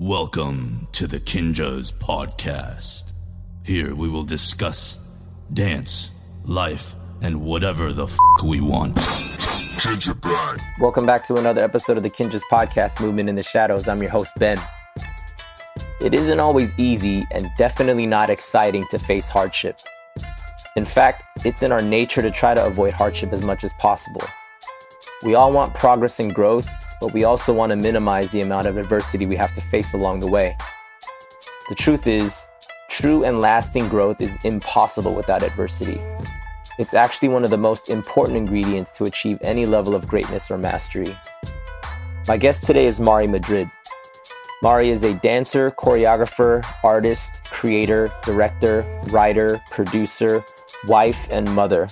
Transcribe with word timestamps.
Welcome 0.00 0.86
to 0.92 1.08
the 1.08 1.18
Kinjaz 1.18 1.92
Podcast. 1.92 3.10
Here 3.64 3.96
we 3.96 4.08
will 4.08 4.22
discuss 4.22 4.96
dance, 5.52 6.12
life, 6.44 6.94
and 7.20 7.40
whatever 7.40 7.92
the 7.92 8.04
f 8.04 8.16
we 8.44 8.60
want. 8.60 8.94
Kinja 8.94 10.14
back. 10.20 10.60
Welcome 10.78 11.04
back 11.04 11.26
to 11.26 11.34
another 11.34 11.64
episode 11.64 11.96
of 11.96 12.04
the 12.04 12.10
Kinjaz 12.10 12.42
Podcast 12.48 13.00
Movement 13.00 13.28
in 13.28 13.34
the 13.34 13.42
Shadows. 13.42 13.88
I'm 13.88 14.00
your 14.00 14.12
host, 14.12 14.34
Ben. 14.38 14.60
It 16.00 16.14
isn't 16.14 16.38
always 16.38 16.78
easy 16.78 17.26
and 17.32 17.50
definitely 17.58 18.06
not 18.06 18.30
exciting 18.30 18.86
to 18.92 19.00
face 19.00 19.26
hardship. 19.26 19.80
In 20.76 20.84
fact, 20.84 21.24
it's 21.44 21.64
in 21.64 21.72
our 21.72 21.82
nature 21.82 22.22
to 22.22 22.30
try 22.30 22.54
to 22.54 22.64
avoid 22.64 22.94
hardship 22.94 23.32
as 23.32 23.42
much 23.42 23.64
as 23.64 23.72
possible. 23.80 24.22
We 25.24 25.34
all 25.34 25.52
want 25.52 25.74
progress 25.74 26.20
and 26.20 26.32
growth, 26.32 26.68
but 27.00 27.12
we 27.12 27.24
also 27.24 27.52
want 27.52 27.70
to 27.70 27.76
minimize 27.76 28.30
the 28.30 28.40
amount 28.40 28.66
of 28.66 28.76
adversity 28.76 29.26
we 29.26 29.36
have 29.36 29.54
to 29.54 29.60
face 29.60 29.94
along 29.94 30.20
the 30.20 30.26
way. 30.26 30.56
The 31.68 31.74
truth 31.74 32.06
is, 32.06 32.46
true 32.90 33.24
and 33.24 33.40
lasting 33.40 33.88
growth 33.88 34.20
is 34.20 34.38
impossible 34.44 35.14
without 35.14 35.42
adversity. 35.42 36.00
It's 36.78 36.94
actually 36.94 37.28
one 37.28 37.44
of 37.44 37.50
the 37.50 37.58
most 37.58 37.90
important 37.90 38.36
ingredients 38.36 38.96
to 38.98 39.04
achieve 39.04 39.38
any 39.42 39.66
level 39.66 39.94
of 39.94 40.06
greatness 40.06 40.50
or 40.50 40.58
mastery. 40.58 41.16
My 42.26 42.36
guest 42.36 42.64
today 42.64 42.86
is 42.86 43.00
Mari 43.00 43.26
Madrid. 43.26 43.70
Mari 44.62 44.90
is 44.90 45.04
a 45.04 45.14
dancer, 45.14 45.70
choreographer, 45.70 46.64
artist, 46.82 47.44
creator, 47.44 48.10
director, 48.24 48.84
writer, 49.10 49.60
producer, 49.70 50.44
wife, 50.86 51.28
and 51.30 51.52
mother. 51.54 51.88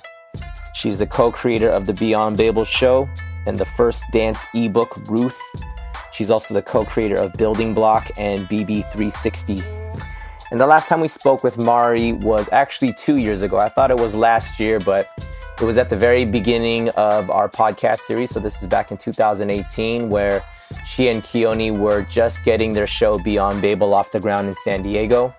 She's 0.74 0.98
the 0.98 1.06
co 1.06 1.32
creator 1.32 1.70
of 1.70 1.86
the 1.86 1.94
Beyond 1.94 2.36
Babel 2.36 2.64
show 2.64 3.08
and 3.46 3.56
the 3.56 3.64
first 3.64 4.04
dance 4.10 4.44
ebook, 4.54 4.96
Ruth. 5.08 5.40
She's 6.12 6.30
also 6.30 6.54
the 6.54 6.62
co 6.62 6.84
creator 6.84 7.16
of 7.16 7.32
Building 7.34 7.74
Block 7.74 8.10
and 8.16 8.48
BB360. 8.48 9.76
And 10.50 10.60
the 10.60 10.66
last 10.66 10.88
time 10.88 11.00
we 11.00 11.08
spoke 11.08 11.42
with 11.42 11.58
Mari 11.58 12.12
was 12.12 12.48
actually 12.52 12.92
two 12.92 13.16
years 13.16 13.42
ago. 13.42 13.58
I 13.58 13.68
thought 13.68 13.90
it 13.90 13.98
was 13.98 14.14
last 14.14 14.60
year, 14.60 14.78
but 14.78 15.10
it 15.60 15.64
was 15.64 15.78
at 15.78 15.90
the 15.90 15.96
very 15.96 16.24
beginning 16.24 16.90
of 16.90 17.30
our 17.30 17.48
podcast 17.48 18.00
series. 18.00 18.30
So 18.30 18.40
this 18.40 18.62
is 18.62 18.68
back 18.68 18.90
in 18.90 18.96
2018, 18.96 20.08
where 20.08 20.44
she 20.84 21.08
and 21.08 21.22
Keone 21.22 21.78
were 21.78 22.02
just 22.02 22.44
getting 22.44 22.72
their 22.72 22.86
show 22.86 23.18
Beyond 23.18 23.62
Babel 23.62 23.94
off 23.94 24.10
the 24.10 24.20
ground 24.20 24.48
in 24.48 24.54
San 24.54 24.82
Diego. 24.82 25.34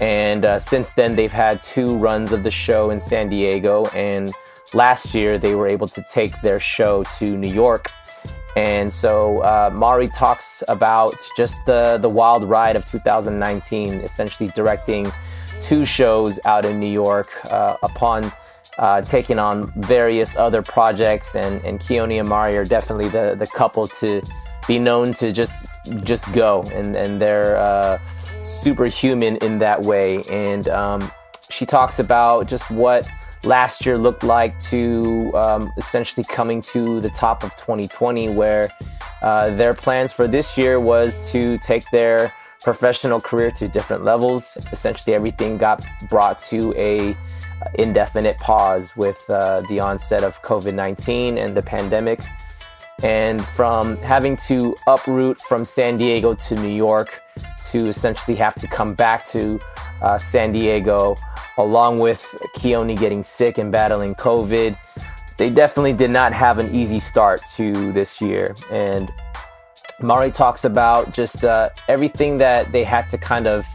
And 0.00 0.44
uh, 0.44 0.58
since 0.58 0.90
then, 0.90 1.16
they've 1.16 1.32
had 1.32 1.60
two 1.62 1.96
runs 1.96 2.32
of 2.32 2.42
the 2.42 2.50
show 2.50 2.90
in 2.90 2.98
San 2.98 3.28
Diego. 3.28 3.86
And 3.86 4.32
last 4.74 5.14
year 5.14 5.38
they 5.38 5.54
were 5.54 5.66
able 5.66 5.86
to 5.88 6.02
take 6.02 6.40
their 6.40 6.60
show 6.60 7.04
to 7.18 7.36
New 7.36 7.52
York. 7.52 7.90
And 8.56 8.92
so 8.92 9.38
uh, 9.40 9.70
Mari 9.72 10.08
talks 10.08 10.62
about 10.68 11.14
just 11.36 11.64
the, 11.64 11.98
the 11.98 12.08
wild 12.08 12.44
ride 12.44 12.76
of 12.76 12.84
2019, 12.84 14.00
essentially 14.00 14.50
directing 14.54 15.10
two 15.62 15.84
shows 15.84 16.38
out 16.44 16.64
in 16.64 16.78
New 16.78 16.92
York 16.92 17.28
uh, 17.50 17.76
upon 17.82 18.30
uh, 18.78 19.00
taking 19.02 19.38
on 19.38 19.72
various 19.76 20.36
other 20.36 20.60
projects. 20.62 21.34
And, 21.34 21.64
and 21.64 21.80
Keone 21.80 22.18
and 22.18 22.28
Mari 22.28 22.56
are 22.58 22.64
definitely 22.64 23.08
the, 23.08 23.36
the 23.38 23.46
couple 23.46 23.86
to 23.86 24.22
be 24.68 24.78
known 24.78 25.12
to 25.14 25.32
just 25.32 25.66
just 26.04 26.30
go. 26.32 26.62
And, 26.72 26.94
and 26.94 27.20
they're 27.20 27.56
uh, 27.56 27.98
superhuman 28.42 29.36
in 29.36 29.58
that 29.60 29.80
way. 29.80 30.22
And 30.30 30.68
um, 30.68 31.10
she 31.48 31.66
talks 31.66 31.98
about 31.98 32.46
just 32.46 32.70
what 32.70 33.08
last 33.44 33.84
year 33.84 33.98
looked 33.98 34.22
like 34.22 34.58
to 34.60 35.32
um, 35.34 35.72
essentially 35.76 36.24
coming 36.24 36.60
to 36.62 37.00
the 37.00 37.10
top 37.10 37.42
of 37.42 37.54
2020, 37.56 38.30
where 38.30 38.68
uh, 39.22 39.50
their 39.50 39.74
plans 39.74 40.12
for 40.12 40.26
this 40.26 40.56
year 40.56 40.80
was 40.80 41.30
to 41.32 41.58
take 41.58 41.84
their 41.90 42.32
professional 42.62 43.20
career 43.20 43.50
to 43.50 43.68
different 43.68 44.04
levels. 44.04 44.56
Essentially, 44.72 45.14
everything 45.14 45.58
got 45.58 45.84
brought 46.08 46.38
to 46.40 46.74
a 46.76 47.16
indefinite 47.74 48.38
pause 48.38 48.96
with 48.96 49.22
uh, 49.28 49.60
the 49.68 49.80
onset 49.80 50.24
of 50.24 50.40
COVID-19 50.42 51.42
and 51.42 51.56
the 51.56 51.62
pandemic. 51.62 52.20
And 53.02 53.44
from 53.44 53.96
having 53.98 54.36
to 54.48 54.76
uproot 54.86 55.40
from 55.40 55.64
San 55.64 55.96
Diego 55.96 56.34
to 56.34 56.54
New 56.54 56.68
York 56.68 57.22
to 57.72 57.88
essentially 57.88 58.36
have 58.36 58.54
to 58.56 58.68
come 58.68 58.94
back 58.94 59.26
to 59.28 59.60
uh, 60.02 60.18
San 60.18 60.52
Diego, 60.52 61.16
along 61.58 61.98
with 61.98 62.22
Keone 62.56 62.98
getting 62.98 63.22
sick 63.22 63.58
and 63.58 63.72
battling 63.72 64.14
COVID. 64.14 64.76
They 65.38 65.50
definitely 65.50 65.94
did 65.94 66.10
not 66.10 66.32
have 66.32 66.58
an 66.58 66.74
easy 66.74 67.00
start 67.00 67.40
to 67.56 67.92
this 67.92 68.20
year. 68.20 68.54
And 68.70 69.10
Mari 70.00 70.30
talks 70.30 70.64
about 70.64 71.14
just 71.14 71.44
uh, 71.44 71.70
everything 71.88 72.38
that 72.38 72.70
they 72.72 72.84
had 72.84 73.08
to 73.10 73.18
kind 73.18 73.46
of 73.46 73.66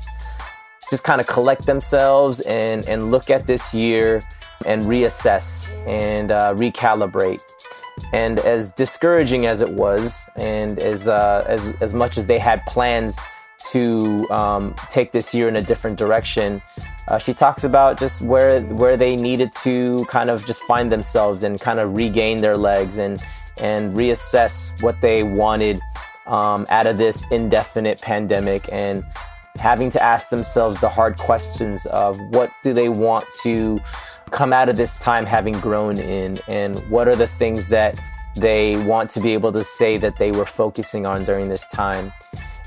just 0.90 1.04
kind 1.04 1.20
of 1.20 1.28
collect 1.28 1.66
themselves 1.66 2.40
and, 2.42 2.88
and 2.88 3.12
look 3.12 3.30
at 3.30 3.46
this 3.46 3.74
year 3.74 4.22
and 4.66 4.84
reassess 4.84 5.70
and 5.88 6.32
uh, 6.32 6.54
recalibrate. 6.56 7.42
And 8.14 8.40
as 8.40 8.72
discouraging 8.72 9.48
as 9.48 9.62
it 9.62 9.70
was, 9.70 10.16
and 10.36 10.78
as, 10.80 11.08
uh, 11.08 11.44
as, 11.48 11.74
as 11.82 11.94
much 11.94 12.18
as 12.18 12.28
they 12.28 12.40
had 12.40 12.64
plans 12.66 13.20
to 13.72 14.30
um, 14.30 14.76
take 14.90 15.12
this 15.12 15.34
year 15.34 15.48
in 15.48 15.56
a 15.56 15.62
different 15.62 15.98
direction. 15.98 16.62
Uh, 17.08 17.18
she 17.18 17.34
talks 17.34 17.64
about 17.64 18.00
just 18.00 18.22
where 18.22 18.62
where 18.62 18.98
they 18.98 19.16
needed 19.16 19.52
to 19.64 20.06
kind 20.06 20.30
of 20.30 20.46
just 20.46 20.62
find 20.64 20.92
themselves 20.92 21.44
and 21.44 21.60
kind 21.60 21.80
of 21.80 21.96
regain 21.96 22.42
their 22.42 22.58
legs 22.58 22.98
and 22.98 23.24
and 23.62 23.94
reassess 23.94 24.82
what 24.84 25.00
they 25.02 25.24
wanted 25.24 25.80
um, 26.28 26.66
out 26.70 26.88
of 26.88 26.98
this 26.98 27.26
indefinite 27.32 28.02
pandemic 28.02 28.68
and 28.72 29.04
having 29.56 29.90
to 29.90 30.04
ask 30.04 30.30
themselves 30.30 30.80
the 30.82 30.90
hard 30.90 31.18
questions 31.18 31.86
of 31.88 32.20
what 32.30 32.52
do 32.64 32.74
they 32.74 32.90
want 32.90 33.26
to 33.42 33.80
come 34.30 34.54
out 34.54 34.70
of 34.70 34.76
this 34.76 34.98
time 34.98 35.26
having 35.26 35.54
grown 35.60 35.98
in 35.98 36.38
and 36.48 36.78
what 36.90 37.08
are 37.08 37.16
the 37.16 37.28
things 37.28 37.70
that 37.70 38.00
they 38.36 38.78
want 38.86 39.10
to 39.10 39.20
be 39.20 39.34
able 39.34 39.52
to 39.52 39.64
say 39.64 39.98
that 39.98 40.18
they 40.18 40.32
were 40.32 40.46
focusing 40.46 41.06
on 41.06 41.24
during 41.24 41.50
this 41.50 41.68
time 41.70 42.14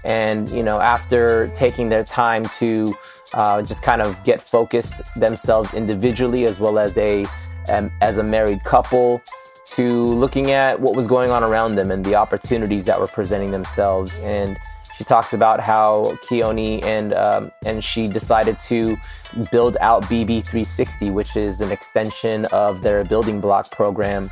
and 0.04 0.50
you 0.50 0.62
know 0.62 0.80
after 0.80 1.48
taking 1.48 1.88
their 1.88 2.02
time 2.02 2.44
to 2.58 2.94
uh, 3.34 3.62
just 3.62 3.82
kind 3.82 4.02
of 4.02 4.22
get 4.24 4.40
focused 4.40 5.02
themselves 5.14 5.74
individually 5.74 6.44
as 6.44 6.58
well 6.58 6.78
as 6.78 6.96
a 6.98 7.26
um, 7.68 7.90
as 8.00 8.18
a 8.18 8.22
married 8.22 8.62
couple 8.64 9.22
to 9.66 10.06
looking 10.06 10.50
at 10.50 10.80
what 10.80 10.96
was 10.96 11.06
going 11.06 11.30
on 11.30 11.44
around 11.44 11.76
them 11.76 11.90
and 11.90 12.04
the 12.04 12.14
opportunities 12.14 12.84
that 12.84 12.98
were 12.98 13.06
presenting 13.06 13.50
themselves 13.50 14.18
and 14.20 14.58
she 15.00 15.04
talks 15.04 15.32
about 15.32 15.60
how 15.60 16.18
Keone 16.28 16.84
and 16.84 17.14
um, 17.14 17.50
and 17.64 17.82
she 17.82 18.06
decided 18.06 18.60
to 18.68 18.98
build 19.50 19.78
out 19.80 20.02
BB360, 20.02 21.10
which 21.10 21.36
is 21.36 21.62
an 21.62 21.72
extension 21.72 22.44
of 22.52 22.82
their 22.82 23.02
building 23.04 23.40
block 23.40 23.70
program. 23.70 24.28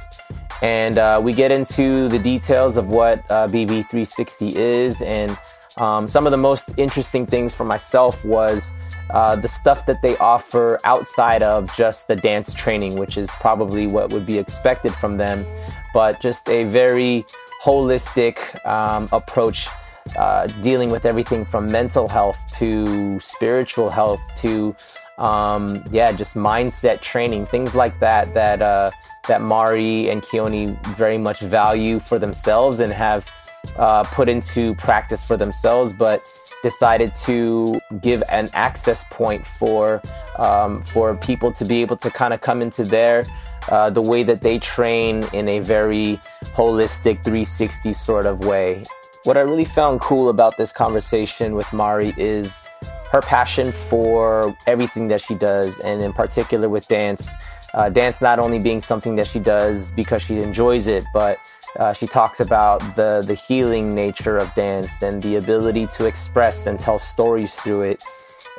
And 0.61 0.99
uh, 0.99 1.23
we 1.25 1.33
get 1.33 1.51
into 1.53 2.11
the 2.11 2.19
details 2.19 2.77
of 2.77 2.89
what 2.89 3.21
uh, 3.31 3.49
BB360 3.49 4.57
is 4.57 5.01
and 5.01 5.39
um, 5.79 6.09
some 6.09 6.27
of 6.27 6.31
the 6.31 6.39
most 6.39 6.71
interesting 6.77 7.25
things 7.27 7.55
for 7.55 7.65
myself 7.65 8.25
was 8.25 8.73
uh, 9.11 9.37
the 9.37 9.49
stuff 9.49 9.87
that 9.87 10.03
they 10.03 10.17
offer 10.19 10.79
outside 10.85 11.43
of 11.43 11.75
just 11.77 12.09
the 12.09 12.17
dance 12.17 12.53
training, 12.53 12.99
which 12.99 13.17
is 13.17 13.29
probably 13.41 13.87
what 13.87 14.13
would 14.13 14.27
be 14.27 14.39
expected 14.39 14.93
from 14.93 15.17
them, 15.17 15.47
but 15.95 16.21
just 16.21 16.49
a 16.49 16.65
very 16.65 17.25
holistic 17.63 18.65
um, 18.67 19.09
approach. 19.13 19.69
Uh, 20.17 20.47
dealing 20.63 20.91
with 20.91 21.05
everything 21.05 21.45
from 21.45 21.71
mental 21.71 22.09
health 22.09 22.39
to 22.57 23.21
spiritual 23.21 23.91
health 23.91 24.23
to 24.39 24.75
um, 25.19 25.85
yeah, 25.91 26.13
just 26.13 26.35
mindset 26.35 27.01
training, 27.01 27.45
things 27.45 27.75
like 27.75 27.99
that 28.01 28.33
that 28.35 28.63
uh, 28.63 28.91
that 29.27 29.43
Mari 29.43 30.09
and 30.09 30.23
Keone 30.23 30.81
very 30.97 31.19
much 31.19 31.41
value 31.41 31.99
for 31.99 32.19
themselves 32.19 32.81
and 32.81 32.93
have 32.93 33.31
uh, 33.77 34.05
put 34.05 34.29
into 34.29 34.75
practice 34.77 35.23
for 35.23 35.37
themselves, 35.37 35.93
but 35.93 36.29
decided 36.63 37.15
to 37.15 37.81
give 38.01 38.23
an 38.31 38.49
access 38.53 39.05
point 39.11 39.47
for 39.47 40.03
um, 40.37 40.83
for 40.83 41.17
people 41.17 41.53
to 41.53 41.65
be 41.65 41.81
able 41.81 41.97
to 41.97 42.11
kind 42.11 42.35
of 42.35 42.41
come 42.41 42.63
into 42.63 42.85
their 42.85 43.25
uh, 43.71 43.91
the 43.91 44.03
way 44.03 44.23
that 44.23 44.41
they 44.41 44.59
train 44.59 45.25
in 45.33 45.49
a 45.49 45.61
very 45.61 46.19
holistic 46.55 47.23
360 47.23 47.93
sort 47.93 48.27
of 48.27 48.41
way. 48.41 48.83
What 49.25 49.37
I 49.37 49.41
really 49.41 49.65
found 49.65 50.01
cool 50.01 50.29
about 50.29 50.57
this 50.57 50.73
conversation 50.73 51.55
with 51.55 51.71
Mari 51.73 52.15
is 52.17 52.67
her 53.11 53.21
passion 53.21 53.73
for 53.73 54.57
everything 54.67 55.09
that 55.09 55.21
she 55.21 55.35
does, 55.35 55.79
and 55.81 56.03
in 56.03 56.13
particular 56.13 56.69
with 56.69 56.89
dance. 56.89 57.29
Uh, 57.75 57.91
dance 57.91 58.23
not 58.23 58.39
only 58.39 58.59
being 58.59 58.81
something 58.81 59.17
that 59.17 59.27
she 59.27 59.39
does 59.39 59.91
because 59.91 60.23
she 60.23 60.39
enjoys 60.39 60.87
it, 60.87 61.05
but 61.13 61.39
uh, 61.79 61.93
she 61.93 62.07
talks 62.07 62.41
about 62.41 62.81
the, 62.97 63.23
the 63.27 63.35
healing 63.35 63.95
nature 63.95 64.37
of 64.37 64.53
dance 64.55 65.03
and 65.03 65.23
the 65.23 65.37
ability 65.37 65.87
to 65.89 66.07
express 66.07 66.67
and 66.67 66.79
tell 66.79 66.99
stories 66.99 67.55
through 67.55 67.83
it. 67.83 68.03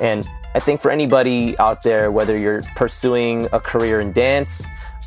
And 0.00 0.26
I 0.54 0.60
think 0.60 0.80
for 0.80 0.90
anybody 0.90 1.58
out 1.58 1.82
there, 1.82 2.10
whether 2.10 2.36
you're 2.36 2.62
pursuing 2.76 3.46
a 3.52 3.60
career 3.60 4.00
in 4.00 4.12
dance 4.12 4.62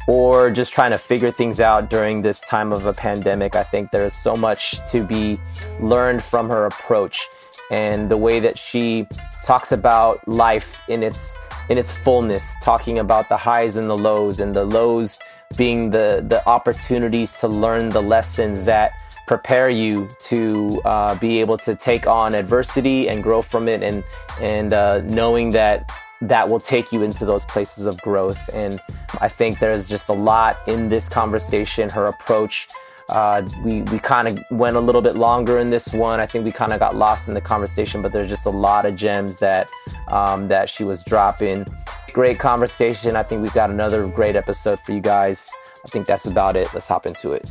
or 0.07 0.51
just 0.51 0.73
trying 0.73 0.91
to 0.91 0.97
figure 0.97 1.31
things 1.31 1.59
out 1.59 1.89
during 1.89 2.21
this 2.21 2.41
time 2.41 2.71
of 2.71 2.85
a 2.85 2.93
pandemic. 2.93 3.55
I 3.55 3.63
think 3.63 3.91
there 3.91 4.05
is 4.05 4.13
so 4.13 4.35
much 4.35 4.75
to 4.91 5.03
be 5.03 5.39
learned 5.79 6.23
from 6.23 6.49
her 6.49 6.65
approach 6.65 7.27
and 7.71 8.09
the 8.09 8.17
way 8.17 8.39
that 8.39 8.57
she 8.57 9.07
talks 9.45 9.71
about 9.71 10.25
life 10.27 10.81
in 10.87 11.03
its 11.03 11.33
in 11.69 11.77
its 11.77 11.95
fullness, 11.95 12.55
talking 12.61 12.99
about 12.99 13.29
the 13.29 13.37
highs 13.37 13.77
and 13.77 13.89
the 13.89 13.97
lows, 13.97 14.41
and 14.41 14.53
the 14.53 14.65
lows 14.65 15.17
being 15.55 15.89
the 15.91 16.23
the 16.27 16.45
opportunities 16.47 17.33
to 17.39 17.47
learn 17.47 17.89
the 17.89 18.01
lessons 18.01 18.63
that 18.65 18.93
prepare 19.27 19.69
you 19.69 20.07
to 20.19 20.81
uh, 20.85 21.15
be 21.15 21.39
able 21.39 21.57
to 21.57 21.75
take 21.75 22.07
on 22.07 22.35
adversity 22.35 23.07
and 23.07 23.23
grow 23.23 23.41
from 23.41 23.67
it, 23.67 23.81
and 23.83 24.03
and 24.41 24.73
uh, 24.73 25.01
knowing 25.01 25.51
that 25.51 25.89
that 26.21 26.47
will 26.47 26.59
take 26.59 26.91
you 26.91 27.03
into 27.03 27.25
those 27.25 27.45
places 27.45 27.85
of 27.85 27.99
growth. 28.01 28.39
And 28.53 28.79
I 29.19 29.27
think 29.27 29.59
there's 29.59 29.89
just 29.89 30.09
a 30.09 30.13
lot 30.13 30.57
in 30.67 30.89
this 30.89 31.09
conversation. 31.09 31.89
Her 31.89 32.05
approach. 32.05 32.67
Uh, 33.09 33.43
we 33.63 33.81
we 33.83 33.99
kind 33.99 34.27
of 34.27 34.43
went 34.51 34.75
a 34.75 34.79
little 34.79 35.01
bit 35.01 35.15
longer 35.15 35.59
in 35.59 35.69
this 35.69 35.93
one. 35.93 36.19
I 36.19 36.25
think 36.25 36.45
we 36.45 36.51
kind 36.51 36.73
of 36.73 36.79
got 36.79 36.95
lost 36.95 37.27
in 37.27 37.33
the 37.33 37.41
conversation, 37.41 38.01
but 38.01 38.11
there's 38.11 38.29
just 38.29 38.45
a 38.45 38.51
lot 38.51 38.85
of 38.85 38.95
gems 38.95 39.39
that 39.39 39.69
um, 40.07 40.47
that 40.47 40.69
she 40.69 40.83
was 40.83 41.03
dropping. 41.03 41.65
Great 42.13 42.39
conversation. 42.39 43.15
I 43.15 43.23
think 43.23 43.41
we've 43.41 43.53
got 43.53 43.69
another 43.69 44.07
great 44.07 44.35
episode 44.35 44.79
for 44.81 44.93
you 44.93 45.01
guys. 45.01 45.49
I 45.85 45.89
think 45.89 46.07
that's 46.07 46.25
about 46.25 46.55
it. 46.55 46.73
Let's 46.73 46.87
hop 46.87 47.05
into 47.05 47.33
it. 47.33 47.49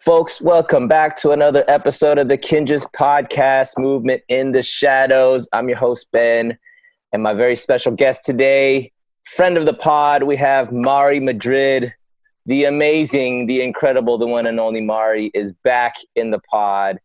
Folks, 0.00 0.40
welcome 0.40 0.88
back 0.88 1.16
to 1.18 1.30
another 1.30 1.64
episode 1.68 2.18
of 2.18 2.26
the 2.26 2.36
Kinjaz 2.36 2.90
Podcast 2.90 3.78
Movement 3.78 4.22
in 4.28 4.50
the 4.50 4.62
Shadows. 4.62 5.48
I'm 5.52 5.68
your 5.68 5.78
host, 5.78 6.10
Ben, 6.10 6.58
and 7.12 7.22
my 7.22 7.34
very 7.34 7.54
special 7.54 7.92
guest 7.92 8.24
today, 8.24 8.90
friend 9.24 9.56
of 9.56 9.64
the 9.64 9.74
pod, 9.74 10.24
we 10.24 10.36
have 10.36 10.72
Mari 10.72 11.20
Madrid. 11.20 11.94
The 12.46 12.64
amazing, 12.64 13.46
the 13.46 13.62
incredible, 13.62 14.18
the 14.18 14.26
one 14.26 14.46
and 14.46 14.58
only 14.58 14.80
Mari 14.80 15.30
is 15.34 15.52
back 15.52 15.96
in 16.16 16.30
the 16.30 16.40
pod. 16.50 16.98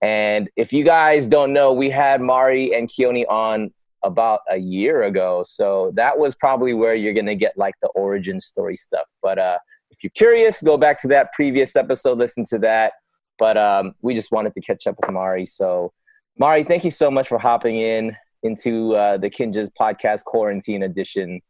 And 0.00 0.48
if 0.56 0.72
you 0.72 0.84
guys 0.84 1.28
don't 1.28 1.52
know, 1.52 1.72
we 1.72 1.90
had 1.90 2.20
Mari 2.20 2.74
and 2.74 2.88
Keone 2.88 3.24
on 3.28 3.72
about 4.02 4.40
a 4.50 4.56
year 4.56 5.02
ago. 5.04 5.44
So 5.46 5.92
that 5.94 6.18
was 6.18 6.34
probably 6.34 6.74
where 6.74 6.94
you're 6.94 7.14
going 7.14 7.26
to 7.26 7.34
get 7.34 7.56
like 7.56 7.74
the 7.82 7.88
origin 7.88 8.38
story 8.38 8.76
stuff. 8.76 9.10
But 9.22 9.38
uh, 9.38 9.58
if 9.90 10.02
you're 10.02 10.10
curious, 10.10 10.62
go 10.62 10.76
back 10.76 11.00
to 11.00 11.08
that 11.08 11.32
previous 11.32 11.74
episode, 11.76 12.18
listen 12.18 12.44
to 12.50 12.58
that. 12.58 12.92
But 13.38 13.56
um, 13.56 13.94
we 14.02 14.14
just 14.14 14.30
wanted 14.30 14.54
to 14.54 14.60
catch 14.60 14.86
up 14.86 14.96
with 15.00 15.10
Mari. 15.10 15.46
So, 15.46 15.92
Mari, 16.38 16.64
thank 16.64 16.84
you 16.84 16.90
so 16.90 17.10
much 17.10 17.28
for 17.28 17.38
hopping 17.38 17.80
in 17.80 18.16
into 18.42 18.94
uh, 18.94 19.16
the 19.16 19.30
Kinjaz 19.30 19.70
podcast 19.78 20.24
quarantine 20.24 20.82
edition 20.82 21.40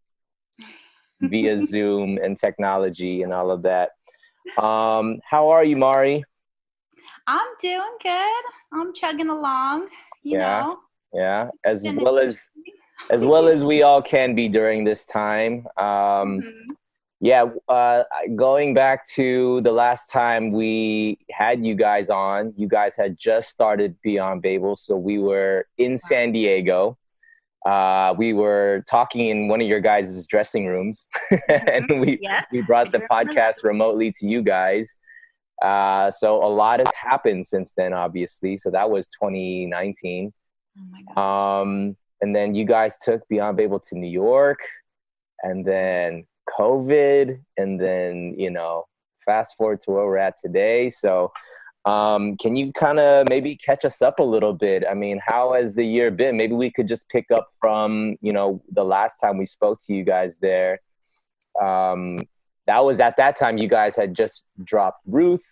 via 1.20 1.58
Zoom 1.66 2.18
and 2.22 2.36
technology 2.38 3.22
and 3.22 3.32
all 3.32 3.50
of 3.50 3.62
that. 3.62 3.90
Um, 4.62 5.20
how 5.28 5.48
are 5.48 5.64
you, 5.64 5.76
Mari? 5.76 6.24
I'm 7.26 7.46
doing 7.60 7.96
good. 8.02 8.44
I'm 8.72 8.92
chugging 8.94 9.28
along, 9.28 9.88
you 10.22 10.38
Yeah. 10.38 10.60
know. 10.62 10.78
Yeah, 11.12 11.50
as 11.64 11.86
well 11.88 12.18
as 12.18 12.50
as 13.10 13.24
well 13.24 13.48
as 13.48 13.62
we 13.62 13.82
all 13.82 14.00
can 14.02 14.34
be 14.34 14.48
during 14.48 14.82
this 14.84 15.04
time. 15.06 15.66
Um, 15.76 16.40
Mhm. 16.42 16.76
yeah, 17.20 17.44
uh, 17.68 18.02
going 18.34 18.74
back 18.74 19.04
to 19.10 19.60
the 19.60 19.72
last 19.72 20.10
time 20.10 20.52
we 20.52 21.18
had 21.30 21.64
you 21.64 21.74
guys 21.74 22.10
on, 22.10 22.52
you 22.56 22.66
guys 22.66 22.96
had 22.96 23.16
just 23.16 23.50
started 23.50 23.96
Beyond 24.02 24.42
Babel, 24.42 24.74
so 24.76 24.96
we 24.96 25.18
were 25.18 25.66
in 25.78 25.96
San 25.98 26.32
Diego. 26.32 26.96
Uh, 27.64 28.14
we 28.18 28.32
were 28.34 28.84
talking 28.88 29.28
in 29.28 29.48
one 29.48 29.60
of 29.60 29.66
your 29.66 29.80
guys' 29.80 30.26
dressing 30.26 30.66
rooms, 30.66 31.08
and 31.48 32.00
we 32.00 32.20
we 32.52 32.60
brought 32.62 32.92
the 32.92 33.00
podcast 33.10 33.64
remotely 33.64 34.12
to 34.12 34.26
you 34.26 34.42
guys. 34.42 34.96
Uh, 35.62 36.10
so 36.10 36.44
a 36.44 36.46
lot 36.46 36.80
has 36.80 36.92
happened 36.94 37.46
since 37.46 37.72
then, 37.76 37.92
obviously. 37.92 38.58
So 38.58 38.70
that 38.70 38.90
was 38.90 39.08
2019. 39.08 40.32
Oh 40.76 40.82
my 40.90 41.14
god. 41.14 41.60
Um, 41.62 41.96
and 42.20 42.34
then 42.34 42.54
you 42.54 42.64
guys 42.64 42.96
took 43.02 43.26
Beyond 43.28 43.56
Babel 43.56 43.80
to 43.80 43.98
New 43.98 44.10
York, 44.10 44.60
and 45.42 45.64
then 45.64 46.26
COVID, 46.58 47.40
and 47.56 47.80
then 47.80 48.34
you 48.36 48.50
know, 48.50 48.84
fast 49.24 49.56
forward 49.56 49.80
to 49.82 49.90
where 49.92 50.04
we're 50.04 50.18
at 50.18 50.34
today. 50.42 50.90
So, 50.90 51.32
um, 51.84 52.36
can 52.36 52.56
you 52.56 52.72
kind 52.72 52.98
of 52.98 53.28
maybe 53.28 53.56
catch 53.56 53.84
us 53.84 54.00
up 54.00 54.18
a 54.18 54.22
little 54.22 54.54
bit? 54.54 54.84
I 54.88 54.94
mean, 54.94 55.20
how 55.24 55.52
has 55.52 55.74
the 55.74 55.84
year 55.84 56.10
been? 56.10 56.36
Maybe 56.36 56.54
we 56.54 56.70
could 56.70 56.88
just 56.88 57.08
pick 57.10 57.30
up 57.30 57.48
from 57.60 58.16
you 58.22 58.32
know 58.32 58.62
the 58.72 58.84
last 58.84 59.18
time 59.18 59.36
we 59.36 59.46
spoke 59.46 59.78
to 59.86 59.94
you 59.94 60.04
guys 60.04 60.38
there. 60.38 60.80
Um, 61.60 62.20
that 62.66 62.82
was 62.84 63.00
at 63.00 63.16
that 63.18 63.36
time 63.36 63.58
you 63.58 63.68
guys 63.68 63.96
had 63.96 64.14
just 64.14 64.44
dropped 64.64 65.00
Ruth, 65.06 65.44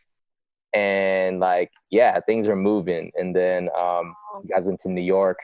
and 0.72 1.38
like 1.38 1.70
yeah, 1.90 2.18
things 2.20 2.46
are 2.46 2.56
moving, 2.56 3.12
and 3.14 3.36
then 3.36 3.68
um, 3.78 4.14
you 4.42 4.54
guys 4.54 4.64
went 4.64 4.80
to 4.80 4.88
New 4.88 5.02
York, 5.02 5.38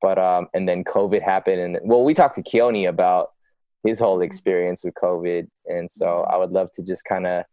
but 0.00 0.18
um, 0.18 0.46
and 0.54 0.68
then 0.68 0.84
COVID 0.84 1.22
happened, 1.22 1.60
and 1.60 1.78
well, 1.82 2.04
we 2.04 2.14
talked 2.14 2.36
to 2.36 2.42
Keone 2.42 2.88
about 2.88 3.30
his 3.84 3.98
whole 3.98 4.20
experience 4.20 4.84
with 4.84 4.94
COVID, 4.94 5.48
and 5.66 5.90
so 5.90 6.20
I 6.30 6.36
would 6.36 6.50
love 6.50 6.70
to 6.74 6.82
just 6.84 7.04
kind 7.04 7.26
of, 7.26 7.44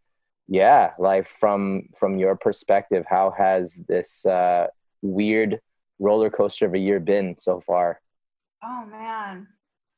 yeah, 0.48 0.92
like 1.00 1.28
from 1.28 1.90
from 1.98 2.18
your 2.18 2.36
perspective, 2.36 3.06
how 3.10 3.32
has 3.38 3.76
this 3.88 4.26
uh, 4.26 4.68
weird 5.02 5.60
roller 6.00 6.30
coaster 6.30 6.66
of 6.66 6.74
a 6.74 6.80
year 6.80 7.00
been 7.00 7.38
so 7.38 7.60
far? 7.60 8.02
Oh 8.64 8.86
man. 8.86 9.48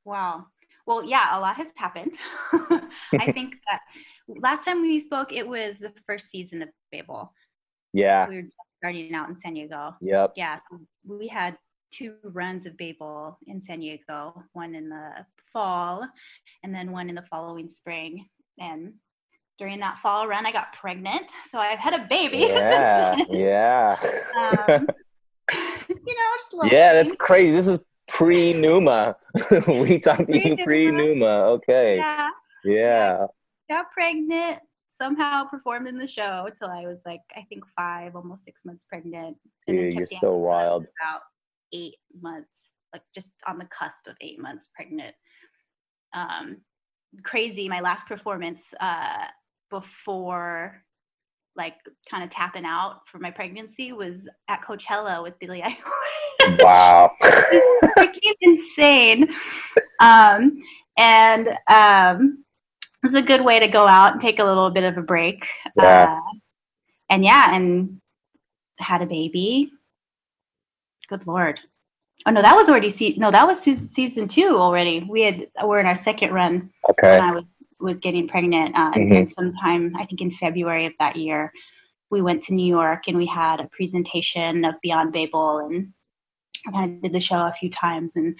Wow. 0.05 0.45
Well, 0.85 1.03
yeah, 1.03 1.37
a 1.37 1.39
lot 1.39 1.57
has 1.57 1.67
happened. 1.75 2.11
I 3.19 3.31
think 3.33 3.55
that 3.69 3.81
last 4.27 4.63
time 4.63 4.81
we 4.81 5.01
spoke, 5.01 5.33
it 5.33 5.47
was 5.47 5.77
the 5.79 5.91
first 6.05 6.29
season 6.29 6.61
of 6.61 6.69
Babel. 6.91 7.33
Yeah, 7.93 8.27
We 8.29 8.35
were 8.37 8.47
starting 8.77 9.13
out 9.13 9.27
in 9.27 9.35
San 9.35 9.55
Diego. 9.55 9.95
yep, 10.01 10.33
Yeah, 10.35 10.57
so 10.69 10.79
we 11.05 11.27
had 11.27 11.57
two 11.91 12.15
runs 12.23 12.65
of 12.65 12.77
Babel 12.77 13.37
in 13.47 13.61
San 13.61 13.79
Diego, 13.79 14.43
one 14.53 14.75
in 14.75 14.89
the 14.89 15.25
fall 15.51 16.07
and 16.63 16.73
then 16.75 16.91
one 16.91 17.09
in 17.09 17.15
the 17.15 17.25
following 17.29 17.69
spring. 17.69 18.27
And 18.59 18.93
during 19.57 19.79
that 19.79 19.97
fall 19.99 20.27
run, 20.27 20.45
I 20.45 20.51
got 20.51 20.73
pregnant. 20.73 21.25
So 21.51 21.57
I've 21.57 21.79
had 21.79 21.93
a 21.93 22.05
baby. 22.09 22.37
yeah, 22.49 23.15
yeah, 23.29 23.97
Um, 24.35 24.87
you 25.89 26.15
know, 26.15 26.29
just 26.39 26.53
a 26.53 26.55
little 26.57 26.71
yeah. 26.71 26.93
That's 26.93 27.13
crazy. 27.17 27.51
This 27.51 27.67
is 27.67 27.79
pre 28.07 28.53
Numa. 28.53 29.15
we 29.67 29.99
talked 29.99 30.27
to 30.27 30.35
you 30.37 30.55
pre 30.57 30.63
Pre-Numa. 30.65 31.25
Okay, 31.25 31.97
Yeah, 31.97 32.29
yeah. 32.65 33.25
got 33.69 33.91
pregnant. 33.91 34.59
Somehow 34.97 35.43
performed 35.45 35.87
in 35.87 35.99
the 35.99 36.07
show 36.07 36.49
till 36.57 36.69
I 36.69 36.87
was 36.87 36.97
like, 37.05 37.21
I 37.35 37.43
think 37.49 37.63
five, 37.75 38.15
almost 38.15 38.43
six 38.45 38.61
months 38.65 38.83
pregnant. 38.89 39.37
and 39.67 39.77
Dude, 39.77 39.93
you're 39.93 40.07
so 40.07 40.19
till 40.19 40.29
I 40.29 40.33
was 40.33 40.41
wild. 40.41 40.81
About 40.83 41.21
eight 41.71 41.95
months, 42.19 42.71
like 42.93 43.03
just 43.13 43.29
on 43.47 43.59
the 43.59 43.65
cusp 43.65 44.07
of 44.07 44.15
eight 44.21 44.39
months 44.39 44.67
pregnant. 44.75 45.15
Um, 46.15 46.57
crazy. 47.23 47.69
My 47.69 47.79
last 47.79 48.07
performance 48.07 48.63
uh, 48.79 49.25
before 49.69 50.83
like 51.55 51.75
kind 52.09 52.23
of 52.23 52.29
tapping 52.29 52.65
out 52.65 53.01
for 53.11 53.17
my 53.17 53.31
pregnancy 53.31 53.91
was 53.91 54.29
at 54.47 54.61
Coachella 54.61 55.23
with 55.23 55.37
Billie 55.39 55.61
Eilish. 55.61 55.75
Wow. 56.59 57.11
freaking 57.23 58.35
insane. 58.39 59.27
Um, 59.99 60.61
and 60.97 61.49
um, 61.67 62.45
it's 63.03 63.15
a 63.15 63.21
good 63.21 63.43
way 63.43 63.59
to 63.59 63.67
go 63.67 63.85
out 63.85 64.13
and 64.13 64.21
take 64.21 64.39
a 64.39 64.43
little 64.45 64.69
bit 64.69 64.83
of 64.85 64.97
a 64.97 65.01
break. 65.01 65.45
Yeah. 65.75 66.15
Uh, 66.17 66.37
and 67.09 67.25
yeah, 67.25 67.53
and 67.53 67.99
had 68.77 69.01
a 69.01 69.05
baby. 69.05 69.71
Good 71.09 71.25
lord. 71.27 71.59
Oh 72.25 72.31
no, 72.31 72.41
that 72.41 72.55
was 72.55 72.69
already 72.69 72.89
se- 72.89 73.15
no, 73.17 73.31
that 73.31 73.47
was 73.47 73.61
season 73.61 74.27
two 74.27 74.57
already. 74.57 75.05
We 75.09 75.21
had 75.21 75.47
we're 75.63 75.79
in 75.79 75.85
our 75.85 75.95
second 75.95 76.33
run 76.33 76.69
Okay. 76.89 77.19
when 77.19 77.21
I 77.21 77.31
was 77.33 77.43
was 77.79 77.99
getting 77.99 78.27
pregnant. 78.27 78.75
Uh, 78.75 78.91
and 78.95 79.09
Mhm. 79.09 79.13
then 79.13 79.29
sometime 79.29 79.95
I 79.95 80.05
think 80.05 80.21
in 80.21 80.31
February 80.31 80.85
of 80.85 80.93
that 80.99 81.15
year, 81.15 81.51
we 82.09 82.21
went 82.21 82.43
to 82.43 82.53
New 82.53 82.65
York 82.65 83.07
and 83.07 83.17
we 83.17 83.25
had 83.25 83.59
a 83.59 83.67
presentation 83.67 84.65
of 84.65 84.75
Beyond 84.81 85.11
Babel 85.13 85.59
and 85.59 85.93
I 86.67 86.71
kind 86.71 86.95
of 86.95 87.01
did 87.01 87.13
the 87.13 87.21
show 87.21 87.45
a 87.45 87.53
few 87.59 87.69
times 87.69 88.15
in 88.15 88.35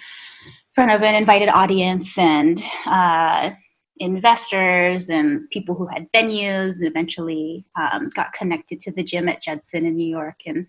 front 0.74 0.90
of 0.90 1.02
an 1.02 1.14
invited 1.14 1.48
audience 1.48 2.18
and 2.18 2.62
uh, 2.84 3.50
investors 3.98 5.08
and 5.10 5.48
people 5.50 5.74
who 5.74 5.86
had 5.86 6.10
venues 6.12 6.78
and 6.78 6.86
eventually 6.86 7.64
um, 7.80 8.08
got 8.14 8.32
connected 8.32 8.80
to 8.80 8.92
the 8.92 9.02
gym 9.02 9.28
at 9.28 9.42
Judson 9.42 9.86
in 9.86 9.96
New 9.96 10.08
York 10.08 10.40
and 10.46 10.66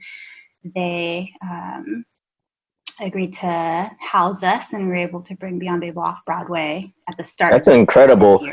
they 0.64 1.32
um, 1.42 2.06
agreed 3.02 3.34
to 3.34 3.92
house 4.00 4.44
us 4.44 4.74
and 4.74 4.84
we 4.84 4.90
were 4.90 4.96
able 4.96 5.22
to 5.22 5.36
bring 5.36 5.60
Beyond 5.60 5.82
Babel 5.82 6.04
off 6.04 6.20
Broadway 6.26 6.94
at 7.08 7.18
the 7.18 7.24
start. 7.24 7.52
That's 7.52 7.68
incredible. 7.68 8.46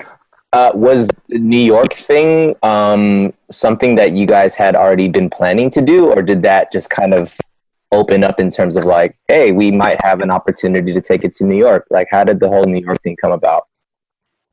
Uh, 0.52 0.70
was 0.74 1.10
the 1.28 1.38
New 1.38 1.58
York 1.58 1.92
thing 1.92 2.54
um, 2.62 3.32
something 3.50 3.94
that 3.96 4.12
you 4.12 4.26
guys 4.26 4.54
had 4.54 4.74
already 4.74 5.08
been 5.08 5.28
planning 5.28 5.68
to 5.70 5.82
do, 5.82 6.10
or 6.10 6.22
did 6.22 6.42
that 6.42 6.72
just 6.72 6.88
kind 6.88 7.12
of 7.12 7.36
open 7.92 8.24
up 8.24 8.40
in 8.40 8.50
terms 8.50 8.76
of 8.76 8.84
like, 8.84 9.18
hey, 9.28 9.52
we 9.52 9.70
might 9.70 10.00
have 10.02 10.20
an 10.20 10.30
opportunity 10.30 10.92
to 10.92 11.00
take 11.00 11.24
it 11.24 11.32
to 11.32 11.44
New 11.44 11.56
York? 11.56 11.86
Like, 11.90 12.08
how 12.10 12.24
did 12.24 12.40
the 12.40 12.48
whole 12.48 12.64
New 12.64 12.80
York 12.80 13.02
thing 13.02 13.16
come 13.16 13.32
about? 13.32 13.66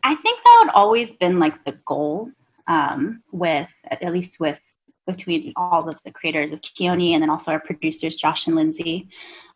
I 0.04 0.16
think 0.16 0.40
that 0.44 0.62
would 0.64 0.74
always 0.74 1.12
been 1.14 1.40
like 1.40 1.64
the 1.64 1.78
goal 1.86 2.32
um, 2.68 3.22
with 3.32 3.70
at 3.90 4.12
least 4.12 4.40
with 4.40 4.60
between 5.06 5.54
all 5.56 5.88
of 5.88 5.98
the 6.06 6.12
creators 6.12 6.52
of 6.52 6.62
Keone 6.62 7.14
and 7.14 7.22
then 7.22 7.30
also 7.30 7.52
our 7.52 7.60
producers 7.60 8.16
Josh 8.16 8.48
and 8.48 8.56
Lindsay. 8.56 9.10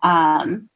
Um, 0.04 0.70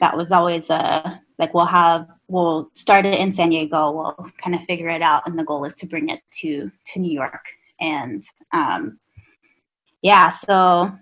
that 0.00 0.16
was 0.16 0.30
always 0.30 0.68
a 0.70 1.20
like 1.38 1.54
we'll 1.54 1.66
have 1.66 2.08
we'll 2.28 2.70
start 2.74 3.06
it 3.06 3.18
in 3.18 3.32
San 3.32 3.50
Diego. 3.50 3.92
We'll 3.92 4.30
kind 4.42 4.54
of 4.54 4.62
figure 4.62 4.88
it 4.88 5.02
out, 5.02 5.22
and 5.26 5.38
the 5.38 5.44
goal 5.44 5.64
is 5.64 5.74
to 5.76 5.86
bring 5.86 6.08
it 6.08 6.20
to 6.40 6.70
to 6.92 7.00
New 7.00 7.12
York. 7.12 7.44
And 7.80 8.24
um, 8.52 8.98
yeah, 10.02 10.28
so 10.28 10.92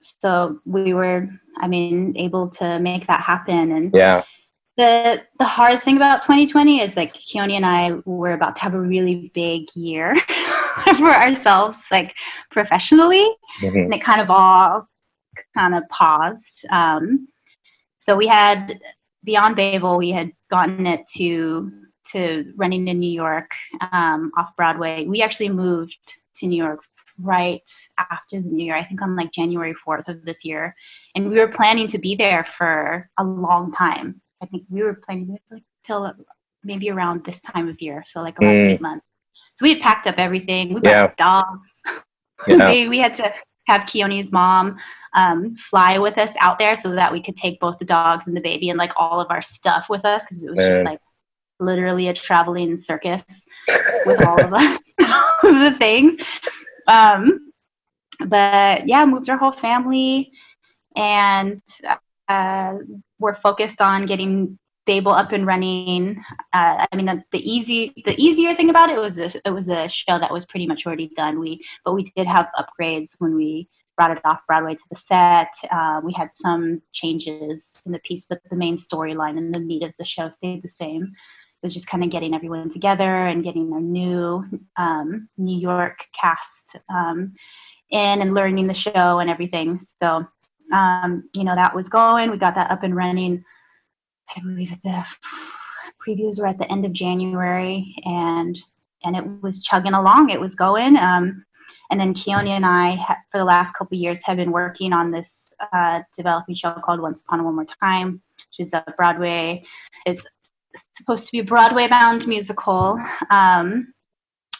so 0.00 0.60
we 0.64 0.92
were, 0.92 1.28
I 1.58 1.68
mean, 1.68 2.14
able 2.16 2.48
to 2.50 2.78
make 2.78 3.06
that 3.06 3.20
happen. 3.20 3.72
And 3.72 3.90
yeah, 3.94 4.22
the 4.76 5.22
the 5.38 5.44
hard 5.44 5.82
thing 5.82 5.96
about 5.96 6.22
2020 6.22 6.80
is 6.80 6.96
like 6.96 7.14
Keone 7.14 7.52
and 7.52 7.66
I 7.66 7.92
were 8.04 8.32
about 8.32 8.56
to 8.56 8.62
have 8.62 8.74
a 8.74 8.80
really 8.80 9.30
big 9.34 9.68
year 9.74 10.14
for 10.96 11.10
ourselves, 11.10 11.84
like 11.90 12.14
professionally, 12.50 13.28
mm-hmm. 13.60 13.76
and 13.76 13.94
it 13.94 14.02
kind 14.02 14.20
of 14.20 14.30
all 14.30 14.88
kind 15.54 15.74
of 15.74 15.88
paused. 15.88 16.66
Um, 16.70 17.28
so 17.98 18.16
we 18.16 18.26
had 18.26 18.80
Beyond 19.22 19.56
Babel, 19.56 19.96
we 19.96 20.10
had 20.10 20.32
gotten 20.50 20.86
it 20.86 21.06
to 21.16 21.72
to 22.12 22.52
running 22.56 22.86
in 22.88 22.98
New 22.98 23.10
York 23.10 23.50
um, 23.92 24.30
off 24.36 24.54
Broadway. 24.56 25.06
We 25.06 25.22
actually 25.22 25.48
moved 25.48 25.96
to 26.36 26.46
New 26.46 26.62
York 26.62 26.80
right 27.18 27.68
after 27.98 28.40
the 28.40 28.48
new 28.48 28.66
year, 28.66 28.76
I 28.76 28.84
think 28.84 29.00
on 29.00 29.16
like 29.16 29.32
January 29.32 29.74
4th 29.86 30.08
of 30.08 30.24
this 30.24 30.44
year. 30.44 30.74
And 31.14 31.30
we 31.30 31.38
were 31.38 31.48
planning 31.48 31.88
to 31.88 31.98
be 31.98 32.14
there 32.14 32.44
for 32.44 33.08
a 33.18 33.24
long 33.24 33.72
time. 33.72 34.20
I 34.42 34.46
think 34.46 34.64
we 34.68 34.82
were 34.82 34.94
planning 34.94 35.38
like 35.50 35.62
till 35.86 36.12
maybe 36.62 36.90
around 36.90 37.24
this 37.24 37.40
time 37.40 37.68
of 37.68 37.80
year, 37.80 38.04
so 38.08 38.20
like 38.20 38.38
around 38.40 38.54
mm. 38.54 38.74
eight 38.74 38.80
months. 38.80 39.06
So 39.56 39.64
we 39.64 39.74
had 39.74 39.82
packed 39.82 40.06
up 40.06 40.18
everything. 40.18 40.74
We 40.74 40.80
yeah. 40.84 41.12
dogs. 41.16 41.70
Yeah. 42.48 42.72
we, 42.72 42.88
we 42.88 42.98
had 42.98 43.14
to 43.14 43.32
have 43.68 43.86
Keone's 43.86 44.32
mom 44.32 44.76
um, 45.14 45.56
fly 45.56 45.98
with 45.98 46.18
us 46.18 46.30
out 46.40 46.58
there 46.58 46.76
so 46.76 46.94
that 46.94 47.12
we 47.12 47.22
could 47.22 47.36
take 47.36 47.60
both 47.60 47.78
the 47.78 47.84
dogs 47.84 48.26
and 48.26 48.36
the 48.36 48.40
baby 48.40 48.68
and 48.68 48.78
like 48.78 48.92
all 48.96 49.20
of 49.20 49.30
our 49.30 49.42
stuff 49.42 49.86
with 49.88 50.04
us 50.04 50.24
because 50.24 50.42
it 50.42 50.50
was 50.50 50.56
Man. 50.56 50.72
just 50.72 50.84
like 50.84 51.00
literally 51.60 52.08
a 52.08 52.14
traveling 52.14 52.76
circus 52.76 53.24
with 54.06 54.22
all 54.24 54.40
of 54.40 54.52
us, 54.52 54.78
the 55.42 55.74
things. 55.78 56.20
Um, 56.86 57.52
but 58.26 58.86
yeah, 58.88 59.04
moved 59.06 59.30
our 59.30 59.38
whole 59.38 59.52
family, 59.52 60.32
and 60.96 61.62
uh, 62.28 62.74
we're 63.18 63.36
focused 63.36 63.80
on 63.80 64.06
getting 64.06 64.58
Babel 64.86 65.12
up 65.12 65.32
and 65.32 65.46
running. 65.46 66.22
Uh, 66.52 66.86
I 66.90 66.96
mean, 66.96 67.06
the, 67.06 67.22
the, 67.32 67.50
easy, 67.50 67.92
the 68.04 68.14
easier 68.20 68.54
thing 68.54 68.70
about 68.70 68.90
it 68.90 68.98
was 68.98 69.18
a, 69.18 69.30
it 69.44 69.50
was 69.50 69.68
a 69.68 69.88
show 69.88 70.18
that 70.18 70.32
was 70.32 70.46
pretty 70.46 70.66
much 70.66 70.86
already 70.86 71.10
done. 71.16 71.38
We, 71.38 71.60
but 71.84 71.94
we 71.94 72.04
did 72.16 72.26
have 72.26 72.48
upgrades 72.56 73.14
when 73.18 73.34
we 73.34 73.68
brought 73.96 74.10
it 74.10 74.20
off 74.24 74.40
Broadway 74.46 74.74
to 74.74 74.84
the 74.90 74.96
set. 74.96 75.52
Uh, 75.70 76.00
we 76.02 76.12
had 76.12 76.30
some 76.32 76.82
changes 76.92 77.82
in 77.86 77.92
the 77.92 77.98
piece, 78.00 78.24
but 78.28 78.40
the 78.50 78.56
main 78.56 78.76
storyline 78.76 79.38
and 79.38 79.54
the 79.54 79.60
meat 79.60 79.82
of 79.82 79.92
the 79.98 80.04
show 80.04 80.28
stayed 80.30 80.62
the 80.62 80.68
same 80.68 81.02
It 81.62 81.66
was 81.66 81.74
just 81.74 81.86
kind 81.86 82.04
of 82.04 82.10
getting 82.10 82.34
everyone 82.34 82.70
together 82.70 83.26
and 83.26 83.44
getting 83.44 83.72
a 83.72 83.80
new 83.80 84.44
um, 84.76 85.28
New 85.36 85.58
York 85.58 86.06
cast 86.12 86.76
um, 86.88 87.34
in 87.90 88.20
and 88.22 88.34
learning 88.34 88.66
the 88.66 88.74
show 88.74 89.18
and 89.18 89.30
everything. 89.30 89.78
So, 89.78 90.26
um, 90.72 91.28
you 91.34 91.44
know, 91.44 91.54
that 91.54 91.74
was 91.74 91.88
going. 91.88 92.30
We 92.30 92.36
got 92.36 92.54
that 92.56 92.70
up 92.70 92.82
and 92.82 92.96
running. 92.96 93.44
I 94.34 94.40
believe 94.40 94.70
the 94.82 95.04
previews 96.06 96.38
were 96.38 96.46
at 96.46 96.58
the 96.58 96.70
end 96.70 96.84
of 96.84 96.92
January, 96.92 97.94
and 98.04 98.58
and 99.04 99.16
it 99.16 99.42
was 99.42 99.62
chugging 99.62 99.94
along. 99.94 100.30
It 100.30 100.40
was 100.40 100.54
going. 100.54 100.96
Um, 100.96 101.44
and 101.90 102.00
then 102.00 102.14
Keone 102.14 102.48
and 102.48 102.66
I, 102.66 102.96
for 103.30 103.38
the 103.38 103.44
last 103.44 103.72
couple 103.74 103.96
years, 103.96 104.22
have 104.24 104.36
been 104.36 104.52
working 104.52 104.92
on 104.92 105.10
this 105.10 105.52
uh, 105.72 106.02
developing 106.16 106.54
show 106.54 106.72
called 106.84 107.00
Once 107.00 107.22
Upon 107.22 107.44
One 107.44 107.56
More 107.56 107.66
Time, 107.82 108.22
which 108.36 108.66
is 108.66 108.72
a 108.72 108.84
Broadway. 108.96 109.62
It's 110.06 110.26
supposed 110.94 111.26
to 111.26 111.32
be 111.32 111.40
a 111.40 111.44
Broadway 111.44 111.88
bound 111.88 112.26
musical. 112.26 112.98
Um, 113.30 113.92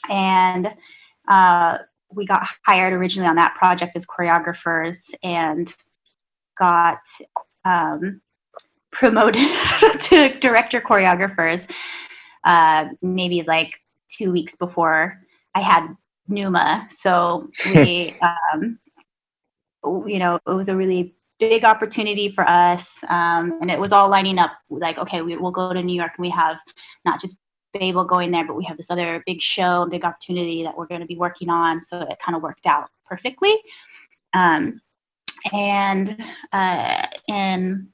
and 0.08 0.74
uh, 1.28 1.78
we 2.12 2.26
got 2.26 2.46
hired 2.64 2.92
originally 2.92 3.28
on 3.28 3.36
that 3.36 3.54
project 3.56 3.96
as 3.96 4.06
choreographers 4.06 5.12
and 5.22 5.74
got 6.58 7.00
um, 7.64 8.20
promoted 8.92 9.48
to 10.00 10.38
director 10.38 10.80
choreographers 10.80 11.68
uh, 12.44 12.86
maybe 13.02 13.42
like 13.42 13.80
two 14.08 14.30
weeks 14.30 14.54
before 14.56 15.20
I 15.54 15.60
had 15.60 15.96
Numa. 16.28 16.86
So 16.90 17.50
we, 17.74 18.16
um, 18.20 18.78
you 20.06 20.18
know, 20.18 20.36
it 20.46 20.52
was 20.52 20.68
a 20.68 20.76
really 20.76 21.14
big 21.38 21.64
opportunity 21.64 22.30
for 22.30 22.48
us. 22.48 22.88
Um, 23.08 23.58
and 23.60 23.70
it 23.70 23.78
was 23.78 23.92
all 23.92 24.08
lining 24.08 24.38
up 24.38 24.52
like, 24.70 24.98
okay, 24.98 25.22
we, 25.22 25.36
will 25.36 25.50
go 25.50 25.72
to 25.72 25.82
New 25.82 25.94
York 25.94 26.12
and 26.16 26.22
we 26.22 26.30
have 26.30 26.56
not 27.04 27.20
just 27.20 27.38
Babel 27.72 28.04
going 28.04 28.30
there, 28.30 28.46
but 28.46 28.56
we 28.56 28.64
have 28.64 28.76
this 28.76 28.90
other 28.90 29.22
big 29.26 29.42
show, 29.42 29.86
big 29.90 30.04
opportunity 30.04 30.62
that 30.62 30.76
we're 30.76 30.86
going 30.86 31.00
to 31.00 31.06
be 31.06 31.16
working 31.16 31.50
on. 31.50 31.82
So 31.82 32.02
it 32.02 32.18
kind 32.24 32.36
of 32.36 32.42
worked 32.42 32.66
out 32.66 32.88
perfectly. 33.06 33.56
Um, 34.32 34.80
and 35.52 36.16
uh, 36.52 37.06
in 37.28 37.88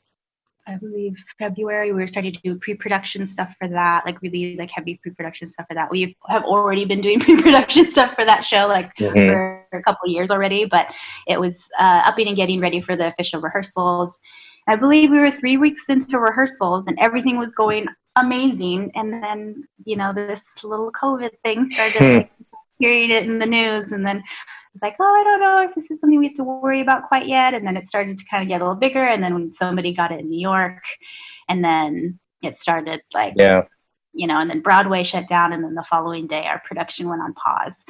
I 0.71 0.77
believe 0.77 1.17
February, 1.39 1.93
we 1.93 2.01
were 2.01 2.07
starting 2.07 2.33
to 2.33 2.41
do 2.43 2.57
pre-production 2.57 3.27
stuff 3.27 3.53
for 3.59 3.69
that, 3.69 4.07
like 4.07 4.23
really 4.23 4.57
like 4.57 4.71
heavy 4.71 5.01
pre-production 5.03 5.49
stuff 5.49 5.67
for 5.69 5.75
that. 5.75 5.91
We 5.91 6.17
have 6.29 6.45
already 6.45 6.85
been 6.85 7.01
doing 7.01 7.19
pre-production 7.27 7.91
stuff 7.91 8.15
for 8.15 8.25
that 8.25 8.45
show 8.45 8.69
like 8.69 8.95
mm-hmm. 8.97 9.29
for 9.29 9.67
a 9.73 9.83
couple 9.83 10.09
years 10.09 10.31
already, 10.31 10.65
but 10.65 10.95
it 11.27 11.41
was 11.41 11.67
uh, 11.79 12.03
upping 12.07 12.29
and 12.29 12.37
getting 12.37 12.61
ready 12.61 12.81
for 12.81 12.95
the 12.95 13.09
official 13.09 13.41
rehearsals. 13.41 14.19
I 14.69 14.77
believe 14.77 15.11
we 15.11 15.19
were 15.19 15.33
three 15.33 15.57
weeks 15.57 15.89
into 15.89 16.19
rehearsals 16.19 16.87
and 16.87 16.97
everything 17.01 17.39
was 17.39 17.53
going 17.53 17.87
amazing. 18.17 18.93
And 18.95 19.13
then, 19.23 19.65
you 19.85 19.97
know, 19.97 20.13
this 20.13 20.45
little 20.63 20.93
COVID 20.93 21.31
thing 21.43 21.69
started 21.71 22.01
like, 22.01 22.31
hearing 22.79 23.11
it 23.11 23.25
in 23.25 23.39
the 23.39 23.47
news 23.47 23.93
and 23.93 24.07
then 24.07 24.23
was 24.73 24.83
like, 24.83 24.97
oh, 25.01 25.05
I 25.05 25.25
don't 25.25 25.41
know 25.41 25.63
if 25.69 25.75
this 25.75 25.91
is 25.91 26.01
something 26.01 26.19
we 26.19 26.27
have 26.27 26.35
to 26.35 26.45
worry 26.45 26.81
about 26.81 27.09
quite 27.09 27.27
yet. 27.27 27.55
And 27.55 27.67
then 27.67 27.77
it 27.77 27.89
started 27.89 28.19
to 28.19 28.25
kind 28.25 28.43
of 28.43 28.49
get 28.49 28.61
a 28.61 28.65
little 28.65 28.79
bigger. 28.79 29.05
And 29.05 29.23
then 29.23 29.35
when 29.35 29.53
somebody 29.53 29.93
got 29.93 30.13
it 30.13 30.21
in 30.21 30.29
New 30.29 30.41
York, 30.41 30.83
and 31.49 31.65
then 31.65 32.19
it 32.43 32.57
started 32.57 33.01
like, 33.13 33.35
yeah, 33.37 33.65
you 34.13 34.27
know, 34.27 34.39
and 34.39 34.51
then 34.51 34.61
Broadway 34.61 35.03
shut 35.03 35.29
down. 35.29 35.53
And 35.53 35.65
then 35.65 35.75
the 35.75 35.85
following 35.85 36.27
day, 36.27 36.45
our 36.47 36.61
production 36.61 37.09
went 37.09 37.23
on 37.23 37.35
pause. 37.35 37.85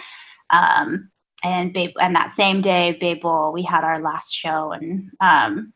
Um, 0.51 1.11
and 1.43 1.73
Babe, 1.73 1.93
and 2.01 2.15
that 2.15 2.33
same 2.33 2.61
day, 2.61 2.99
Babel, 3.01 3.53
we 3.53 3.63
had 3.63 3.85
our 3.85 4.01
last 4.01 4.35
show 4.35 4.73
and 4.73 5.11
um, 5.21 5.73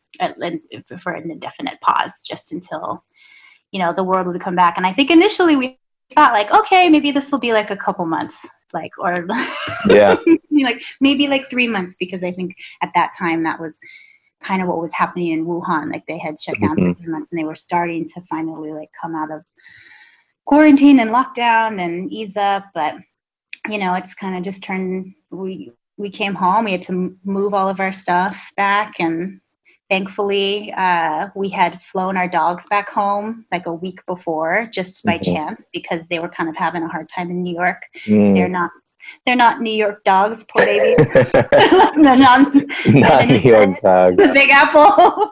for 1.00 1.12
an 1.12 1.30
indefinite 1.30 1.80
pause, 1.80 2.12
just 2.26 2.52
until 2.52 3.04
you 3.72 3.78
know 3.78 3.92
the 3.94 4.04
world 4.04 4.26
would 4.26 4.40
come 4.40 4.56
back. 4.56 4.76
And 4.76 4.86
I 4.86 4.92
think 4.92 5.10
initially 5.10 5.56
we 5.56 5.78
thought 6.14 6.32
like, 6.32 6.52
okay, 6.52 6.88
maybe 6.88 7.12
this 7.12 7.32
will 7.32 7.38
be 7.38 7.52
like 7.52 7.70
a 7.70 7.76
couple 7.76 8.04
months, 8.04 8.46
like 8.74 8.92
or 8.98 9.26
yeah. 9.88 10.16
like 10.50 10.82
maybe 11.00 11.28
like 11.28 11.48
three 11.48 11.68
months 11.68 11.94
because 11.98 12.22
i 12.22 12.30
think 12.30 12.54
at 12.82 12.90
that 12.94 13.12
time 13.16 13.44
that 13.44 13.60
was 13.60 13.78
kind 14.44 14.62
of 14.62 14.68
what 14.68 14.80
was 14.80 14.92
happening 14.92 15.32
in 15.32 15.46
wuhan. 15.46 15.90
Like 15.90 16.04
they 16.06 16.18
had 16.18 16.40
shut 16.40 16.60
down 16.60 16.76
mm-hmm. 16.76 16.92
for 16.92 16.98
three 16.98 17.12
months 17.12 17.28
and 17.32 17.40
they 17.40 17.44
were 17.44 17.56
starting 17.56 18.08
to 18.10 18.20
finally 18.28 18.72
like 18.72 18.90
come 19.00 19.14
out 19.14 19.32
of 19.32 19.42
quarantine 20.44 21.00
and 21.00 21.10
lockdown 21.10 21.80
and 21.80 22.12
ease 22.12 22.36
up. 22.36 22.66
But 22.74 22.94
you 23.68 23.78
know 23.78 23.94
it's 23.94 24.14
kind 24.14 24.36
of 24.36 24.44
just 24.44 24.62
turned 24.62 25.14
we 25.30 25.72
we 25.96 26.10
came 26.10 26.34
home. 26.34 26.66
We 26.66 26.72
had 26.72 26.82
to 26.82 27.16
move 27.24 27.54
all 27.54 27.68
of 27.68 27.80
our 27.80 27.92
stuff 27.92 28.50
back 28.56 28.94
and 28.98 29.40
thankfully 29.90 30.72
uh, 30.76 31.28
we 31.34 31.48
had 31.48 31.82
flown 31.82 32.16
our 32.16 32.28
dogs 32.28 32.66
back 32.68 32.88
home 32.88 33.44
like 33.52 33.66
a 33.66 33.72
week 33.72 34.04
before 34.06 34.68
just 34.72 35.04
by 35.04 35.18
mm-hmm. 35.18 35.34
chance 35.34 35.68
because 35.72 36.06
they 36.08 36.18
were 36.18 36.28
kind 36.28 36.48
of 36.48 36.56
having 36.56 36.82
a 36.82 36.88
hard 36.88 37.08
time 37.08 37.30
in 37.30 37.42
new 37.42 37.54
york. 37.54 37.82
Mm. 38.06 38.34
they're 38.34 38.48
not 38.48 38.70
they're 39.26 39.36
not 39.36 39.60
new 39.60 39.72
york 39.72 40.02
dogs 40.04 40.44
poor 40.44 40.64
baby. 40.64 40.96
Not, 41.96 42.18
not 42.86 43.28
new 43.28 43.38
york 43.38 43.80
dogs. 43.82 44.16
the 44.16 44.30
big 44.32 44.50
apple. 44.50 45.30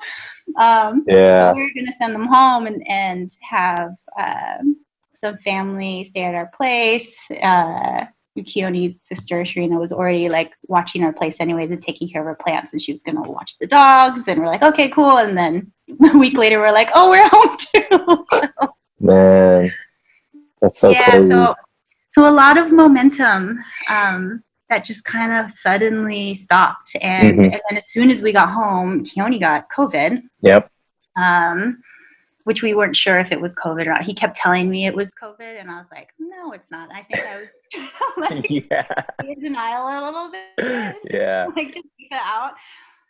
Um, 0.59 1.05
yeah. 1.07 1.53
so 1.53 1.57
we 1.57 1.63
were 1.63 1.71
going 1.75 1.87
to 1.87 1.93
send 1.93 2.15
them 2.15 2.27
home 2.27 2.67
and, 2.67 2.87
and 2.87 3.31
have 3.49 3.91
um, 4.19 4.77
some 5.15 5.39
family 5.39 6.05
stay 6.05 6.25
at 6.25 6.35
our 6.35 6.51
place 6.55 7.17
uh, 7.43 8.05
Keone's 8.41 8.99
sister 9.07 9.37
Sharina 9.43 9.79
was 9.79 9.93
already 9.93 10.29
like 10.29 10.53
watching 10.67 11.05
our 11.05 11.13
place 11.13 11.37
anyways 11.39 11.71
and 11.71 11.83
taking 11.83 12.09
care 12.09 12.23
of 12.23 12.27
our 12.27 12.35
plants, 12.35 12.73
and 12.73 12.81
she 12.81 12.93
was 12.93 13.03
gonna 13.03 13.21
watch 13.23 13.59
the 13.59 13.67
dogs. 13.67 14.27
And 14.29 14.41
we're 14.41 14.47
like, 14.47 14.63
okay, 14.63 14.89
cool. 14.89 15.19
And 15.19 15.37
then 15.37 15.73
a 16.15 16.19
week 16.19 16.37
later, 16.37 16.59
we're 16.59 16.73
like, 16.73 16.91
oh, 16.95 17.11
we're 17.11 17.29
home 17.33 17.57
too. 17.59 18.69
Man, 19.01 19.73
that's 20.61 20.79
so 20.79 20.91
yeah. 20.91 21.11
Crazy. 21.11 21.29
So, 21.29 21.55
so 22.09 22.29
a 22.29 22.33
lot 22.33 22.57
of 22.57 22.73
momentum 22.73 23.59
um, 23.91 24.43
that 24.71 24.85
just 24.85 25.05
kind 25.05 25.33
of 25.33 25.51
suddenly 25.51 26.35
stopped, 26.35 26.97
and 27.03 27.39
mm-hmm. 27.39 27.53
and 27.53 27.61
then 27.69 27.77
as 27.77 27.91
soon 27.91 28.11
as 28.11 28.23
we 28.23 28.33
got 28.33 28.51
home, 28.51 29.05
Keone 29.05 29.41
got 29.41 29.69
COVID. 29.71 30.23
Yep. 30.41 30.71
Um, 31.17 31.83
which 32.45 32.63
we 32.63 32.75
weren't 32.75 32.97
sure 32.97 33.19
if 33.19 33.31
it 33.33 33.41
was 33.41 33.55
COVID 33.55 33.87
or 33.87 33.91
not. 33.91 34.03
He 34.03 34.15
kept 34.15 34.37
telling 34.37 34.69
me 34.69 34.87
it 34.87 34.95
was 34.95 35.11
COVID, 35.23 35.61
and 35.61 35.71
I 35.71 35.79
was 35.79 35.87
like, 35.93 36.09
no, 36.19 36.53
it's 36.53 36.71
not. 36.71 36.91
I 36.93 37.03
think 37.03 37.27
I 37.27 37.37
was 37.41 37.49
like 38.31 38.51
yeah. 38.51 38.87
in 39.25 39.41
denial 39.41 39.87
a 39.87 40.05
little 40.05 40.31
bit. 40.31 40.97
Yeah. 41.11 41.47
like 41.57 41.73
just 41.73 41.89
it 41.99 42.13
out. 42.13 42.53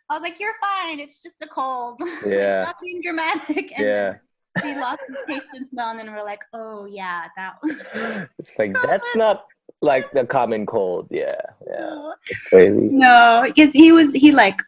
I 0.09 0.13
was 0.13 0.21
like, 0.21 0.39
you're 0.39 0.53
fine. 0.61 0.99
It's 0.99 1.21
just 1.21 1.41
a 1.41 1.47
cold. 1.47 2.01
Yeah. 2.25 2.63
Stop 2.63 2.77
being 2.81 3.01
dramatic. 3.01 3.71
And 3.77 3.85
Yeah. 3.85 4.15
he 4.61 4.75
lost 4.75 5.01
his 5.07 5.17
taste 5.27 5.47
and 5.53 5.67
smell, 5.67 5.89
and 5.89 5.99
then 5.99 6.11
we're 6.11 6.23
like, 6.23 6.41
oh 6.53 6.85
yeah, 6.85 7.27
that 7.37 7.55
was. 7.63 8.27
It's 8.37 8.59
like 8.59 8.73
that's 8.73 9.15
not 9.15 9.45
like 9.81 10.11
the 10.11 10.25
common 10.25 10.65
cold. 10.65 11.07
Yeah. 11.09 11.35
Yeah. 11.65 12.11
No, 12.51 13.43
because 13.47 13.73
he 13.73 13.91
was 13.91 14.11
he 14.13 14.31
like 14.31 14.59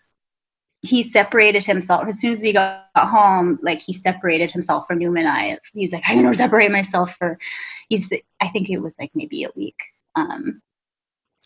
he 0.86 1.04
separated 1.04 1.66
himself 1.66 2.08
as 2.08 2.20
soon 2.20 2.34
as 2.34 2.42
we 2.42 2.54
got 2.54 2.86
home. 2.96 3.60
Like 3.62 3.82
he 3.82 3.94
separated 3.94 4.52
himself 4.52 4.86
from 4.88 5.00
Numa. 5.00 5.22
I 5.22 5.58
he 5.74 5.84
was 5.84 5.94
like, 5.94 6.04
I'm 6.08 6.22
gonna 6.22 6.36
separate 6.36 6.72
myself 6.72 7.16
for. 7.16 7.38
He's 7.90 8.12
I 8.42 8.48
think 8.50 8.70
it 8.70 8.80
was 8.80 8.96
like 9.00 9.12
maybe 9.14 9.44
a 9.44 9.50
week. 9.56 9.78
Um, 10.16 10.62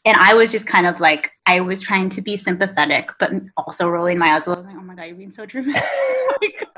and 0.06 0.18
I 0.18 0.34
was 0.34 0.52
just 0.52 0.68
kind 0.68 0.88
of 0.88 1.00
like 1.00 1.32
I 1.46 1.60
was 1.60 1.82
trying 1.82 2.10
to 2.12 2.22
be 2.22 2.38
sympathetic, 2.38 3.10
but 3.20 3.32
also 3.58 3.90
rolling 3.90 4.18
my 4.18 4.36
eyes. 4.36 4.48
I 4.48 4.52
was 4.52 4.66
like, 4.66 4.76
oh 4.76 4.82
my 4.82 4.96
god, 4.96 5.04
you're 5.04 5.16
being 5.16 5.32
so 5.32 5.46
dramatic. 5.46 5.84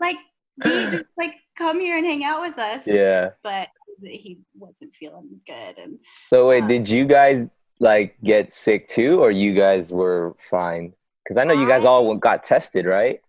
like 0.00 0.16
be 0.62 0.90
just 0.90 1.04
like 1.16 1.34
come 1.56 1.80
here 1.80 1.96
and 1.96 2.06
hang 2.06 2.24
out 2.24 2.40
with 2.40 2.58
us. 2.58 2.82
yeah. 2.86 3.30
But 3.42 3.68
he 4.02 4.38
wasn't 4.56 4.94
feeling 4.98 5.40
good 5.46 5.78
and 5.78 5.98
So 6.22 6.48
wait, 6.48 6.64
Uh, 6.64 6.68
did 6.68 6.88
you 6.88 7.04
guys 7.06 7.46
like 7.80 8.16
get 8.22 8.52
sick 8.52 8.88
too, 8.88 9.20
or 9.20 9.30
you 9.30 9.54
guys 9.54 9.92
were 9.92 10.36
fine? 10.38 10.94
Because 11.28 11.36
I 11.36 11.44
know 11.44 11.52
you 11.52 11.68
guys 11.68 11.84
I- 11.84 11.88
all 11.88 12.14
got 12.14 12.42
tested, 12.42 12.86
right? 12.86 13.20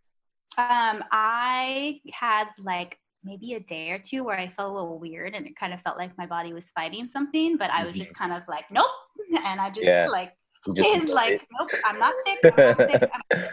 Um, 0.57 1.03
I 1.11 1.99
had 2.13 2.45
like 2.57 2.97
maybe 3.25 3.55
a 3.55 3.59
day 3.59 3.91
or 3.91 3.99
two 3.99 4.23
where 4.23 4.37
I 4.39 4.47
felt 4.55 4.71
a 4.71 4.73
little 4.73 4.97
weird 4.97 5.35
and 5.35 5.45
it 5.45 5.57
kind 5.57 5.73
of 5.73 5.81
felt 5.81 5.97
like 5.97 6.17
my 6.17 6.25
body 6.25 6.53
was 6.53 6.69
fighting 6.69 7.09
something, 7.09 7.57
but 7.57 7.69
I 7.71 7.83
was 7.83 7.93
just 7.95 8.13
kind 8.15 8.31
of 8.31 8.43
like, 8.47 8.63
nope. 8.71 8.85
And 9.45 9.59
I 9.59 9.69
just 9.69 9.85
Yeah. 9.85 10.07
like, 10.07 10.31
just 10.75 11.07
like, 11.09 11.33
it. 11.33 11.41
nope, 11.59 11.69
I'm 11.85 11.99
not 11.99 12.13
sick. 12.25 12.39
I'm, 12.57 12.77
not 12.77 12.89
sick. 12.89 13.11
I'm, 13.31 13.43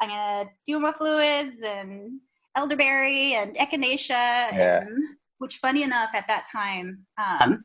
I'm 0.00 0.08
gonna 0.08 0.50
do 0.66 0.78
my 0.78 0.92
fluids 0.92 1.60
and 1.64 2.20
elderberry 2.54 3.34
and 3.34 3.56
echinacea. 3.56 4.08
Yeah. 4.08 4.80
And, 4.82 4.98
which, 5.38 5.56
funny 5.58 5.82
enough, 5.82 6.10
at 6.14 6.26
that 6.28 6.46
time, 6.50 7.06
um, 7.18 7.64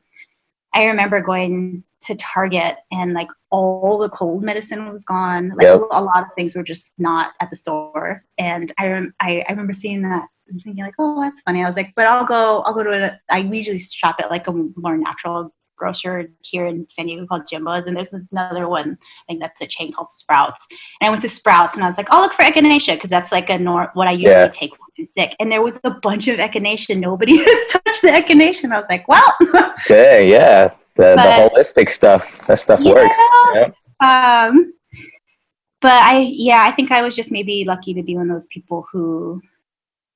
I 0.74 0.86
remember 0.86 1.20
going 1.22 1.84
to 2.04 2.14
Target 2.16 2.76
and 2.92 3.12
like 3.12 3.28
all 3.50 3.98
the 3.98 4.08
cold 4.08 4.42
medicine 4.42 4.90
was 4.92 5.04
gone. 5.04 5.50
Like 5.56 5.64
Yep. 5.64 5.80
a, 5.90 6.02
lot 6.02 6.22
of 6.22 6.28
things 6.36 6.54
were 6.54 6.62
just 6.62 6.92
not 6.98 7.32
at 7.40 7.50
the 7.50 7.56
store. 7.56 8.24
And 8.38 8.72
I, 8.78 8.88
rem- 8.88 9.14
I, 9.20 9.44
I 9.48 9.50
remember 9.52 9.72
seeing 9.72 10.02
that 10.02 10.26
and 10.48 10.60
thinking 10.62 10.84
like, 10.84 10.94
oh, 10.98 11.20
that's 11.20 11.40
funny. 11.42 11.62
I 11.62 11.66
was 11.66 11.76
like, 11.76 11.92
but 11.96 12.06
I'll 12.06 12.24
go, 12.26 12.60
I'll 12.62 12.74
go 12.74 12.82
to 12.82 12.90
a, 13.14 13.20
I 13.30 13.38
usually 13.38 13.78
shop 13.78 14.16
at 14.20 14.30
like 14.30 14.46
a 14.48 14.52
more 14.52 14.96
natural 14.98 15.54
grocer 15.76 16.28
here 16.42 16.66
in 16.66 16.86
San 16.88 17.06
Diego 17.06 17.26
called 17.26 17.48
Jimbo's. 17.50 17.86
And 17.86 17.96
there's 17.96 18.12
another 18.30 18.68
one, 18.68 18.96
I 19.28 19.32
think 19.32 19.40
that's 19.40 19.60
a 19.60 19.66
chain 19.66 19.92
called 19.92 20.12
Sprouts. 20.12 20.64
And 21.00 21.06
I 21.08 21.10
went 21.10 21.22
to 21.22 21.28
Sprouts 21.28 21.74
and 21.74 21.82
I 21.82 21.86
was 21.86 21.96
like, 21.96 22.06
I'll 22.10 22.20
look 22.22 22.32
for 22.32 22.42
echinacea 22.44 22.94
because 22.94 23.10
that's 23.10 23.32
like 23.32 23.50
a 23.50 23.58
nor- 23.58 23.90
what 23.94 24.06
I 24.06 24.12
usually 24.12 24.30
Yeah. 24.32 24.48
take 24.48 24.70
when 24.72 24.80
I'm 25.00 25.08
sick. 25.16 25.34
And 25.40 25.50
there 25.50 25.62
was 25.62 25.80
a 25.82 25.90
bunch 25.90 26.28
of 26.28 26.38
echinacea. 26.38 26.96
Nobody 26.98 27.38
touched 27.70 28.02
the 28.02 28.08
echinacea. 28.08 28.64
And 28.64 28.74
I 28.74 28.78
was 28.78 28.86
like, 28.88 29.08
well, 29.08 29.34
Okay, 29.90 30.30
yeah. 30.30 30.72
The, 30.96 31.14
But- 31.16 31.50
the 31.50 31.50
holistic 31.60 31.88
stuff, 31.88 32.40
that 32.46 32.58
stuff 32.58 32.80
works. 32.80 33.16
Yeah. 33.54 33.70
Yeah. 34.00 34.46
Um, 34.48 34.72
but 35.80 35.92
I, 35.92 36.20
yeah, 36.30 36.62
I 36.64 36.70
think 36.70 36.90
I 36.90 37.02
was 37.02 37.14
just 37.16 37.30
maybe 37.32 37.64
lucky 37.64 37.94
to 37.94 38.02
be 38.02 38.14
one 38.16 38.30
of 38.30 38.36
those 38.36 38.46
people 38.46 38.86
who 38.90 39.42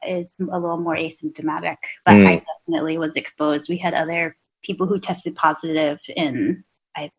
is 0.06 0.28
a 0.40 0.44
little 0.58 0.78
more 0.78 0.96
asymptomatic. 0.96 1.76
But 2.06 2.12
Mm. 2.14 2.26
I 2.28 2.42
definitely 2.66 2.98
was 2.98 3.14
exposed. 3.16 3.68
We 3.68 3.76
had 3.76 3.94
other 3.94 4.36
people 4.62 4.86
who 4.86 4.98
tested 5.00 5.34
positive 5.34 5.98
in, 6.16 6.64
I, 6.96 7.10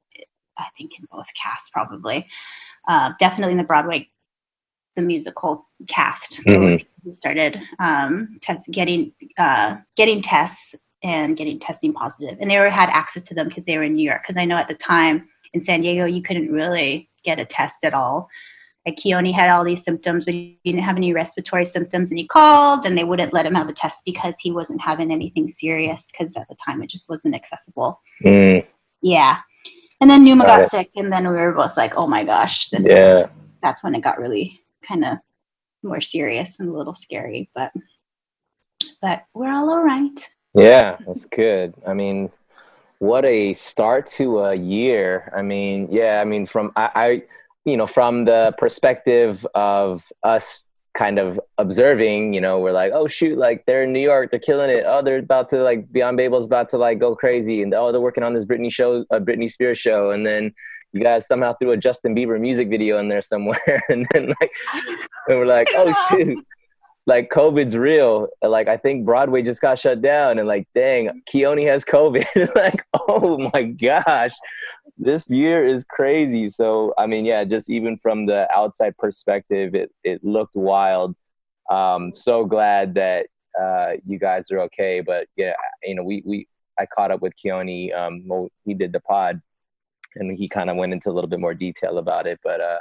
I 0.58 0.66
think 0.78 0.98
in 0.98 1.06
both 1.12 1.28
casts 1.42 1.70
probably. 1.70 2.26
Uh, 2.88 3.12
definitely 3.20 3.52
in 3.52 3.58
the 3.58 3.64
Broadway, 3.66 4.10
the 4.96 5.02
musical 5.02 5.68
cast 5.88 6.40
Mhm. 6.46 6.86
who 7.04 7.14
started 7.14 7.62
um, 7.80 8.40
test, 8.42 8.68
getting 8.72 9.12
uh, 9.38 9.78
getting 9.96 10.22
tests 10.22 10.76
and 11.04 11.38
getting 11.38 11.60
testing 11.60 11.94
positive, 11.94 12.38
and 12.42 12.50
they 12.52 12.60
were, 12.60 12.70
had 12.70 12.90
access 12.90 13.24
to 13.24 13.34
them 13.34 13.48
because 13.48 13.66
they 13.66 13.78
were 13.78 13.84
in 13.84 13.96
New 13.96 14.04
York. 14.04 14.22
Because 14.24 14.38
I 14.38 14.46
know 14.46 14.58
at 14.58 14.68
the 14.68 14.74
time 14.76 15.28
in 15.54 15.62
San 15.62 15.82
Diego, 15.82 16.06
you 16.06 16.22
couldn't 16.22 16.52
really 16.52 17.10
get 17.24 17.40
a 17.40 17.46
test 17.46 17.84
at 17.84 17.94
all. 17.94 18.30
Like 18.86 18.96
Keone 18.96 19.34
had 19.34 19.50
all 19.50 19.64
these 19.64 19.84
symptoms, 19.84 20.26
but 20.26 20.34
he 20.34 20.60
didn't 20.64 20.82
have 20.84 20.98
any 20.98 21.14
respiratory 21.14 21.66
symptoms, 21.66 22.12
and 22.12 22.18
he 22.18 22.26
called, 22.28 22.86
and 22.86 22.98
they 22.98 23.04
wouldn't 23.04 23.34
let 23.34 23.46
him 23.46 23.56
have 23.56 23.70
a 23.70 23.74
test 23.74 24.04
because 24.06 24.36
he 24.40 24.52
wasn't 24.52 24.82
having 24.82 25.12
anything 25.12 25.48
serious. 25.48 26.06
Because 26.12 26.36
at 26.36 26.48
the 26.48 26.56
time, 26.64 26.82
it 26.82 26.90
just 26.90 27.10
wasn't 27.10 27.36
accessible. 27.36 28.02
Mm, 28.24 28.66
Yeah. 29.02 29.38
And 30.02 30.10
then 30.10 30.24
Numa 30.24 30.46
Got 30.46 30.62
got 30.62 30.72
sick, 30.72 30.92
and 30.96 31.12
then 31.12 31.28
we 31.28 31.34
were 31.34 31.52
both 31.52 31.76
like, 31.76 31.98
"Oh 31.98 32.08
my 32.08 32.24
gosh, 32.24 32.70
this 32.70 32.86
Yeah. 32.88 33.26
is." 33.26 33.30
That's 33.62 33.84
when 33.84 33.96
it 33.96 34.02
got 34.02 34.18
really 34.18 34.62
kind 34.82 35.04
of 35.04 35.18
more 35.84 36.00
serious 36.02 36.58
and 36.60 36.70
a 36.70 36.74
little 36.78 36.96
scary, 36.96 37.50
but 37.54 37.72
but 39.02 39.24
we're 39.34 39.52
all 39.52 39.70
all 39.70 39.84
right. 39.84 40.30
Yeah, 40.54 40.98
that's 41.06 41.26
good. 41.26 41.74
I 41.86 41.94
mean, 41.94 42.32
what 43.00 43.26
a 43.26 43.54
start 43.54 44.06
to 44.18 44.40
a 44.40 44.56
year. 44.56 45.32
I 45.36 45.42
mean, 45.42 45.88
yeah, 45.92 46.20
I 46.22 46.26
mean, 46.26 46.46
from 46.46 46.72
I, 46.76 46.90
I 46.96 47.24
you 47.66 47.78
know, 47.78 47.88
from 47.88 48.26
the 48.26 48.54
perspective 48.58 49.46
of 49.54 50.12
us 50.24 50.66
kind 50.98 51.20
of 51.20 51.40
observing, 51.58 52.34
you 52.34 52.42
know, 52.42 52.60
we're 52.60 52.72
like, 52.72 52.92
oh 52.94 53.08
shoot, 53.08 53.38
like 53.38 53.66
they're 53.66 53.84
in 53.84 53.94
New 53.94 54.02
York, 54.02 54.32
they're 54.32 54.40
killing 54.40 54.70
it. 54.70 54.84
Oh, 54.86 55.02
they're 55.02 55.20
about 55.20 55.50
to 55.50 55.64
like 55.64 55.92
Beyond 55.92 56.18
Babel's 56.18 56.46
about 56.46 56.70
to 56.70 56.78
like 56.78 57.00
go 57.00 57.16
crazy, 57.16 57.62
and 57.62 57.74
oh, 57.74 57.92
they're 57.92 58.02
working 58.02 58.24
on 58.24 58.34
this 58.34 58.46
Britney 58.46 58.72
show, 58.72 59.06
a 59.12 59.20
Britney 59.20 59.50
Spears 59.50 59.78
show, 59.78 60.12
and 60.12 60.26
then 60.26 60.54
you 60.92 61.02
guys 61.02 61.28
somehow 61.28 61.54
threw 61.54 61.72
a 61.72 61.78
Justin 61.78 62.16
Bieber 62.16 62.40
music 62.40 62.70
video 62.70 62.98
in 63.00 63.08
there 63.08 63.22
somewhere, 63.22 63.84
and 63.90 64.06
then 64.12 64.34
like, 64.42 64.52
and 65.28 65.40
we're 65.40 65.46
like, 65.46 65.70
oh 65.74 65.94
shoot, 66.10 66.46
like 67.10 67.32
COVID's 67.32 67.76
real. 67.76 68.28
Like 68.44 68.68
I 68.68 68.78
think 68.78 69.04
Broadway 69.04 69.42
just 69.42 69.62
got 69.62 69.80
shut 69.80 70.00
down, 70.00 70.38
and 70.38 70.48
like, 70.48 70.68
dang, 70.76 71.24
Keone 71.28 71.66
has 71.66 71.84
COVID. 71.84 72.54
like, 72.56 72.86
oh 72.94 73.50
my 73.52 73.64
gosh, 73.64 74.34
this 74.96 75.28
year 75.28 75.66
is 75.66 75.84
crazy. 75.84 76.52
So 76.52 76.94
I 77.00 77.08
mean, 77.08 77.26
yeah, 77.26 77.44
just 77.46 77.68
even 77.70 77.98
from 77.98 78.28
the 78.28 78.48
outside 78.56 78.96
perspective, 78.98 79.74
it 79.74 79.92
it 80.04 80.24
looked 80.24 80.56
wild. 80.56 81.16
Um, 81.72 82.14
so 82.14 82.46
glad 82.46 82.94
that 82.94 83.26
uh, 83.60 83.94
you 84.06 84.20
guys 84.20 84.52
are 84.52 84.60
okay. 84.62 85.02
But 85.02 85.28
yeah, 85.36 85.54
you 85.84 85.96
know, 85.96 86.04
we 86.04 86.22
we 86.24 86.48
I 86.80 86.86
caught 86.86 87.10
up 87.10 87.22
with 87.22 87.34
Keone. 87.44 87.92
Um, 87.96 88.50
he 88.66 88.76
did 88.76 88.94
the 88.94 89.00
pod, 89.00 89.42
and 90.16 90.38
he 90.38 90.48
kind 90.48 90.70
of 90.70 90.78
went 90.78 90.94
into 90.94 91.10
a 91.10 91.14
little 91.14 91.30
bit 91.30 91.40
more 91.40 91.56
detail 91.56 91.98
about 91.98 92.28
it. 92.28 92.40
But 92.44 92.62
uh, 92.62 92.80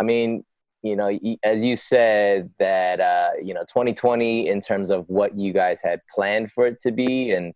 I 0.00 0.02
mean, 0.02 0.44
you 0.82 0.96
know, 0.96 1.18
as 1.44 1.62
you 1.62 1.76
said 1.76 2.50
that 2.58 3.00
uh, 3.00 3.30
you 3.42 3.52
know, 3.52 3.60
2020 3.60 4.48
in 4.48 4.60
terms 4.60 4.90
of 4.90 5.04
what 5.08 5.38
you 5.38 5.52
guys 5.52 5.80
had 5.82 6.00
planned 6.12 6.52
for 6.52 6.66
it 6.66 6.80
to 6.80 6.90
be, 6.90 7.32
and 7.32 7.52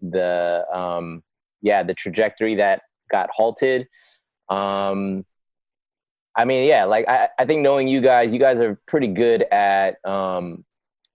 the 0.00 0.64
um, 0.72 1.22
yeah, 1.60 1.82
the 1.82 1.94
trajectory 1.94 2.54
that 2.56 2.82
got 3.10 3.28
halted. 3.30 3.86
Um, 4.48 5.24
I 6.34 6.46
mean, 6.46 6.66
yeah, 6.66 6.84
like 6.84 7.06
I, 7.08 7.28
I 7.38 7.44
think 7.44 7.60
knowing 7.60 7.88
you 7.88 8.00
guys, 8.00 8.32
you 8.32 8.38
guys 8.38 8.58
are 8.58 8.80
pretty 8.86 9.08
good 9.08 9.42
at 9.52 9.96
um, 10.06 10.64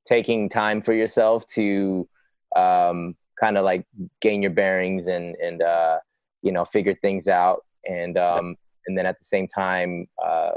taking 0.06 0.50
time 0.50 0.82
for 0.82 0.94
yourself 0.94 1.46
to 1.48 2.08
um, 2.56 3.16
kind 3.40 3.58
of 3.58 3.66
like 3.66 3.86
gain 4.22 4.42
your 4.42 4.52
bearings 4.52 5.08
and 5.08 5.36
and 5.36 5.64
uh, 5.64 5.98
you 6.44 6.52
know 6.52 6.66
figure 6.66 6.96
things 7.02 7.28
out, 7.28 7.66
and 7.90 8.16
um, 8.18 8.56
and 8.86 8.98
then 8.98 9.08
at 9.08 9.18
the 9.18 9.26
same 9.26 9.48
time 9.48 10.08
uh, 10.24 10.52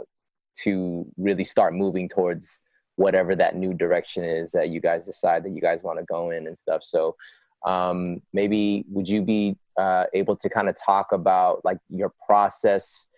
to 0.62 1.06
really 1.16 1.44
start 1.44 1.74
moving 1.74 2.08
towards 2.08 2.60
whatever 2.96 3.34
that 3.34 3.56
new 3.56 3.72
direction 3.72 4.24
is 4.24 4.52
that 4.52 4.68
you 4.68 4.80
guys 4.80 5.06
decide 5.06 5.42
that 5.44 5.50
you 5.50 5.60
guys 5.60 5.82
want 5.82 5.98
to 5.98 6.04
go 6.04 6.30
in 6.30 6.46
and 6.46 6.56
stuff. 6.56 6.82
So 6.84 7.16
um, 7.64 8.20
maybe 8.32 8.84
would 8.88 9.08
you 9.08 9.22
be 9.22 9.56
uh, 9.78 10.04
able 10.12 10.36
to 10.36 10.48
kind 10.48 10.68
of 10.68 10.76
talk 10.76 11.12
about 11.12 11.64
like 11.64 11.78
your 11.88 12.12
process 12.26 13.08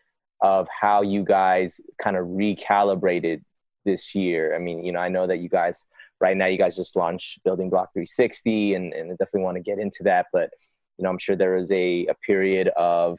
of 0.41 0.69
how 0.69 1.03
you 1.03 1.25
guys 1.25 1.81
kind 2.03 2.17
of 2.17 2.27
recalibrated 2.27 3.43
this 3.85 4.15
year? 4.15 4.55
I 4.55 4.59
mean, 4.59 4.85
you 4.85 4.93
know, 4.93 5.01
I 5.01 5.09
know 5.09 5.27
that 5.27 5.39
you 5.39 5.49
guys 5.49 5.87
right 6.21 6.37
now 6.37 6.47
you 6.47 6.59
guys 6.59 6.77
just 6.77 6.95
launched 6.95 7.43
Building 7.45 7.69
Block 7.69 7.93
360, 7.93 8.75
and 8.75 8.93
and 8.93 9.11
I 9.11 9.15
definitely 9.15 9.43
want 9.43 9.57
to 9.57 9.63
get 9.63 9.79
into 9.79 10.05
that, 10.05 10.27
but 10.33 10.51
you 10.97 11.05
know, 11.05 11.11
I'm 11.11 11.19
sure 11.19 11.37
there 11.37 11.57
is 11.57 11.71
a 11.73 12.07
a 12.07 12.15
period 12.27 12.69
of 12.69 13.19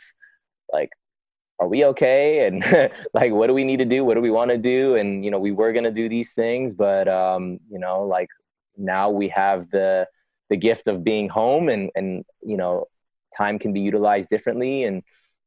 like 0.72 0.90
are 1.60 1.68
we 1.68 1.86
okay 1.86 2.48
and 2.48 2.64
like 3.14 3.32
what 3.32 3.48
do 3.48 3.54
we 3.54 3.64
need 3.64 3.78
to 3.78 3.86
do 3.86 4.04
what 4.04 4.16
do 4.16 4.22
we 4.22 4.32
want 4.32 4.50
to 4.50 4.58
do 4.58 4.96
and 4.96 5.24
you 5.24 5.32
know 5.32 5.40
we 5.40 5.52
were 5.52 5.72
going 5.72 5.84
to 5.84 5.92
do 5.92 6.10
these 6.10 6.34
things 6.34 6.74
but 6.74 7.08
um 7.08 7.60
you 7.70 7.80
know 7.80 8.04
like 8.04 8.30
now 8.78 9.10
we 9.10 9.28
have 9.30 9.70
the 9.70 10.08
the 10.50 10.58
gift 10.58 10.88
of 10.88 11.04
being 11.04 11.30
home 11.30 11.70
and 11.70 11.90
and 11.96 12.26
you 12.42 12.58
know 12.58 12.86
time 13.36 13.58
can 13.58 13.74
be 13.74 13.80
utilized 13.80 14.30
differently 14.30 14.84
and 14.84 15.04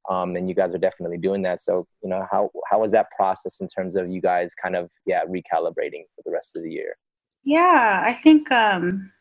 um, 0.09 0.37
and 0.37 0.49
you 0.49 0.55
guys 0.55 0.73
are 0.73 0.79
definitely 0.79 1.19
doing 1.19 1.43
that. 1.43 1.61
So, 1.61 1.87
you 2.03 2.09
know, 2.09 2.27
how 2.31 2.51
how 2.71 2.81
was 2.81 2.93
that 2.93 3.11
process 3.11 3.61
in 3.61 3.67
terms 3.67 3.97
of 3.97 4.09
you 4.09 4.21
guys 4.21 4.55
kind 4.55 4.77
of 4.77 4.91
yeah 5.05 5.25
recalibrating 5.25 6.05
for 6.15 6.23
the 6.25 6.31
rest 6.31 6.57
of 6.57 6.63
the 6.63 6.71
year? 6.71 6.97
Yeah, 7.45 8.03
I 8.05 8.15
think. 8.15 8.51
Um, 8.51 9.13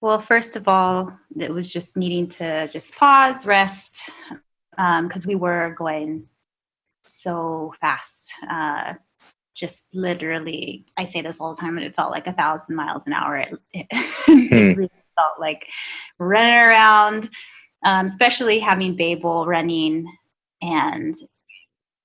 well, 0.00 0.20
first 0.20 0.56
of 0.56 0.66
all, 0.66 1.12
it 1.38 1.52
was 1.52 1.72
just 1.72 1.96
needing 1.96 2.28
to 2.30 2.66
just 2.68 2.96
pause, 2.96 3.46
rest, 3.46 4.10
because 4.72 5.24
um, 5.24 5.28
we 5.28 5.34
were 5.34 5.74
going 5.76 6.28
so 7.04 7.74
fast. 7.80 8.32
Uh, 8.48 8.94
just 9.54 9.86
literally, 9.92 10.86
I 10.96 11.04
say 11.04 11.22
this 11.22 11.36
all 11.38 11.54
the 11.54 11.60
time, 11.60 11.76
and 11.76 11.86
it 11.86 11.94
felt 11.94 12.10
like 12.10 12.26
a 12.26 12.32
thousand 12.32 12.74
miles 12.74 13.06
an 13.06 13.12
hour. 13.12 13.36
It, 13.36 13.58
it, 13.72 13.86
hmm. 14.26 14.54
it 14.54 14.76
really 14.76 14.90
felt 15.16 15.38
like 15.38 15.66
running 16.18 16.54
around 16.54 17.30
um, 17.84 18.06
especially 18.06 18.60
having 18.60 18.96
Babel 18.96 19.46
running 19.46 20.06
and 20.60 21.14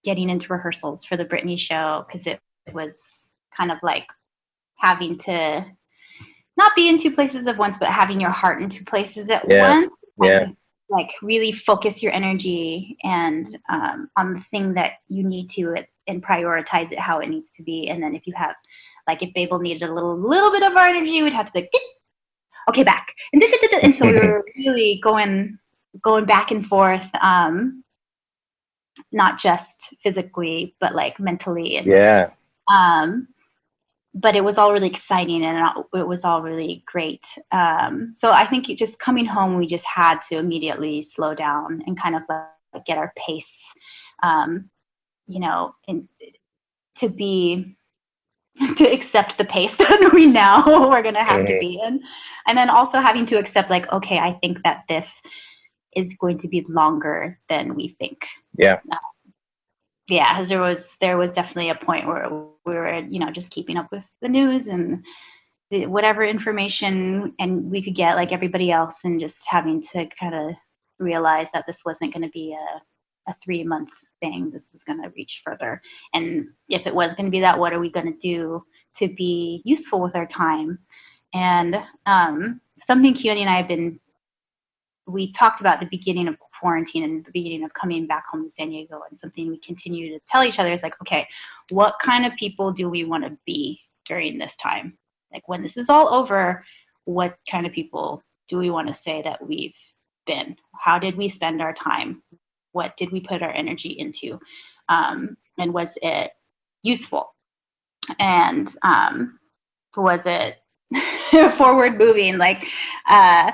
getting 0.03 0.30
into 0.30 0.51
rehearsals 0.51 1.06
for 1.06 1.17
the 1.17 1.25
Britney 1.25 1.60
show 1.60 2.06
because 2.08 2.25
it, 2.25 2.39
it 2.65 2.73
was 2.73 2.97
kind 3.56 3.71
of 3.71 3.77
like 3.84 4.06
having 4.77 5.17
to 5.17 5.65
not 6.56 6.75
be 6.75 6.89
in 6.89 6.97
two 6.97 7.12
places 7.12 7.45
at 7.45 7.58
once, 7.58 7.77
but 7.77 7.89
having 7.89 8.19
your 8.19 8.32
heart 8.32 8.62
in 8.62 8.69
two 8.69 8.86
places 8.86 9.30
at 9.30 9.45
yeah. 9.47 9.69
once. 9.69 9.91
Yeah. 10.21 10.49
Like 10.89 11.12
really 11.21 11.52
focus 11.52 12.02
your 12.02 12.13
energy 12.13 12.97
and 13.04 13.45
um, 13.69 14.10
on 14.15 14.34
the 14.34 14.39
thing 14.39 14.73
that 14.76 14.93
you 15.10 15.23
need 15.23 15.50
to 15.52 15.76
and 16.08 16.23
prioritize 16.23 16.91
it 16.91 17.00
how 17.00 17.19
it 17.19 17.28
needs 17.28 17.50
to 17.58 17.63
be. 17.63 17.89
And 17.89 18.02
then 18.02 18.15
if 18.15 18.26
you 18.26 18.34
have, 18.38 18.56
like, 19.06 19.21
if 19.21 19.34
Babel 19.34 19.60
needed 19.60 19.84
a 19.88 19.93
little 19.93 20.17
little 20.17 20.52
bit 20.52 20.63
of 20.63 20.76
our 20.78 20.86
energy, 20.86 21.21
we'd 21.21 21.34
have 21.34 21.47
to 21.47 21.52
be 21.52 21.60
like, 21.62 21.71
okay, 22.69 22.84
back, 22.84 23.13
and, 23.34 23.43
and 23.82 23.95
so 23.95 24.06
we 24.06 24.13
were 24.13 24.45
really 24.58 25.00
going 25.04 25.58
going 26.02 26.26
back 26.26 26.52
and 26.52 26.65
forth 26.65 27.08
um 27.21 27.84
not 29.12 29.38
just 29.38 29.95
physically 30.04 30.76
but 30.80 30.95
like 30.95 31.19
mentally 31.19 31.78
and 31.78 31.88
yeah. 31.88 32.30
um 32.71 33.28
but 34.13 34.36
it 34.36 34.43
was 34.43 34.58
all 34.58 34.74
really 34.74 34.88
exciting 34.88 35.43
and 35.43 35.86
it 35.93 36.08
was 36.08 36.24
all 36.24 36.41
really 36.41 36.84
great 36.86 37.26
um 37.52 38.13
so 38.15 38.32
i 38.32 38.46
think 38.46 38.65
just 38.78 39.00
coming 39.00 39.26
home 39.26 39.58
we 39.58 39.67
just 39.67 39.86
had 39.86 40.20
to 40.22 40.38
immediately 40.38 41.02
slow 41.02 41.34
down 41.34 41.84
and 41.86 42.00
kind 42.00 42.15
of 42.15 42.22
like 42.30 42.86
get 42.86 42.98
our 42.98 43.13
pace 43.15 43.63
um 44.24 44.70
you 45.28 45.39
know 45.39 45.74
and 45.88 46.08
to 46.96 47.10
be 47.10 47.76
to 48.76 48.86
accept 48.86 49.38
the 49.38 49.46
pace 49.46 49.76
that 49.78 50.12
we 50.13 50.26
now 50.26 50.63
we're 50.89 51.04
going 51.04 51.13
to 51.13 51.24
have 51.24 51.41
mm-hmm. 51.41 51.54
to 51.54 51.60
be 51.60 51.80
in 51.84 52.02
and 52.48 52.58
then 52.58 52.70
also 52.70 53.00
having 53.00 53.26
to 53.26 53.38
accept 53.38 53.70
like 53.70 53.91
okay 53.91 54.17
i 54.17 54.34
think 54.41 54.62
that 54.63 54.84
this 54.89 55.22
is 55.98 56.15
going 56.20 56.38
to 56.38 56.48
be 56.48 56.63
longer 56.70 57.39
than 57.50 57.76
we 57.76 57.96
think. 58.00 58.20
Yeah. 58.58 58.80
Uh, 58.91 58.98
yeah, 60.10 60.34
because 60.34 60.50
there 60.50 60.62
was 60.62 60.98
there 61.02 61.17
was 61.17 61.32
definitely 61.32 61.70
a 61.70 61.76
point 61.76 62.08
where 62.08 62.30
we 62.65 62.74
were, 62.74 63.00
you 63.10 63.20
know, 63.20 63.32
just 63.32 63.52
keeping 63.52 63.78
up 63.78 63.91
with 63.91 64.08
the 64.22 64.30
news 64.30 64.67
and 64.67 65.06
the, 65.70 65.86
whatever 65.86 66.24
information 66.24 67.34
and 67.39 67.70
we 67.70 67.84
could 67.84 67.96
get 67.96 68.15
like 68.15 68.32
everybody 68.32 68.72
else, 68.72 69.04
and 69.04 69.20
just 69.20 69.46
having 69.48 69.82
to 69.82 70.08
kind 70.20 70.34
of 70.34 70.56
realize 71.00 71.52
that 71.54 71.65
this 71.67 71.82
wasn't 71.86 72.13
going 72.13 72.24
to 72.24 72.30
be 72.30 72.54
a 72.54 72.82
a 73.30 73.36
three 73.43 73.63
month 73.63 73.89
thing. 74.22 74.50
This 74.52 74.72
was 74.72 74.84
going 74.84 75.02
to 75.04 75.12
reach 75.15 75.41
further, 75.43 75.82
and 76.13 76.48
if 76.70 76.88
it 76.88 76.96
was 76.96 77.13
going 77.15 77.26
to 77.26 77.32
be 77.32 77.41
that, 77.41 77.60
what 77.60 77.74
are 77.74 77.80
we 77.80 77.91
going 77.91 78.12
to 78.12 78.17
do 78.17 78.63
to 78.98 79.10
be 79.10 79.62
useful 79.65 80.00
with 80.00 80.15
our 80.15 80.28
time? 80.28 80.80
And 81.34 81.76
um, 82.06 82.62
something 82.80 83.13
Keone 83.13 83.41
and 83.41 83.50
I 83.50 83.58
have 83.58 83.67
been 83.67 84.00
we 85.08 85.32
talked 85.32 85.62
about 85.62 85.80
the 85.80 85.88
beginning 85.88 86.28
of 86.28 86.38
quarantine 86.60 87.04
and 87.04 87.26
the 87.26 87.32
beginning 87.32 87.63
of 87.63 87.74
coming 87.74 88.08
back 88.08 88.26
home 88.28 88.43
to 88.43 88.50
San 88.50 88.70
Diego 88.70 89.02
and 89.10 89.17
something 89.17 89.48
we 89.48 89.58
continue 89.58 90.10
to 90.10 90.24
tell 90.28 90.43
each 90.43 90.60
other 90.60 90.72
is 90.72 90.84
like, 90.84 91.00
okay, 91.02 91.28
what 91.72 91.96
kind 92.02 92.26
of 92.26 92.36
people 92.36 92.72
do 92.72 92.89
we 92.89 93.04
want 93.04 93.24
to 93.24 93.38
be 93.46 93.80
during 94.06 94.38
this 94.38 94.56
time? 94.56 94.98
Like 95.34 95.48
when 95.48 95.63
this 95.63 95.78
is 95.78 95.89
all 95.89 96.13
over, 96.13 96.63
what 97.06 97.38
kind 97.50 97.65
of 97.65 97.72
people 97.72 98.24
do 98.48 98.58
we 98.58 98.70
want 98.70 98.88
to 98.88 98.96
say 98.96 99.22
that 99.24 99.46
we've 99.46 99.74
been? 100.26 100.56
How 100.80 101.00
did 101.00 101.17
we 101.17 101.30
spend 101.30 101.62
our 101.62 101.74
time? 101.74 102.24
What 102.72 102.96
did 102.98 103.12
we 103.12 103.20
put 103.20 103.41
our 103.41 103.52
energy 103.52 103.89
into? 103.89 104.39
Um, 104.89 105.38
and 105.58 105.74
was 105.74 105.98
it 106.02 106.32
useful? 106.84 107.34
And 108.20 108.74
um, 108.84 109.39
was 109.96 110.22
it 110.26 110.58
forward 111.58 111.98
moving? 111.98 112.38
Like, 112.38 112.67
uh, 113.08 113.52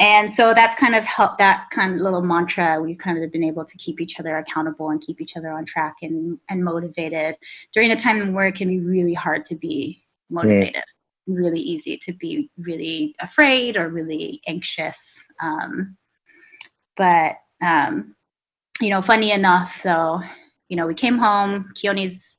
and 0.00 0.32
so 0.32 0.54
that's 0.54 0.78
kind 0.78 0.94
of 0.94 1.04
helped 1.04 1.38
that 1.38 1.68
kind 1.70 1.94
of 1.94 2.00
little 2.00 2.22
mantra 2.22 2.80
we've 2.80 2.98
kind 2.98 3.22
of 3.22 3.30
been 3.30 3.44
able 3.44 3.64
to 3.64 3.76
keep 3.78 4.00
each 4.00 4.18
other 4.18 4.38
accountable 4.38 4.90
and 4.90 5.00
keep 5.00 5.20
each 5.20 5.36
other 5.36 5.50
on 5.50 5.64
track 5.64 5.94
and, 6.02 6.38
and 6.48 6.64
motivated 6.64 7.36
during 7.72 7.90
a 7.90 7.96
time 7.96 8.32
where 8.32 8.46
it 8.46 8.54
can 8.54 8.68
be 8.68 8.80
really 8.80 9.14
hard 9.14 9.44
to 9.44 9.54
be 9.54 10.02
motivated 10.30 10.82
really 11.26 11.60
easy 11.60 11.96
to 11.96 12.12
be 12.12 12.50
really 12.58 13.14
afraid 13.20 13.76
or 13.76 13.88
really 13.88 14.40
anxious 14.46 15.20
um, 15.40 15.96
but 16.96 17.36
um, 17.62 18.14
you 18.80 18.90
know 18.90 19.02
funny 19.02 19.30
enough 19.30 19.80
though 19.84 20.20
you 20.68 20.76
know 20.76 20.86
we 20.86 20.94
came 20.94 21.18
home 21.18 21.70
keone's 21.74 22.38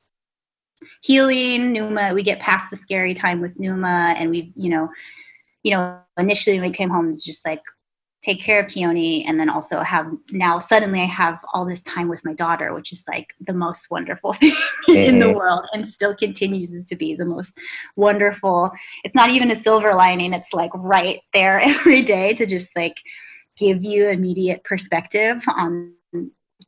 healing 1.02 1.72
numa 1.72 2.14
we 2.14 2.24
get 2.24 2.40
past 2.40 2.70
the 2.70 2.76
scary 2.76 3.14
time 3.14 3.40
with 3.40 3.58
numa 3.58 4.14
and 4.18 4.30
we 4.30 4.52
you 4.56 4.70
know 4.70 4.90
you 5.64 5.72
know, 5.72 6.00
initially 6.18 6.60
when 6.60 6.70
we 6.70 6.76
came 6.76 6.90
home, 6.90 7.10
it's 7.10 7.24
just 7.24 7.46
like 7.46 7.62
take 8.24 8.42
care 8.42 8.62
of 8.62 8.68
Keone 8.68 9.26
and 9.28 9.38
then 9.38 9.50
also 9.50 9.82
have 9.82 10.10
now 10.32 10.58
suddenly 10.58 11.02
I 11.02 11.06
have 11.06 11.40
all 11.54 11.66
this 11.66 11.82
time 11.82 12.08
with 12.08 12.24
my 12.24 12.34
daughter, 12.34 12.74
which 12.74 12.94
is 12.94 13.04
like 13.08 13.34
the 13.40 13.54
most 13.54 13.88
wonderful 13.92 14.34
thing 14.34 14.52
mm-hmm. 14.52 14.96
in 14.96 15.20
the 15.20 15.26
mm-hmm. 15.26 15.38
world 15.38 15.66
and 15.74 15.88
still 15.88 16.16
continues 16.16 16.72
to 16.86 16.96
be 16.96 17.16
the 17.16 17.26
most 17.26 17.58
wonderful. 17.96 18.72
It's 19.04 19.16
not 19.16 19.30
even 19.30 19.52
a 19.52 19.56
silver 19.56 19.94
lining, 19.94 20.34
it's 20.34 20.54
like 20.54 20.72
right 20.74 21.20
there 21.34 21.60
every 21.64 22.02
day 22.02 22.34
to 22.36 22.46
just 22.46 22.70
like 22.76 22.98
give 23.58 23.84
you 23.84 24.08
immediate 24.08 24.64
perspective 24.64 25.42
on 25.48 25.94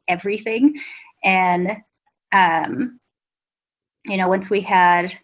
everything. 0.07 0.81
And 1.23 1.77
um 2.33 2.99
you 4.07 4.17
know, 4.17 4.27
once 4.27 4.51
we 4.51 4.61
had 4.61 5.17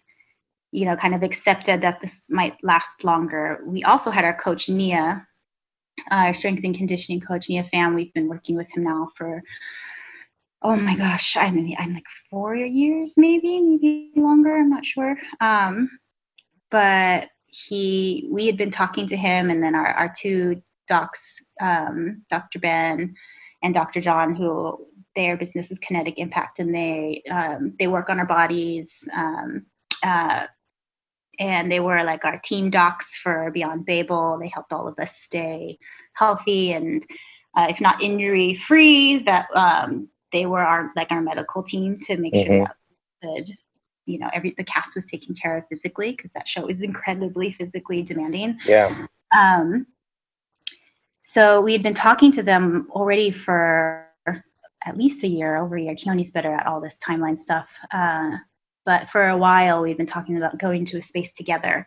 you 0.72 0.84
know, 0.84 0.96
kind 0.96 1.14
of 1.14 1.22
accepted 1.22 1.82
that 1.82 2.00
this 2.00 2.28
might 2.30 2.56
last 2.62 3.04
longer. 3.04 3.60
We 3.64 3.84
also 3.84 4.10
had 4.10 4.24
our 4.24 4.36
coach 4.36 4.68
Nia, 4.68 5.26
our 6.10 6.34
strength 6.34 6.64
and 6.64 6.76
conditioning 6.76 7.20
coach 7.20 7.48
Nia 7.48 7.64
Pham. 7.64 7.94
We've 7.94 8.12
been 8.14 8.28
working 8.28 8.56
with 8.56 8.74
him 8.74 8.84
now 8.84 9.10
for 9.16 9.42
oh 10.62 10.76
my 10.76 10.96
gosh, 10.96 11.36
I 11.36 11.50
mean, 11.50 11.76
I'm 11.78 11.94
like 11.94 12.04
four 12.30 12.54
years, 12.54 13.14
maybe, 13.16 13.60
maybe 13.60 14.12
longer. 14.16 14.56
I'm 14.56 14.70
not 14.70 14.86
sure. 14.86 15.16
Um, 15.40 15.90
but 16.70 17.28
he, 17.46 18.28
we 18.30 18.46
had 18.46 18.56
been 18.56 18.70
talking 18.70 19.06
to 19.08 19.16
him, 19.16 19.50
and 19.50 19.62
then 19.62 19.74
our 19.74 19.88
our 19.88 20.12
two 20.16 20.62
docs, 20.88 21.42
um, 21.60 22.24
Dr. 22.30 22.58
Ben 22.58 23.14
and 23.62 23.74
Dr. 23.74 24.00
John, 24.00 24.34
who 24.34 24.86
their 25.14 25.36
business 25.36 25.70
is 25.70 25.78
Kinetic 25.78 26.18
Impact, 26.18 26.58
and 26.58 26.74
they 26.74 27.22
um, 27.30 27.74
they 27.78 27.88
work 27.88 28.08
on 28.08 28.18
our 28.18 28.26
bodies. 28.26 29.06
Um, 29.14 29.66
uh, 30.02 30.46
and 31.38 31.70
they 31.70 31.80
were 31.80 32.02
like 32.04 32.24
our 32.24 32.38
team 32.38 32.70
docs 32.70 33.16
for 33.16 33.50
Beyond 33.50 33.86
Babel. 33.86 34.38
They 34.38 34.48
helped 34.48 34.72
all 34.72 34.86
of 34.86 34.98
us 34.98 35.16
stay 35.16 35.78
healthy 36.14 36.72
and, 36.72 37.04
uh, 37.56 37.66
if 37.68 37.80
not 37.80 38.02
injury 38.02 38.54
free, 38.54 39.18
that 39.20 39.46
um, 39.54 40.08
they 40.32 40.46
were 40.46 40.62
our 40.62 40.90
like 40.96 41.10
our 41.10 41.20
medical 41.20 41.62
team 41.62 42.00
to 42.04 42.16
make 42.16 42.32
mm-hmm. 42.32 42.52
sure 42.52 42.64
that 42.64 42.76
could, 43.22 43.56
you 44.06 44.18
know, 44.18 44.30
every 44.32 44.54
the 44.56 44.64
cast 44.64 44.94
was 44.94 45.06
taken 45.06 45.34
care 45.34 45.58
of 45.58 45.64
physically 45.68 46.12
because 46.12 46.32
that 46.32 46.48
show 46.48 46.66
is 46.66 46.82
incredibly 46.82 47.52
physically 47.52 48.02
demanding. 48.02 48.58
Yeah. 48.66 49.06
Um, 49.36 49.86
so 51.22 51.60
we 51.60 51.72
had 51.72 51.82
been 51.82 51.94
talking 51.94 52.32
to 52.32 52.42
them 52.42 52.88
already 52.90 53.30
for 53.30 54.08
at 54.84 54.96
least 54.96 55.22
a 55.22 55.28
year, 55.28 55.56
over 55.56 55.76
a 55.76 55.82
year. 55.82 55.94
Keone's 55.94 56.30
better 56.30 56.52
at 56.52 56.66
all 56.66 56.80
this 56.80 56.98
timeline 56.98 57.38
stuff. 57.38 57.70
Uh, 57.92 58.38
but 58.84 59.08
for 59.10 59.28
a 59.28 59.36
while 59.36 59.82
we've 59.82 59.96
been 59.96 60.06
talking 60.06 60.36
about 60.36 60.58
going 60.58 60.84
to 60.86 60.98
a 60.98 61.02
space 61.02 61.32
together. 61.32 61.86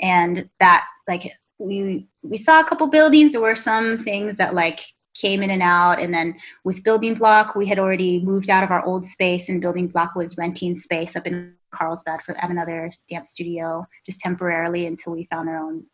And 0.00 0.48
that 0.58 0.84
like 1.08 1.32
we 1.58 2.08
we 2.22 2.36
saw 2.36 2.60
a 2.60 2.64
couple 2.64 2.86
buildings. 2.86 3.32
There 3.32 3.40
were 3.40 3.56
some 3.56 3.98
things 3.98 4.36
that 4.38 4.54
like 4.54 4.80
came 5.14 5.42
in 5.42 5.50
and 5.50 5.62
out. 5.62 6.00
And 6.00 6.14
then 6.14 6.36
with 6.64 6.82
building 6.82 7.14
block 7.14 7.54
we 7.54 7.66
had 7.66 7.78
already 7.78 8.20
moved 8.20 8.48
out 8.48 8.64
of 8.64 8.70
our 8.70 8.84
old 8.84 9.04
space 9.04 9.48
and 9.48 9.60
building 9.60 9.88
block 9.88 10.14
was 10.14 10.38
renting 10.38 10.76
space 10.76 11.16
up 11.16 11.26
in 11.26 11.54
carlsbad 11.72 12.22
for 12.22 12.32
another 12.32 12.90
dance 13.08 13.30
studio 13.30 13.86
just 14.04 14.20
temporarily 14.20 14.86
until 14.86 15.12
we 15.12 15.28
found 15.30 15.48
our 15.48 15.58
own 15.58 15.84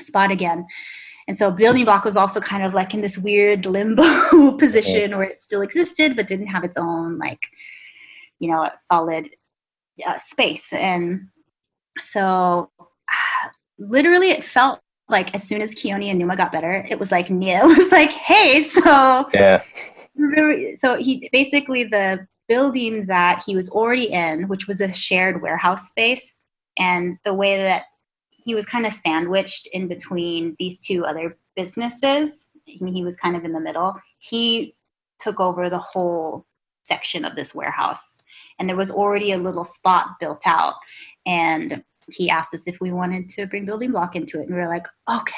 spot 0.00 0.30
again. 0.30 0.66
And 1.28 1.36
so 1.36 1.50
building 1.50 1.84
block 1.84 2.04
was 2.04 2.16
also 2.16 2.40
kind 2.40 2.62
of 2.62 2.72
like 2.72 2.94
in 2.94 3.00
this 3.00 3.18
weird 3.18 3.66
limbo 3.66 4.52
position 4.58 5.16
where 5.16 5.24
it 5.24 5.42
still 5.42 5.62
existed 5.62 6.14
but 6.16 6.28
didn't 6.28 6.46
have 6.46 6.64
its 6.64 6.78
own 6.78 7.18
like 7.18 7.40
you 8.38 8.50
know 8.50 8.68
solid 8.90 9.28
uh, 10.06 10.18
space 10.18 10.72
and 10.72 11.28
so 12.00 12.70
literally 13.78 14.30
it 14.30 14.44
felt 14.44 14.80
like 15.08 15.34
as 15.34 15.44
soon 15.44 15.62
as 15.62 15.70
Keone 15.72 16.10
and 16.10 16.18
Numa 16.18 16.36
got 16.36 16.52
better, 16.52 16.84
it 16.88 16.98
was 16.98 17.12
like 17.12 17.30
Nia 17.30 17.60
was 17.64 17.90
like, 17.92 18.10
"Hey, 18.10 18.64
so 18.68 19.28
yeah." 19.32 19.62
So 20.78 20.96
he 20.96 21.28
basically 21.32 21.84
the 21.84 22.26
building 22.48 23.06
that 23.06 23.42
he 23.44 23.56
was 23.56 23.68
already 23.70 24.10
in, 24.10 24.48
which 24.48 24.66
was 24.66 24.80
a 24.80 24.92
shared 24.92 25.42
warehouse 25.42 25.88
space, 25.90 26.36
and 26.78 27.18
the 27.24 27.34
way 27.34 27.56
that 27.62 27.84
he 28.30 28.54
was 28.54 28.66
kind 28.66 28.86
of 28.86 28.92
sandwiched 28.92 29.68
in 29.72 29.88
between 29.88 30.54
these 30.58 30.78
two 30.78 31.04
other 31.04 31.36
businesses, 31.56 32.46
he 32.64 33.02
was 33.04 33.16
kind 33.16 33.36
of 33.36 33.44
in 33.44 33.52
the 33.52 33.60
middle. 33.60 33.94
He 34.18 34.76
took 35.18 35.40
over 35.40 35.68
the 35.68 35.78
whole 35.78 36.46
section 36.84 37.24
of 37.24 37.34
this 37.34 37.54
warehouse, 37.54 38.16
and 38.58 38.68
there 38.68 38.76
was 38.76 38.90
already 38.90 39.32
a 39.32 39.38
little 39.38 39.64
spot 39.64 40.18
built 40.20 40.42
out, 40.46 40.74
and 41.26 41.82
he 42.10 42.30
asked 42.30 42.54
us 42.54 42.66
if 42.66 42.80
we 42.80 42.92
wanted 42.92 43.28
to 43.30 43.46
bring 43.46 43.64
building 43.64 43.90
block 43.90 44.16
into 44.16 44.40
it. 44.40 44.46
And 44.46 44.54
we 44.54 44.60
were 44.60 44.68
like 44.68 44.86
okay. 45.10 45.34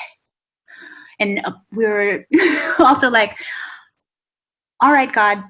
And 1.21 1.41
uh, 1.45 1.53
we 1.73 1.85
were 1.85 2.25
also 2.79 3.11
like 3.11 3.37
all 4.81 4.93
right 4.93 5.13
god 5.13 5.43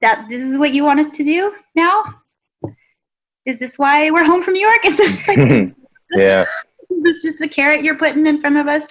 that 0.00 0.26
this 0.28 0.42
is 0.42 0.58
what 0.58 0.72
you 0.72 0.84
want 0.84 1.00
us 1.00 1.10
to 1.16 1.24
do 1.24 1.54
now? 1.74 2.04
Is 3.46 3.58
this 3.58 3.78
why 3.78 4.10
we're 4.10 4.24
home 4.24 4.42
from 4.42 4.54
new 4.54 4.66
york? 4.66 4.80
Is 4.84 4.96
this 4.96 5.28
like 5.28 5.38
is, 5.38 5.74
yeah. 6.12 6.44
this 7.02 7.22
just 7.22 7.40
a 7.40 7.48
carrot 7.48 7.84
you're 7.84 7.96
putting 7.96 8.26
in 8.26 8.40
front 8.40 8.56
of 8.56 8.66
us 8.66 8.84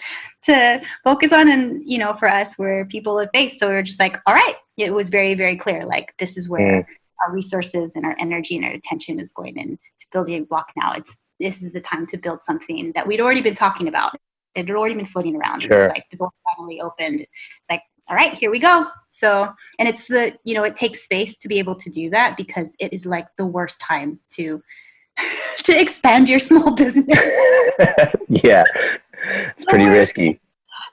to 0.44 0.82
focus 1.04 1.32
on. 1.32 1.50
And 1.50 1.84
you 1.86 1.98
know 1.98 2.16
for 2.18 2.30
us 2.30 2.58
we're 2.58 2.86
people 2.86 3.20
of 3.20 3.30
faith. 3.34 3.60
So 3.60 3.70
we 3.70 3.76
are 3.76 3.84
just 3.84 4.00
like 4.00 4.18
all 4.26 4.34
right. 4.34 4.56
It 4.78 4.94
was 4.94 5.10
very 5.10 5.36
very 5.36 5.58
clear 5.58 5.86
like 5.86 6.14
this 6.18 6.38
is 6.38 6.50
where 6.50 6.82
mm. 6.82 6.86
Our 7.26 7.32
resources 7.32 7.96
and 7.96 8.06
our 8.06 8.16
energy 8.20 8.56
and 8.56 8.66
our 8.66 8.72
attention 8.72 9.20
is 9.20 9.32
going 9.32 9.58
into 9.58 9.78
building 10.12 10.42
a 10.42 10.46
block 10.46 10.68
now 10.76 10.94
it's 10.94 11.16
this 11.42 11.64
is 11.64 11.74
the 11.74 11.82
time 11.82 12.06
to 12.06 12.18
build 12.18 12.44
something 12.44 12.92
that 12.94 13.08
we'd 13.08 13.20
already 13.20 13.42
been 13.42 13.56
talking 13.56 13.88
about. 13.88 14.16
It 14.56 14.68
had 14.68 14.76
already 14.76 14.96
been 14.96 15.06
floating 15.08 15.36
around. 15.36 15.62
Sure. 15.62 15.72
It 15.72 15.84
was 15.84 15.90
like 15.90 16.06
the 16.12 16.18
door 16.18 16.32
finally 16.56 16.80
opened. 16.80 17.22
It's 17.22 17.70
like, 17.70 17.82
all 18.10 18.16
right, 18.16 18.34
here 18.34 18.52
we 18.52 18.60
go. 18.60 18.86
So, 19.10 19.52
and 19.80 19.88
it's 19.88 20.08
the, 20.08 20.38
you 20.44 20.54
know, 20.54 20.64
it 20.64 20.76
takes 20.76 21.08
faith 21.08 21.36
to 21.40 21.48
be 21.48 21.60
able 21.60 21.76
to 21.76 21.90
do 21.90 22.10
that 22.12 22.38
because 22.38 22.70
it 22.80 22.94
is 22.94 23.06
like 23.06 23.28
the 23.38 23.46
worst 23.46 23.80
time 23.82 24.20
to 24.34 24.62
to 25.64 25.80
expand 25.80 26.30
your 26.30 26.40
small 26.40 26.72
business. 26.76 27.20
yeah. 28.30 28.64
It's 29.24 29.66
pretty 29.66 29.86
risky. 29.86 30.40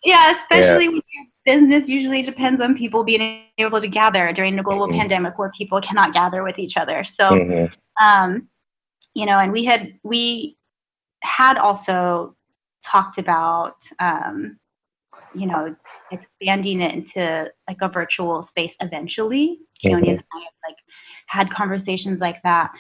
Yeah, 0.05 0.33
especially 0.33 0.85
yeah. 0.85 0.91
when 0.91 1.03
your 1.15 1.27
business 1.49 1.89
usually 1.89 2.21
depends 2.21 2.61
on 2.61 2.77
people 2.77 3.03
being 3.03 3.41
able 3.57 3.81
to 3.81 3.89
gather 3.89 4.31
during 4.35 4.59
a 4.59 4.63
global 4.63 4.87
mm-hmm. 4.87 4.99
pandemic 4.99 5.39
where 5.39 5.51
people 5.57 5.81
cannot 5.81 6.13
gather 6.13 6.43
with 6.45 6.59
each 6.59 6.77
other. 6.77 7.03
So, 7.05 7.31
mm-hmm. 7.31 8.05
um, 8.05 8.49
you 9.15 9.25
know, 9.25 9.39
and 9.39 9.51
we 9.51 9.65
had 9.65 9.95
we 10.03 10.59
had 11.23 11.57
also 11.57 12.37
talked 12.85 13.17
about 13.17 13.77
um, 13.99 14.59
you 15.35 15.47
know 15.47 15.75
expanding 16.11 16.83
it 16.83 16.95
into 16.95 17.51
like 17.67 17.79
a 17.81 17.89
virtual 17.89 18.43
space 18.43 18.77
eventually. 18.83 19.59
Mm-hmm. 19.83 19.95
And 19.95 20.07
I 20.07 20.39
have 20.39 20.59
like 20.69 20.77
had 21.29 21.51
conversations 21.51 22.21
like 22.21 22.43
that 22.43 22.71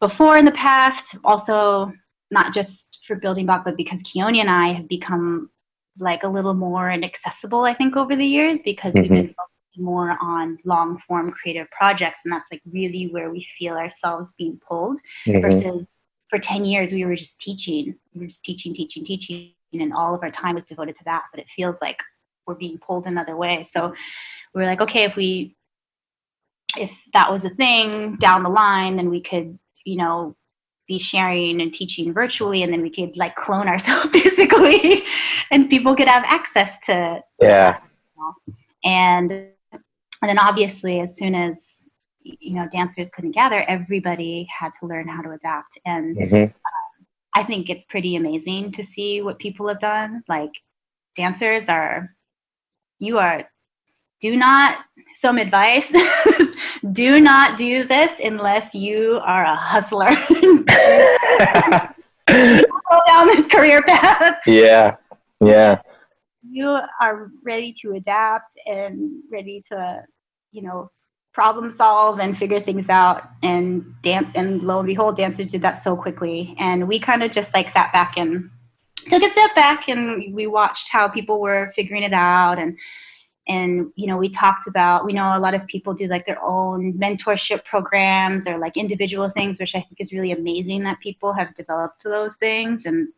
before 0.00 0.38
in 0.38 0.44
the 0.44 0.52
past. 0.52 1.16
Also, 1.24 1.92
not 2.30 2.54
just 2.54 3.00
for 3.04 3.16
building 3.16 3.46
block, 3.46 3.64
but 3.64 3.76
because 3.76 4.00
Keone 4.04 4.38
and 4.38 4.48
I 4.48 4.74
have 4.74 4.88
become 4.88 5.50
like 5.98 6.22
a 6.22 6.28
little 6.28 6.54
more 6.54 6.90
inaccessible, 6.90 7.64
I 7.64 7.74
think, 7.74 7.96
over 7.96 8.14
the 8.16 8.26
years 8.26 8.62
because 8.62 8.94
mm-hmm. 8.94 9.12
we've 9.14 9.26
been 9.26 9.34
more 9.76 10.16
on 10.20 10.58
long 10.64 10.98
form 11.06 11.32
creative 11.32 11.70
projects 11.70 12.20
and 12.24 12.32
that's 12.32 12.48
like 12.50 12.62
really 12.70 13.06
where 13.06 13.30
we 13.30 13.46
feel 13.58 13.76
ourselves 13.76 14.34
being 14.36 14.60
pulled 14.66 15.00
mm-hmm. 15.26 15.40
versus 15.40 15.86
for 16.28 16.38
10 16.38 16.64
years 16.64 16.92
we 16.92 17.04
were 17.04 17.16
just 17.16 17.40
teaching 17.40 17.94
we 18.14 18.20
were 18.20 18.26
just 18.26 18.44
teaching 18.44 18.74
teaching 18.74 19.04
teaching 19.04 19.52
and 19.72 19.92
all 19.92 20.14
of 20.14 20.22
our 20.22 20.30
time 20.30 20.54
was 20.56 20.64
devoted 20.64 20.96
to 20.96 21.04
that 21.04 21.24
but 21.32 21.40
it 21.40 21.46
feels 21.54 21.76
like 21.80 21.98
we're 22.46 22.54
being 22.54 22.78
pulled 22.78 23.06
another 23.06 23.36
way 23.36 23.64
so 23.64 23.94
we 24.54 24.62
are 24.62 24.66
like 24.66 24.80
okay 24.80 25.04
if 25.04 25.16
we 25.16 25.54
if 26.76 26.92
that 27.12 27.30
was 27.30 27.44
a 27.44 27.50
thing 27.50 28.16
down 28.16 28.42
the 28.42 28.48
line 28.48 28.96
then 28.96 29.10
we 29.10 29.20
could 29.20 29.58
you 29.84 29.96
know 29.96 30.34
be 30.88 30.98
sharing 30.98 31.60
and 31.60 31.72
teaching 31.72 32.12
virtually 32.12 32.62
and 32.62 32.72
then 32.72 32.82
we 32.82 32.90
could 32.90 33.16
like 33.16 33.36
clone 33.36 33.68
ourselves 33.68 34.08
basically 34.12 35.04
and 35.50 35.70
people 35.70 35.94
could 35.94 36.08
have 36.08 36.24
access 36.26 36.78
to 36.80 37.22
yeah. 37.40 37.78
and 38.84 39.30
and 39.30 40.28
then 40.28 40.38
obviously 40.38 41.00
as 41.00 41.16
soon 41.16 41.34
as 41.34 41.88
you 42.22 42.54
know 42.54 42.68
dancers 42.72 43.10
couldn't 43.10 43.32
gather 43.32 43.64
everybody 43.68 44.46
had 44.58 44.72
to 44.80 44.86
learn 44.86 45.08
how 45.08 45.22
to 45.22 45.30
adapt. 45.30 45.78
And 45.86 46.16
mm-hmm. 46.16 46.34
um, 46.36 47.06
i 47.34 47.42
think 47.42 47.70
it's 47.70 47.84
pretty 47.84 48.16
amazing 48.16 48.72
to 48.72 48.84
see 48.84 49.22
what 49.22 49.38
people 49.38 49.68
have 49.68 49.80
done. 49.80 50.22
Like 50.28 50.52
dancers 51.16 51.68
are 51.68 52.14
you 52.98 53.18
are 53.18 53.48
do 54.20 54.36
not 54.36 54.78
some 55.14 55.38
advice 55.38 55.92
do 56.92 57.20
not 57.20 57.58
do 57.58 57.84
this 57.84 58.20
unless 58.22 58.74
you 58.74 59.20
are 59.24 59.44
a 59.44 59.56
hustler. 59.56 60.10
Go 62.28 63.00
down 63.06 63.26
this 63.28 63.46
career 63.46 63.82
path. 63.82 64.38
Yeah 64.46 64.96
yeah. 65.40 65.80
You 66.48 66.78
are 67.00 67.30
ready 67.44 67.72
to 67.82 67.92
adapt 67.94 68.58
and 68.66 69.22
ready 69.30 69.62
to, 69.68 70.02
you 70.52 70.62
know, 70.62 70.88
problem 71.32 71.70
solve 71.70 72.18
and 72.18 72.36
figure 72.36 72.60
things 72.60 72.88
out. 72.88 73.28
And 73.42 73.84
dance 74.02 74.28
and 74.34 74.62
lo 74.62 74.78
and 74.78 74.86
behold 74.86 75.16
dancers 75.16 75.48
did 75.48 75.62
that 75.62 75.82
so 75.82 75.96
quickly. 75.96 76.54
And 76.58 76.88
we 76.88 76.98
kind 76.98 77.22
of 77.22 77.30
just 77.30 77.54
like 77.54 77.70
sat 77.70 77.92
back 77.92 78.16
and 78.16 78.50
took 79.08 79.22
a 79.22 79.30
step 79.30 79.54
back 79.54 79.88
and 79.88 80.34
we 80.34 80.46
watched 80.46 80.90
how 80.90 81.08
people 81.08 81.40
were 81.40 81.72
figuring 81.76 82.02
it 82.02 82.12
out 82.12 82.58
and 82.58 82.76
and 83.48 83.90
you 83.96 84.06
know 84.06 84.16
we 84.16 84.28
talked 84.28 84.66
about 84.66 85.04
we 85.04 85.12
know 85.12 85.36
a 85.36 85.40
lot 85.40 85.54
of 85.54 85.66
people 85.66 85.94
do 85.94 86.06
like 86.06 86.26
their 86.26 86.42
own 86.42 86.92
mentorship 86.94 87.64
programs 87.64 88.46
or 88.46 88.58
like 88.58 88.76
individual 88.76 89.30
things 89.30 89.58
which 89.58 89.74
i 89.74 89.80
think 89.80 89.96
is 89.98 90.12
really 90.12 90.32
amazing 90.32 90.82
that 90.84 91.00
people 91.00 91.32
have 91.32 91.54
developed 91.54 92.02
those 92.04 92.36
things 92.36 92.84
and 92.84 93.08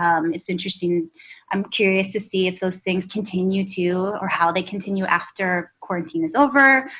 um, 0.00 0.32
it's 0.32 0.48
interesting 0.48 1.10
I'm 1.52 1.64
curious 1.64 2.10
to 2.12 2.20
see 2.20 2.46
if 2.46 2.60
those 2.60 2.78
things 2.78 3.06
continue 3.06 3.66
to 3.74 4.16
or 4.20 4.26
how 4.26 4.50
they 4.50 4.62
continue 4.62 5.04
after 5.04 5.72
quarantine 5.80 6.24
is 6.24 6.34
over 6.34 6.90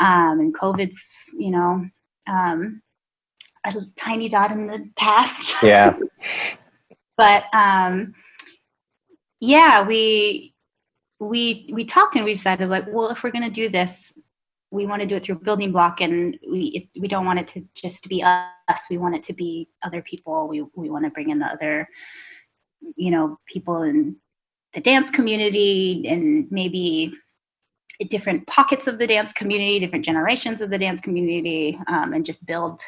um, 0.00 0.40
and 0.40 0.54
COVID's, 0.54 1.30
you 1.32 1.50
know, 1.50 1.86
um, 2.26 2.82
a 3.64 3.74
tiny 3.96 4.28
dot 4.28 4.52
in 4.52 4.66
the 4.66 4.88
past. 4.96 5.56
Yeah. 5.62 5.98
but 7.16 7.44
um, 7.54 8.14
yeah, 9.40 9.86
we 9.86 10.51
we 11.28 11.68
we 11.72 11.84
talked 11.84 12.16
and 12.16 12.24
we 12.24 12.34
decided 12.34 12.68
like, 12.68 12.86
well, 12.88 13.10
if 13.10 13.22
we're 13.22 13.30
going 13.30 13.44
to 13.44 13.50
do 13.50 13.68
this, 13.68 14.12
we 14.70 14.86
want 14.86 15.00
to 15.02 15.06
do 15.06 15.16
it 15.16 15.24
through 15.24 15.36
building 15.36 15.72
block, 15.72 16.00
and 16.00 16.38
we 16.50 16.88
it, 16.92 17.00
we 17.00 17.08
don't 17.08 17.26
want 17.26 17.38
it 17.38 17.48
to 17.48 17.64
just 17.74 18.08
be 18.08 18.22
us. 18.22 18.80
We 18.90 18.98
want 18.98 19.14
it 19.14 19.22
to 19.24 19.32
be 19.32 19.68
other 19.82 20.02
people. 20.02 20.48
We 20.48 20.64
we 20.74 20.90
want 20.90 21.04
to 21.04 21.10
bring 21.10 21.30
in 21.30 21.38
the 21.38 21.46
other 21.46 21.88
you 22.96 23.10
know 23.10 23.38
people 23.46 23.82
in 23.82 24.16
the 24.74 24.80
dance 24.80 25.10
community 25.10 26.04
and 26.08 26.50
maybe 26.50 27.12
different 28.08 28.46
pockets 28.46 28.86
of 28.86 28.98
the 28.98 29.06
dance 29.06 29.32
community 29.32 29.78
different 29.78 30.04
generations 30.04 30.60
of 30.60 30.70
the 30.70 30.78
dance 30.78 31.00
community 31.00 31.78
um, 31.86 32.12
and 32.12 32.26
just 32.26 32.44
build 32.46 32.80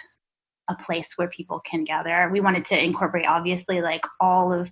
a 0.68 0.74
place 0.74 1.12
where 1.16 1.28
people 1.28 1.60
can 1.60 1.84
gather 1.84 2.28
we 2.32 2.40
wanted 2.40 2.64
to 2.64 2.82
incorporate 2.82 3.26
obviously 3.26 3.80
like 3.80 4.04
all 4.20 4.52
of 4.52 4.68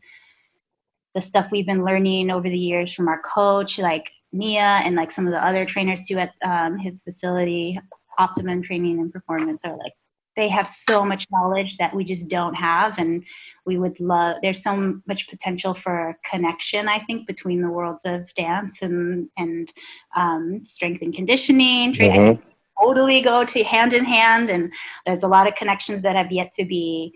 the 1.14 1.20
stuff 1.20 1.48
we've 1.50 1.66
been 1.66 1.84
learning 1.84 2.30
over 2.30 2.48
the 2.48 2.58
years 2.58 2.92
from 2.92 3.08
our 3.08 3.20
coach 3.22 3.78
like 3.78 4.10
Nia 4.32 4.80
and 4.84 4.96
like 4.96 5.10
some 5.10 5.26
of 5.26 5.32
the 5.32 5.44
other 5.44 5.66
trainers 5.66 6.02
too 6.06 6.18
at 6.18 6.32
um, 6.42 6.78
his 6.78 7.02
facility 7.02 7.78
optimum 8.18 8.62
training 8.62 8.98
and 9.00 9.12
performance 9.12 9.62
are 9.64 9.76
like 9.76 9.92
they 10.36 10.48
have 10.48 10.66
so 10.68 11.04
much 11.04 11.26
knowledge 11.30 11.76
that 11.76 11.94
we 11.94 12.04
just 12.04 12.28
don't 12.28 12.54
have 12.54 12.98
and 12.98 13.24
we 13.66 13.78
would 13.78 13.98
love 14.00 14.36
there's 14.42 14.62
so 14.62 15.00
much 15.06 15.28
potential 15.28 15.74
for 15.74 16.18
connection 16.28 16.88
i 16.88 16.98
think 17.00 17.26
between 17.26 17.62
the 17.62 17.70
worlds 17.70 18.02
of 18.04 18.32
dance 18.34 18.82
and 18.82 19.28
and 19.36 19.72
um, 20.16 20.64
strength 20.66 21.02
and 21.02 21.14
conditioning 21.14 21.92
mm-hmm. 21.92 22.40
totally 22.80 23.20
go 23.20 23.44
to 23.44 23.62
hand 23.62 23.92
in 23.92 24.04
hand 24.04 24.50
and 24.50 24.72
there's 25.06 25.22
a 25.22 25.28
lot 25.28 25.46
of 25.46 25.54
connections 25.54 26.02
that 26.02 26.16
have 26.16 26.32
yet 26.32 26.52
to 26.54 26.64
be 26.64 27.14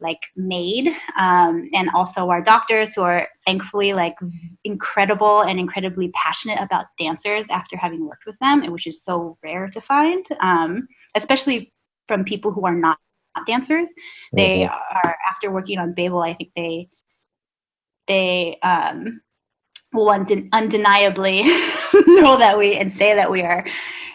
like 0.00 0.20
made 0.36 0.88
um, 1.18 1.68
and 1.72 1.90
also 1.94 2.28
our 2.28 2.40
doctors 2.40 2.94
who 2.94 3.02
are 3.02 3.28
thankfully 3.46 3.92
like 3.92 4.14
incredible 4.64 5.40
and 5.40 5.58
incredibly 5.58 6.10
passionate 6.14 6.60
about 6.60 6.86
dancers 6.98 7.48
after 7.50 7.76
having 7.76 8.06
worked 8.06 8.26
with 8.26 8.38
them 8.40 8.64
which 8.70 8.86
is 8.86 9.02
so 9.02 9.36
rare 9.42 9.68
to 9.68 9.80
find 9.80 10.24
um, 10.40 10.86
especially 11.14 11.72
from 12.06 12.24
people 12.24 12.52
who 12.52 12.64
are 12.64 12.74
not 12.74 12.98
dancers. 13.46 13.92
They 14.32 14.60
mm-hmm. 14.60 15.08
are 15.08 15.16
after 15.28 15.50
working 15.50 15.78
on 15.78 15.92
Babel. 15.92 16.20
I 16.20 16.34
think 16.34 16.50
they 16.56 16.88
they 18.06 18.58
um, 18.62 19.20
will 19.92 20.10
undeniably 20.10 21.42
know 21.94 22.38
that 22.38 22.56
we 22.58 22.74
and 22.76 22.92
say 22.92 23.14
that 23.14 23.30
we 23.30 23.42
are 23.42 23.66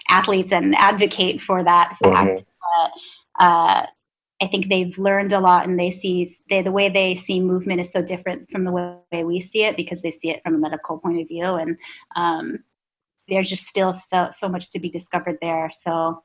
athletes 0.09 0.51
and 0.51 0.75
advocate 0.75 1.41
for 1.41 1.63
that 1.63 1.97
fact. 2.01 2.43
Mm-hmm. 2.43 2.83
But, 3.37 3.43
uh, 3.43 3.85
I 4.43 4.47
think 4.47 4.67
they've 4.67 4.97
learned 4.97 5.31
a 5.31 5.39
lot 5.39 5.69
and 5.69 5.79
they 5.79 5.89
see 5.89 6.29
they, 6.49 6.61
the 6.61 6.71
way 6.71 6.89
they 6.89 7.15
see 7.15 7.39
movement 7.39 7.79
is 7.79 7.93
so 7.93 8.01
different 8.01 8.51
from 8.51 8.65
the 8.65 8.71
way 8.73 9.23
we 9.23 9.39
see 9.39 9.63
it 9.63 9.77
because 9.77 10.01
they 10.01 10.11
see 10.11 10.31
it 10.31 10.41
from 10.43 10.55
a 10.55 10.57
medical 10.57 10.97
point 10.97 11.21
of 11.21 11.29
view. 11.29 11.45
And 11.45 11.77
um, 12.17 12.59
there's 13.29 13.49
just 13.49 13.67
still 13.67 13.97
so, 14.05 14.29
so 14.31 14.49
much 14.49 14.69
to 14.71 14.79
be 14.79 14.89
discovered 14.89 15.37
there. 15.41 15.71
So, 15.81 16.23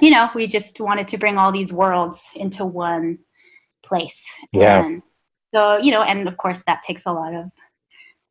you 0.00 0.10
know, 0.10 0.30
we 0.34 0.48
just 0.48 0.80
wanted 0.80 1.06
to 1.08 1.16
bring 1.16 1.38
all 1.38 1.52
these 1.52 1.72
worlds 1.72 2.20
into 2.34 2.64
one 2.64 3.20
place. 3.84 4.20
Yeah. 4.52 4.84
And 4.84 5.02
so, 5.54 5.76
you 5.76 5.92
know, 5.92 6.02
and 6.02 6.26
of 6.26 6.36
course 6.38 6.64
that 6.66 6.82
takes 6.82 7.06
a 7.06 7.12
lot 7.12 7.34
of 7.34 7.52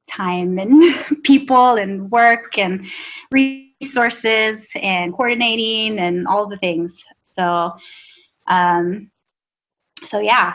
time 0.10 0.60
and 0.60 0.84
people 1.24 1.76
and 1.76 2.12
work 2.12 2.58
and 2.58 2.86
resources 3.32 4.68
and 4.76 5.14
coordinating 5.14 5.98
and 5.98 6.28
all 6.28 6.46
the 6.46 6.58
things. 6.58 7.06
So, 7.24 7.72
um, 8.48 9.12
so 10.06 10.20
yeah, 10.20 10.54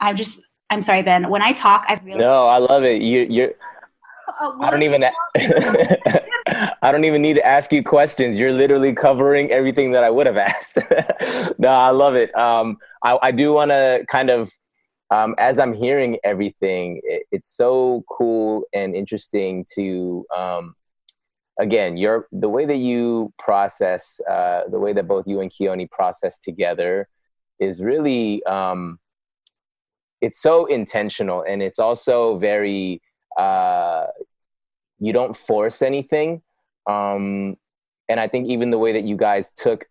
I'm 0.00 0.16
just, 0.16 0.38
I'm 0.70 0.82
sorry, 0.82 1.02
Ben. 1.02 1.28
When 1.28 1.42
I 1.42 1.52
talk, 1.52 1.84
I 1.88 2.00
really 2.04 2.18
no, 2.18 2.46
I 2.46 2.58
love 2.58 2.84
it. 2.84 3.02
You, 3.02 3.26
you're. 3.28 3.52
I 4.60 4.70
don't 4.70 4.82
even. 4.82 5.04
I 6.82 6.92
don't 6.92 7.04
even 7.04 7.22
need 7.22 7.34
to 7.34 7.46
ask 7.46 7.72
you 7.72 7.82
questions. 7.82 8.38
You're 8.38 8.52
literally 8.52 8.94
covering 8.94 9.50
everything 9.50 9.92
that 9.92 10.04
I 10.04 10.10
would 10.10 10.26
have 10.26 10.36
asked. 10.50 10.78
no, 11.58 11.68
I 11.68 11.90
love 11.90 12.14
it. 12.14 12.34
Um, 12.36 12.78
I, 13.02 13.18
I 13.22 13.30
do 13.32 13.52
want 13.52 13.70
to 13.70 14.04
kind 14.08 14.30
of, 14.30 14.50
um, 15.10 15.34
as 15.38 15.58
I'm 15.58 15.72
hearing 15.72 16.18
everything, 16.24 17.00
it, 17.04 17.24
it's 17.32 17.54
so 17.54 18.04
cool 18.08 18.64
and 18.72 18.94
interesting 18.94 19.66
to, 19.74 20.24
um, 20.36 20.74
again, 21.58 21.96
your 21.96 22.28
the 22.32 22.48
way 22.48 22.66
that 22.66 22.76
you 22.76 23.32
process, 23.38 24.20
uh, 24.28 24.62
the 24.70 24.78
way 24.78 24.92
that 24.92 25.08
both 25.08 25.26
you 25.26 25.40
and 25.40 25.50
Keone 25.50 25.90
process 25.90 26.38
together, 26.38 27.08
is 27.60 27.82
really, 27.82 28.44
um, 28.44 28.98
it's 30.20 30.40
so 30.40 30.66
intentional, 30.66 31.42
and 31.42 31.62
it's 31.62 31.78
also 31.78 32.38
very. 32.38 33.00
Uh, 33.36 34.06
you 34.98 35.12
don't 35.12 35.36
force 35.36 35.82
anything 35.82 36.42
um, 36.88 37.56
and 38.08 38.20
i 38.20 38.28
think 38.28 38.48
even 38.48 38.70
the 38.70 38.78
way 38.78 38.92
that 38.92 39.04
you 39.04 39.16
guys 39.16 39.50
took 39.52 39.86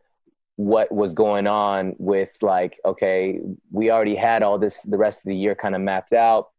what 0.56 0.92
was 0.92 1.14
going 1.14 1.46
on 1.46 1.96
with 2.00 2.32
like 2.42 2.80
okay 2.84 3.40
we 3.72 3.92
already 3.92 4.16
had 4.16 4.42
all 4.42 4.58
this 4.58 4.82
the 4.82 4.98
rest 4.98 5.20
of 5.20 5.30
the 5.30 5.36
year 5.36 5.54
kind 5.54 5.76
of 5.76 5.82
mapped 5.82 6.14
out 6.14 6.50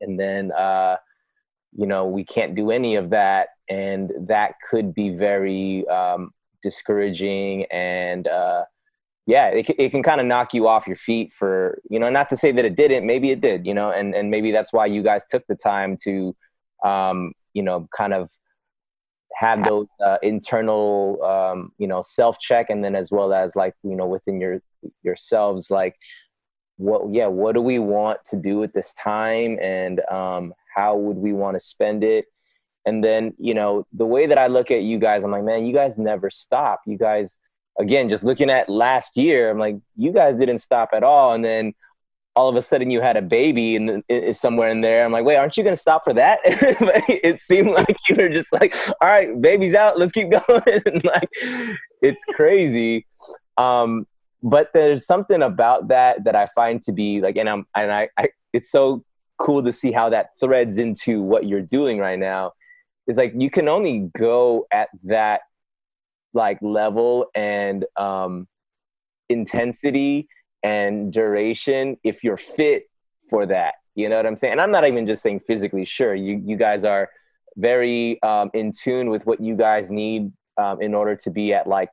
and 0.00 0.18
then 0.18 0.50
uh 0.52 0.96
you 1.76 1.86
know 1.86 2.06
we 2.06 2.24
can't 2.24 2.54
do 2.54 2.70
any 2.70 2.96
of 2.96 3.10
that 3.10 3.48
and 3.68 4.10
that 4.18 4.54
could 4.70 4.94
be 4.94 5.10
very 5.10 5.86
um 5.88 6.32
discouraging 6.62 7.66
and 7.66 8.26
uh 8.28 8.64
yeah 9.28 9.48
it, 9.48 9.70
it 9.78 9.90
can 9.90 10.02
kind 10.02 10.20
of 10.20 10.26
knock 10.26 10.52
you 10.52 10.66
off 10.66 10.88
your 10.88 10.96
feet 10.96 11.32
for 11.32 11.80
you 11.88 12.00
know 12.00 12.10
not 12.10 12.28
to 12.28 12.36
say 12.36 12.50
that 12.50 12.64
it 12.64 12.74
didn't 12.74 13.06
maybe 13.06 13.30
it 13.30 13.40
did 13.40 13.64
you 13.64 13.74
know 13.74 13.90
and 13.92 14.14
and 14.14 14.30
maybe 14.30 14.50
that's 14.50 14.72
why 14.72 14.86
you 14.86 15.02
guys 15.02 15.24
took 15.30 15.46
the 15.46 15.54
time 15.54 15.96
to 16.02 16.34
um 16.84 17.32
you 17.54 17.62
know 17.62 17.86
kind 17.96 18.14
of 18.14 18.30
have 19.38 19.62
those 19.62 19.86
uh, 20.04 20.16
internal 20.22 21.22
um, 21.22 21.70
you 21.78 21.86
know 21.86 22.02
self 22.02 22.40
check 22.40 22.70
and 22.70 22.82
then 22.82 22.96
as 22.96 23.12
well 23.12 23.32
as 23.32 23.54
like 23.54 23.74
you 23.84 23.94
know 23.94 24.06
within 24.06 24.40
your 24.40 24.60
yourselves 25.04 25.70
like 25.70 25.94
what 26.76 27.02
yeah 27.12 27.26
what 27.26 27.54
do 27.54 27.60
we 27.60 27.78
want 27.78 28.18
to 28.24 28.36
do 28.36 28.62
at 28.64 28.72
this 28.72 28.92
time 28.94 29.56
and 29.60 30.00
um, 30.10 30.52
how 30.74 30.96
would 30.96 31.16
we 31.16 31.32
want 31.32 31.54
to 31.54 31.60
spend 31.60 32.02
it? 32.02 32.26
And 32.84 33.04
then 33.04 33.34
you 33.38 33.54
know 33.54 33.86
the 33.92 34.06
way 34.06 34.26
that 34.26 34.38
i 34.38 34.46
look 34.46 34.70
at 34.70 34.82
you 34.82 34.98
guys 34.98 35.22
i'm 35.22 35.30
like 35.30 35.44
man 35.44 35.66
you 35.66 35.74
guys 35.74 35.98
never 35.98 36.30
stop. 36.30 36.80
You 36.86 36.96
guys 36.96 37.38
again 37.78 38.08
just 38.08 38.24
looking 38.24 38.50
at 38.50 38.68
last 38.68 39.16
year 39.16 39.50
i'm 39.50 39.58
like 39.58 39.76
you 39.96 40.12
guys 40.12 40.36
didn't 40.36 40.58
stop 40.58 40.90
at 40.92 41.02
all 41.02 41.32
and 41.34 41.44
then 41.44 41.72
all 42.38 42.48
of 42.48 42.54
a 42.54 42.62
sudden 42.62 42.88
you 42.88 43.00
had 43.00 43.16
a 43.16 43.22
baby 43.22 43.74
and 43.74 44.04
is 44.08 44.38
somewhere 44.40 44.68
in 44.68 44.80
there. 44.80 45.04
I'm 45.04 45.10
like, 45.10 45.24
wait, 45.24 45.34
aren't 45.34 45.56
you 45.56 45.64
going 45.64 45.74
to 45.74 45.80
stop 45.80 46.04
for 46.04 46.14
that? 46.14 46.38
it 46.44 47.40
seemed 47.40 47.70
like 47.70 47.96
you 48.08 48.14
were 48.14 48.28
just 48.28 48.52
like, 48.52 48.76
all 49.00 49.08
right, 49.08 49.40
baby's 49.42 49.74
out, 49.74 49.98
let's 49.98 50.12
keep 50.12 50.30
going. 50.46 51.00
like, 51.02 51.28
it's 52.00 52.24
crazy. 52.36 53.06
Um, 53.56 54.06
but 54.40 54.70
there's 54.72 55.04
something 55.04 55.42
about 55.42 55.88
that 55.88 56.22
that 56.22 56.36
I 56.36 56.46
find 56.54 56.80
to 56.84 56.92
be 56.92 57.20
like, 57.20 57.36
and 57.36 57.48
I'm, 57.48 57.66
and 57.74 57.90
I, 57.90 58.08
I, 58.16 58.28
it's 58.52 58.70
so 58.70 59.04
cool 59.38 59.64
to 59.64 59.72
see 59.72 59.90
how 59.90 60.08
that 60.10 60.28
threads 60.38 60.78
into 60.78 61.20
what 61.20 61.46
you're 61.46 61.60
doing 61.60 61.98
right 61.98 62.20
now. 62.20 62.52
Is 63.08 63.16
like 63.16 63.32
you 63.36 63.50
can 63.50 63.68
only 63.68 64.10
go 64.16 64.68
at 64.70 64.90
that 65.04 65.40
like 66.38 66.58
level 66.62 67.26
and 67.34 67.84
um, 67.96 68.48
intensity 69.28 70.28
and 70.62 71.12
duration 71.12 71.96
if 72.02 72.24
you're 72.24 72.42
fit 72.58 72.84
for 73.28 73.44
that. 73.46 73.74
You 73.94 74.08
know 74.08 74.16
what 74.16 74.26
I'm 74.26 74.36
saying? 74.36 74.52
And 74.52 74.60
I'm 74.60 74.70
not 74.70 74.86
even 74.86 75.06
just 75.06 75.22
saying 75.22 75.40
physically. 75.40 75.84
Sure, 75.84 76.14
you 76.14 76.40
you 76.44 76.56
guys 76.56 76.84
are 76.84 77.10
very 77.56 78.22
um, 78.22 78.50
in 78.54 78.72
tune 78.72 79.10
with 79.10 79.26
what 79.26 79.40
you 79.40 79.56
guys 79.56 79.90
need 79.90 80.32
um, 80.56 80.80
in 80.80 80.94
order 80.94 81.16
to 81.16 81.30
be 81.30 81.52
at 81.52 81.66
like 81.66 81.90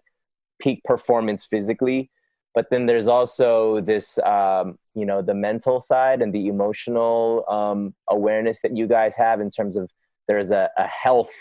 peak 0.60 0.84
performance 0.84 1.46
physically. 1.46 2.10
But 2.54 2.70
then 2.70 2.86
there's 2.86 3.08
also 3.08 3.82
this, 3.82 4.18
um, 4.20 4.78
you 4.94 5.06
know, 5.06 5.22
the 5.22 5.34
mental 5.34 5.82
side 5.82 6.22
and 6.22 6.32
the 6.32 6.48
emotional 6.48 7.44
um, 7.50 7.94
awareness 8.10 8.62
that 8.62 8.78
you 8.78 8.88
guys 8.88 9.16
have 9.18 9.42
in 9.42 9.50
terms 9.50 9.76
of 9.76 9.90
there's 10.28 10.52
a, 10.52 10.70
a 10.78 10.88
health 10.88 11.34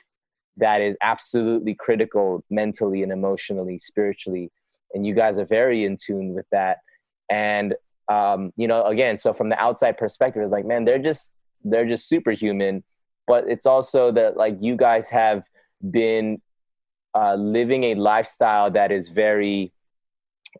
that 0.56 0.80
is 0.80 0.96
absolutely 1.02 1.74
critical 1.74 2.44
mentally 2.50 3.02
and 3.02 3.12
emotionally, 3.12 3.78
spiritually. 3.78 4.50
And 4.92 5.06
you 5.06 5.14
guys 5.14 5.38
are 5.38 5.44
very 5.44 5.84
in 5.84 5.96
tune 5.96 6.34
with 6.34 6.46
that. 6.52 6.78
And 7.30 7.74
um, 8.08 8.52
you 8.56 8.68
know 8.68 8.84
again 8.84 9.16
so 9.16 9.32
from 9.32 9.48
the 9.48 9.58
outside 9.58 9.96
perspective 9.96 10.42
it's 10.42 10.52
like 10.52 10.66
man 10.66 10.84
they're 10.84 10.98
just 10.98 11.30
they're 11.64 11.86
just 11.86 12.08
superhuman. 12.08 12.84
But 13.26 13.48
it's 13.48 13.66
also 13.66 14.12
that 14.12 14.36
like 14.36 14.56
you 14.60 14.76
guys 14.76 15.08
have 15.08 15.44
been 15.90 16.40
uh, 17.14 17.34
living 17.34 17.84
a 17.84 17.94
lifestyle 17.94 18.70
that 18.72 18.92
is 18.92 19.08
very 19.08 19.72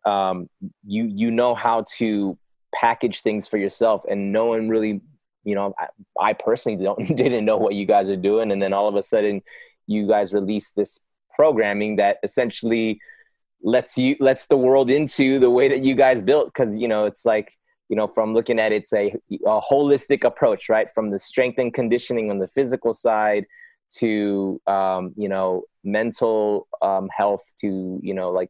um, 0.05 0.49
you 0.85 1.05
you 1.05 1.31
know 1.31 1.53
how 1.55 1.85
to 1.97 2.37
package 2.73 3.21
things 3.21 3.47
for 3.47 3.57
yourself. 3.57 4.01
And 4.09 4.33
no 4.33 4.45
one 4.45 4.67
really 4.67 5.01
you 5.43 5.53
know 5.53 5.75
I, 5.79 5.87
I 6.19 6.33
personally 6.33 6.83
don't 6.83 7.05
didn't 7.15 7.45
know 7.45 7.57
what 7.57 7.75
you 7.75 7.85
guys 7.85 8.09
are 8.09 8.15
doing. 8.15 8.51
And 8.51 8.61
then 8.61 8.73
all 8.73 8.87
of 8.87 8.95
a 8.95 9.03
sudden 9.03 9.41
you 9.87 10.07
guys 10.07 10.33
release 10.33 10.71
this 10.71 10.99
programming 11.33 11.97
that 11.97 12.17
essentially 12.23 12.99
lets 13.63 13.97
you 13.97 14.15
lets 14.19 14.47
the 14.47 14.57
world 14.57 14.89
into 14.89 15.39
the 15.39 15.49
way 15.49 15.67
that 15.67 15.83
you 15.83 15.95
guys 15.95 16.21
built. 16.21 16.47
Because 16.47 16.77
you 16.77 16.87
know 16.87 17.05
it's 17.05 17.25
like 17.25 17.53
you 17.89 17.95
know 17.95 18.07
from 18.07 18.33
looking 18.33 18.59
at 18.59 18.71
it, 18.71 18.83
it's 18.83 18.93
a, 18.93 19.13
a 19.45 19.61
holistic 19.61 20.23
approach 20.23 20.69
right? 20.69 20.87
From 20.93 21.11
the 21.11 21.19
strength 21.19 21.57
and 21.57 21.73
conditioning 21.73 22.29
on 22.29 22.39
the 22.39 22.47
physical 22.47 22.93
side 22.93 23.45
to 23.97 24.61
um, 24.67 25.13
you 25.15 25.29
know 25.29 25.63
mental 25.83 26.67
um, 26.81 27.09
health 27.15 27.43
to 27.61 27.99
you 28.01 28.13
know 28.13 28.31
like 28.31 28.49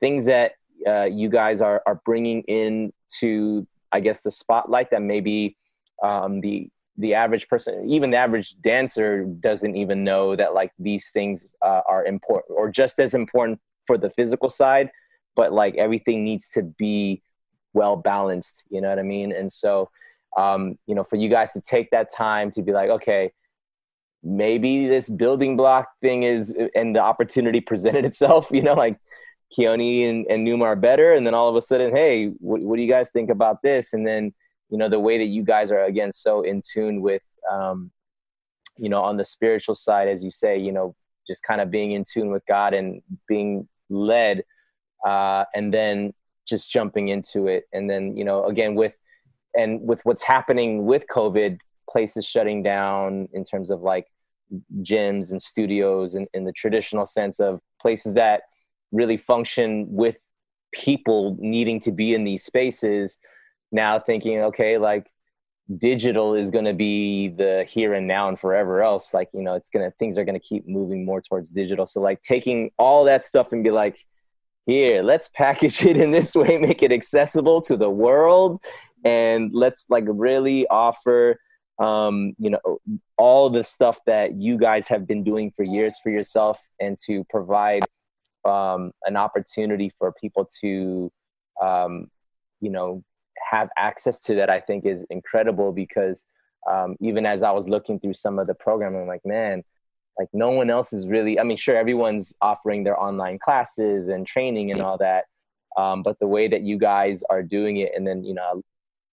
things 0.00 0.26
that 0.26 0.52
uh, 0.86 1.04
you 1.04 1.28
guys 1.28 1.60
are 1.60 1.82
are 1.86 2.00
bringing 2.04 2.42
in 2.42 2.92
to 3.20 3.66
I 3.92 4.00
guess 4.00 4.22
the 4.22 4.30
spotlight 4.30 4.90
that 4.90 5.02
maybe 5.02 5.56
um, 6.02 6.40
the 6.40 6.68
the 6.98 7.14
average 7.14 7.48
person, 7.48 7.88
even 7.88 8.10
the 8.10 8.16
average 8.16 8.56
dancer, 8.60 9.24
doesn't 9.24 9.76
even 9.76 10.04
know 10.04 10.36
that 10.36 10.54
like 10.54 10.72
these 10.78 11.10
things 11.10 11.54
uh, 11.62 11.82
are 11.86 12.04
important 12.04 12.56
or 12.56 12.70
just 12.70 12.98
as 12.98 13.14
important 13.14 13.60
for 13.86 13.98
the 13.98 14.10
physical 14.10 14.48
side, 14.48 14.90
but 15.34 15.52
like 15.52 15.76
everything 15.76 16.24
needs 16.24 16.48
to 16.50 16.62
be 16.62 17.22
well 17.72 17.96
balanced. 17.96 18.64
You 18.70 18.80
know 18.80 18.88
what 18.88 18.98
I 18.98 19.02
mean? 19.02 19.32
And 19.32 19.50
so, 19.50 19.90
um, 20.36 20.78
you 20.86 20.94
know, 20.94 21.04
for 21.04 21.16
you 21.16 21.28
guys 21.28 21.52
to 21.52 21.60
take 21.60 21.90
that 21.90 22.12
time 22.12 22.50
to 22.52 22.62
be 22.62 22.72
like, 22.72 22.90
okay, 22.90 23.32
maybe 24.22 24.88
this 24.88 25.08
building 25.08 25.56
block 25.56 25.88
thing 26.00 26.24
is, 26.24 26.54
and 26.74 26.96
the 26.96 27.00
opportunity 27.00 27.60
presented 27.70 28.04
itself. 28.04 28.50
You 28.50 28.62
know, 28.62 28.74
like 28.74 28.98
Keone 29.56 30.08
and, 30.08 30.26
and 30.28 30.44
Numa 30.44 30.64
are 30.64 30.76
better, 30.76 31.14
and 31.14 31.26
then 31.26 31.34
all 31.34 31.48
of 31.48 31.56
a 31.56 31.62
sudden, 31.62 31.94
hey, 31.94 32.26
what, 32.38 32.60
what 32.60 32.76
do 32.76 32.82
you 32.82 32.90
guys 32.90 33.10
think 33.10 33.30
about 33.30 33.62
this? 33.62 33.92
And 33.92 34.06
then, 34.06 34.34
you 34.68 34.78
know, 34.78 34.88
the 34.88 35.00
way 35.00 35.18
that 35.18 35.26
you 35.26 35.42
guys 35.42 35.70
are 35.70 35.84
again 35.84 36.12
so 36.12 36.42
in 36.42 36.60
tune 36.60 37.00
with, 37.00 37.22
um, 37.50 37.90
you 38.76 38.88
know, 38.88 39.02
on 39.02 39.16
the 39.16 39.24
spiritual 39.24 39.74
side, 39.74 40.08
as 40.08 40.24
you 40.24 40.30
say, 40.30 40.58
you 40.58 40.72
know, 40.72 40.94
just 41.26 41.42
kind 41.42 41.60
of 41.60 41.70
being 41.70 41.92
in 41.92 42.04
tune 42.04 42.30
with 42.30 42.42
God 42.46 42.74
and 42.74 43.02
being 43.28 43.68
led 43.88 44.44
uh, 45.04 45.44
and 45.54 45.72
then 45.72 46.12
just 46.46 46.70
jumping 46.70 47.08
into 47.08 47.46
it. 47.46 47.64
And 47.72 47.88
then 47.90 48.16
you 48.16 48.24
know 48.24 48.44
again 48.46 48.74
with 48.74 48.94
and 49.56 49.80
with 49.80 50.00
what's 50.04 50.22
happening 50.22 50.84
with 50.84 51.06
covid 51.12 51.58
places 51.90 52.26
shutting 52.26 52.62
down 52.62 53.28
in 53.32 53.44
terms 53.44 53.70
of 53.70 53.80
like 53.80 54.06
gyms 54.82 55.30
and 55.30 55.42
studios 55.42 56.14
and 56.14 56.28
in 56.34 56.44
the 56.44 56.52
traditional 56.52 57.06
sense 57.06 57.40
of 57.40 57.60
places 57.80 58.14
that 58.14 58.42
really 58.92 59.16
function 59.16 59.86
with 59.88 60.16
people 60.72 61.36
needing 61.40 61.80
to 61.80 61.90
be 61.90 62.14
in 62.14 62.24
these 62.24 62.44
spaces 62.44 63.18
now 63.72 63.98
thinking 63.98 64.40
okay 64.40 64.78
like 64.78 65.10
digital 65.78 66.34
is 66.34 66.50
going 66.50 66.64
to 66.64 66.72
be 66.72 67.28
the 67.28 67.66
here 67.68 67.94
and 67.94 68.06
now 68.06 68.28
and 68.28 68.38
forever 68.38 68.82
else. 68.82 69.12
Like 69.12 69.28
you 69.32 69.42
know 69.42 69.54
it's 69.54 69.68
going 69.68 69.84
to 69.84 69.94
things 69.98 70.16
are 70.18 70.24
going 70.24 70.38
to 70.38 70.46
keep 70.46 70.66
moving 70.66 71.04
more 71.04 71.20
towards 71.20 71.50
digital. 71.50 71.86
So 71.86 72.00
like 72.00 72.22
taking 72.22 72.70
all 72.78 73.04
that 73.04 73.24
stuff 73.24 73.52
and 73.52 73.64
be 73.64 73.70
like 73.70 74.04
here, 74.66 75.02
let's 75.02 75.28
package 75.28 75.84
it 75.84 75.96
in 75.96 76.10
this 76.10 76.34
way, 76.34 76.58
make 76.60 76.82
it 76.82 76.92
accessible 76.92 77.60
to 77.62 77.76
the 77.76 77.90
world, 77.90 78.60
and 79.04 79.50
let's 79.52 79.86
like 79.88 80.04
really 80.06 80.66
offer 80.68 81.38
um, 81.78 82.34
you 82.38 82.50
know 82.50 82.78
all 83.18 83.50
the 83.50 83.64
stuff 83.64 83.98
that 84.06 84.40
you 84.40 84.58
guys 84.58 84.88
have 84.88 85.06
been 85.06 85.24
doing 85.24 85.52
for 85.54 85.64
years 85.64 85.98
for 86.02 86.10
yourself 86.10 86.60
and 86.80 86.96
to 87.06 87.24
provide 87.28 87.84
um, 88.46 88.92
an 89.04 89.16
opportunity 89.16 89.90
for 89.98 90.12
people 90.12 90.48
to 90.62 91.10
um, 91.60 92.06
you 92.60 92.70
know 92.70 93.02
have 93.50 93.68
access 93.76 94.20
to 94.20 94.34
that 94.34 94.50
i 94.50 94.60
think 94.60 94.84
is 94.84 95.04
incredible 95.10 95.72
because 95.72 96.24
um, 96.70 96.96
even 97.00 97.24
as 97.26 97.42
i 97.42 97.50
was 97.50 97.68
looking 97.68 97.98
through 98.00 98.14
some 98.14 98.38
of 98.38 98.46
the 98.46 98.54
programming 98.54 99.02
I'm 99.02 99.06
like 99.06 99.24
man 99.24 99.62
like 100.18 100.28
no 100.32 100.50
one 100.50 100.70
else 100.70 100.92
is 100.92 101.06
really 101.06 101.38
i 101.38 101.42
mean 101.42 101.56
sure 101.56 101.76
everyone's 101.76 102.34
offering 102.40 102.84
their 102.84 102.98
online 103.00 103.38
classes 103.38 104.08
and 104.08 104.26
training 104.26 104.70
and 104.70 104.80
all 104.80 104.98
that 104.98 105.24
um, 105.76 106.02
but 106.02 106.18
the 106.20 106.26
way 106.26 106.48
that 106.48 106.62
you 106.62 106.78
guys 106.78 107.22
are 107.28 107.42
doing 107.42 107.76
it 107.76 107.92
and 107.94 108.06
then 108.06 108.24
you 108.24 108.34
know 108.34 108.62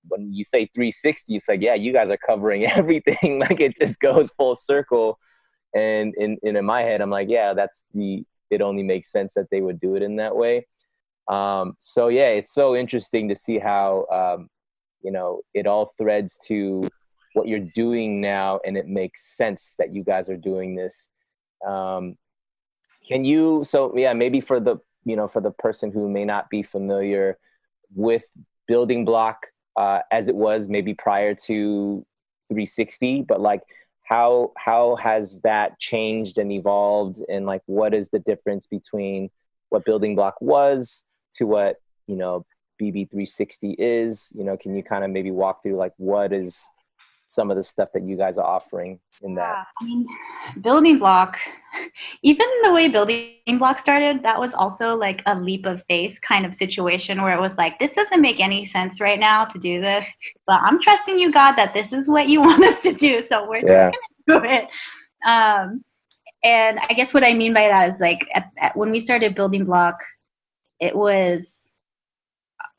when 0.08 0.34
you 0.34 0.44
say 0.44 0.66
360 0.74 1.36
it's 1.36 1.48
like 1.48 1.62
yeah 1.62 1.76
you 1.76 1.94
guys 1.94 2.10
are 2.10 2.18
covering 2.18 2.66
everything 2.80 3.40
like 3.40 3.60
it 3.60 3.78
just 3.78 4.00
goes 4.00 4.32
full 4.32 4.56
circle. 4.56 5.18
And 5.76 6.14
in, 6.18 6.38
in, 6.44 6.56
in 6.56 6.66
my 6.66 6.84
head 6.84 7.02
i'm 7.02 7.10
like 7.10 7.30
yeah 7.30 7.54
that's 7.54 7.84
the 7.94 8.24
it 8.52 8.62
only 8.62 8.84
makes 8.84 9.12
sense 9.12 9.34
that 9.36 9.48
they 9.50 9.62
would 9.62 9.80
do 9.80 9.96
it 9.96 10.04
in 10.04 10.18
that 10.18 10.36
way 10.36 10.68
um, 11.28 11.76
so 11.80 12.08
yeah 12.08 12.28
it's 12.28 12.54
so 12.54 12.76
interesting 12.76 13.30
to 13.30 13.36
see 13.36 13.60
how 13.60 14.06
um, 14.12 14.50
you 15.02 15.12
know 15.12 15.42
it 15.54 15.68
all 15.68 15.94
threads 15.98 16.38
to 16.48 16.88
what 17.34 17.48
you're 17.48 17.68
doing 17.76 18.22
now 18.22 18.60
and 18.66 18.78
it 18.78 18.88
makes 18.88 19.36
sense 19.36 19.76
that 19.78 19.94
you 19.94 20.04
guys 20.04 20.30
are 20.30 20.38
doing 20.38 20.76
this. 20.76 21.10
Um, 21.66 22.18
can 23.08 23.26
you 23.26 23.64
so 23.66 23.96
yeah 23.98 24.14
maybe 24.14 24.40
for 24.40 24.60
the 24.60 24.78
you 25.04 25.16
know 25.16 25.28
for 25.28 25.42
the 25.42 25.52
person 25.52 25.92
who 25.92 26.10
may 26.10 26.26
not 26.26 26.50
be 26.50 26.64
familiar 26.64 27.38
with 27.94 28.24
building 28.68 29.06
block 29.06 29.48
uh, 29.76 30.00
as 30.12 30.30
it 30.30 30.36
was 30.36 30.68
maybe 30.70 30.94
prior 30.94 31.36
to 31.36 32.06
360 32.48 33.24
but 33.24 33.42
like 33.42 33.62
how 34.04 34.52
how 34.58 34.96
has 34.96 35.40
that 35.42 35.78
changed 35.80 36.38
and 36.38 36.52
evolved 36.52 37.20
and 37.30 37.46
like 37.46 37.62
what 37.66 37.94
is 37.94 38.10
the 38.10 38.20
difference 38.20 38.68
between 38.68 39.30
what 39.70 39.86
building 39.86 40.16
block 40.16 40.36
was 40.40 41.04
to 41.36 41.46
what 41.46 41.78
you 42.08 42.16
know 42.16 42.46
bb360 42.82 43.76
is 43.78 44.32
you 44.36 44.44
know 44.44 44.58
can 44.58 44.76
you 44.76 44.84
kind 44.84 45.04
of 45.04 45.12
maybe 45.12 45.32
walk 45.32 45.64
through 45.64 45.76
like 45.76 45.94
what 45.98 46.34
is 46.34 46.70
some 47.26 47.50
of 47.50 47.58
the 47.58 47.64
stuff 47.64 47.90
that 47.94 48.04
you 48.04 48.18
guys 48.18 48.38
are 48.38 48.46
offering 48.46 49.00
in 49.22 49.36
that 49.36 49.42
yeah, 49.42 49.64
i 49.82 49.86
mean 49.86 50.06
building 50.62 51.00
block 51.00 51.38
even 52.24 52.46
the 52.64 52.72
way 52.72 52.88
building 52.88 53.58
block 53.58 53.80
started 53.80 54.22
that 54.24 54.40
was 54.40 54.54
also 54.54 54.96
like 54.96 55.22
a 55.26 55.40
leap 55.40 55.66
of 55.66 55.84
faith 55.88 56.20
kind 56.22 56.46
of 56.46 56.54
situation 56.54 57.22
where 57.22 57.36
it 57.36 57.40
was 57.40 57.58
like 57.58 57.80
this 57.80 57.94
doesn't 57.94 58.22
make 58.22 58.40
any 58.40 58.66
sense 58.66 59.00
right 59.00 59.20
now 59.20 59.46
to 59.46 59.58
do 59.60 59.80
this 59.80 60.06
but 60.46 60.60
i'm 60.64 60.82
trusting 60.82 61.18
you 61.18 61.32
god 61.32 61.54
that 61.54 61.74
this 61.74 61.94
is 61.94 62.10
what 62.10 62.28
you 62.28 62.42
want 62.48 62.64
us 62.64 62.82
to 62.82 62.94
do 62.94 63.22
so 63.22 63.48
we're 63.48 63.66
yeah. 63.66 63.90
just 63.90 64.00
gonna 64.28 64.42
do 64.42 64.48
it 64.48 64.68
um, 65.26 65.84
and 66.44 66.80
i 66.90 66.94
guess 66.94 67.14
what 67.14 67.24
i 67.24 67.34
mean 67.34 67.54
by 67.54 67.68
that 67.68 67.90
is 67.90 68.00
like 68.00 68.28
at, 68.34 68.50
at, 68.60 68.76
when 68.76 68.92
we 68.92 69.00
started 69.00 69.34
building 69.34 69.64
block 69.64 69.96
it 70.84 70.96
was 70.96 71.60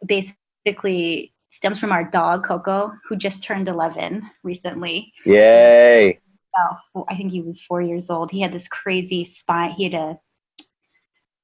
basically 0.04 1.32
stems 1.50 1.78
from 1.78 1.92
our 1.92 2.04
dog 2.04 2.44
coco 2.44 2.92
who 3.08 3.16
just 3.16 3.42
turned 3.42 3.68
11 3.68 4.22
recently 4.42 5.12
yay 5.24 6.18
uh, 6.58 7.02
I 7.08 7.16
think 7.16 7.32
he 7.32 7.42
was 7.42 7.60
four 7.60 7.82
years 7.82 8.10
old. 8.10 8.30
He 8.30 8.40
had 8.40 8.52
this 8.52 8.68
crazy 8.68 9.24
spine. 9.24 9.72
He 9.72 9.84
had 9.84 9.94
a 9.94 10.18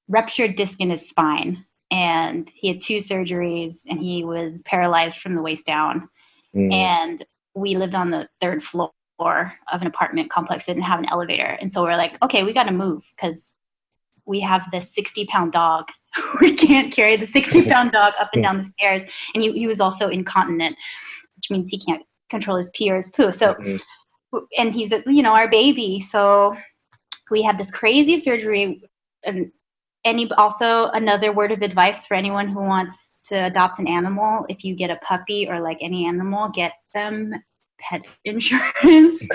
ruptured 0.09 0.57
disc 0.57 0.81
in 0.81 0.91
his 0.91 1.09
spine, 1.09 1.65
and 1.91 2.51
he 2.55 2.69
had 2.69 2.81
two 2.81 2.99
surgeries, 2.99 3.81
and 3.89 4.01
he 4.01 4.25
was 4.25 4.63
paralyzed 4.63 5.19
from 5.19 5.35
the 5.35 5.43
waist 5.43 5.67
down. 5.67 6.09
Mm. 6.55 6.73
And 6.73 7.25
we 7.55 7.77
lived 7.77 7.95
on 7.95 8.11
the 8.11 8.29
third 8.41 8.63
floor 8.63 8.93
of 9.21 9.81
an 9.81 9.87
apartment 9.87 10.31
complex 10.31 10.67
that 10.67 10.75
didn't 10.75 10.87
have 10.87 11.01
an 11.01 11.11
elevator, 11.11 11.59
and 11.61 11.73
so 11.73 11.83
we 11.83 11.89
we're 11.89 11.97
like, 11.97 12.17
okay, 12.23 12.45
we 12.45 12.53
got 12.53 12.65
to 12.65 12.73
move 12.73 13.03
because 13.17 13.43
we 14.27 14.41
have 14.41 14.71
this 14.71 14.95
60 14.95 15.27
pound 15.27 15.53
dog. 15.53 15.89
we 16.41 16.55
can't 16.55 16.93
carry 16.93 17.17
the 17.17 17.27
60 17.27 17.65
pound 17.67 17.93
dog 17.93 18.13
up 18.21 18.31
and 18.33 18.43
down 18.43 18.59
the 18.59 18.65
stairs, 18.65 19.03
and 19.35 19.43
he, 19.43 19.53
he 19.53 19.67
was 19.67 19.81
also 19.81 20.09
incontinent, 20.09 20.77
which 21.37 21.51
means 21.51 21.71
he 21.71 21.79
can't 21.79 22.03
control 22.29 22.57
his 22.57 22.71
pee 22.75 22.91
or 22.91 22.97
his 22.97 23.11
poo. 23.11 23.33
So. 23.33 23.55
Mm-hmm. 23.55 23.77
and 24.59 24.73
he's 24.73 24.93
you 25.07 25.23
know 25.23 25.35
our 25.35 25.49
baby. 25.49 26.01
So 26.01 26.57
we 27.31 27.43
had 27.43 27.59
this 27.59 27.71
crazy 27.71 28.21
surgery. 28.21 28.83
And 29.25 29.53
any 30.05 30.31
also 30.33 30.87
another 30.91 31.33
word 31.33 31.53
of 31.53 31.63
advice 31.63 32.07
for 32.07 32.15
anyone 32.15 32.49
who 32.49 32.61
wants 32.61 33.25
to 33.29 33.37
adopt 33.47 33.79
an 33.79 33.87
animal 33.87 34.45
if 34.49 34.65
you 34.65 34.75
get 34.75 34.91
a 34.91 34.97
puppy 34.97 35.49
or 35.49 35.61
like 35.61 35.79
any 35.81 36.07
animal 36.07 36.49
get 36.49 36.73
them 36.95 37.35
pet 37.79 38.03
insurance. 38.25 39.27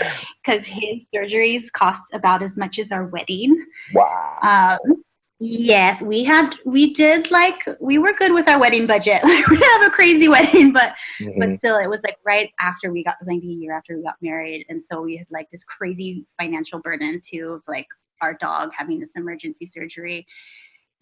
Because 0.43 0.65
his 0.65 1.05
surgeries 1.13 1.71
cost 1.71 2.13
about 2.13 2.43
as 2.43 2.57
much 2.57 2.79
as 2.79 2.91
our 2.91 3.05
wedding. 3.07 3.65
Wow. 3.93 4.77
Um, 4.83 5.03
Yes, 5.39 6.01
we 6.01 6.23
had 6.23 6.55
we 6.65 6.93
did 6.93 7.29
like 7.29 7.67
we 7.81 7.97
were 7.97 8.13
good 8.13 8.31
with 8.31 8.47
our 8.47 8.57
wedding 8.57 8.87
budget. 8.87 9.21
Like 9.23 9.47
we 9.49 9.57
have 9.57 9.81
a 9.83 9.89
crazy 9.89 10.29
wedding, 10.29 10.71
but 10.71 10.93
mm-hmm. 11.19 11.39
but 11.39 11.57
still 11.59 11.77
it 11.77 11.89
was 11.89 12.01
like 12.03 12.17
right 12.25 12.51
after 12.59 12.91
we 12.91 13.03
got 13.03 13.15
like 13.25 13.43
a 13.43 13.45
year 13.45 13.75
after 13.75 13.97
we 13.97 14.03
got 14.03 14.15
married. 14.21 14.65
And 14.69 14.83
so 14.83 15.01
we 15.01 15.17
had 15.17 15.27
like 15.29 15.51
this 15.51 15.65
crazy 15.65 16.25
financial 16.39 16.79
burden 16.79 17.19
too 17.21 17.53
of 17.55 17.63
like 17.67 17.87
our 18.21 18.35
dog 18.35 18.71
having 18.77 18.99
this 18.99 19.17
emergency 19.17 19.65
surgery 19.65 20.25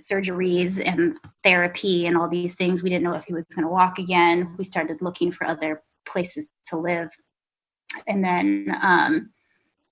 surgeries 0.01 0.83
and 0.83 1.15
therapy 1.43 2.07
and 2.07 2.17
all 2.17 2.27
these 2.27 2.55
things. 2.55 2.81
We 2.81 2.89
didn't 2.89 3.03
know 3.03 3.13
if 3.13 3.25
he 3.25 3.33
was 3.33 3.45
gonna 3.55 3.69
walk 3.69 3.99
again. 3.99 4.55
We 4.57 4.63
started 4.63 4.97
looking 5.01 5.31
for 5.31 5.45
other 5.45 5.83
places 6.07 6.49
to 6.69 6.77
live. 6.77 7.09
And 8.07 8.23
then 8.23 8.75
um, 8.81 9.29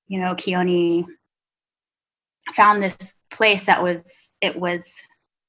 you 0.08 0.20
know, 0.20 0.34
Keone 0.34 1.06
found 2.56 2.84
this 2.84 3.16
place 3.30 3.66
that 3.66 3.82
was 3.82 4.32
it 4.42 4.56
was 4.60 4.96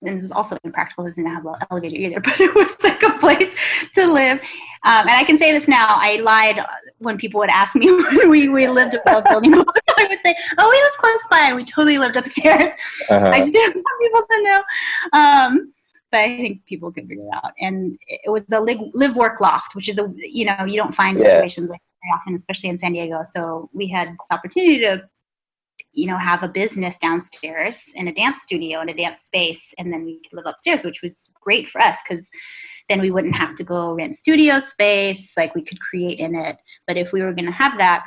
and 0.03 0.19
it 0.19 0.23
was 0.23 0.33
also 0.33 0.59
impractical 0.65 1.05
because 1.05 1.17
it 1.17 1.23
didn't 1.23 1.35
have 1.35 1.47
an 1.47 1.55
elevator 1.71 1.97
either, 1.97 2.21
but 2.25 2.41
it 2.41 2.55
was 2.55 2.71
like 2.83 3.03
a 3.03 3.19
place 3.19 3.55
to 3.95 4.13
live. 4.13 4.39
Um, 4.85 5.07
and 5.07 5.11
I 5.11 5.25
can 5.25 5.39
say 5.39 5.53
this 5.53 5.69
now, 5.69 5.87
I 5.89 6.17
lied 6.17 6.61
when 6.99 7.17
people 7.17 7.39
would 7.39 7.51
ask 7.51 7.75
me 7.75 7.87
when 8.17 8.29
we, 8.29 8.49
we 8.49 8.67
lived 8.67 8.95
above 8.95 9.25
building. 9.25 9.55
I 9.99 10.07
would 10.09 10.19
say, 10.25 10.35
oh, 10.59 10.69
we 10.69 10.77
live 10.77 10.93
close 10.99 11.21
by. 11.31 11.47
And 11.49 11.57
we 11.57 11.65
totally 11.65 11.99
lived 11.99 12.17
upstairs. 12.17 12.71
Uh-huh. 13.09 13.29
I 13.29 13.39
just 13.39 13.53
didn't 13.53 13.77
want 13.77 14.03
people 14.03 14.27
to 14.31 14.43
know. 14.43 14.63
Um, 15.13 15.73
but 16.11 16.19
I 16.19 16.37
think 16.37 16.65
people 16.67 16.93
could 16.93 17.09
figure 17.09 17.25
it 17.25 17.35
out. 17.35 17.53
And 17.61 17.99
it 18.09 18.31
was 18.31 18.45
a 18.53 18.61
live, 18.61 18.81
live 18.93 19.17
work 19.17 19.41
loft, 19.41 19.75
which 19.75 19.89
is 19.89 19.99
a, 19.99 20.13
you 20.17 20.45
know, 20.45 20.65
you 20.67 20.77
don't 20.77 20.95
find 20.95 21.19
situations 21.19 21.67
yeah. 21.67 21.73
like 21.73 21.81
very 22.03 22.19
often, 22.19 22.35
especially 22.35 22.71
in 22.71 22.79
San 22.79 22.93
Diego. 22.93 23.23
So 23.25 23.71
we 23.73 23.87
had 23.87 24.09
this 24.09 24.31
opportunity 24.31 24.81
to 24.81 25.09
you 25.93 26.07
know 26.07 26.17
have 26.17 26.43
a 26.43 26.49
business 26.49 26.99
downstairs 26.99 27.93
in 27.95 28.09
a 28.09 28.15
dance 28.15 28.43
studio 28.43 28.81
in 28.81 28.89
a 28.89 28.95
dance 28.95 29.23
space 29.23 29.75
and 29.79 29.93
then 29.93 30.05
we 30.05 30.21
could 30.21 30.37
live 30.37 30.47
upstairs 30.47 30.85
which 30.85 31.03
was 31.03 31.29
great 31.43 31.69
for 31.69 31.81
us 31.81 31.99
because 32.07 32.31
then 32.89 33.01
we 33.01 33.11
wouldn't 33.11 33.37
have 33.37 33.55
to 33.57 33.65
go 33.65 33.93
rent 33.93 34.17
studio 34.17 34.61
space 34.61 35.33
like 35.37 35.55
we 35.55 35.63
could 35.63 35.81
create 35.81 36.19
in 36.19 36.35
it. 36.35 36.57
But 36.87 36.97
if 36.97 37.13
we 37.13 37.23
were 37.23 37.33
going 37.33 37.47
to 37.47 37.53
have 37.53 37.79
that 37.79 38.05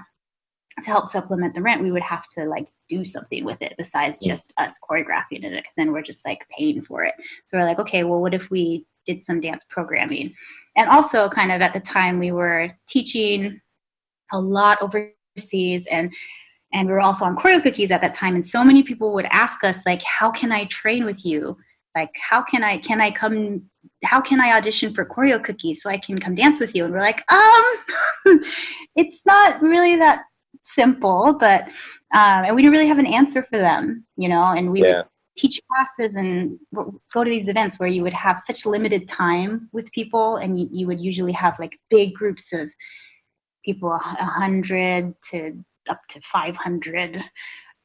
to 0.83 0.89
help 0.89 1.07
supplement 1.07 1.55
the 1.55 1.61
rent 1.61 1.81
we 1.81 1.91
would 1.91 2.01
have 2.01 2.27
to 2.27 2.43
like 2.45 2.67
do 2.89 3.05
something 3.05 3.45
with 3.45 3.61
it 3.61 3.73
besides 3.77 4.19
just 4.19 4.53
us 4.57 4.77
choreographing 4.87 5.43
it 5.43 5.51
because 5.51 5.73
then 5.77 5.93
we're 5.93 6.01
just 6.01 6.25
like 6.25 6.45
paying 6.55 6.81
for 6.81 7.03
it. 7.03 7.13
So 7.45 7.57
we're 7.57 7.63
like 7.63 7.79
okay 7.79 8.03
well 8.03 8.21
what 8.21 8.33
if 8.33 8.49
we 8.49 8.85
did 9.05 9.23
some 9.23 9.39
dance 9.39 9.63
programming? 9.69 10.33
And 10.75 10.89
also 10.89 11.29
kind 11.29 11.51
of 11.51 11.61
at 11.61 11.73
the 11.73 11.79
time 11.79 12.19
we 12.19 12.31
were 12.31 12.71
teaching 12.87 13.61
a 14.33 14.39
lot 14.39 14.79
overseas 14.81 15.87
and 15.87 16.11
and 16.75 16.87
we 16.87 16.93
were 16.93 17.01
also 17.01 17.25
on 17.25 17.35
choreo 17.35 17.63
cookies 17.63 17.89
at 17.89 18.01
that 18.01 18.13
time 18.13 18.35
and 18.35 18.45
so 18.45 18.63
many 18.63 18.83
people 18.83 19.13
would 19.13 19.25
ask 19.31 19.63
us 19.63 19.79
like 19.85 20.01
how 20.03 20.29
can 20.29 20.51
i 20.51 20.65
train 20.65 21.05
with 21.05 21.25
you 21.25 21.57
like 21.95 22.11
how 22.19 22.43
can 22.43 22.63
i 22.63 22.77
can 22.77 23.01
i 23.01 23.09
come 23.09 23.63
how 24.03 24.21
can 24.21 24.39
i 24.39 24.55
audition 24.55 24.93
for 24.93 25.05
choreo 25.05 25.43
cookies 25.43 25.81
so 25.81 25.89
i 25.89 25.97
can 25.97 26.19
come 26.19 26.35
dance 26.35 26.59
with 26.59 26.75
you 26.75 26.83
and 26.83 26.93
we're 26.93 26.99
like 26.99 27.23
um 27.31 27.63
it's 28.95 29.25
not 29.25 29.61
really 29.61 29.95
that 29.95 30.23
simple 30.63 31.35
but 31.39 31.63
um 32.13 32.43
and 32.45 32.55
we 32.55 32.61
didn't 32.61 32.73
really 32.73 32.87
have 32.87 32.99
an 32.99 33.05
answer 33.07 33.43
for 33.43 33.57
them 33.57 34.05
you 34.17 34.27
know 34.27 34.43
and 34.43 34.71
we 34.71 34.81
yeah. 34.81 34.97
would 34.97 35.05
teach 35.37 35.59
classes 35.69 36.15
and 36.15 36.57
go 37.13 37.23
to 37.23 37.29
these 37.29 37.49
events 37.49 37.77
where 37.77 37.89
you 37.89 38.01
would 38.01 38.13
have 38.13 38.39
such 38.39 38.65
limited 38.65 39.05
time 39.07 39.67
with 39.73 39.91
people 39.91 40.37
and 40.37 40.57
you, 40.57 40.69
you 40.71 40.87
would 40.87 41.01
usually 41.01 41.33
have 41.33 41.59
like 41.59 41.77
big 41.89 42.13
groups 42.13 42.53
of 42.53 42.69
people 43.65 43.91
a 43.91 43.97
hundred 43.97 45.13
to 45.29 45.61
up 45.89 46.01
to 46.09 46.21
500 46.21 47.23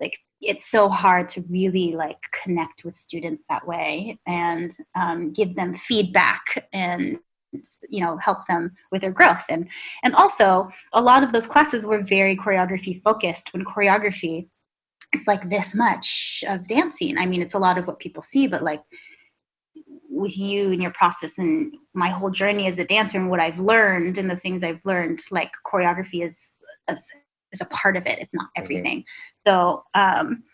like 0.01 0.19
it's 0.41 0.71
so 0.71 0.89
hard 0.89 1.29
to 1.29 1.45
really 1.49 1.93
like 1.93 2.19
connect 2.43 2.85
with 2.85 2.97
students 2.97 3.45
that 3.49 3.67
way 3.67 4.19
and 4.27 4.75
um, 4.99 5.33
give 5.33 5.55
them 5.55 5.75
feedback 5.75 6.67
and 6.73 7.19
you 7.89 8.01
know 8.01 8.17
help 8.17 8.47
them 8.47 8.73
with 8.91 9.03
their 9.03 9.11
growth. 9.11 9.45
And 9.49 9.69
and 10.03 10.15
also 10.15 10.71
a 10.93 11.03
lot 11.03 11.23
of 11.23 11.33
those 11.33 11.47
classes 11.47 11.85
were 11.85 12.03
very 12.03 12.37
choreography 12.37 13.03
focused 13.03 13.53
when 13.53 13.65
choreography 13.65 14.49
is 15.15 15.23
like 15.27 15.51
this 15.51 15.75
much 15.75 16.43
of 16.49 16.69
dancing. 16.69 17.19
I 17.19 17.27
mean 17.27 17.43
it's 17.43 17.55
a 17.55 17.59
lot 17.59 17.77
of 17.77 17.87
what 17.87 17.99
people 17.99 18.23
see 18.23 18.47
but 18.47 18.63
like 18.63 18.83
with 20.09 20.37
you 20.37 20.73
and 20.73 20.83
your 20.83 20.93
process 20.93 21.39
and 21.39 21.75
my 21.95 22.11
whole 22.11 22.31
journey 22.31 22.67
as 22.67 22.79
a 22.79 22.85
dancer 22.85 23.19
and 23.19 23.31
what 23.31 23.41
I've 23.41 23.61
learned 23.61 24.19
and 24.19 24.29
the 24.29 24.37
things 24.37 24.63
I've 24.63 24.85
learned, 24.85 25.21
like 25.31 25.51
choreography 25.67 26.27
is 26.29 26.53
is, 26.91 27.11
is 27.53 27.61
a 27.61 27.67
part 27.67 27.97
of 27.97 28.07
it. 28.07 28.19
It's 28.19 28.35
not 28.35 28.47
mm-hmm. 28.47 28.63
everything. 28.65 28.99
Mm-hmm. 29.01 29.51
So 29.51 29.85
um, 29.95 30.45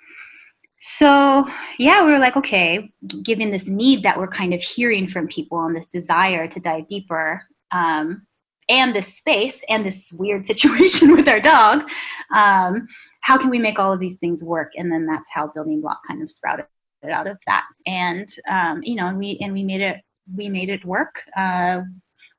so 0.82 1.48
yeah, 1.78 2.04
we 2.04 2.12
were 2.12 2.18
like, 2.18 2.36
okay, 2.36 2.90
given 3.22 3.50
this 3.50 3.66
need 3.66 4.02
that 4.02 4.18
we're 4.18 4.28
kind 4.28 4.54
of 4.54 4.62
hearing 4.62 5.08
from 5.08 5.26
people 5.26 5.64
and 5.64 5.76
this 5.76 5.86
desire 5.86 6.46
to 6.48 6.60
dive 6.60 6.88
deeper, 6.88 7.42
um, 7.72 8.26
and 8.68 8.94
this 8.94 9.14
space 9.14 9.62
and 9.68 9.84
this 9.84 10.12
weird 10.12 10.46
situation 10.52 11.12
with 11.12 11.28
our 11.28 11.40
dog, 11.40 11.88
um, 12.34 12.86
how 13.20 13.36
can 13.36 13.50
we 13.50 13.58
make 13.58 13.78
all 13.78 13.92
of 13.92 14.00
these 14.00 14.18
things 14.18 14.44
work? 14.44 14.72
And 14.76 14.90
then 14.90 15.06
that's 15.06 15.28
how 15.32 15.48
building 15.48 15.80
block 15.80 16.00
kind 16.06 16.22
of 16.22 16.30
sprouted 16.30 16.66
out 17.10 17.26
of 17.26 17.38
that. 17.46 17.64
And 17.86 18.32
um, 18.48 18.82
you 18.82 18.94
know, 18.94 19.08
and 19.08 19.18
we 19.18 19.38
and 19.40 19.52
we 19.52 19.64
made 19.64 19.80
it 19.80 20.02
we 20.34 20.48
made 20.48 20.68
it 20.68 20.84
work. 20.84 21.22
Uh, 21.36 21.82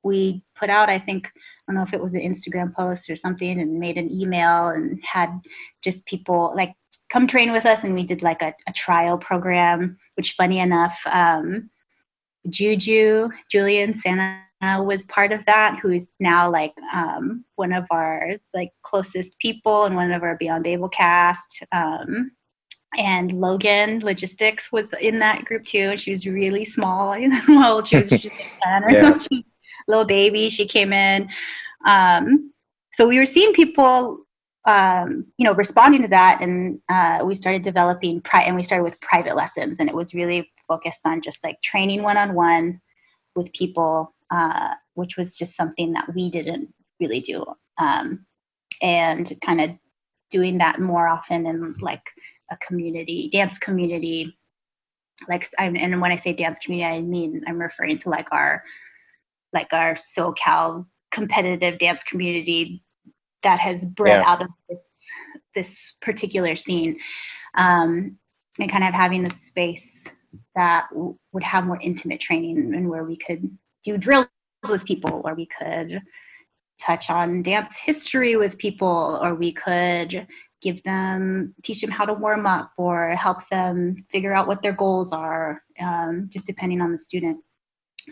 we 0.04 0.42
put 0.56 0.70
out, 0.70 0.90
I 0.90 1.00
think, 1.00 1.30
don't 1.68 1.76
know 1.76 1.84
if 1.84 1.94
it 1.94 2.04
was 2.04 2.14
an 2.14 2.22
Instagram 2.22 2.74
post 2.74 3.10
or 3.10 3.16
something, 3.16 3.60
and 3.60 3.80
made 3.80 3.98
an 3.98 4.12
email 4.12 4.68
and 4.68 5.00
had 5.04 5.30
just 5.84 6.06
people 6.06 6.54
like 6.56 6.74
come 7.10 7.28
train 7.28 7.52
with 7.52 7.66
us. 7.66 7.84
And 7.84 7.94
we 7.94 8.04
did 8.04 8.24
like 8.24 8.42
a, 8.42 8.54
a 8.68 8.74
trial 8.74 9.18
program, 9.18 9.98
which, 10.16 10.34
funny 10.34 10.60
enough, 10.60 11.00
um, 11.08 11.70
Juju 12.50 13.30
Julian 13.52 13.94
Santa 13.94 14.42
was 14.62 15.06
part 15.06 15.32
of 15.32 15.46
that, 15.46 15.80
who 15.82 15.92
is 15.92 16.08
now 16.20 16.50
like 16.50 16.74
um, 16.94 17.44
one 17.56 17.74
of 17.74 17.86
our 17.92 18.32
like 18.54 18.72
closest 18.84 19.38
people 19.40 19.84
and 19.84 19.96
one 19.96 20.12
of 20.12 20.24
our 20.24 20.38
Beyond 20.38 20.64
Babel 20.64 20.90
cast. 20.90 21.64
Um, 21.72 22.32
and 22.98 23.34
Logan 23.34 24.00
Logistics 24.00 24.72
was 24.72 24.94
in 24.94 25.20
that 25.20 25.46
group 25.46 25.66
too. 25.66 25.90
And 25.92 26.00
she 26.00 26.12
was 26.12 26.26
really 26.26 26.66
small. 26.66 27.16
well, 27.48 27.84
she 27.84 27.98
was 27.98 28.10
just 28.10 28.26
a 28.26 28.30
10 28.30 28.84
or 28.84 28.92
yeah. 28.92 29.02
something. 29.02 29.44
Little 29.88 30.06
baby. 30.06 30.50
She 30.50 30.68
came 30.68 30.94
in. 30.94 31.30
Um, 31.88 32.52
so 32.94 33.08
we 33.08 33.20
were 33.20 33.26
seeing 33.26 33.54
people, 33.54 34.20
um, 34.66 35.26
you 35.38 35.46
know, 35.46 35.54
responding 35.54 36.02
to 36.02 36.08
that, 36.10 36.42
and 36.42 36.80
uh, 36.90 37.20
we 37.24 37.36
started 37.36 37.62
developing. 37.62 38.22
Pri- 38.22 38.44
and 38.44 38.56
we 38.56 38.64
started 38.64 38.84
with 38.84 39.00
private 39.02 39.36
lessons, 39.36 39.80
and 39.80 39.90
it 39.90 39.96
was 39.96 40.14
really 40.14 40.52
focused 40.68 41.02
on 41.06 41.22
just 41.22 41.44
like 41.44 41.62
training 41.62 42.04
one 42.04 42.18
on 42.18 42.34
one 42.34 42.82
with 43.36 43.54
people, 43.54 44.14
uh, 44.32 44.74
which 44.96 45.16
was 45.16 45.38
just 45.38 45.56
something 45.56 45.94
that 45.94 46.14
we 46.14 46.30
didn't 46.30 46.74
really 47.00 47.20
do, 47.20 47.46
um, 47.78 48.26
and 48.82 49.38
kind 49.46 49.62
of 49.62 49.72
doing 50.32 50.58
that 50.58 50.80
more 50.80 51.08
often 51.08 51.46
in 51.46 51.76
like 51.80 52.04
a 52.52 52.58
community, 52.58 53.30
dance 53.32 53.58
community. 53.58 54.38
Like, 55.28 55.48
and 55.58 56.02
when 56.02 56.12
I 56.12 56.16
say 56.16 56.34
dance 56.34 56.60
community, 56.60 56.98
I 56.98 57.02
mean 57.02 57.44
I'm 57.48 57.60
referring 57.60 57.98
to 58.00 58.10
like 58.10 58.28
our, 58.32 58.64
like 59.54 59.72
our 59.72 59.94
SoCal 59.94 60.86
competitive 61.12 61.80
dance 61.80 62.04
community 62.04 62.84
that 63.44 63.60
has 63.60 63.86
bred 63.86 64.22
yeah. 64.22 64.30
out 64.30 64.42
of 64.42 64.48
this 64.70 64.82
this 65.56 65.96
particular 66.02 66.56
scene, 66.56 67.00
um, 67.56 68.18
and 68.60 68.72
kind 68.72 68.84
of 68.84 68.94
having 68.94 69.26
a 69.26 69.30
space 69.30 70.16
that 70.56 70.86
w- 70.92 71.18
would 71.34 71.44
have 71.44 71.66
more 71.66 71.80
intimate 71.82 72.22
training 72.22 72.76
and 72.76 72.90
where 72.90 73.04
we 73.04 73.18
could 73.18 73.58
do 73.84 73.98
drills 73.98 74.28
with 74.70 74.86
people, 74.86 75.22
or 75.26 75.34
we 75.34 75.48
could 75.48 76.02
touch 76.80 77.10
on 77.10 77.42
dance 77.42 77.76
history 77.76 78.36
with 78.36 78.58
people, 78.60 79.20
or 79.22 79.34
we 79.34 79.52
could 79.52 80.28
give 80.62 80.82
them 80.84 81.54
teach 81.64 81.82
them 81.82 81.92
how 81.92 82.06
to 82.06 82.14
warm 82.14 82.46
up 82.46 82.72
or 82.78 83.10
help 83.16 83.48
them 83.50 84.06
figure 84.12 84.34
out 84.34 84.48
what 84.48 84.62
their 84.62 84.74
goals 84.74 85.14
are 85.14 85.62
um, 85.80 86.28
just 86.32 86.48
depending 86.48 86.82
on 86.82 86.92
the 86.92 86.98
student 86.98 87.38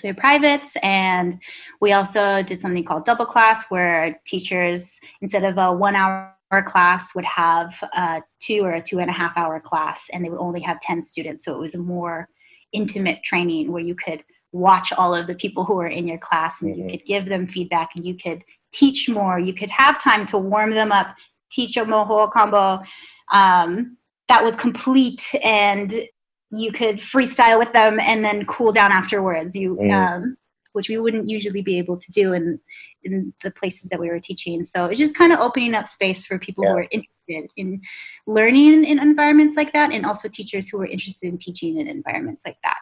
have 0.04 0.18
privates. 0.18 0.76
And 0.84 1.40
we 1.82 1.92
also 1.94 2.44
did 2.44 2.62
something 2.62 2.84
called 2.84 3.06
double 3.06 3.26
class 3.26 3.66
where 3.70 4.20
teachers 4.26 5.00
instead 5.22 5.44
of 5.44 5.58
a 5.58 5.74
one 5.74 5.96
hour 5.96 6.34
class 6.66 7.16
would 7.16 7.26
have 7.26 7.74
a 7.94 8.22
two 8.40 8.62
or 8.62 8.74
a 8.74 8.82
two 8.82 9.00
and 9.00 9.10
a 9.10 9.14
half 9.14 9.36
hour 9.38 9.60
class 9.60 10.06
and 10.14 10.24
they 10.24 10.30
would 10.30 10.40
only 10.40 10.62
have 10.62 10.80
10 10.82 11.02
students. 11.02 11.44
So 11.46 11.54
it 11.54 11.60
was 11.60 11.76
a 11.76 11.80
more 11.80 12.28
intimate 12.74 13.24
training 13.24 13.72
where 13.72 13.82
you 13.82 13.96
could 13.96 14.24
watch 14.52 14.94
all 14.94 15.14
of 15.14 15.28
the 15.28 15.36
people 15.36 15.66
who 15.66 15.76
were 15.76 15.88
in 15.88 16.08
your 16.08 16.18
class 16.18 16.62
and 16.62 16.72
mm-hmm. 16.72 16.90
you 16.90 16.98
could 16.98 17.06
give 17.06 17.26
them 17.26 17.48
feedback 17.48 17.90
and 17.96 18.06
you 18.06 18.16
could 18.16 18.44
teach 18.74 19.10
more. 19.10 19.40
You 19.40 19.54
could 19.54 19.70
have 19.70 20.02
time 20.02 20.26
to 20.28 20.38
warm 20.38 20.72
them 20.72 20.92
up 20.92 21.16
teach 21.56 21.78
a 21.78 21.86
moho 21.86 22.30
combo. 22.32 22.84
Um, 23.32 23.98
that 24.28 24.44
was 24.44 24.56
complete 24.56 25.24
and 25.44 26.08
you 26.56 26.72
could 26.72 26.98
freestyle 26.98 27.60
with 27.60 27.72
them 27.74 28.00
and 28.00 28.24
then 28.24 28.46
cool 28.46 28.72
down 28.72 28.92
afterwards 28.92 29.56
you 29.56 29.76
mm. 29.76 29.92
um, 29.92 30.38
which 30.74 30.90
we 30.90 30.98
wouldn't 30.98 31.30
usually 31.30 31.62
be 31.62 31.78
able 31.78 31.98
to 31.98 32.12
do 32.12 32.34
in 32.34 32.60
in 33.04 33.34
the 33.44 33.52
places 33.52 33.90
that 33.90 34.00
we 34.00 34.10
were 34.10 34.20
teaching 34.20 34.64
so 34.64 34.86
it's 34.86 35.00
just 35.00 35.18
kind 35.18 35.34
of 35.34 35.40
opening 35.40 35.74
up 35.74 35.88
space 35.88 36.26
for 36.26 36.38
people 36.40 36.64
yeah. 36.64 36.72
who 36.72 36.78
are 36.78 36.88
interested 36.92 37.50
in 37.58 37.82
learning 38.28 38.84
in 38.84 39.00
environments 39.00 39.56
like 39.56 39.74
that 39.74 39.92
and 39.92 40.06
also 40.06 40.28
teachers 40.28 40.68
who 40.68 40.80
are 40.80 40.86
interested 40.86 41.28
in 41.28 41.38
teaching 41.38 41.78
in 41.78 41.88
environments 41.88 42.44
like 42.46 42.58
that 42.64 42.78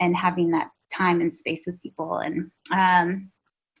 and 0.00 0.16
having 0.16 0.50
that 0.50 0.70
time 0.92 1.20
and 1.20 1.34
space 1.34 1.64
with 1.66 1.80
people 1.82 2.18
and 2.18 2.50
um, 2.72 3.30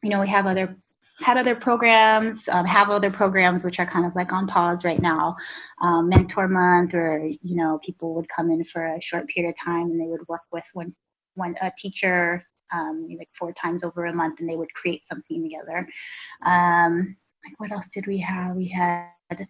you 0.02 0.10
know 0.10 0.20
we 0.20 0.28
have 0.28 0.46
other 0.46 0.76
had 1.20 1.36
other 1.36 1.54
programs, 1.54 2.48
um, 2.48 2.66
have 2.66 2.90
other 2.90 3.10
programs 3.10 3.64
which 3.64 3.78
are 3.78 3.86
kind 3.86 4.04
of 4.04 4.14
like 4.16 4.32
on 4.32 4.46
pause 4.46 4.84
right 4.84 5.00
now. 5.00 5.36
Um, 5.82 6.08
mentor 6.08 6.48
month, 6.48 6.94
or 6.94 7.24
you 7.42 7.56
know, 7.56 7.78
people 7.84 8.14
would 8.14 8.28
come 8.28 8.50
in 8.50 8.64
for 8.64 8.84
a 8.84 9.00
short 9.00 9.28
period 9.28 9.50
of 9.50 9.64
time 9.64 9.90
and 9.90 10.00
they 10.00 10.06
would 10.06 10.26
work 10.28 10.42
with 10.52 10.64
one 10.72 10.94
one 11.34 11.54
a 11.60 11.70
teacher 11.76 12.44
um, 12.72 13.08
like 13.18 13.28
four 13.38 13.52
times 13.52 13.84
over 13.84 14.06
a 14.06 14.14
month, 14.14 14.40
and 14.40 14.48
they 14.48 14.56
would 14.56 14.72
create 14.74 15.06
something 15.06 15.42
together. 15.42 15.86
Um, 16.44 17.16
like 17.44 17.58
what 17.58 17.72
else 17.72 17.88
did 17.88 18.06
we 18.06 18.18
have? 18.18 18.56
We 18.56 18.68
had 18.68 19.46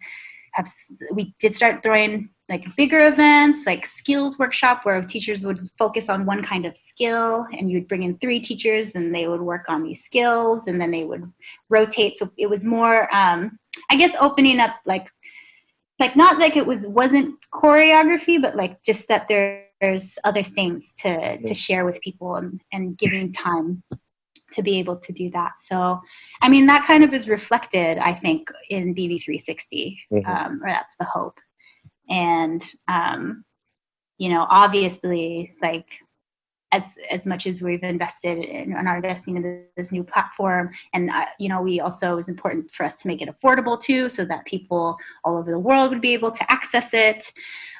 have 0.55 0.67
we 1.13 1.35
did 1.39 1.53
start 1.53 1.83
throwing 1.83 2.29
like 2.47 2.75
bigger 2.75 3.07
events 3.07 3.65
like 3.65 3.85
skills 3.85 4.37
workshop 4.37 4.81
where 4.83 5.01
teachers 5.01 5.43
would 5.43 5.67
focus 5.77 6.09
on 6.09 6.25
one 6.25 6.43
kind 6.43 6.65
of 6.65 6.77
skill 6.77 7.45
and 7.57 7.69
you 7.69 7.77
would 7.77 7.87
bring 7.87 8.03
in 8.03 8.17
three 8.19 8.39
teachers 8.39 8.91
and 8.95 9.13
they 9.13 9.27
would 9.27 9.41
work 9.41 9.65
on 9.67 9.83
these 9.83 10.03
skills 10.03 10.63
and 10.67 10.79
then 10.79 10.91
they 10.91 11.03
would 11.03 11.23
rotate. 11.69 12.17
So 12.17 12.29
it 12.37 12.49
was 12.49 12.63
more 12.63 13.13
um, 13.13 13.57
i 13.89 13.95
guess 13.95 14.15
opening 14.19 14.59
up 14.59 14.75
like 14.85 15.07
like 15.99 16.15
not 16.15 16.39
like 16.39 16.55
it 16.57 16.65
was 16.65 16.85
wasn't 16.87 17.35
choreography 17.53 18.41
but 18.41 18.55
like 18.55 18.81
just 18.83 19.07
that 19.07 19.27
there's 19.27 20.17
other 20.23 20.43
things 20.43 20.93
to 20.93 21.37
to 21.41 21.53
share 21.53 21.85
with 21.85 22.01
people 22.01 22.35
and 22.35 22.61
and 22.71 22.97
giving 22.97 23.31
time 23.31 23.83
to 24.55 24.63
be 24.63 24.79
able 24.79 24.97
to 24.97 25.13
do 25.13 25.29
that. 25.31 25.53
So, 25.59 25.99
I 26.41 26.49
mean, 26.49 26.65
that 26.67 26.85
kind 26.85 27.03
of 27.03 27.13
is 27.13 27.27
reflected, 27.27 27.97
I 27.97 28.13
think, 28.13 28.49
in 28.69 28.95
BB360, 28.95 29.97
mm-hmm. 30.11 30.25
um, 30.25 30.61
or 30.63 30.69
that's 30.69 30.95
the 30.97 31.05
hope. 31.05 31.39
And, 32.09 32.63
um, 32.87 33.45
you 34.17 34.29
know, 34.29 34.47
obviously, 34.49 35.53
like, 35.61 35.87
as, 36.71 36.97
as 37.09 37.25
much 37.25 37.47
as 37.47 37.61
we've 37.61 37.83
invested 37.83 38.37
in, 38.37 38.75
in 38.75 38.87
our 38.87 38.97
investing 38.97 39.37
in 39.37 39.63
this 39.77 39.91
new 39.91 40.03
platform 40.03 40.71
and 40.93 41.09
uh, 41.09 41.25
you 41.39 41.47
know 41.47 41.61
we 41.61 41.79
also 41.79 42.13
it 42.13 42.15
was 42.15 42.27
important 42.27 42.69
for 42.73 42.85
us 42.85 42.97
to 42.97 43.07
make 43.07 43.21
it 43.21 43.29
affordable 43.29 43.79
too 43.79 44.09
so 44.09 44.25
that 44.25 44.43
people 44.45 44.97
all 45.23 45.37
over 45.37 45.51
the 45.51 45.59
world 45.59 45.91
would 45.91 46.01
be 46.01 46.13
able 46.13 46.31
to 46.31 46.51
access 46.51 46.93
it 46.93 47.31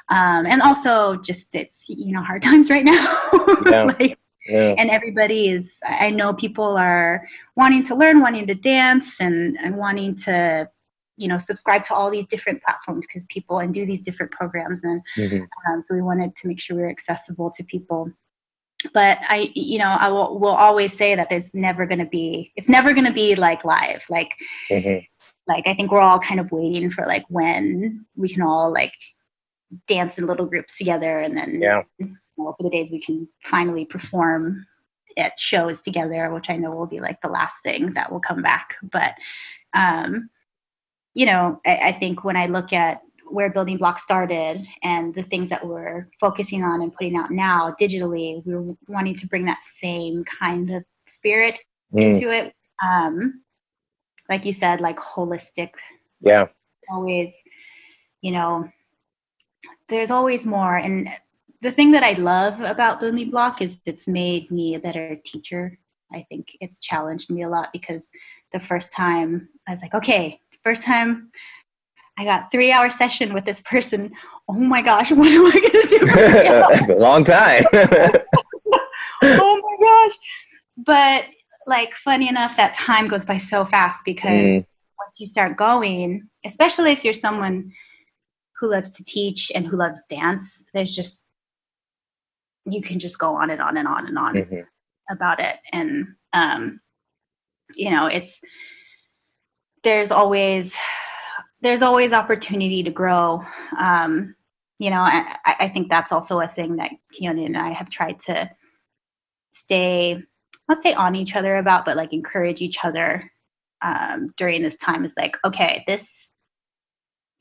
um, 0.10 0.46
and 0.46 0.62
also 0.62 1.18
just 1.18 1.56
it's 1.56 1.90
you 1.90 2.14
know 2.14 2.22
hard 2.22 2.42
times 2.50 2.70
right 2.70 2.86
now 2.86 3.18
yeah. 3.66 3.84
like 4.00 4.18
yeah. 4.46 4.76
and 4.78 4.90
everybody 4.90 5.50
is 5.50 5.80
i 5.88 6.10
know 6.10 6.34
people 6.34 6.78
are 6.78 7.28
wanting 7.56 7.84
to 7.84 7.96
learn 7.96 8.22
wanting 8.22 8.48
to 8.48 8.56
dance 8.56 9.20
and, 9.20 9.58
and 9.62 9.78
wanting 9.78 10.16
to 10.16 10.70
you 11.18 11.28
know 11.28 11.38
subscribe 11.38 11.84
to 11.86 11.94
all 11.94 12.12
these 12.12 12.28
different 12.28 12.62
platforms 12.62 13.06
because 13.08 13.26
people 13.30 13.60
and 13.60 13.74
do 13.74 13.86
these 13.86 14.02
different 14.02 14.32
programs 14.32 14.84
and 14.84 15.02
mm-hmm. 15.18 15.44
um, 15.72 15.82
so 15.82 15.96
we 15.96 16.02
wanted 16.02 16.36
to 16.36 16.48
make 16.48 16.60
sure 16.60 16.76
we 16.76 16.84
are 16.84 16.90
accessible 16.90 17.52
to 17.52 17.64
people 17.64 18.12
but 18.94 19.18
i 19.30 19.50
you 19.56 19.80
know 19.80 19.96
i 20.00 20.10
will, 20.10 20.40
will 20.40 20.50
always 20.50 20.96
say 20.96 21.16
that 21.16 21.30
there's 21.30 21.54
never 21.54 21.86
going 21.86 22.00
to 22.00 22.06
be 22.06 22.52
it's 22.56 22.70
never 22.70 22.94
going 22.94 23.06
to 23.06 23.14
be 23.14 23.36
like 23.36 23.64
live 23.64 24.04
like 24.10 24.36
mm-hmm. 24.70 25.04
like 25.48 25.66
i 25.66 25.74
think 25.74 25.92
we're 25.92 26.00
all 26.00 26.20
kind 26.20 26.40
of 26.40 26.52
waiting 26.52 26.92
for 26.92 27.06
like 27.06 27.24
when 27.30 28.06
we 28.16 28.28
can 28.28 28.42
all 28.42 28.72
like 28.72 28.94
dance 29.88 30.18
in 30.18 30.28
little 30.28 30.46
groups 30.46 30.78
together 30.78 31.20
and 31.20 31.36
then 31.36 31.60
yeah 31.62 31.82
know, 32.38 32.54
for 32.58 32.64
the 32.64 32.70
days 32.70 32.92
we 32.92 33.00
can 33.02 33.28
finally 33.44 33.86
perform 33.86 34.66
at 35.18 35.40
shows 35.40 35.82
together, 35.82 36.30
which 36.34 36.50
I 36.50 36.58
know 36.58 36.72
will 36.72 36.86
be 36.86 37.00
like 37.00 37.22
the 37.22 37.30
last 37.30 37.56
thing 37.64 37.94
that 37.94 38.12
will 38.12 38.20
come 38.20 38.42
back. 38.42 38.76
But, 38.84 39.14
um, 39.74 40.30
you 41.14 41.26
know, 41.26 41.62
I, 41.66 41.78
I 41.78 41.92
think 41.94 42.24
when 42.24 42.36
I 42.36 42.48
look 42.48 42.74
at 42.74 43.02
where 43.30 43.50
Building 43.50 43.78
Block 43.78 44.00
started 44.00 44.66
and 44.84 45.16
the 45.16 45.24
things 45.24 45.50
that 45.50 45.66
we're 45.66 46.10
focusing 46.20 46.64
on 46.64 46.82
and 46.82 46.94
putting 46.94 47.16
out 47.16 47.32
now 47.32 47.76
digitally, 47.80 48.46
we 48.46 48.54
are 48.54 48.76
wanting 48.88 49.16
to 49.16 49.28
bring 49.28 49.46
that 49.46 49.64
same 49.64 50.24
kind 50.26 50.72
of 50.72 50.84
spirit 51.06 51.60
mm. 51.94 52.02
into 52.02 52.30
it. 52.30 52.54
Um, 52.84 53.42
like 54.30 54.46
you 54.46 54.54
said, 54.54 54.82
like 54.82 54.98
holistic. 54.98 55.72
Yeah. 56.22 56.48
Always, 56.90 57.32
you 58.22 58.32
know, 58.32 58.70
there's 59.88 60.12
always 60.12 60.46
more. 60.46 60.78
And 60.78 61.10
the 61.66 61.72
thing 61.72 61.94
that 61.94 62.04
I 62.04 62.12
love 62.12 62.60
about 62.60 63.00
Building 63.00 63.32
Block 63.32 63.60
is 63.60 63.78
it's 63.88 64.08
made 64.08 64.52
me 64.52 64.76
a 64.76 64.80
better 64.80 65.18
teacher. 65.26 65.80
I 66.14 66.24
think 66.30 66.50
it's 66.62 66.80
challenged 66.80 67.32
me 67.32 67.42
a 67.42 67.50
lot 67.50 67.70
because 67.74 68.12
the 68.54 68.60
first 68.60 68.94
time 68.94 69.50
I 69.68 69.72
was 69.72 69.82
like, 69.82 69.96
okay, 69.96 70.40
first 70.64 70.84
time 70.84 71.32
I 72.20 72.24
got 72.24 72.52
three 72.52 72.72
hour 72.72 72.92
session 72.92 73.34
with 73.34 73.46
this 73.46 73.64
person. 73.64 74.12
Oh 74.48 74.54
my 74.54 74.84
gosh, 74.84 75.12
what 75.12 75.28
am 75.28 75.48
I 75.48 75.60
gonna 75.60 75.88
do? 75.88 76.06
That's 76.16 76.90
a 76.90 76.96
long 76.96 77.24
time. 77.24 77.64
oh 77.74 79.62
my 79.64 79.88
gosh. 79.88 80.18
But 80.78 81.26
like 81.66 81.96
funny 81.96 82.30
enough, 82.30 82.56
that 82.58 82.76
time 82.76 83.08
goes 83.08 83.26
by 83.26 83.40
so 83.40 83.66
fast 83.66 84.02
because 84.06 84.30
mm. 84.30 84.66
once 85.00 85.20
you 85.20 85.26
start 85.26 85.58
going, 85.58 86.30
especially 86.46 86.92
if 86.92 87.04
you're 87.04 87.16
someone 87.16 87.72
who 88.60 88.70
loves 88.70 88.92
to 88.92 89.04
teach 89.04 89.52
and 89.56 89.66
who 89.66 89.78
loves 89.78 90.04
dance, 90.08 90.64
there's 90.72 90.94
just 90.94 91.25
you 92.66 92.82
can 92.82 93.00
just 93.00 93.20
go 93.20 93.36
on 93.36 93.50
and 93.50 93.62
on 93.62 93.78
and 93.78 93.88
on 93.88 94.08
and 94.08 94.18
on 94.18 94.36
mm-hmm. 94.36 94.62
about 95.10 95.40
it. 95.40 95.58
And 95.72 96.08
um, 96.34 96.80
you 97.76 97.90
know, 97.90 98.08
it's 98.08 98.40
there's 99.84 100.12
always 100.12 100.74
there's 101.62 101.82
always 101.82 102.12
opportunity 102.12 102.84
to 102.84 102.92
grow. 102.92 103.44
Um, 103.78 104.36
you 104.78 104.90
know, 104.90 105.00
I, 105.00 105.38
I 105.46 105.70
think 105.70 105.90
that's 105.90 106.12
also 106.12 106.40
a 106.42 106.48
thing 106.48 106.76
that 106.76 106.92
Keone 107.14 107.46
and 107.46 107.58
I 107.58 107.72
have 107.72 107.90
tried 107.90 108.20
to 108.22 108.50
stay, 109.54 110.22
let's 110.68 110.84
say 110.84 110.94
on 110.94 111.16
each 111.16 111.36
other 111.36 111.58
about, 111.58 111.86
but 111.86 111.96
like 111.96 112.12
encourage 112.12 112.62
each 112.62 112.84
other 112.84 113.32
um, 113.82 114.34
during 114.36 114.62
this 114.62 114.76
time 114.76 115.06
is 115.06 115.14
like, 115.18 115.38
okay, 115.46 115.84
this 115.88 116.28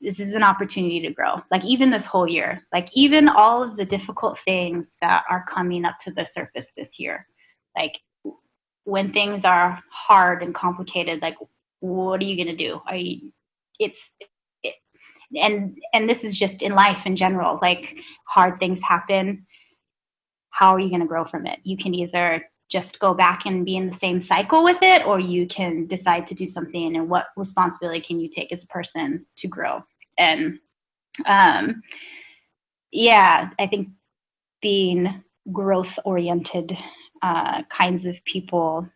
this 0.05 0.19
is 0.19 0.33
an 0.33 0.43
opportunity 0.43 1.01
to 1.01 1.11
grow. 1.11 1.41
Like 1.51 1.65
even 1.65 1.89
this 1.89 2.05
whole 2.05 2.27
year, 2.27 2.65
like 2.71 2.89
even 2.93 3.27
all 3.27 3.63
of 3.63 3.75
the 3.75 3.85
difficult 3.85 4.39
things 4.39 4.95
that 5.01 5.23
are 5.29 5.43
coming 5.47 5.83
up 5.83 5.99
to 6.01 6.11
the 6.11 6.25
surface 6.25 6.71
this 6.77 6.99
year, 6.99 7.27
like 7.75 7.99
when 8.85 9.11
things 9.11 9.43
are 9.43 9.81
hard 9.91 10.43
and 10.43 10.53
complicated, 10.55 11.21
like 11.21 11.35
what 11.79 12.21
are 12.21 12.25
you 12.25 12.37
gonna 12.37 12.55
do? 12.55 12.81
Are 12.87 12.95
you, 12.95 13.31
it's 13.79 14.09
it, 14.63 14.75
and 15.35 15.77
and 15.93 16.09
this 16.09 16.23
is 16.23 16.37
just 16.37 16.61
in 16.61 16.73
life 16.73 17.05
in 17.05 17.15
general. 17.15 17.59
Like 17.61 17.97
hard 18.27 18.59
things 18.59 18.81
happen 18.81 19.45
how 20.55 20.73
are 20.73 20.79
you 20.79 20.87
going 20.87 21.01
to 21.01 21.05
grow 21.05 21.25
from 21.25 21.45
it? 21.45 21.59
You 21.63 21.75
can 21.75 21.93
either 21.93 22.49
just 22.69 22.99
go 22.99 23.13
back 23.13 23.45
and 23.45 23.65
be 23.65 23.75
in 23.75 23.87
the 23.87 23.93
same 23.93 24.21
cycle 24.21 24.63
with 24.63 24.77
it, 24.81 25.05
or 25.05 25.19
you 25.19 25.45
can 25.47 25.85
decide 25.85 26.25
to 26.27 26.33
do 26.33 26.47
something. 26.47 26.95
And 26.95 27.09
what 27.09 27.27
responsibility 27.35 27.99
can 27.99 28.21
you 28.21 28.29
take 28.29 28.53
as 28.53 28.63
a 28.63 28.67
person 28.67 29.25
to 29.35 29.47
grow? 29.49 29.83
And 30.17 30.59
um, 31.25 31.81
yeah, 32.91 33.49
I 33.59 33.67
think 33.67 33.89
being 34.61 35.23
growth 35.51 35.99
oriented 36.05 36.77
uh, 37.21 37.63
kinds 37.63 38.05
of 38.05 38.23
people 38.25 38.87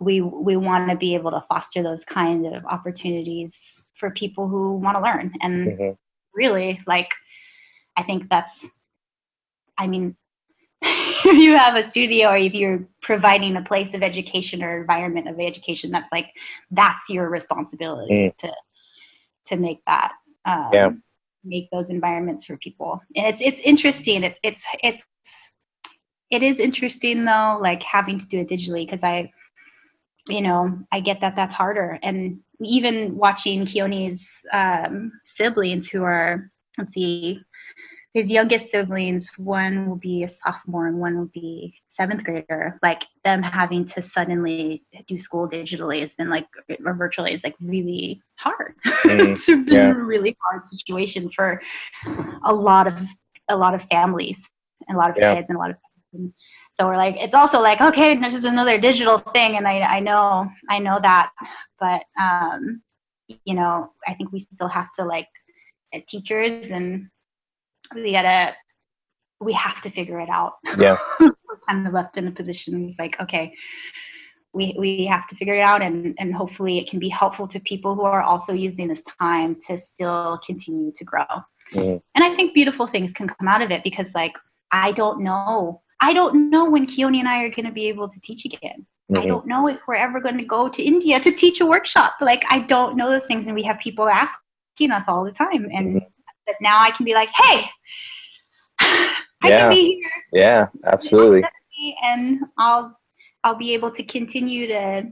we 0.00 0.20
we 0.20 0.56
want 0.56 0.88
to 0.90 0.96
be 0.96 1.14
able 1.14 1.30
to 1.30 1.44
foster 1.48 1.82
those 1.82 2.04
kind 2.04 2.46
of 2.46 2.64
opportunities 2.66 3.84
for 3.98 4.10
people 4.10 4.48
who 4.48 4.76
want 4.76 4.96
to 4.96 5.02
learn 5.02 5.32
and 5.40 5.66
mm-hmm. 5.66 5.90
really 6.34 6.80
like 6.86 7.12
i 7.96 8.02
think 8.02 8.28
that's 8.28 8.64
i 9.76 9.86
mean 9.86 10.16
if 10.82 11.36
you 11.36 11.56
have 11.56 11.74
a 11.74 11.82
studio 11.82 12.28
or 12.28 12.36
if 12.36 12.54
you're 12.54 12.86
providing 13.02 13.56
a 13.56 13.62
place 13.62 13.92
of 13.94 14.02
education 14.02 14.62
or 14.62 14.80
environment 14.80 15.28
of 15.28 15.40
education 15.40 15.90
that's 15.90 16.10
like 16.12 16.30
that's 16.70 17.08
your 17.08 17.28
responsibility 17.28 18.26
mm. 18.28 18.36
to 18.36 18.52
to 19.48 19.56
make 19.56 19.80
that 19.86 20.12
um, 20.44 20.70
yeah. 20.72 20.90
make 21.44 21.70
those 21.70 21.90
environments 21.90 22.44
for 22.44 22.56
people. 22.56 23.00
And 23.14 23.26
it's 23.26 23.40
it's 23.40 23.60
interesting. 23.60 24.24
It's 24.24 24.38
it's 24.42 24.64
it's 24.82 25.02
it 26.30 26.42
is 26.42 26.58
interesting 26.58 27.24
though 27.24 27.58
like 27.60 27.82
having 27.82 28.18
to 28.18 28.26
do 28.26 28.40
it 28.40 28.48
digitally 28.48 28.84
because 28.84 29.02
i 29.02 29.30
you 30.28 30.42
know 30.42 30.78
i 30.92 31.00
get 31.00 31.20
that 31.20 31.36
that's 31.36 31.54
harder. 31.54 31.98
And 32.02 32.40
even 32.60 33.16
watching 33.16 33.66
keone's 33.66 34.28
um, 34.52 35.12
siblings 35.24 35.88
who 35.88 36.02
are 36.02 36.50
let's 36.76 36.94
see 36.94 37.40
his 38.14 38.30
youngest 38.30 38.70
siblings, 38.70 39.30
one 39.36 39.88
will 39.88 39.96
be 39.96 40.22
a 40.22 40.28
sophomore 40.28 40.86
and 40.86 40.98
one 40.98 41.18
will 41.18 41.30
be 41.32 41.74
seventh 41.88 42.24
grader. 42.24 42.78
Like 42.82 43.04
them 43.24 43.42
having 43.42 43.84
to 43.86 44.02
suddenly 44.02 44.82
do 45.06 45.20
school 45.20 45.48
digitally 45.48 46.00
has 46.00 46.14
been 46.14 46.30
like, 46.30 46.46
or 46.84 46.94
virtually 46.94 47.34
is 47.34 47.44
like 47.44 47.54
really 47.60 48.22
hard. 48.36 48.74
Mm, 48.86 49.34
it's 49.36 49.46
been 49.46 49.66
yeah. 49.66 49.90
a 49.90 49.94
really 49.94 50.36
hard 50.42 50.66
situation 50.68 51.30
for 51.30 51.60
a 52.44 52.52
lot 52.52 52.86
of 52.86 53.00
a 53.50 53.56
lot 53.56 53.74
of 53.74 53.82
families 53.84 54.46
and 54.88 54.96
a 54.96 54.98
lot 55.00 55.10
of 55.10 55.16
yeah. 55.18 55.34
kids 55.34 55.46
and 55.48 55.56
a 55.56 55.60
lot 55.60 55.70
of. 55.70 55.76
And 56.14 56.32
so 56.72 56.86
we're 56.86 56.96
like, 56.96 57.16
it's 57.18 57.34
also 57.34 57.60
like, 57.60 57.80
okay, 57.80 58.14
this 58.16 58.34
is 58.34 58.44
another 58.44 58.78
digital 58.78 59.18
thing, 59.18 59.56
and 59.56 59.68
I 59.68 59.80
I 59.80 60.00
know 60.00 60.48
I 60.70 60.78
know 60.78 60.98
that, 61.02 61.30
but 61.78 62.04
um, 62.18 62.82
you 63.44 63.54
know, 63.54 63.90
I 64.06 64.14
think 64.14 64.32
we 64.32 64.38
still 64.38 64.68
have 64.68 64.88
to 64.98 65.04
like 65.04 65.28
as 65.92 66.04
teachers 66.06 66.70
and 66.70 67.08
we 67.94 68.12
gotta 68.12 68.54
we 69.40 69.52
have 69.52 69.80
to 69.82 69.90
figure 69.90 70.20
it 70.20 70.28
out. 70.28 70.54
Yeah. 70.78 70.96
We're 71.20 71.32
kind 71.68 71.86
of 71.86 71.92
left 71.92 72.16
in 72.18 72.28
a 72.28 72.30
position 72.30 72.84
it's 72.84 72.98
like, 72.98 73.20
okay, 73.20 73.52
we 74.52 74.74
we 74.78 75.06
have 75.06 75.26
to 75.28 75.36
figure 75.36 75.56
it 75.56 75.60
out 75.60 75.82
and 75.82 76.14
and 76.18 76.34
hopefully 76.34 76.78
it 76.78 76.88
can 76.88 76.98
be 76.98 77.08
helpful 77.08 77.46
to 77.48 77.60
people 77.60 77.94
who 77.94 78.02
are 78.02 78.22
also 78.22 78.52
using 78.52 78.88
this 78.88 79.02
time 79.20 79.56
to 79.66 79.78
still 79.78 80.40
continue 80.44 80.92
to 80.94 81.04
grow. 81.04 81.26
Mm. 81.74 82.00
And 82.14 82.24
I 82.24 82.34
think 82.34 82.54
beautiful 82.54 82.86
things 82.86 83.12
can 83.12 83.28
come 83.28 83.48
out 83.48 83.62
of 83.62 83.70
it 83.70 83.84
because 83.84 84.14
like 84.14 84.36
I 84.70 84.92
don't 84.92 85.22
know. 85.22 85.82
I 86.00 86.12
don't 86.12 86.50
know 86.50 86.70
when 86.70 86.86
Keone 86.86 87.18
and 87.18 87.28
I 87.28 87.42
are 87.44 87.50
going 87.50 87.66
to 87.66 87.72
be 87.72 87.88
able 87.88 88.08
to 88.08 88.20
teach 88.20 88.44
again. 88.44 88.86
Mm-hmm. 89.10 89.18
I 89.18 89.26
don't 89.26 89.46
know 89.46 89.66
if 89.66 89.80
we're 89.88 89.96
ever 89.96 90.20
going 90.20 90.38
to 90.38 90.44
go 90.44 90.68
to 90.68 90.82
India 90.82 91.18
to 91.18 91.32
teach 91.32 91.60
a 91.60 91.66
workshop. 91.66 92.14
Like 92.20 92.44
I 92.48 92.60
don't 92.60 92.96
know 92.96 93.10
those 93.10 93.26
things 93.26 93.46
and 93.46 93.54
we 93.54 93.64
have 93.64 93.78
people 93.80 94.08
asking 94.08 94.92
us 94.92 95.04
all 95.08 95.24
the 95.24 95.32
time 95.32 95.68
and 95.72 95.96
mm-hmm 95.96 96.06
but 96.48 96.56
now 96.60 96.80
I 96.80 96.90
can 96.90 97.04
be 97.04 97.14
like, 97.14 97.28
hey, 97.28 97.68
I 98.80 99.14
yeah. 99.44 99.60
can 99.60 99.70
be 99.70 100.00
here. 100.00 100.10
Yeah, 100.32 100.66
absolutely. 100.84 101.44
And 102.02 102.40
I'll 102.58 102.98
I'll 103.44 103.54
be 103.54 103.74
able 103.74 103.92
to 103.92 104.02
continue 104.02 104.66
to 104.66 105.04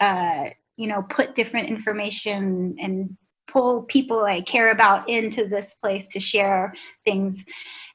uh, 0.00 0.50
you 0.76 0.88
know 0.88 1.02
put 1.08 1.34
different 1.34 1.68
information 1.68 2.76
and 2.78 3.16
pull 3.48 3.82
people 3.82 4.24
I 4.24 4.42
care 4.42 4.70
about 4.70 5.08
into 5.08 5.46
this 5.46 5.74
place 5.74 6.08
to 6.08 6.20
share 6.20 6.74
things 7.04 7.44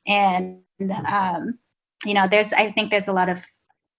and 0.08 0.62
um, 1.08 1.60
you 2.06 2.14
know 2.14 2.28
there's 2.30 2.54
I 2.54 2.72
think 2.72 2.90
there's 2.90 3.08
a 3.08 3.14
lot 3.14 3.30
of 3.30 3.40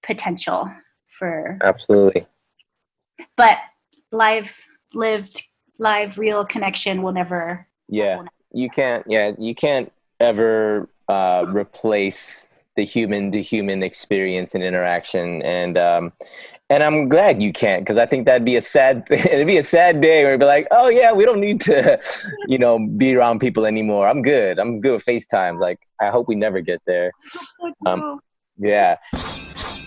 potential 0.03 0.71
for 1.19 1.59
absolutely 1.63 2.27
but 3.37 3.59
live 4.13 4.53
lived 4.93 5.43
live 5.79 6.19
real 6.19 6.45
connection 6.45 7.03
will 7.03 7.13
never 7.13 7.67
yeah 7.89 8.23
you 8.57 8.71
can't 8.71 9.05
yeah 9.07 9.33
you 9.39 9.55
can't 9.55 9.93
ever 10.19 10.89
uh, 11.09 11.45
replace 11.49 12.49
the 12.77 12.85
human 12.85 13.33
to 13.33 13.43
human 13.43 13.83
experience 13.83 14.55
and 14.55 14.63
interaction. 14.63 15.43
And 15.43 15.77
um, 15.79 16.13
and 16.69 16.83
I'm 16.83 17.09
glad 17.09 17.43
you 17.43 17.53
can't 17.53 17.83
because 17.83 17.99
I 17.99 18.07
think 18.07 18.27
that'd 18.27 18.45
be 18.45 18.57
a 18.57 18.63
sad 18.63 19.07
it'd 19.11 19.47
be 19.47 19.59
a 19.59 19.63
sad 19.63 20.01
day 20.01 20.23
where 20.23 20.33
it'd 20.33 20.41
be 20.41 20.47
like 20.47 20.67
oh 20.71 20.89
yeah 20.89 21.13
we 21.13 21.25
don't 21.25 21.41
need 21.41 21.61
to 21.63 22.01
you 22.49 22.59
know 22.59 22.79
be 22.79 23.15
around 23.15 23.41
people 23.41 23.67
anymore. 23.67 24.09
I'm 24.09 24.23
good. 24.23 24.59
I'm 24.59 24.81
good 24.81 24.93
with 24.93 25.05
FaceTime. 25.05 25.61
Like 25.61 25.79
I 26.01 26.11
hope 26.11 26.29
we 26.29 26.35
never 26.35 26.61
get 26.61 26.81
there. 26.87 27.13
Um, 27.85 28.21
yeah 28.59 28.97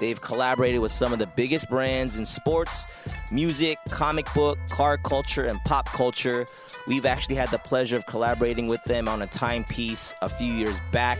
They've 0.00 0.20
collaborated 0.20 0.80
with 0.80 0.92
some 0.92 1.12
of 1.12 1.18
the 1.18 1.26
biggest 1.26 1.68
brands 1.68 2.18
in 2.18 2.26
sports, 2.26 2.84
music, 3.30 3.78
comic 3.88 4.32
book, 4.34 4.58
car 4.68 4.98
culture, 4.98 5.44
and 5.44 5.58
pop 5.64 5.86
culture. 5.86 6.46
We've 6.86 7.06
actually 7.06 7.36
had 7.36 7.50
the 7.50 7.58
pleasure 7.58 7.96
of 7.96 8.06
collaborating 8.06 8.66
with 8.66 8.82
them 8.84 9.08
on 9.08 9.22
a 9.22 9.26
timepiece 9.26 10.14
a 10.22 10.28
few 10.28 10.52
years 10.52 10.80
back. 10.92 11.18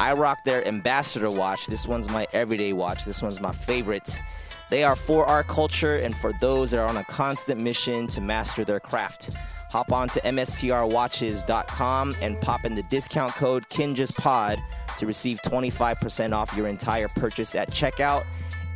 I 0.00 0.12
rock 0.14 0.38
their 0.44 0.66
ambassador 0.66 1.30
watch. 1.30 1.66
This 1.66 1.86
one's 1.86 2.08
my 2.10 2.26
everyday 2.32 2.72
watch. 2.72 3.04
This 3.04 3.22
one's 3.22 3.40
my 3.40 3.52
favorite. 3.52 4.20
They 4.68 4.84
are 4.84 4.96
for 4.96 5.24
our 5.24 5.42
culture 5.42 5.96
and 5.96 6.14
for 6.14 6.32
those 6.40 6.72
that 6.72 6.78
are 6.78 6.88
on 6.88 6.98
a 6.98 7.04
constant 7.04 7.60
mission 7.60 8.06
to 8.08 8.20
master 8.20 8.64
their 8.64 8.80
craft. 8.80 9.34
Hop 9.70 9.92
on 9.92 10.08
to 10.10 10.20
mstrwatches.com 10.20 12.16
and 12.20 12.40
pop 12.40 12.64
in 12.64 12.74
the 12.74 12.82
discount 12.84 13.32
code 13.34 13.68
KinjazPod 13.68 14.62
to 14.98 15.06
receive 15.06 15.40
25% 15.42 16.32
off 16.32 16.56
your 16.56 16.68
entire 16.68 17.08
purchase 17.08 17.54
at 17.54 17.70
checkout. 17.70 18.24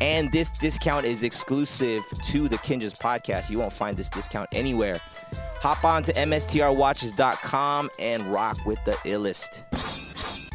And 0.01 0.33
this 0.33 0.51
discount 0.51 1.07
is 1.07 1.23
exclusive 1.23 2.03
to 2.25 2.49
the 2.49 2.57
Kinjaz 2.57 2.99
podcast. 2.99 3.51
You 3.51 3.61
won't 3.61 3.73
find 3.73 3.97
this 3.97 4.11
discount 4.11 4.49
anywhere. 4.53 5.01
Hop 5.61 5.85
on 5.85 6.03
to 6.05 6.13
mstrwatches.com 6.13 7.91
and 8.01 8.33
rock 8.33 8.59
with 8.67 8.85
the 8.85 8.93
illest. 8.93 9.63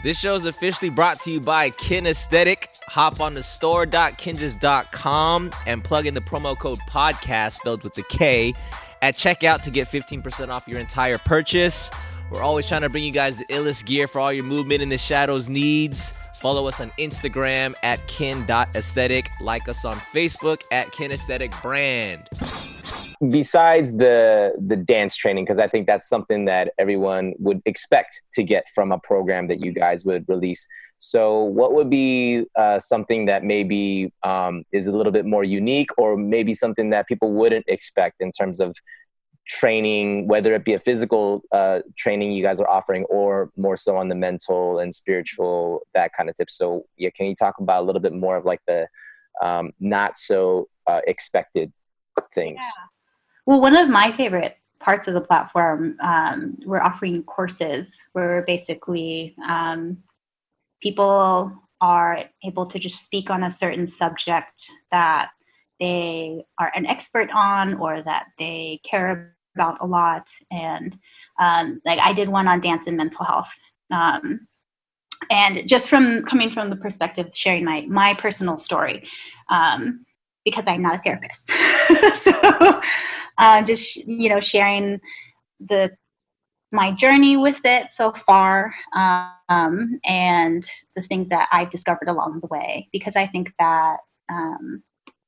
This 0.03 0.20
show 0.20 0.36
is 0.36 0.45
officially 0.45 0.89
brought 0.89 1.20
to 1.22 1.32
you 1.32 1.39
by 1.39 1.72
Kinesthetic. 1.72 2.68
Hop 2.88 3.20
on 3.20 3.34
the 3.34 3.41
store.kinjaz.com 3.41 5.51
and 5.65 5.84
plug 5.84 6.05
in 6.05 6.13
the 6.13 6.22
promo 6.22 6.57
code 6.57 6.78
podcast 6.89 7.53
spelled 7.53 7.84
with 7.84 7.93
the 7.93 8.03
K 8.03 8.53
at 9.01 9.15
checkout 9.15 9.63
to 9.63 9.72
get 9.72 9.88
15% 9.88 10.49
off 10.49 10.68
your 10.68 10.80
entire 10.80 11.18
purchase. 11.18 11.89
We're 12.30 12.43
always 12.43 12.65
trying 12.65 12.82
to 12.82 12.89
bring 12.89 13.05
you 13.05 13.11
guys 13.11 13.38
the 13.38 13.45
illest 13.45 13.86
gear 13.86 14.07
for 14.07 14.19
all 14.19 14.34
your 14.34 14.43
movement 14.43 14.82
in 14.82 14.89
the 14.89 14.97
shadows 14.97 15.47
needs. 15.47 16.17
Follow 16.41 16.67
us 16.67 16.82
on 16.82 16.91
Instagram 16.99 17.73
at 17.84 18.05
kin.aesthetic. 18.07 19.30
Like 19.39 19.69
us 19.69 19.86
on 19.86 19.95
Facebook 19.95 20.61
at 20.71 20.88
kinesthetic 20.88 21.59
brand. 21.61 22.28
Besides 23.32 23.93
the 23.93 24.53
the 24.59 24.75
dance 24.75 25.15
training, 25.15 25.45
because 25.45 25.57
I 25.57 25.67
think 25.67 25.88
that's 25.88 26.07
something 26.07 26.45
that 26.45 26.73
everyone 26.78 27.34
would 27.39 27.61
expect 27.65 28.21
to 28.34 28.43
get 28.43 28.67
from 28.75 28.91
a 28.91 28.99
program 28.99 29.47
that 29.47 29.63
you 29.65 29.71
guys 29.71 30.05
would 30.05 30.25
release. 30.28 30.67
So, 30.99 31.43
what 31.43 31.73
would 31.73 31.89
be 31.89 32.45
uh, 32.55 32.78
something 32.80 33.25
that 33.25 33.43
maybe 33.43 34.13
um, 34.21 34.65
is 34.71 34.86
a 34.86 34.91
little 34.91 35.11
bit 35.11 35.25
more 35.25 35.43
unique, 35.43 35.89
or 35.97 36.15
maybe 36.15 36.53
something 36.53 36.91
that 36.91 37.07
people 37.07 37.32
wouldn't 37.32 37.65
expect 37.67 38.17
in 38.19 38.32
terms 38.32 38.59
of 38.59 38.75
training, 39.47 40.27
whether 40.27 40.53
it 40.53 40.65
be 40.65 40.73
a 40.73 40.79
physical 40.79 41.43
uh, 41.51 41.79
training 41.95 42.31
you 42.31 42.43
guys 42.43 42.59
are 42.59 42.69
offering, 42.69 43.05
or 43.05 43.51
more 43.57 43.77
so 43.77 43.95
on 43.97 44.09
the 44.09 44.15
mental 44.15 44.79
and 44.79 44.93
spiritual 44.93 45.81
that 45.93 46.11
kind 46.13 46.29
of 46.29 46.35
tips. 46.35 46.57
So, 46.57 46.85
yeah, 46.97 47.09
can 47.09 47.27
you 47.27 47.35
talk 47.35 47.55
about 47.59 47.83
a 47.83 47.85
little 47.85 48.01
bit 48.01 48.13
more 48.13 48.37
of 48.37 48.45
like 48.45 48.61
the 48.67 48.87
um, 49.41 49.71
not 49.79 50.17
so 50.17 50.69
uh, 50.85 51.01
expected 51.07 51.71
things? 52.33 52.59
Yeah. 52.59 52.83
Well, 53.45 53.61
one 53.61 53.75
of 53.75 53.89
my 53.89 54.11
favorite 54.11 54.57
parts 54.79 55.07
of 55.07 55.13
the 55.13 55.21
platform, 55.21 55.95
um, 56.01 56.57
we're 56.65 56.81
offering 56.81 57.23
courses 57.23 58.09
where 58.13 58.43
basically 58.45 59.35
um, 59.47 59.97
people 60.81 61.53
are 61.79 62.25
able 62.43 62.65
to 62.65 62.79
just 62.79 63.01
speak 63.01 63.29
on 63.29 63.43
a 63.43 63.51
certain 63.51 63.87
subject 63.87 64.69
that 64.91 65.29
they 65.79 66.43
are 66.59 66.71
an 66.75 66.85
expert 66.85 67.29
on 67.33 67.75
or 67.75 68.01
that 68.01 68.27
they 68.39 68.81
care 68.83 69.36
about 69.57 69.77
a 69.81 69.87
lot. 69.87 70.29
And 70.51 70.97
um, 71.39 71.81
like 71.85 71.99
I 71.99 72.13
did 72.13 72.29
one 72.29 72.47
on 72.47 72.61
dance 72.61 72.87
and 72.87 72.97
mental 72.97 73.25
health. 73.25 73.49
Um, 73.91 74.47
and 75.31 75.67
just 75.67 75.89
from 75.89 76.23
coming 76.25 76.51
from 76.51 76.69
the 76.69 76.75
perspective 76.75 77.27
sharing 77.33 77.65
my 77.65 77.81
my 77.87 78.13
personal 78.13 78.55
story 78.55 79.03
um, 79.49 80.05
because 80.45 80.63
i'm 80.67 80.83
not 80.83 80.99
a 80.99 81.01
therapist 81.01 81.47
so 82.17 82.81
uh, 83.39 83.63
just 83.63 83.95
you 83.95 84.29
know 84.29 84.39
sharing 84.39 84.99
the 85.59 85.89
my 86.71 86.91
journey 86.91 87.37
with 87.37 87.59
it 87.63 87.87
so 87.91 88.11
far 88.11 88.73
um, 88.93 89.99
and 90.03 90.65
the 90.95 91.01
things 91.01 91.29
that 91.29 91.47
I've 91.51 91.69
discovered 91.69 92.09
along 92.09 92.41
the 92.41 92.47
way 92.47 92.89
because 92.91 93.15
I 93.15 93.25
think 93.25 93.53
that 93.57 93.97
um, 94.29 94.83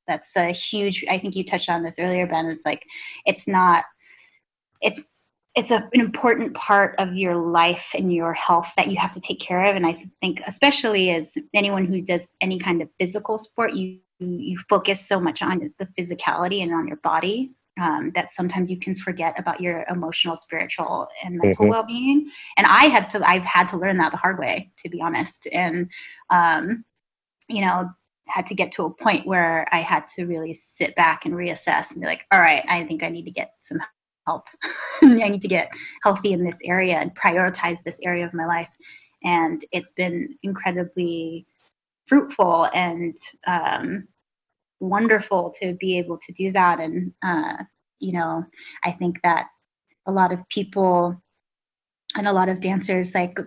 that's 0.06 0.36
a 0.36 0.52
huge 0.52 1.04
I 1.08 1.18
think 1.18 1.34
you 1.34 1.44
touched 1.44 1.70
on 1.70 1.82
this 1.82 1.98
earlier 1.98 2.26
Ben 2.26 2.46
it's 2.46 2.66
like 2.66 2.84
it's 3.24 3.48
not 3.48 3.84
it's 4.80 5.18
it's 5.56 5.72
a, 5.72 5.88
an 5.92 6.00
important 6.00 6.54
part 6.54 6.94
of 6.98 7.14
your 7.14 7.34
life 7.34 7.90
and 7.94 8.14
your 8.14 8.32
health 8.32 8.72
that 8.76 8.86
you 8.86 8.96
have 8.96 9.10
to 9.12 9.20
take 9.20 9.40
care 9.40 9.64
of 9.64 9.76
and 9.76 9.86
I 9.86 10.04
think 10.20 10.40
especially 10.46 11.10
as 11.10 11.34
anyone 11.54 11.86
who 11.86 12.00
does 12.00 12.36
any 12.40 12.58
kind 12.58 12.82
of 12.82 12.88
physical 12.98 13.38
sport 13.38 13.74
you 13.74 13.98
you 14.20 14.58
focus 14.68 15.06
so 15.06 15.18
much 15.18 15.40
on 15.40 15.72
the 15.78 15.88
physicality 15.98 16.62
and 16.62 16.74
on 16.74 16.86
your 16.86 16.98
body 16.98 17.52
um, 17.80 18.12
that 18.14 18.30
sometimes 18.30 18.70
you 18.70 18.78
can 18.78 18.94
forget 18.94 19.38
about 19.38 19.60
your 19.60 19.86
emotional, 19.88 20.36
spiritual, 20.36 21.08
and 21.24 21.38
mental 21.38 21.64
mm-hmm. 21.64 21.70
well-being. 21.70 22.30
And 22.58 22.66
I 22.66 22.86
had 22.86 23.08
to, 23.10 23.26
I've 23.26 23.44
had 23.44 23.68
to 23.68 23.78
learn 23.78 23.96
that 23.98 24.12
the 24.12 24.18
hard 24.18 24.38
way, 24.38 24.70
to 24.82 24.90
be 24.90 25.00
honest. 25.00 25.46
And 25.50 25.88
um, 26.28 26.84
you 27.48 27.60
know, 27.62 27.90
had 28.26 28.46
to 28.46 28.54
get 28.54 28.72
to 28.72 28.84
a 28.84 28.90
point 28.90 29.26
where 29.26 29.66
I 29.72 29.80
had 29.80 30.06
to 30.16 30.24
really 30.24 30.54
sit 30.54 30.94
back 30.94 31.24
and 31.24 31.34
reassess 31.34 31.90
and 31.90 32.00
be 32.00 32.06
like, 32.06 32.22
all 32.30 32.40
right, 32.40 32.64
I 32.68 32.84
think 32.84 33.02
I 33.02 33.08
need 33.08 33.24
to 33.24 33.30
get 33.30 33.54
some 33.64 33.80
help. 34.26 34.46
I 35.02 35.28
need 35.28 35.42
to 35.42 35.48
get 35.48 35.70
healthy 36.02 36.32
in 36.32 36.44
this 36.44 36.58
area 36.64 36.96
and 36.96 37.14
prioritize 37.14 37.82
this 37.82 38.00
area 38.02 38.26
of 38.26 38.34
my 38.34 38.46
life. 38.46 38.68
And 39.22 39.64
it's 39.72 39.92
been 39.92 40.36
incredibly 40.42 41.46
fruitful 42.06 42.68
and 42.74 43.14
um, 43.46 44.08
wonderful 44.80 45.54
to 45.60 45.74
be 45.74 45.98
able 45.98 46.18
to 46.18 46.32
do 46.32 46.52
that. 46.52 46.80
And, 46.80 47.12
uh, 47.22 47.64
you 47.98 48.12
know, 48.12 48.44
I 48.84 48.92
think 48.92 49.20
that 49.22 49.46
a 50.06 50.12
lot 50.12 50.32
of 50.32 50.48
people 50.48 51.20
and 52.16 52.26
a 52.26 52.32
lot 52.32 52.48
of 52.48 52.60
dancers, 52.60 53.14
like, 53.14 53.38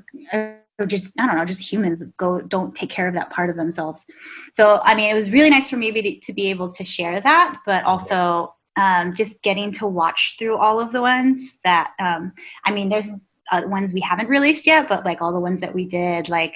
or 0.80 0.86
just 0.88 1.12
I 1.20 1.28
don't 1.28 1.36
know, 1.36 1.46
just 1.46 1.72
humans 1.72 2.04
go 2.18 2.42
don't 2.42 2.76
take 2.76 2.90
care 2.90 3.08
of 3.08 3.14
that 3.14 3.30
part 3.30 3.50
of 3.50 3.56
themselves. 3.56 4.06
So 4.54 4.80
I 4.84 4.96
mean, 4.96 5.10
it 5.10 5.14
was 5.14 5.32
really 5.32 5.50
nice 5.50 5.70
for 5.70 5.78
me 5.78 5.92
to, 5.92 6.20
to 6.20 6.34
be 6.34 6.50
able 6.50 6.72
to 6.72 6.86
share 6.86 7.20
that, 7.20 7.58
but 7.66 7.84
also 7.84 8.53
um, 8.76 9.14
just 9.14 9.42
getting 9.44 9.72
to 9.74 9.88
watch 9.88 10.36
through 10.38 10.58
all 10.58 10.80
of 10.80 10.92
the 10.92 11.02
ones 11.02 11.54
that 11.64 11.92
um, 12.00 12.34
I 12.66 12.72
mean, 12.72 12.90
there's 12.90 13.10
uh, 13.52 13.64
ones 13.66 13.94
we 13.94 14.02
haven't 14.02 14.30
released 14.30 14.66
yet, 14.66 14.88
but 14.90 15.06
like 15.06 15.22
all 15.22 15.34
the 15.34 15.40
ones 15.40 15.62
that 15.62 15.76
we 15.76 15.86
did, 15.86 16.30
like 16.30 16.56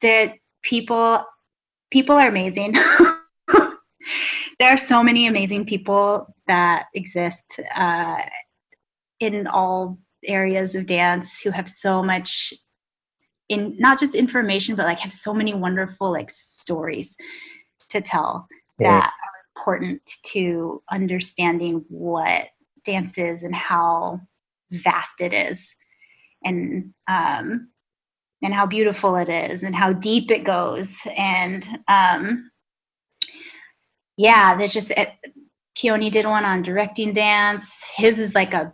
the 0.00 0.32
people 0.62 1.24
people 1.90 2.16
are 2.16 2.28
amazing. 2.28 2.72
there 4.58 4.70
are 4.70 4.78
so 4.78 5.02
many 5.02 5.26
amazing 5.26 5.66
people 5.66 6.34
that 6.46 6.86
exist 6.94 7.60
uh, 7.74 8.18
in 9.20 9.46
all 9.46 9.98
areas 10.24 10.74
of 10.74 10.86
dance 10.86 11.40
who 11.40 11.50
have 11.50 11.68
so 11.68 12.02
much 12.02 12.52
in 13.48 13.76
not 13.78 14.00
just 14.00 14.16
information 14.16 14.74
but 14.74 14.86
like 14.86 14.98
have 14.98 15.12
so 15.12 15.32
many 15.32 15.54
wonderful 15.54 16.10
like 16.10 16.30
stories 16.30 17.14
to 17.88 18.00
tell 18.00 18.48
that 18.80 19.12
important 19.56 20.02
to 20.24 20.82
understanding 20.90 21.84
what 21.88 22.48
dance 22.84 23.18
is 23.18 23.42
and 23.42 23.54
how 23.54 24.20
vast 24.70 25.20
it 25.20 25.32
is 25.32 25.74
and 26.44 26.92
um 27.08 27.68
and 28.42 28.52
how 28.52 28.66
beautiful 28.66 29.16
it 29.16 29.28
is 29.28 29.62
and 29.62 29.74
how 29.74 29.92
deep 29.92 30.30
it 30.30 30.44
goes 30.44 30.98
and 31.16 31.68
um 31.88 32.50
yeah, 34.16 34.56
there's 34.56 34.72
just 34.72 34.90
it, 34.92 35.12
Keone 35.76 36.10
did 36.10 36.26
one 36.26 36.44
on 36.44 36.62
directing 36.62 37.12
dance. 37.12 37.70
His 37.96 38.18
is 38.18 38.34
like 38.34 38.54
a 38.54 38.72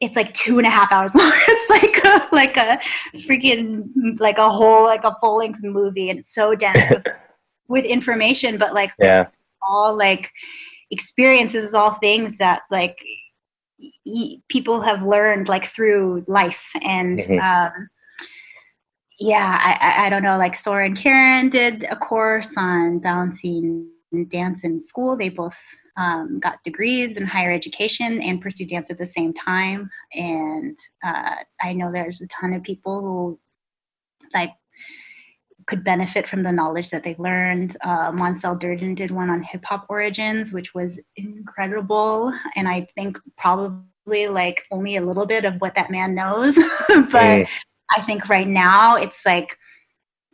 it's 0.00 0.16
like 0.16 0.34
two 0.34 0.58
and 0.58 0.66
a 0.66 0.70
half 0.70 0.90
hours 0.90 1.14
long. 1.14 1.32
it's 1.34 1.70
like 1.70 2.04
a 2.04 2.34
like 2.34 2.56
a 2.56 2.80
freaking 3.18 4.18
like 4.18 4.38
a 4.38 4.50
whole 4.50 4.84
like 4.84 5.04
a 5.04 5.14
full 5.20 5.38
length 5.38 5.62
movie, 5.62 6.10
and 6.10 6.20
it's 6.20 6.34
so 6.34 6.54
dense 6.54 6.90
with, 6.90 7.04
with 7.68 7.84
information, 7.84 8.58
but 8.58 8.74
like 8.74 8.92
yeah, 8.98 9.28
all 9.68 9.96
like 9.96 10.30
experiences, 10.90 11.74
all 11.74 11.94
things 11.94 12.36
that 12.38 12.62
like 12.70 12.98
y- 14.04 14.36
people 14.48 14.80
have 14.82 15.02
learned 15.02 15.48
like 15.48 15.64
through 15.64 16.24
life, 16.28 16.70
and 16.82 17.18
mm-hmm. 17.18 17.40
um, 17.40 17.88
yeah, 19.18 19.58
I, 19.60 20.06
I 20.06 20.10
don't 20.10 20.22
know. 20.22 20.38
Like 20.38 20.54
Sora 20.56 20.86
and 20.86 20.96
Karen 20.96 21.48
did 21.48 21.84
a 21.84 21.96
course 21.96 22.54
on 22.56 22.98
balancing 22.98 23.88
dance 24.28 24.64
in 24.64 24.80
school. 24.80 25.16
They 25.16 25.28
both 25.28 25.56
um, 25.96 26.40
got 26.40 26.62
degrees 26.64 27.16
in 27.16 27.26
higher 27.26 27.52
education 27.52 28.22
and 28.22 28.40
pursued 28.40 28.68
dance 28.68 28.90
at 28.90 28.98
the 28.98 29.06
same 29.06 29.32
time. 29.32 29.90
And 30.14 30.78
uh, 31.04 31.36
I 31.60 31.72
know 31.72 31.92
there's 31.92 32.20
a 32.20 32.26
ton 32.28 32.52
of 32.54 32.62
people 32.62 33.00
who 33.00 33.38
like 34.34 34.52
could 35.66 35.84
benefit 35.84 36.28
from 36.28 36.42
the 36.42 36.52
knowledge 36.52 36.90
that 36.90 37.04
they 37.04 37.16
learned. 37.18 37.76
Uh, 37.82 38.10
Moncell 38.12 38.58
Durden 38.58 38.94
did 38.94 39.10
one 39.10 39.30
on 39.30 39.42
hip 39.42 39.64
hop 39.64 39.86
origins, 39.88 40.52
which 40.52 40.74
was 40.74 40.98
incredible. 41.16 42.32
And 42.56 42.68
I 42.68 42.86
think 42.94 43.18
probably 43.36 44.28
like 44.28 44.64
only 44.70 44.96
a 44.96 45.02
little 45.02 45.26
bit 45.26 45.44
of 45.44 45.54
what 45.60 45.74
that 45.74 45.90
man 45.90 46.14
knows. 46.14 46.54
but 46.88 46.88
mm. 46.88 47.48
I 47.90 48.02
think 48.02 48.28
right 48.28 48.48
now 48.48 48.96
it's 48.96 49.24
like 49.26 49.56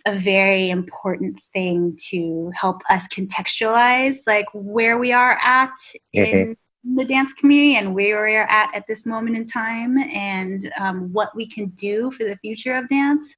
a 0.07 0.19
very 0.19 0.71
important 0.71 1.41
thing 1.53 1.99
to 2.11 2.51
help 2.55 2.83
us 2.89 3.05
contextualize 3.09 4.19
like 4.27 4.47
where 4.55 4.99
we 4.99 5.13
are 5.13 5.39
at 5.43 5.75
mm-hmm. 6.17 6.53
in 6.85 6.97
the 6.97 7.05
dance 7.05 7.33
community 7.35 7.77
and 7.77 7.95
where 7.95 8.25
we 8.25 8.35
are 8.35 8.49
at 8.49 8.75
at 8.75 8.87
this 8.87 9.05
moment 9.05 9.37
in 9.37 9.47
time 9.47 9.99
and 9.99 10.73
um, 10.79 11.13
what 11.13 11.35
we 11.35 11.47
can 11.47 11.67
do 11.71 12.11
for 12.13 12.25
the 12.25 12.37
future 12.37 12.77
of 12.77 12.89
dance 12.89 13.35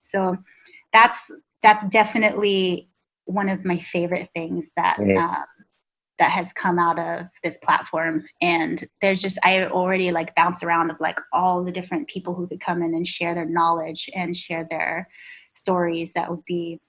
so 0.00 0.36
that's 0.96 1.30
that's 1.62 1.84
definitely 1.88 2.88
one 3.26 3.48
of 3.48 3.64
my 3.64 3.78
favorite 3.78 4.30
things 4.34 4.70
that 4.76 4.96
mm-hmm. 4.98 5.18
uh, 5.18 5.42
that 6.18 6.30
has 6.30 6.50
come 6.54 6.78
out 6.78 6.98
of 6.98 7.26
this 7.44 7.58
platform. 7.58 8.24
And 8.40 8.88
there's 9.02 9.20
just 9.20 9.38
i 9.44 9.64
already 9.66 10.10
like 10.10 10.34
bounce 10.34 10.62
around 10.62 10.90
of 10.90 10.96
like 10.98 11.18
all 11.34 11.62
the 11.62 11.70
different 11.70 12.08
people 12.08 12.34
who 12.34 12.46
could 12.46 12.60
come 12.60 12.82
in 12.82 12.94
and 12.94 13.06
share 13.06 13.34
their 13.34 13.44
knowledge 13.44 14.08
and 14.14 14.34
share 14.34 14.66
their 14.70 15.08
stories. 15.54 16.14
That 16.14 16.30
would 16.30 16.44
be 16.46 16.80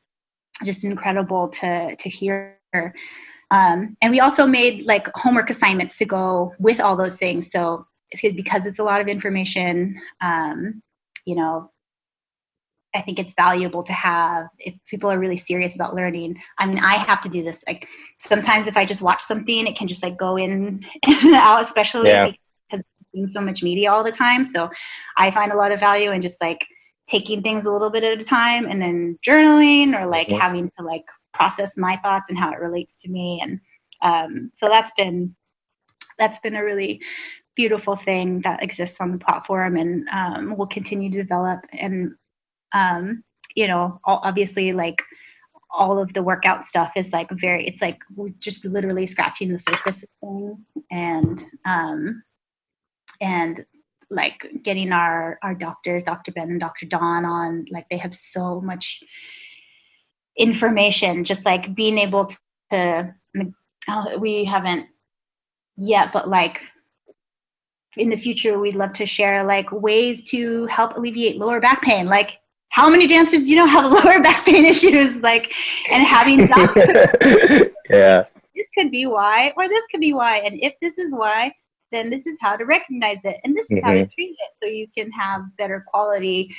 just 0.63 0.85
incredible 0.85 1.49
to 1.49 1.95
to 1.97 2.09
hear. 2.09 2.57
Um, 3.51 3.97
and 4.01 4.11
we 4.11 4.19
also 4.19 4.45
made 4.45 4.85
like 4.85 5.07
homework 5.15 5.49
assignments 5.49 5.97
to 5.97 6.05
go 6.05 6.53
with 6.59 6.79
all 6.79 6.95
those 6.95 7.17
things. 7.17 7.51
So 7.51 7.87
because 8.21 8.65
it's 8.65 8.79
a 8.79 8.83
lot 8.83 9.01
of 9.01 9.07
information 9.09 9.99
um, 10.21 10.81
you 11.25 11.35
know 11.35 11.69
I 12.97 13.01
think 13.01 13.19
it's 13.19 13.35
valuable 13.35 13.83
to 13.83 13.93
have 13.93 14.47
if 14.57 14.73
people 14.89 15.11
are 15.11 15.19
really 15.19 15.37
serious 15.37 15.75
about 15.75 15.93
learning. 15.93 16.41
I 16.57 16.65
mean, 16.65 16.79
I 16.79 16.95
have 16.95 17.21
to 17.21 17.29
do 17.29 17.43
this. 17.43 17.59
Like 17.67 17.87
sometimes 18.17 18.65
if 18.65 18.75
I 18.75 18.85
just 18.85 19.03
watch 19.03 19.21
something, 19.21 19.67
it 19.67 19.75
can 19.75 19.87
just 19.87 20.01
like 20.01 20.17
go 20.17 20.35
in 20.35 20.83
and 21.07 21.35
out, 21.35 21.61
especially 21.61 22.09
yeah. 22.09 22.31
because 22.69 22.83
I'm 23.15 23.27
so 23.27 23.41
much 23.41 23.61
media 23.61 23.91
all 23.91 24.03
the 24.03 24.11
time. 24.11 24.45
So 24.45 24.71
I 25.15 25.29
find 25.29 25.51
a 25.51 25.55
lot 25.55 25.71
of 25.71 25.79
value 25.79 26.11
in 26.11 26.21
just 26.23 26.41
like 26.41 26.65
taking 27.07 27.43
things 27.43 27.65
a 27.65 27.71
little 27.71 27.91
bit 27.91 28.03
at 28.03 28.19
a 28.19 28.25
time 28.25 28.65
and 28.65 28.81
then 28.81 29.19
journaling 29.25 29.99
or 29.99 30.07
like 30.07 30.27
mm-hmm. 30.27 30.39
having 30.39 30.71
to 30.77 30.83
like 30.83 31.05
process 31.35 31.77
my 31.77 31.97
thoughts 31.97 32.29
and 32.29 32.37
how 32.37 32.51
it 32.51 32.59
relates 32.59 32.95
to 33.03 33.11
me. 33.11 33.39
And 33.43 33.59
um, 34.01 34.51
so 34.55 34.69
that's 34.69 34.91
been 34.97 35.35
that's 36.17 36.39
been 36.39 36.55
a 36.55 36.63
really 36.63 36.99
beautiful 37.55 37.95
thing 37.95 38.41
that 38.41 38.63
exists 38.63 38.97
on 38.99 39.11
the 39.11 39.17
platform 39.19 39.77
and 39.77 40.07
um, 40.09 40.57
will 40.57 40.67
continue 40.67 41.11
to 41.11 41.17
develop 41.17 41.59
and 41.73 42.13
um, 42.73 43.23
you 43.55 43.67
know 43.67 43.99
obviously 44.05 44.71
like 44.71 45.01
all 45.71 45.99
of 45.99 46.13
the 46.13 46.23
workout 46.23 46.63
stuff 46.63 46.91
is 46.95 47.11
like 47.11 47.29
very 47.31 47.67
it's 47.67 47.81
like 47.81 47.99
we're 48.15 48.29
just 48.39 48.63
literally 48.63 49.05
scratching 49.05 49.51
the 49.51 49.59
surface 49.59 50.03
of 50.03 50.09
things 50.21 50.63
and 50.91 51.43
um 51.65 52.23
and 53.19 53.65
like 54.09 54.47
getting 54.63 54.91
our 54.91 55.37
our 55.43 55.53
doctors 55.53 56.03
dr 56.03 56.31
ben 56.31 56.49
and 56.49 56.59
dr 56.59 56.85
don 56.85 57.25
on 57.25 57.65
like 57.71 57.85
they 57.89 57.97
have 57.97 58.13
so 58.13 58.61
much 58.61 59.03
information 60.37 61.25
just 61.25 61.43
like 61.45 61.73
being 61.75 61.97
able 61.97 62.25
to, 62.25 62.37
to 62.71 63.13
oh, 63.89 64.17
we 64.19 64.45
haven't 64.45 64.85
yet 65.75 66.13
but 66.13 66.29
like 66.29 66.61
in 67.97 68.09
the 68.09 68.17
future 68.17 68.59
we'd 68.59 68.75
love 68.75 68.93
to 68.93 69.05
share 69.05 69.43
like 69.43 69.71
ways 69.71 70.21
to 70.29 70.67
help 70.67 70.95
alleviate 70.95 71.37
lower 71.37 71.59
back 71.59 71.81
pain 71.81 72.05
like 72.05 72.37
how 72.69 72.89
many 72.89 73.07
dancers 73.07 73.43
do 73.43 73.49
you 73.49 73.55
know 73.55 73.65
have 73.65 73.91
lower 73.91 74.21
back 74.21 74.45
pain 74.45 74.65
issues? 74.65 75.17
Like 75.21 75.53
and 75.91 76.05
having 76.05 76.45
doctors 76.45 77.09
yeah. 77.89 78.25
This 78.55 78.67
could 78.75 78.91
be 78.91 79.05
why 79.05 79.53
or 79.55 79.67
this 79.67 79.83
could 79.91 80.01
be 80.01 80.13
why. 80.13 80.37
And 80.39 80.59
if 80.61 80.73
this 80.81 80.97
is 80.97 81.11
why 81.11 81.53
then 81.91 82.09
this 82.09 82.25
is 82.25 82.37
how 82.41 82.55
to 82.55 82.65
recognize 82.65 83.23
it. 83.23 83.37
And 83.43 83.55
this 83.55 83.65
is 83.69 83.77
mm-hmm. 83.77 83.85
how 83.85 83.93
to 83.93 83.99
mm-hmm. 83.99 84.13
treat 84.13 84.31
it 84.31 84.51
so 84.61 84.69
you 84.69 84.87
can 84.95 85.11
have 85.11 85.41
better 85.57 85.85
quality 85.87 86.53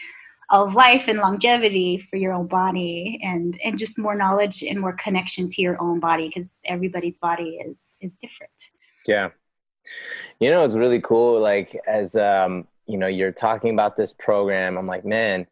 of 0.51 0.75
life 0.75 1.09
and 1.09 1.19
longevity 1.19 1.99
for 1.99 2.17
your 2.17 2.33
own 2.33 2.47
body 2.47 3.21
and 3.23 3.59
and 3.63 3.79
just 3.79 3.99
more 3.99 4.15
knowledge 4.15 4.63
and 4.63 4.81
more 4.81 4.95
connection 4.95 5.51
to 5.51 5.61
your 5.61 5.81
own 5.81 6.01
body 6.01 6.29
because 6.29 6.61
everybody's 6.65 7.19
body 7.19 7.61
is 7.65 7.95
is 8.01 8.15
different. 8.15 8.53
Yeah. 9.07 9.29
You 10.41 10.51
know 10.51 10.65
it's 10.65 10.75
really 10.75 11.01
cool 11.01 11.41
like 11.41 11.79
as 11.87 12.17
um 12.17 12.67
you 12.87 12.97
know 12.97 13.07
you're 13.07 13.33
talking 13.33 13.73
about 13.75 13.97
this 13.97 14.15
program 14.15 14.79
i'm 14.79 14.87
like 14.87 15.05
man 15.05 15.47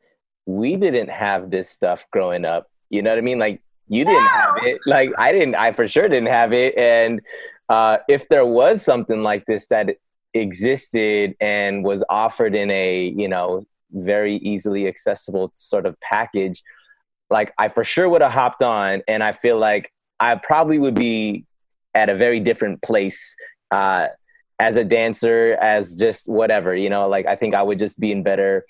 we 0.47 0.77
didn't 0.77 1.11
have 1.11 1.51
this 1.51 1.69
stuff 1.69 2.07
growing 2.11 2.45
up. 2.45 2.71
You 2.89 3.03
know 3.03 3.11
what 3.11 3.19
i 3.19 3.23
mean? 3.23 3.39
Like 3.39 3.61
you 3.89 4.05
didn't 4.05 4.27
have 4.29 4.57
it. 4.63 4.81
Like 4.87 5.11
i 5.19 5.33
didn't 5.33 5.57
i 5.57 5.73
for 5.73 5.87
sure 5.87 6.09
didn't 6.09 6.29
have 6.29 6.53
it. 6.53 6.77
And 6.79 7.21
uh, 7.69 7.99
if 8.09 8.29
there 8.29 8.47
was 8.47 8.83
something 8.83 9.23
like 9.23 9.45
this 9.47 9.67
that 9.67 9.97
existed 10.35 11.35
and 11.41 11.85
was 11.85 12.05
offered 12.09 12.55
in 12.55 12.71
a 12.71 13.13
you 13.17 13.29
know 13.29 13.67
very 13.91 14.37
easily 14.37 14.87
accessible 14.87 15.51
sort 15.55 15.87
of 15.87 15.99
package 16.01 16.63
like 17.31 17.53
i 17.59 17.69
for 17.69 17.85
sure 17.85 18.09
would 18.09 18.23
have 18.23 18.33
hopped 18.33 18.63
on. 18.63 19.03
And 19.09 19.23
i 19.23 19.33
feel 19.33 19.59
like 19.59 19.93
i 20.21 20.35
probably 20.37 20.79
would 20.79 20.95
be 20.95 21.45
at 21.95 22.09
a 22.09 22.15
very 22.15 22.41
different 22.41 22.83
place 22.83 23.35
uh, 23.71 24.09
as 24.59 24.77
a 24.77 24.85
dancer 24.85 25.57
as 25.61 25.95
just 25.95 26.29
whatever 26.29 26.75
you 26.77 26.89
know? 26.89 27.09
Like 27.09 27.27
i 27.27 27.35
think 27.35 27.55
i 27.55 27.63
would 27.63 27.81
just 27.81 27.99
be 27.99 28.13
in 28.13 28.23
better 28.23 28.65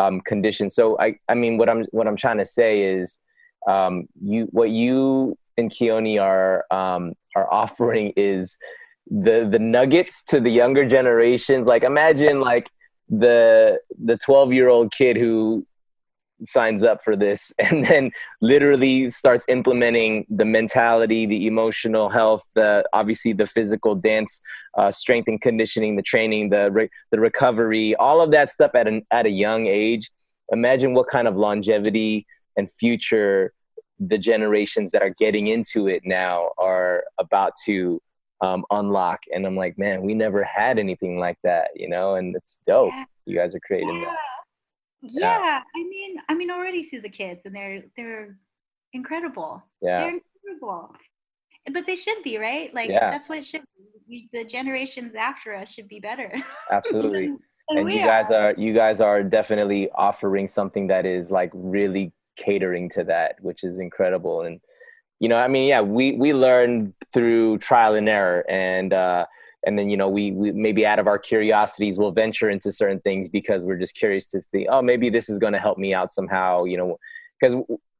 um, 0.00 0.20
conditions 0.22 0.74
so 0.74 0.98
i 0.98 1.08
i 1.28 1.34
mean 1.34 1.58
what 1.58 1.68
i'm 1.68 1.84
what 1.90 2.06
i'm 2.06 2.16
trying 2.16 2.38
to 2.38 2.46
say 2.46 2.72
is 2.82 3.20
um, 3.68 4.08
you 4.22 4.48
what 4.50 4.70
you 4.70 5.36
and 5.56 5.70
Keone 5.70 6.20
are 6.20 6.64
um, 6.70 7.14
are 7.36 7.52
offering 7.52 8.12
is 8.16 8.56
the 9.06 9.46
the 9.50 9.58
nuggets 9.58 10.22
to 10.24 10.40
the 10.40 10.50
younger 10.50 10.86
generations. 10.86 11.66
Like 11.66 11.84
imagine 11.84 12.40
like 12.40 12.68
the 13.08 13.78
the 14.02 14.16
12 14.16 14.52
year 14.52 14.68
old 14.68 14.92
kid 14.92 15.16
who 15.16 15.66
signs 16.42 16.82
up 16.82 17.02
for 17.02 17.16
this 17.16 17.52
and 17.58 17.84
then 17.84 18.10
literally 18.40 19.10
starts 19.10 19.44
implementing 19.48 20.26
the 20.28 20.44
mentality 20.44 21.26
the 21.26 21.46
emotional 21.46 22.08
health 22.08 22.44
the 22.54 22.84
obviously 22.92 23.32
the 23.32 23.46
physical 23.46 23.94
dance 23.94 24.40
uh, 24.78 24.90
strength 24.90 25.28
and 25.28 25.40
conditioning 25.40 25.96
the 25.96 26.02
training 26.02 26.50
the 26.50 26.70
re- 26.70 26.90
the 27.10 27.20
recovery 27.20 27.94
all 27.96 28.20
of 28.20 28.30
that 28.30 28.50
stuff 28.50 28.70
at 28.74 28.86
an 28.86 29.04
at 29.10 29.26
a 29.26 29.30
young 29.30 29.66
age 29.66 30.10
imagine 30.52 30.94
what 30.94 31.06
kind 31.06 31.28
of 31.28 31.36
longevity 31.36 32.26
and 32.56 32.70
future 32.70 33.52
the 33.98 34.18
generations 34.18 34.90
that 34.90 35.02
are 35.02 35.14
getting 35.18 35.48
into 35.48 35.86
it 35.86 36.02
now 36.04 36.50
are 36.58 37.04
about 37.18 37.52
to 37.66 38.00
um, 38.40 38.64
unlock. 38.70 39.20
And 39.32 39.46
I'm 39.46 39.56
like, 39.56 39.78
man, 39.78 40.02
we 40.02 40.14
never 40.14 40.42
had 40.42 40.78
anything 40.78 41.18
like 41.18 41.38
that, 41.44 41.70
you 41.74 41.88
know, 41.88 42.14
and 42.14 42.34
it's 42.34 42.58
dope. 42.66 42.92
Yeah. 42.92 43.04
You 43.26 43.36
guys 43.36 43.54
are 43.54 43.60
creating 43.60 43.96
yeah. 43.96 44.06
that. 44.06 44.18
Yeah. 45.02 45.38
yeah. 45.38 45.60
I 45.74 45.82
mean, 45.84 46.16
I 46.28 46.34
mean, 46.34 46.50
already 46.50 46.82
see 46.82 46.98
the 46.98 47.08
kids 47.08 47.42
and 47.44 47.54
they're, 47.54 47.82
they're 47.96 48.36
incredible. 48.92 49.62
Yeah. 49.80 50.00
They're 50.00 50.20
incredible. 50.44 50.94
But 51.72 51.86
they 51.86 51.96
should 51.96 52.22
be, 52.22 52.38
right? 52.38 52.72
Like, 52.74 52.90
yeah. 52.90 53.10
that's 53.10 53.28
what 53.28 53.38
it 53.38 53.46
should 53.46 53.62
be. 54.08 54.28
The 54.32 54.44
generations 54.44 55.14
after 55.14 55.54
us 55.54 55.70
should 55.70 55.88
be 55.88 56.00
better. 56.00 56.32
Absolutely. 56.70 57.26
than, 57.26 57.38
than 57.68 57.78
and 57.78 57.92
you 57.92 58.04
guys 58.04 58.30
are. 58.30 58.50
are, 58.50 58.54
you 58.56 58.74
guys 58.74 59.00
are 59.00 59.22
definitely 59.22 59.90
offering 59.94 60.48
something 60.48 60.88
that 60.88 61.06
is 61.06 61.30
like 61.30 61.50
really 61.54 62.12
catering 62.36 62.88
to 62.90 63.04
that, 63.04 63.36
which 63.40 63.62
is 63.62 63.78
incredible. 63.78 64.42
And 64.42 64.60
you 65.20 65.28
know, 65.28 65.36
I 65.36 65.48
mean, 65.48 65.68
yeah, 65.68 65.82
we 65.82 66.12
we 66.12 66.32
learn 66.32 66.94
through 67.12 67.58
trial 67.58 67.94
and 67.94 68.08
error, 68.08 68.44
and 68.48 68.92
uh, 68.92 69.26
and 69.64 69.78
then 69.78 69.90
you 69.90 69.96
know, 69.96 70.08
we, 70.08 70.32
we 70.32 70.52
maybe 70.52 70.86
out 70.86 70.98
of 70.98 71.06
our 71.06 71.18
curiosities, 71.18 71.98
we'll 71.98 72.12
venture 72.12 72.50
into 72.50 72.72
certain 72.72 73.00
things 73.00 73.28
because 73.28 73.64
we're 73.64 73.78
just 73.78 73.94
curious 73.94 74.30
to 74.30 74.40
think, 74.52 74.68
oh, 74.70 74.82
maybe 74.82 75.10
this 75.10 75.28
is 75.28 75.38
going 75.38 75.52
to 75.52 75.58
help 75.58 75.78
me 75.78 75.94
out 75.94 76.10
somehow. 76.10 76.64
You 76.64 76.76
know, 76.76 76.98
because 77.40 77.56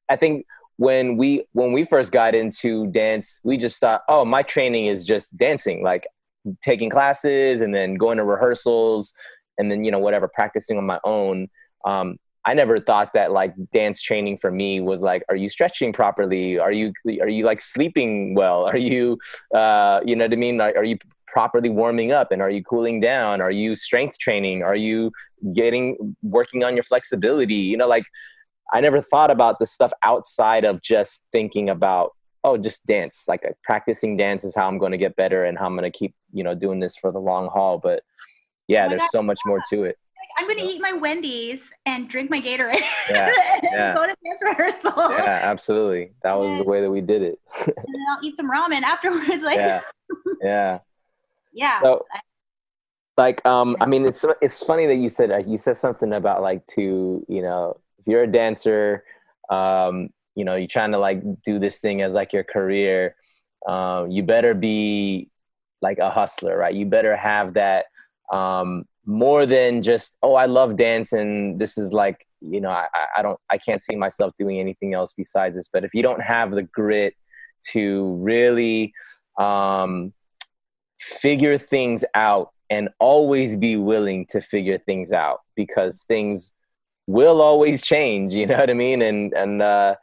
I 0.09 0.17
think 0.17 0.47
when 0.77 1.17
we 1.17 1.45
when 1.53 1.73
we 1.73 1.85
first 1.85 2.13
got 2.13 2.35
into 2.35 2.87
dance, 2.89 3.41
we 3.43 3.57
just 3.57 3.81
thought, 3.81 4.03
oh, 4.09 4.25
my 4.25 4.43
training 4.43 4.87
is 4.87 5.05
just 5.05 5.37
dancing, 5.37 5.83
like 5.83 6.07
taking 6.63 6.89
classes 6.89 7.61
and 7.61 7.75
then 7.75 7.95
going 7.95 8.17
to 8.17 8.25
rehearsals 8.25 9.13
and 9.59 9.71
then 9.71 9.85
you 9.85 9.91
know 9.91 9.99
whatever 9.99 10.27
practicing 10.27 10.79
on 10.79 10.87
my 10.87 10.99
own 11.05 11.49
um, 11.85 12.17
I 12.45 12.55
never 12.55 12.81
thought 12.81 13.13
that 13.15 13.33
like 13.33 13.55
dance 13.73 14.01
training 14.01 14.39
for 14.39 14.51
me 14.51 14.81
was 14.81 15.03
like, 15.03 15.23
are 15.29 15.37
you 15.37 15.49
stretching 15.49 15.93
properly? 15.93 16.59
Are 16.59 16.73
you 16.73 16.93
are 17.21 17.29
you 17.29 17.45
like 17.45 17.61
sleeping 17.61 18.35
well? 18.35 18.65
Are 18.65 18.79
you 18.79 19.19
uh, 19.55 20.01
you 20.05 20.17
know 20.17 20.25
what 20.25 20.33
I 20.33 20.37
mean? 20.37 20.61
Are, 20.61 20.73
are 20.77 20.85
you 20.85 20.99
properly 21.33 21.69
warming 21.69 22.13
up 22.13 22.33
and 22.33 22.43
are 22.43 22.51
you 22.51 22.63
cooling 22.63 23.01
down? 23.01 23.41
Are 23.41 23.51
you 23.51 23.77
strength 23.77 24.19
training? 24.19 24.63
Are 24.63 24.77
you 24.77 25.13
getting 25.55 26.17
working 26.23 26.65
on 26.65 26.75
your 26.75 26.83
flexibility? 26.83 27.55
You 27.55 27.77
know, 27.77 27.89
like 27.89 28.05
I 28.73 28.81
never 28.81 29.01
thought 29.01 29.31
about 29.31 29.59
the 29.59 29.67
stuff 29.67 29.93
outside 30.03 30.65
of 30.65 30.83
just 30.83 31.25
thinking 31.33 31.69
about 31.69 32.13
oh 32.43 32.57
just 32.57 32.87
dance 32.87 33.25
like 33.29 33.45
uh, 33.45 33.53
practicing 33.63 34.17
dance 34.17 34.45
is 34.45 34.55
how 34.55 34.67
i'm 34.67 34.79
going 34.79 34.93
to 34.93 34.97
get 34.97 35.15
better 35.15 35.45
and 35.45 35.59
how 35.59 35.67
i'm 35.67 35.77
going 35.77 35.91
to 35.91 35.99
keep 35.99 36.15
you 36.33 36.43
know 36.43 36.55
doing 36.55 36.81
this 36.81 36.97
for 36.97 37.13
the 37.13 37.19
long 37.19 37.49
haul 37.49 37.77
but 37.77 38.03
yeah 38.67 38.87
oh 38.87 38.89
there's 38.89 39.03
God. 39.03 39.11
so 39.13 39.23
much 39.23 39.39
more 39.45 39.61
to 39.69 39.85
it 39.85 39.99
I'm 40.39 40.47
going 40.47 40.59
to 40.59 40.65
eat 40.65 40.81
my 40.81 40.93
Wendy's 40.93 41.61
and 41.87 42.09
drink 42.09 42.31
my 42.31 42.41
Gatorade 42.41 42.81
yeah, 43.11 43.31
and 43.53 43.63
yeah. 43.63 43.95
go 43.95 44.07
to 44.07 44.15
dance 44.25 44.41
rehearsal. 44.43 45.11
Yeah, 45.11 45.41
absolutely. 45.43 46.13
That 46.23 46.39
was 46.39 46.49
and, 46.49 46.61
the 46.61 46.65
way 46.65 46.81
that 46.81 46.91
we 46.91 47.01
did 47.01 47.23
it. 47.23 47.39
and 47.67 47.75
then 47.77 48.05
I'll 48.11 48.25
eat 48.25 48.37
some 48.37 48.51
ramen 48.51 48.83
afterwards. 48.83 49.29
Like, 49.43 49.59
yeah, 49.59 49.81
yeah, 50.41 50.79
yeah. 51.53 51.81
So, 51.83 52.07
like, 53.17 53.45
um, 53.45 53.77
I 53.81 53.87
mean, 53.87 54.07
it's 54.07 54.25
it's 54.41 54.63
funny 54.63 54.87
that 54.87 54.97
you 54.97 55.09
said 55.09 55.31
uh, 55.31 55.39
you 55.39 55.59
said 55.59 55.77
something 55.77 56.13
about 56.13 56.43
like 56.43 56.67
to 56.69 57.25
you 57.29 57.43
know 57.43 57.77
if 57.99 58.07
you're 58.07 58.23
a 58.23 58.31
dancer, 58.31 59.05
um, 59.51 60.09
you 60.35 60.45
know, 60.45 60.57
you're 60.57 60.69
trying 60.69 60.93
to 60.93 60.99
like 60.99 61.23
do 61.43 61.59
this 61.59 61.81
thing 61.81 62.03
as 62.03 62.15
like 62.15 62.33
your 62.33 62.45
career. 62.45 63.17
Um, 63.69 64.11
you 64.11 64.23
better 64.23 64.55
be 64.55 65.29
like 65.83 65.99
a 65.99 66.11
hustler, 66.11 66.57
right? 66.57 66.75
You 66.75 66.87
better 66.87 67.17
have 67.17 67.55
that 67.55 67.87
um, 68.33 68.85
more 69.07 69.47
than 69.47 69.83
just 69.83 70.17
oh 70.23 70.35
i 70.35 70.47
love 70.47 70.77
dance 70.77 71.13
and 71.13 71.59
this 71.59 71.79
is 71.79 71.93
like 71.93 72.27
you 72.41 72.61
know 72.61 72.71
I, 72.71 72.87
I 73.17 73.23
don't 73.23 73.39
i 73.51 73.59
can't 73.59 73.81
see 73.81 73.97
myself 73.97 74.35
doing 74.39 74.61
anything 74.61 74.95
else 74.95 75.13
besides 75.17 75.57
this 75.57 75.69
but 75.73 75.85
if 75.85 75.95
you 75.95 76.03
don't 76.03 76.23
have 76.23 76.51
the 76.51 76.63
grit 76.63 77.15
to 77.73 78.15
really 78.21 78.93
um, 79.39 80.13
figure 81.01 81.59
things 81.59 82.05
out 82.15 82.51
and 82.69 82.89
always 83.01 83.57
be 83.57 83.77
willing 83.77 84.27
to 84.27 84.41
figure 84.41 84.79
things 84.79 85.13
out 85.13 85.41
because 85.57 86.03
things 86.03 86.55
will 87.07 87.41
always 87.41 87.83
change 87.83 88.35
you 88.35 88.47
know 88.49 88.59
what 88.59 88.71
i 88.71 88.75
mean 88.75 89.03
and 89.03 89.33
and 89.33 89.63
uh, 89.63 89.95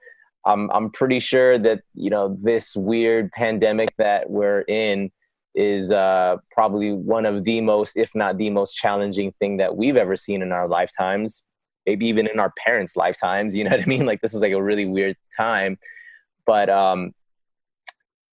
i'm 0.45 0.69
i'm 0.71 0.89
pretty 0.91 1.19
sure 1.19 1.57
that 1.57 1.81
you 1.93 2.09
know 2.09 2.37
this 2.41 2.75
weird 2.75 3.31
pandemic 3.31 3.93
that 3.97 4.29
we're 4.29 4.61
in 4.61 5.11
is 5.55 5.91
uh, 5.91 6.37
probably 6.51 6.93
one 6.93 7.25
of 7.25 7.43
the 7.43 7.59
most, 7.61 7.97
if 7.97 8.13
not 8.13 8.37
the 8.37 8.51
most 8.51 8.75
challenging 8.75 9.33
thing 9.39 9.57
that 9.57 9.75
we've 9.75 9.97
ever 9.97 10.15
seen 10.15 10.43
in 10.43 10.51
our 10.51 10.67
lifetimes 10.67 11.43
maybe 11.87 12.05
even 12.05 12.27
in 12.27 12.39
our 12.39 12.53
parents' 12.63 12.95
lifetimes. 12.95 13.55
You 13.57 13.63
know 13.63 13.71
what 13.71 13.81
I 13.81 13.85
mean? 13.85 14.05
Like 14.05 14.21
this 14.21 14.35
is 14.35 14.41
like 14.41 14.51
a 14.51 14.61
really 14.61 14.85
weird 14.85 15.15
time, 15.35 15.79
but 16.45 16.69
um, 16.69 17.13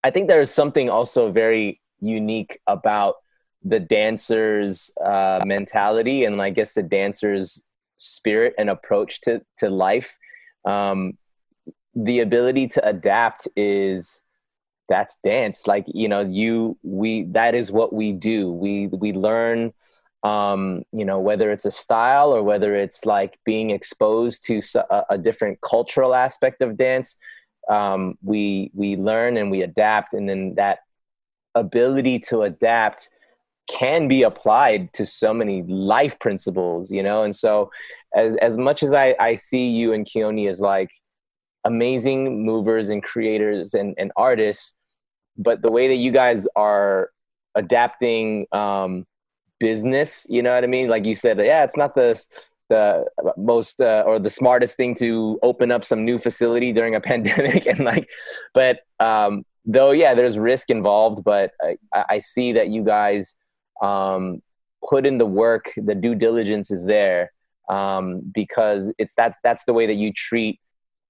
I 0.03 0.11
think 0.11 0.29
there 0.29 0.43
is 0.43 0.51
something 0.51 0.91
also 0.91 1.31
very 1.31 1.81
unique 2.01 2.61
about 2.67 3.17
the 3.63 3.81
dancer's 3.81 4.91
uh, 5.03 5.43
mentality 5.47 6.25
and 6.25 6.41
I 6.41 6.51
guess 6.51 6.75
the 6.75 6.83
dancer's 6.83 7.65
spirit 7.97 8.55
and 8.59 8.69
approach 8.69 9.21
to 9.23 9.43
to 9.59 9.71
life. 9.71 10.19
Um, 10.65 11.19
the 11.95 12.21
ability 12.21 12.69
to 12.69 12.87
adapt 12.87 13.49
is 13.57 14.21
that's 14.89 15.19
dance 15.25 15.67
like 15.67 15.85
you 15.87 16.09
know 16.09 16.21
you 16.21 16.77
we 16.83 17.25
that 17.25 17.55
is 17.55 17.73
what 17.73 17.93
we 17.93 18.13
do 18.13 18.53
we 18.53 18.89
we 18.89 19.13
learn 19.13 19.73
um 20.25 20.83
you 20.93 21.05
know 21.05 21.19
whether 21.19 21.51
it's 21.51 21.65
a 21.65 21.71
style 21.71 22.35
or 22.35 22.43
whether 22.43 22.75
it's 22.75 23.07
like 23.07 23.39
being 23.45 23.71
exposed 23.71 24.45
to 24.45 24.61
a, 24.91 25.03
a 25.11 25.19
different 25.19 25.59
cultural 25.63 26.15
aspect 26.15 26.61
of 26.61 26.77
dance 26.77 27.17
um 27.71 28.19
we 28.23 28.71
we 28.75 28.97
learn 28.97 29.37
and 29.37 29.51
we 29.51 29.63
adapt 29.63 30.13
and 30.13 30.29
then 30.29 30.55
that 30.57 30.81
ability 31.55 32.19
to 32.19 32.43
adapt 32.43 33.09
can 33.69 34.09
be 34.09 34.23
applied 34.23 34.93
to 34.93 35.07
so 35.07 35.33
many 35.33 35.63
life 35.63 36.19
principles 36.19 36.91
you 36.91 37.03
know? 37.03 37.23
And 37.23 37.35
so 37.35 37.71
as 38.15 38.37
as 38.37 38.57
much 38.57 38.83
as 38.83 38.93
i 38.93 39.15
i 39.19 39.35
see 39.35 39.67
you 39.69 39.93
and 39.93 40.07
keone 40.07 40.49
as 40.49 40.61
like 40.61 40.91
amazing 41.65 42.45
movers 42.45 42.89
and 42.91 43.03
creators 43.03 43.75
and, 43.75 43.95
and 43.99 44.13
artists 44.17 44.77
but 45.37 45.63
the 45.63 45.73
way 45.73 45.89
that 45.89 45.97
you 45.97 46.13
guys 46.13 46.47
are 46.55 47.11
adapting 47.55 48.47
um, 48.53 49.05
business 49.59 50.27
you 50.29 50.43
know 50.43 50.55
what 50.55 50.65
i 50.65 50.67
mean? 50.67 50.89
Like 50.89 51.05
you 51.05 51.15
said 51.15 51.39
yeah 51.39 51.65
it's 51.65 51.77
not 51.77 51.95
the 51.95 52.23
the 52.71 53.05
most 53.37 53.81
uh, 53.81 54.03
or 54.07 54.19
the 54.19 54.31
smartest 54.31 54.77
thing 54.77 54.95
to 54.95 55.39
open 55.43 55.71
up 55.71 55.85
some 55.85 56.05
new 56.05 56.19
facility 56.19 56.73
during 56.73 56.95
a 56.95 57.01
pandemic 57.11 57.67
and 57.67 57.81
like 57.81 58.09
but 58.53 58.81
um, 59.01 59.45
though 59.65 59.91
yeah 59.91 60.15
there's 60.15 60.39
risk 60.39 60.71
involved 60.71 61.25
but 61.25 61.53
i, 61.63 62.05
I 62.11 62.19
see 62.19 62.53
that 62.53 62.69
you 62.69 62.85
guys 62.85 63.37
um, 63.83 64.43
put 64.89 65.07
in 65.07 65.19
the 65.19 65.27
work 65.27 65.73
the 65.77 65.95
due 65.95 66.15
diligence 66.15 66.71
is 66.71 66.85
there 66.87 67.33
um, 67.69 68.21
because 68.35 68.93
it's 68.99 69.15
that 69.15 69.37
that's 69.43 69.65
the 69.65 69.73
way 69.73 69.87
that 69.87 69.95
you 69.95 70.13
treat 70.13 70.61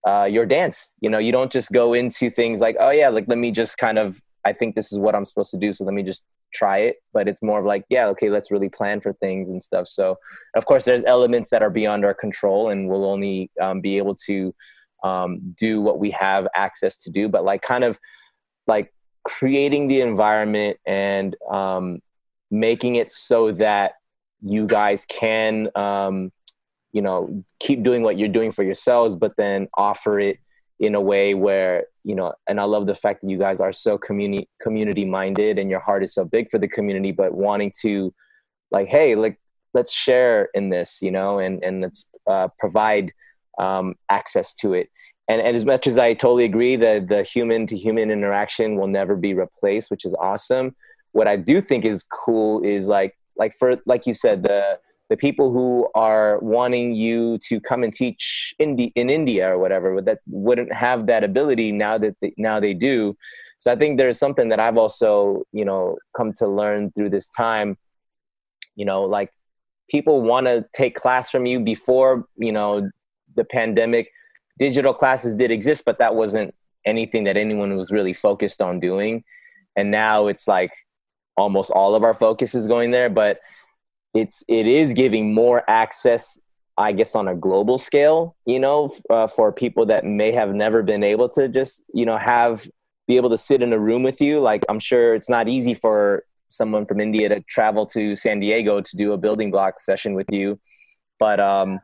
uh, 0.07 0.25
your 0.25 0.47
dance. 0.47 0.93
You 1.01 1.11
know, 1.11 1.19
you 1.19 1.33
don't 1.33 1.51
just 1.51 1.73
go 1.73 1.95
into 1.95 2.31
things 2.31 2.61
like, 2.61 2.77
oh 2.79 2.91
yeah, 2.91 3.09
like 3.09 3.27
let 3.29 3.39
me 3.39 3.51
just 3.51 3.79
kind 3.79 3.99
of, 3.99 4.21
I 4.45 4.53
think 4.53 4.75
this 4.75 4.93
is 4.93 4.99
what 4.99 5.15
I'm 5.15 5.25
supposed 5.25 5.51
to 5.53 5.59
do, 5.59 5.73
so 5.73 5.85
let 5.85 5.95
me 5.95 6.03
just 6.03 6.25
try 6.53 6.79
it. 6.79 6.97
But 7.13 7.29
it's 7.29 7.43
more 7.43 7.59
of 7.59 7.65
like, 7.65 7.85
yeah, 7.89 8.07
okay, 8.09 8.29
let's 8.29 8.51
really 8.51 8.69
plan 8.69 9.01
for 9.01 9.15
things 9.15 9.49
and 9.49 9.63
stuff. 9.63 9.89
So, 9.89 10.19
of 10.55 10.67
course, 10.67 10.85
there's 10.85 11.05
elements 11.05 11.51
that 11.51 11.63
are 11.63 11.71
beyond 11.71 12.05
our 12.05 12.15
control, 12.15 12.69
and 12.69 12.89
we'll 12.89 13.07
only 13.07 13.51
um, 13.61 13.81
be 13.81 13.97
able 13.97 14.15
to 14.27 14.55
um, 15.03 15.55
do 15.57 15.81
what 15.81 15.99
we 15.99 16.11
have 16.11 16.47
access 16.55 16.99
to 17.05 17.11
do. 17.11 17.29
But 17.29 17.45
like, 17.45 17.63
kind 17.63 17.85
of 17.85 17.99
like 18.67 18.93
creating 19.25 19.89
the 19.89 20.01
environment 20.01 20.79
and 20.87 21.37
um, 21.51 22.01
making 22.51 22.97
it 22.97 23.11
so 23.11 23.53
that 23.53 23.93
you 24.43 24.67
guys 24.67 25.07
can 25.07 25.69
um, 25.75 26.31
you 26.93 27.03
know 27.03 27.45
keep 27.61 27.83
doing 27.83 28.03
what 28.03 28.19
you're 28.19 28.29
doing 28.29 28.53
for 28.53 28.63
yourselves 28.63 29.17
but 29.17 29.37
then 29.37 29.69
offer 29.77 30.21
it 30.21 30.39
in 30.79 30.95
a 30.95 31.01
way 31.01 31.35
where 31.35 31.87
you 32.05 32.15
know 32.15 32.33
and 32.49 32.61
i 32.61 32.65
love 32.65 32.87
the 32.87 32.95
fact 32.95 33.21
that 33.21 33.31
you 33.31 33.39
guys 33.39 33.61
are 33.61 33.73
so 33.73 33.99
community 33.99 34.49
community 34.61 35.05
minded 35.05 35.59
and 35.59 35.71
your 35.71 35.81
heart 35.81 36.03
is 36.03 36.15
so 36.15 36.25
big 36.25 36.51
for 36.51 36.59
the 36.59 36.69
community 36.69 37.13
but 37.13 37.33
wanting 37.35 37.73
to 37.81 38.13
like 38.71 38.89
hey 38.89 39.15
like 39.15 39.39
let's 39.73 39.93
share 39.93 40.49
in 40.55 40.69
this 40.69 41.01
you 41.03 41.11
know 41.11 41.39
and 41.39 41.63
and 41.63 41.81
let's 41.81 42.09
uh, 42.27 42.49
provide 42.59 43.13
um, 43.59 43.95
access 44.09 44.55
to 44.55 44.75
it 44.75 44.89
and, 45.29 45.41
and 45.41 45.57
as 45.57 45.65
much 45.65 45.87
as 45.87 45.99
i 45.99 46.13
totally 46.15 46.45
agree 46.45 46.77
that 46.77 47.09
the 47.09 47.23
human 47.23 47.67
to 47.67 47.77
human 47.77 48.11
interaction 48.11 48.77
will 48.77 48.87
never 48.87 49.17
be 49.17 49.35
replaced 49.35 49.91
which 49.91 50.05
is 50.05 50.15
awesome 50.15 50.75
what 51.13 51.27
i 51.27 51.37
do 51.37 51.61
think 51.61 51.85
is 51.85 52.03
cool 52.03 52.63
is 52.65 52.89
like 52.89 53.17
like 53.37 53.53
for 53.53 53.77
like 53.87 54.07
you 54.07 54.15
said 54.15 54.43
the 54.43 54.79
the 55.11 55.17
people 55.17 55.53
who 55.53 55.89
are 55.95 56.39
wanting 56.41 56.93
you 56.95 57.39
to 57.39 57.61
come 57.61 57.83
and 57.83 57.93
teach 57.93 58.55
Indi- 58.59 58.93
in 58.95 59.11
India 59.11 59.49
or 59.51 59.59
whatever 59.59 60.01
that 60.01 60.21
wouldn't 60.27 60.73
have 60.73 61.07
that 61.07 61.23
ability 61.23 61.73
now 61.73 61.99
that 61.99 62.17
they, 62.21 62.33
now 62.39 62.59
they 62.59 62.73
do. 62.73 63.17
So 63.59 63.71
I 63.71 63.77
think 63.77 63.99
there's 63.99 64.19
something 64.19 64.49
that 64.49 64.61
I've 64.61 64.79
also 64.79 65.45
you 65.53 65.65
know 65.65 65.99
come 66.17 66.33
to 66.35 66.49
learn 66.49 66.91
through 66.93 67.11
this 67.11 67.29
time. 67.29 67.77
You 68.77 68.87
know, 68.87 69.03
like 69.03 69.31
people 69.89 70.23
want 70.23 70.47
to 70.47 70.65
take 70.73 70.97
class 70.97 71.31
from 71.31 71.47
you 71.47 71.61
before 71.61 72.27
you 72.37 72.53
know 72.53 72.91
the 73.37 73.45
pandemic. 73.45 74.11
Digital 74.59 74.95
classes 74.95 75.35
did 75.35 75.51
exist, 75.51 75.85
but 75.85 75.99
that 75.99 76.15
wasn't 76.15 76.55
anything 76.87 77.25
that 77.25 77.37
anyone 77.37 77.77
was 77.77 77.91
really 77.91 78.13
focused 78.13 78.63
on 78.63 78.79
doing. 78.79 79.25
And 79.77 79.91
now 79.91 80.27
it's 80.27 80.47
like 80.47 80.71
almost 81.37 81.71
all 81.71 81.95
of 81.95 82.05
our 82.05 82.15
focus 82.15 82.55
is 82.55 82.67
going 82.67 82.91
there, 82.91 83.11
but 83.11 83.41
it's 84.15 84.45
it 84.49 84.67
is 84.67 84.93
giving 84.93 85.35
more 85.35 85.69
access 85.69 86.41
i 86.79 86.93
guess 86.93 87.15
on 87.15 87.29
a 87.29 87.35
global 87.35 87.77
scale 87.77 88.37
you 88.47 88.59
know 88.59 88.89
uh, 89.11 89.27
for 89.27 89.53
people 89.53 89.85
that 89.85 90.05
may 90.05 90.33
have 90.33 90.55
never 90.55 90.83
been 90.83 91.03
able 91.03 91.29
to 91.29 91.49
just 91.49 91.85
you 91.93 92.07
know 92.07 92.17
have 92.17 92.67
be 93.07 93.17
able 93.17 93.29
to 93.29 93.39
sit 93.39 93.61
in 93.61 93.73
a 93.73 93.79
room 93.79 94.03
with 94.03 94.21
you 94.21 94.41
like 94.41 94.65
i'm 94.69 94.79
sure 94.81 95.15
it's 95.15 95.29
not 95.29 95.49
easy 95.49 95.75
for 95.75 96.25
someone 96.49 96.87
from 96.87 97.01
india 97.01 97.29
to 97.29 97.41
travel 97.43 97.85
to 97.85 98.15
san 98.15 98.41
diego 98.41 98.81
to 98.81 98.97
do 98.97 99.13
a 99.13 99.19
building 99.19 99.51
block 99.51 99.79
session 99.79 100.15
with 100.15 100.27
you 100.31 100.59
but 101.19 101.41
um 101.41 101.81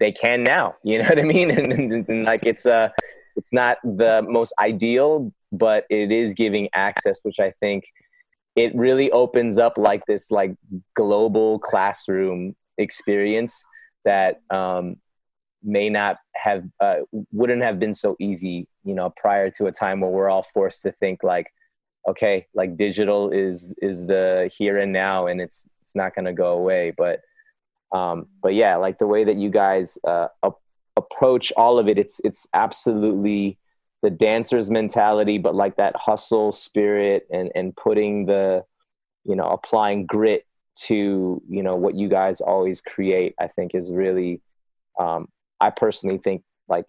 they 0.00 0.10
can 0.10 0.42
now 0.42 0.74
you 0.82 0.98
know 0.98 1.08
what 1.08 1.18
i 1.18 1.22
mean? 1.22 1.50
And, 1.50 1.72
and, 1.72 2.08
and 2.08 2.24
like 2.24 2.44
it's 2.44 2.66
uh 2.66 2.88
it's 3.36 3.52
not 3.52 3.78
the 3.84 4.22
most 4.28 4.52
ideal 4.58 5.32
but 5.52 5.84
it 5.90 6.10
is 6.10 6.34
giving 6.34 6.68
access 6.74 7.20
which 7.22 7.38
i 7.38 7.50
think 7.60 7.84
it 8.56 8.74
really 8.74 9.10
opens 9.12 9.58
up 9.58 9.78
like 9.78 10.04
this 10.06 10.30
like 10.30 10.54
global 10.96 11.58
classroom 11.60 12.56
experience 12.78 13.64
that 14.04 14.40
um, 14.50 14.96
may 15.62 15.88
not 15.88 16.16
have 16.34 16.64
uh, 16.80 16.96
wouldn't 17.32 17.62
have 17.62 17.78
been 17.78 17.94
so 17.94 18.16
easy 18.18 18.66
you 18.84 18.94
know 18.94 19.12
prior 19.16 19.50
to 19.50 19.66
a 19.66 19.72
time 19.72 20.00
where 20.00 20.10
we're 20.10 20.28
all 20.28 20.42
forced 20.42 20.82
to 20.82 20.90
think 20.90 21.22
like 21.22 21.52
okay 22.08 22.46
like 22.54 22.76
digital 22.76 23.30
is 23.30 23.72
is 23.80 24.06
the 24.06 24.50
here 24.56 24.78
and 24.78 24.92
now 24.92 25.26
and 25.26 25.40
it's 25.40 25.66
it's 25.90 25.96
not 25.96 26.14
going 26.14 26.24
to 26.24 26.32
go 26.32 26.52
away. 26.52 26.92
But 26.96 27.20
um 27.92 28.26
but 28.42 28.54
yeah 28.54 28.76
like 28.76 28.98
the 28.98 29.06
way 29.06 29.24
that 29.24 29.36
you 29.36 29.50
guys 29.50 29.98
uh, 30.06 30.28
ap- 30.44 30.60
approach 30.96 31.52
all 31.56 31.78
of 31.78 31.88
it 31.88 31.98
it's 31.98 32.20
it's 32.24 32.46
absolutely 32.54 33.58
the 34.02 34.10
dancer's 34.10 34.70
mentality, 34.70 35.38
but 35.38 35.54
like 35.54 35.76
that 35.76 35.94
hustle 35.96 36.52
spirit 36.52 37.26
and 37.30 37.50
and 37.54 37.76
putting 37.76 38.26
the, 38.26 38.64
you 39.24 39.36
know, 39.36 39.44
applying 39.44 40.06
grit 40.06 40.46
to 40.76 41.42
you 41.48 41.62
know 41.62 41.74
what 41.74 41.94
you 41.94 42.08
guys 42.08 42.40
always 42.40 42.80
create. 42.80 43.34
I 43.38 43.48
think 43.48 43.74
is 43.74 43.92
really, 43.92 44.40
um, 44.98 45.28
I 45.60 45.70
personally 45.70 46.18
think 46.18 46.42
like, 46.68 46.86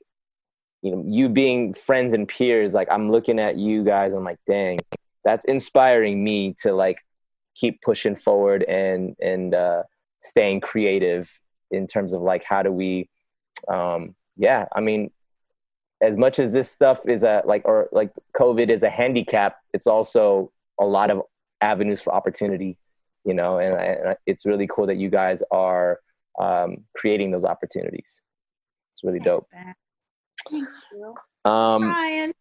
you 0.82 0.92
know, 0.92 1.04
you 1.06 1.28
being 1.28 1.74
friends 1.74 2.14
and 2.14 2.28
peers. 2.28 2.74
Like 2.74 2.88
I'm 2.90 3.12
looking 3.12 3.40
at 3.40 3.58
you 3.58 3.84
guys, 3.84 4.14
I'm 4.14 4.24
like, 4.24 4.40
dang, 4.48 4.80
that's 5.26 5.46
inspiring 5.46 6.24
me 6.24 6.56
to 6.62 6.74
like 6.74 7.00
keep 7.56 7.82
pushing 7.82 8.16
forward 8.16 8.64
and 8.64 9.16
and 9.22 9.54
uh, 9.54 9.84
staying 10.22 10.62
creative 10.62 11.40
in 11.72 11.88
terms 11.88 12.14
of 12.14 12.22
like 12.22 12.44
how 12.44 12.62
do 12.64 12.72
we, 12.72 13.10
um, 13.68 14.16
yeah, 14.38 14.66
I 14.76 14.82
mean 14.82 15.12
as 16.02 16.18
much 16.18 16.40
as 16.40 16.52
this 16.52 16.70
stuff 16.70 17.00
is 17.08 17.24
a 17.24 17.42
like 17.46 17.62
or 17.66 17.88
like 17.92 18.12
covid 18.36 18.70
is 18.70 18.84
a 18.84 18.90
handicap 18.90 19.58
it's 19.74 19.88
also 19.88 20.52
a 20.80 20.86
lot 20.86 21.12
of 21.12 21.22
avenues 21.62 22.02
for 22.02 22.14
opportunity 22.14 22.78
you 23.24 23.34
know 23.34 23.60
and, 23.60 23.76
and 23.80 24.16
it's 24.26 24.46
really 24.46 24.68
cool 24.68 24.88
that 24.88 24.98
you 24.98 25.10
guys 25.10 25.44
are 25.52 26.00
um, 26.40 26.78
creating 26.96 27.30
those 27.30 27.46
opportunities 27.46 28.22
it's 28.94 29.04
really 29.04 29.20
dope 29.20 29.48
Thank 30.50 30.68
you. 30.92 31.16
um 31.46 31.84
Ryan. 31.84 32.34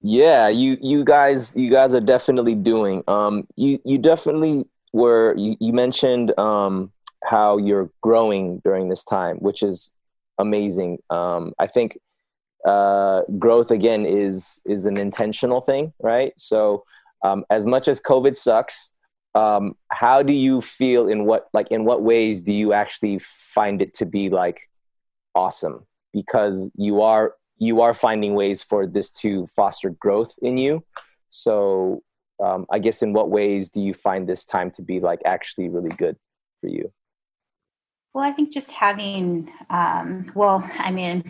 yeah 0.00 0.48
you 0.48 0.76
you 0.80 1.04
guys 1.04 1.56
you 1.56 1.70
guys 1.70 1.94
are 1.94 2.00
definitely 2.00 2.54
doing 2.54 3.04
um 3.06 3.46
you 3.54 3.80
you 3.84 3.98
definitely 3.98 4.64
were 4.92 5.34
you, 5.36 5.56
you 5.60 5.72
mentioned 5.72 6.36
um 6.38 6.90
how 7.24 7.56
you're 7.58 7.90
growing 8.02 8.60
during 8.64 8.88
this 8.88 9.04
time 9.04 9.36
which 9.38 9.62
is 9.62 9.92
amazing 10.38 10.98
um 11.10 11.52
i 11.58 11.66
think 11.66 11.98
uh, 12.64 13.22
growth 13.38 13.70
again 13.70 14.04
is 14.04 14.60
is 14.66 14.84
an 14.84 14.98
intentional 14.98 15.60
thing, 15.60 15.92
right? 16.00 16.32
So 16.36 16.84
um, 17.24 17.44
as 17.50 17.66
much 17.66 17.88
as 17.88 18.00
COVID 18.00 18.36
sucks, 18.36 18.90
um, 19.34 19.74
how 19.90 20.22
do 20.22 20.32
you 20.32 20.60
feel 20.60 21.08
in 21.08 21.24
what 21.24 21.48
like 21.52 21.68
in 21.70 21.84
what 21.84 22.02
ways 22.02 22.42
do 22.42 22.52
you 22.52 22.72
actually 22.72 23.18
find 23.18 23.80
it 23.80 23.94
to 23.94 24.06
be 24.06 24.28
like 24.28 24.68
awesome? 25.34 25.86
Because 26.12 26.70
you 26.74 27.02
are 27.02 27.34
you 27.58 27.80
are 27.80 27.94
finding 27.94 28.34
ways 28.34 28.62
for 28.62 28.86
this 28.86 29.10
to 29.10 29.46
foster 29.48 29.90
growth 29.90 30.34
in 30.42 30.58
you. 30.58 30.84
So 31.28 32.02
um, 32.42 32.66
I 32.70 32.78
guess 32.78 33.02
in 33.02 33.12
what 33.12 33.30
ways 33.30 33.70
do 33.70 33.80
you 33.80 33.94
find 33.94 34.28
this 34.28 34.44
time 34.44 34.70
to 34.72 34.82
be 34.82 35.00
like 35.00 35.20
actually 35.24 35.68
really 35.68 35.94
good 35.96 36.16
for 36.60 36.68
you? 36.68 36.92
Well, 38.14 38.24
I 38.24 38.32
think 38.32 38.52
just 38.52 38.72
having, 38.72 39.50
um, 39.70 40.32
well, 40.34 40.68
I 40.78 40.90
mean, 40.90 41.24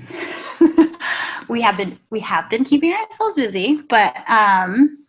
we 1.49 1.61
have 1.61 1.77
been 1.77 1.99
we 2.11 2.21
have 2.21 2.49
been 2.49 2.65
keeping 2.65 2.93
ourselves 2.93 3.35
busy, 3.35 3.81
but 3.89 4.15
um, 4.29 5.05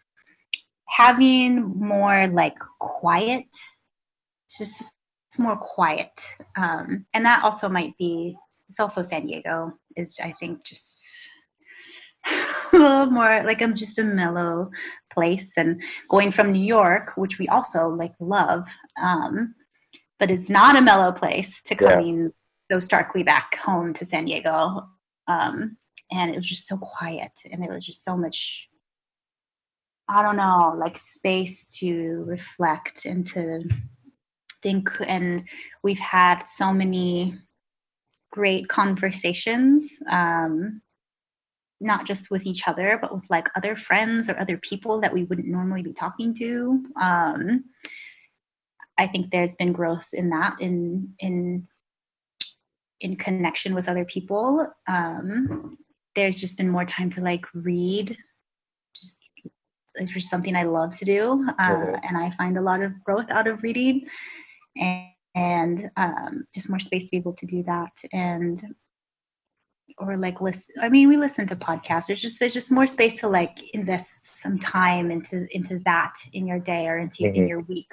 having 0.88 1.62
more 1.78 2.28
like 2.28 2.58
quiet, 2.80 3.46
just, 4.58 4.96
more 5.38 5.58
quiet, 5.58 6.12
um, 6.58 7.06
and 7.14 7.26
that 7.26 7.44
also 7.44 7.70
might 7.70 7.96
be. 7.98 8.36
It's 8.68 8.80
also 8.80 9.02
San 9.02 9.26
Diego 9.26 9.74
is 9.96 10.20
I 10.24 10.34
think 10.40 10.64
just 10.64 11.08
a 12.74 12.78
little 12.78 13.06
more 13.08 13.44
like 13.44 13.62
I'm 13.62 13.76
just 13.76 14.00
a 14.00 14.04
mellow 14.04 14.72
place, 15.14 15.54
and 15.56 15.82
going 16.10 16.32
from 16.32 16.52
New 16.52 16.66
York, 16.66 17.14
which 17.16 17.38
we 17.38 17.48
also 17.48 17.88
like 17.88 18.14
love. 18.20 18.66
Um, 19.02 19.56
but 20.20 20.30
it's 20.30 20.50
not 20.50 20.76
a 20.76 20.82
mellow 20.82 21.12
place 21.12 21.62
to 21.64 21.76
coming 21.76 22.24
yeah. 22.70 22.76
so 22.76 22.80
starkly 22.80 23.24
back 23.24 23.56
home 23.56 23.94
to 23.94 24.06
San 24.06 24.26
Diego. 24.26 24.88
Um, 25.28 25.78
and 26.12 26.32
it 26.32 26.36
was 26.36 26.48
just 26.48 26.68
so 26.68 26.78
quiet 26.78 27.32
and 27.52 27.62
there 27.62 27.74
was 27.74 27.86
just 27.86 28.04
so 28.04 28.18
much 28.18 28.70
I 30.10 30.24
don't 30.24 30.38
know, 30.38 30.76
like 30.76 30.98
space 30.98 31.68
to 31.78 32.24
reflect 32.26 33.06
and 33.06 33.26
to 33.28 33.64
think. 34.64 34.90
And 35.06 35.48
we've 35.84 36.00
had 36.00 36.46
so 36.46 36.74
many 36.74 37.38
great 38.32 38.68
conversations, 38.70 39.92
um, 40.10 40.82
not 41.80 42.08
just 42.08 42.32
with 42.32 42.44
each 42.46 42.68
other, 42.68 42.98
but 43.00 43.14
with 43.14 43.30
like 43.30 43.50
other 43.56 43.76
friends 43.76 44.30
or 44.30 44.40
other 44.40 44.58
people 44.58 45.00
that 45.00 45.14
we 45.14 45.26
wouldn't 45.26 45.48
normally 45.48 45.84
be 45.84 45.94
talking 45.94 46.34
to. 46.36 46.84
Um, 47.00 47.66
I 49.00 49.08
think 49.08 49.32
there's 49.32 49.56
been 49.56 49.72
growth 49.72 50.08
in 50.14 50.30
that 50.30 50.60
in 50.60 51.14
in 51.20 51.68
in 53.00 53.16
connection 53.16 53.74
with 53.74 53.88
other 53.88 54.04
people. 54.04 54.68
Um, 54.88 55.78
there's 56.16 56.38
just 56.38 56.58
been 56.58 56.70
more 56.70 56.84
time 56.84 57.10
to 57.12 57.22
like 57.22 57.46
read. 57.54 58.18
Just 58.94 59.18
it's 59.96 60.12
just 60.12 60.30
something 60.30 60.56
I 60.56 60.64
love 60.64 60.98
to 61.00 61.06
do, 61.06 61.48
uh, 61.58 61.70
mm-hmm. 61.70 61.96
and 62.04 62.18
I 62.18 62.32
find 62.38 62.58
a 62.58 62.62
lot 62.62 62.82
of 62.82 63.02
growth 63.04 63.30
out 63.30 63.48
of 63.48 63.64
reading, 63.64 64.06
and, 64.76 65.08
and 65.34 65.92
um, 65.96 66.46
just 66.54 66.70
more 66.70 66.80
space 66.80 67.06
to 67.06 67.12
be 67.12 67.18
able 67.18 67.34
to 67.34 67.46
do 67.46 67.64
that 67.64 67.94
and 68.12 68.62
or 69.98 70.18
like 70.18 70.40
listen 70.40 70.74
i 70.82 70.88
mean 70.88 71.10
we 71.10 71.18
listen 71.18 71.46
to 71.48 71.56
podcasts 71.56 72.08
there's 72.08 72.22
just 72.22 72.40
there's 72.40 72.54
just 72.54 72.72
more 72.72 72.88
space 72.88 73.20
to 73.20 73.28
like 73.28 73.58
invest 73.74 74.42
some 74.42 74.58
time 74.60 75.12
into 75.12 75.48
into 75.52 75.80
that 75.80 76.14
in 76.32 76.48
your 76.48 76.60
day 76.60 76.88
or 76.88 76.98
into 76.98 77.24
mm-hmm. 77.24 77.36
in 77.36 77.48
your 77.48 77.62
week 77.62 77.92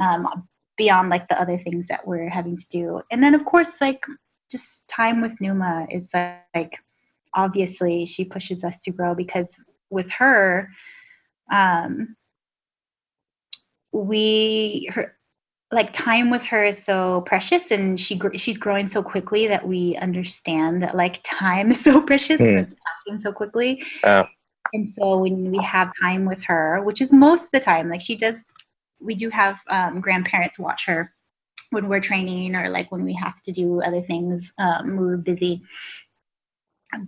um, 0.00 0.48
beyond 0.76 1.10
like 1.10 1.28
the 1.28 1.40
other 1.40 1.58
things 1.58 1.86
that 1.88 2.06
we're 2.06 2.28
having 2.28 2.56
to 2.56 2.68
do. 2.68 3.02
And 3.10 3.22
then 3.22 3.34
of 3.34 3.44
course, 3.44 3.80
like 3.80 4.04
just 4.50 4.88
time 4.88 5.20
with 5.20 5.40
Numa 5.40 5.86
is 5.90 6.10
like 6.14 6.76
obviously 7.34 8.06
she 8.06 8.24
pushes 8.24 8.64
us 8.64 8.78
to 8.80 8.90
grow 8.90 9.14
because 9.14 9.60
with 9.90 10.10
her, 10.12 10.70
um, 11.52 12.16
we 13.92 14.88
her 14.92 15.16
like 15.72 15.92
time 15.92 16.30
with 16.30 16.44
her 16.44 16.64
is 16.64 16.82
so 16.84 17.20
precious 17.22 17.70
and 17.70 17.98
she 17.98 18.20
she's 18.36 18.58
growing 18.58 18.86
so 18.86 19.02
quickly 19.02 19.46
that 19.46 19.66
we 19.66 19.96
understand 19.96 20.82
that 20.82 20.96
like 20.96 21.20
time 21.22 21.70
is 21.70 21.80
so 21.84 22.00
precious 22.00 22.40
mm. 22.40 22.58
it's 22.58 22.74
passing 22.74 23.20
so 23.20 23.32
quickly 23.32 23.82
uh. 24.04 24.24
and 24.72 24.88
so 24.88 25.18
when 25.18 25.50
we 25.50 25.62
have 25.62 25.92
time 26.00 26.24
with 26.24 26.42
her 26.42 26.82
which 26.82 27.00
is 27.00 27.12
most 27.12 27.44
of 27.44 27.50
the 27.52 27.60
time 27.60 27.88
like 27.88 28.00
she 28.00 28.16
does 28.16 28.42
we 29.00 29.14
do 29.14 29.30
have 29.30 29.58
um, 29.68 30.00
grandparents 30.00 30.58
watch 30.58 30.86
her 30.86 31.12
when 31.70 31.88
we're 31.88 32.00
training 32.00 32.54
or 32.54 32.68
like 32.68 32.90
when 32.92 33.04
we 33.04 33.14
have 33.14 33.40
to 33.42 33.52
do 33.52 33.80
other 33.82 34.02
things 34.02 34.52
um, 34.58 34.96
we're 34.96 35.16
busy. 35.16 35.62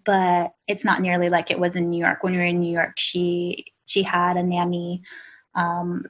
But 0.04 0.52
it's 0.68 0.84
not 0.84 1.00
nearly 1.00 1.28
like 1.28 1.50
it 1.50 1.58
was 1.58 1.74
in 1.74 1.90
new 1.90 1.98
york. 1.98 2.22
When 2.22 2.32
we 2.32 2.38
were 2.38 2.44
in 2.44 2.60
new 2.60 2.72
york 2.72 2.94
she 2.96 3.66
she 3.86 4.02
had 4.02 4.36
a 4.36 4.42
nanny 4.42 5.02
um, 5.54 6.06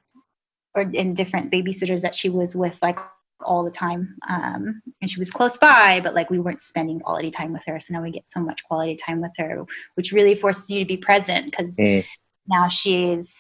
or 0.75 0.83
in 0.83 1.15
different 1.15 1.51
babysitters 1.51 2.03
that 2.03 2.15
she 2.15 2.29
was 2.29 2.55
with 2.55 2.79
like 2.83 2.99
all 3.41 3.65
the 3.65 3.71
time. 3.71 4.17
Um, 4.29 4.83
and 5.01 5.11
she 5.11 5.19
was 5.19 5.31
close 5.31 5.57
by 5.57 6.01
but 6.01 6.15
like 6.15 6.31
we 6.31 6.39
weren't 6.39 6.61
spending 6.61 7.01
quality 7.01 7.31
time 7.31 7.53
with 7.53 7.65
her. 7.67 7.81
So 7.81 7.95
now 7.95 8.03
we 8.03 8.11
get 8.11 8.29
so 8.29 8.41
much 8.41 8.63
quality 8.65 8.97
time 8.97 9.21
with 9.21 9.33
her 9.39 9.65
which 9.95 10.13
really 10.13 10.35
forces 10.35 10.71
you 10.71 10.79
to 10.79 10.87
be 10.87 10.97
present 10.99 11.47
because 11.47 11.75
mm. 11.77 12.05
now 12.47 12.69
she's 12.69 13.33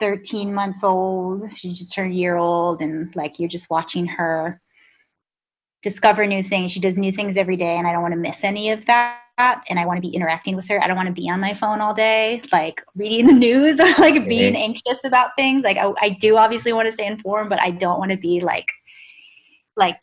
13 0.00 0.52
months 0.52 0.84
old. 0.84 1.48
She's 1.56 1.78
just 1.78 1.94
her 1.96 2.06
year 2.06 2.36
old, 2.36 2.80
and 2.80 3.14
like 3.16 3.38
you're 3.38 3.48
just 3.48 3.70
watching 3.70 4.06
her 4.06 4.60
discover 5.82 6.26
new 6.26 6.42
things. 6.42 6.72
She 6.72 6.80
does 6.80 6.98
new 6.98 7.12
things 7.12 7.36
every 7.36 7.56
day, 7.56 7.76
and 7.76 7.86
I 7.86 7.92
don't 7.92 8.02
want 8.02 8.14
to 8.14 8.20
miss 8.20 8.42
any 8.42 8.70
of 8.70 8.84
that. 8.86 9.20
And 9.68 9.78
I 9.78 9.84
want 9.84 10.02
to 10.02 10.08
be 10.08 10.14
interacting 10.14 10.56
with 10.56 10.66
her. 10.68 10.82
I 10.82 10.86
don't 10.86 10.96
want 10.96 11.08
to 11.08 11.12
be 11.12 11.28
on 11.28 11.40
my 11.40 11.52
phone 11.52 11.80
all 11.80 11.92
day, 11.92 12.42
like 12.52 12.82
reading 12.94 13.26
the 13.26 13.34
news 13.34 13.78
or 13.80 13.84
like 13.84 14.14
mm-hmm. 14.14 14.28
being 14.28 14.56
anxious 14.56 15.04
about 15.04 15.30
things. 15.36 15.62
Like 15.62 15.76
I, 15.76 15.92
I 16.00 16.08
do 16.10 16.36
obviously 16.36 16.72
want 16.72 16.86
to 16.86 16.92
stay 16.92 17.06
informed, 17.06 17.50
but 17.50 17.60
I 17.60 17.70
don't 17.70 17.98
want 17.98 18.12
to 18.12 18.16
be 18.16 18.40
like, 18.40 18.70
like 19.76 20.00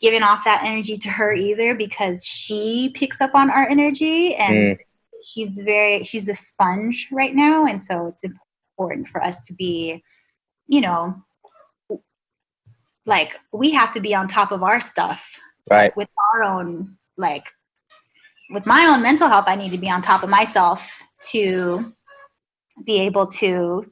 giving 0.00 0.22
off 0.22 0.44
that 0.44 0.62
energy 0.62 0.96
to 0.98 1.08
her 1.08 1.32
either 1.32 1.74
because 1.74 2.24
she 2.24 2.92
picks 2.94 3.20
up 3.20 3.34
on 3.34 3.50
our 3.50 3.68
energy 3.68 4.34
and 4.34 4.54
mm. 4.54 4.78
she's 5.22 5.58
very 5.58 6.04
she's 6.04 6.28
a 6.28 6.34
sponge 6.34 7.08
right 7.10 7.34
now 7.34 7.66
and 7.66 7.82
so 7.82 8.06
it's 8.06 8.22
important 8.22 8.45
for 8.76 9.22
us 9.22 9.40
to 9.46 9.54
be, 9.54 10.02
you 10.66 10.80
know, 10.80 11.14
like 13.06 13.36
we 13.52 13.70
have 13.70 13.92
to 13.94 14.00
be 14.00 14.14
on 14.14 14.28
top 14.28 14.52
of 14.52 14.62
our 14.62 14.80
stuff. 14.80 15.22
Right. 15.70 15.96
With 15.96 16.08
our 16.34 16.42
own, 16.42 16.96
like, 17.16 17.44
with 18.50 18.66
my 18.66 18.86
own 18.86 19.02
mental 19.02 19.28
health, 19.28 19.46
I 19.48 19.56
need 19.56 19.72
to 19.72 19.78
be 19.78 19.90
on 19.90 20.02
top 20.02 20.22
of 20.22 20.28
myself 20.28 20.88
to 21.30 21.92
be 22.84 23.00
able 23.00 23.26
to 23.26 23.84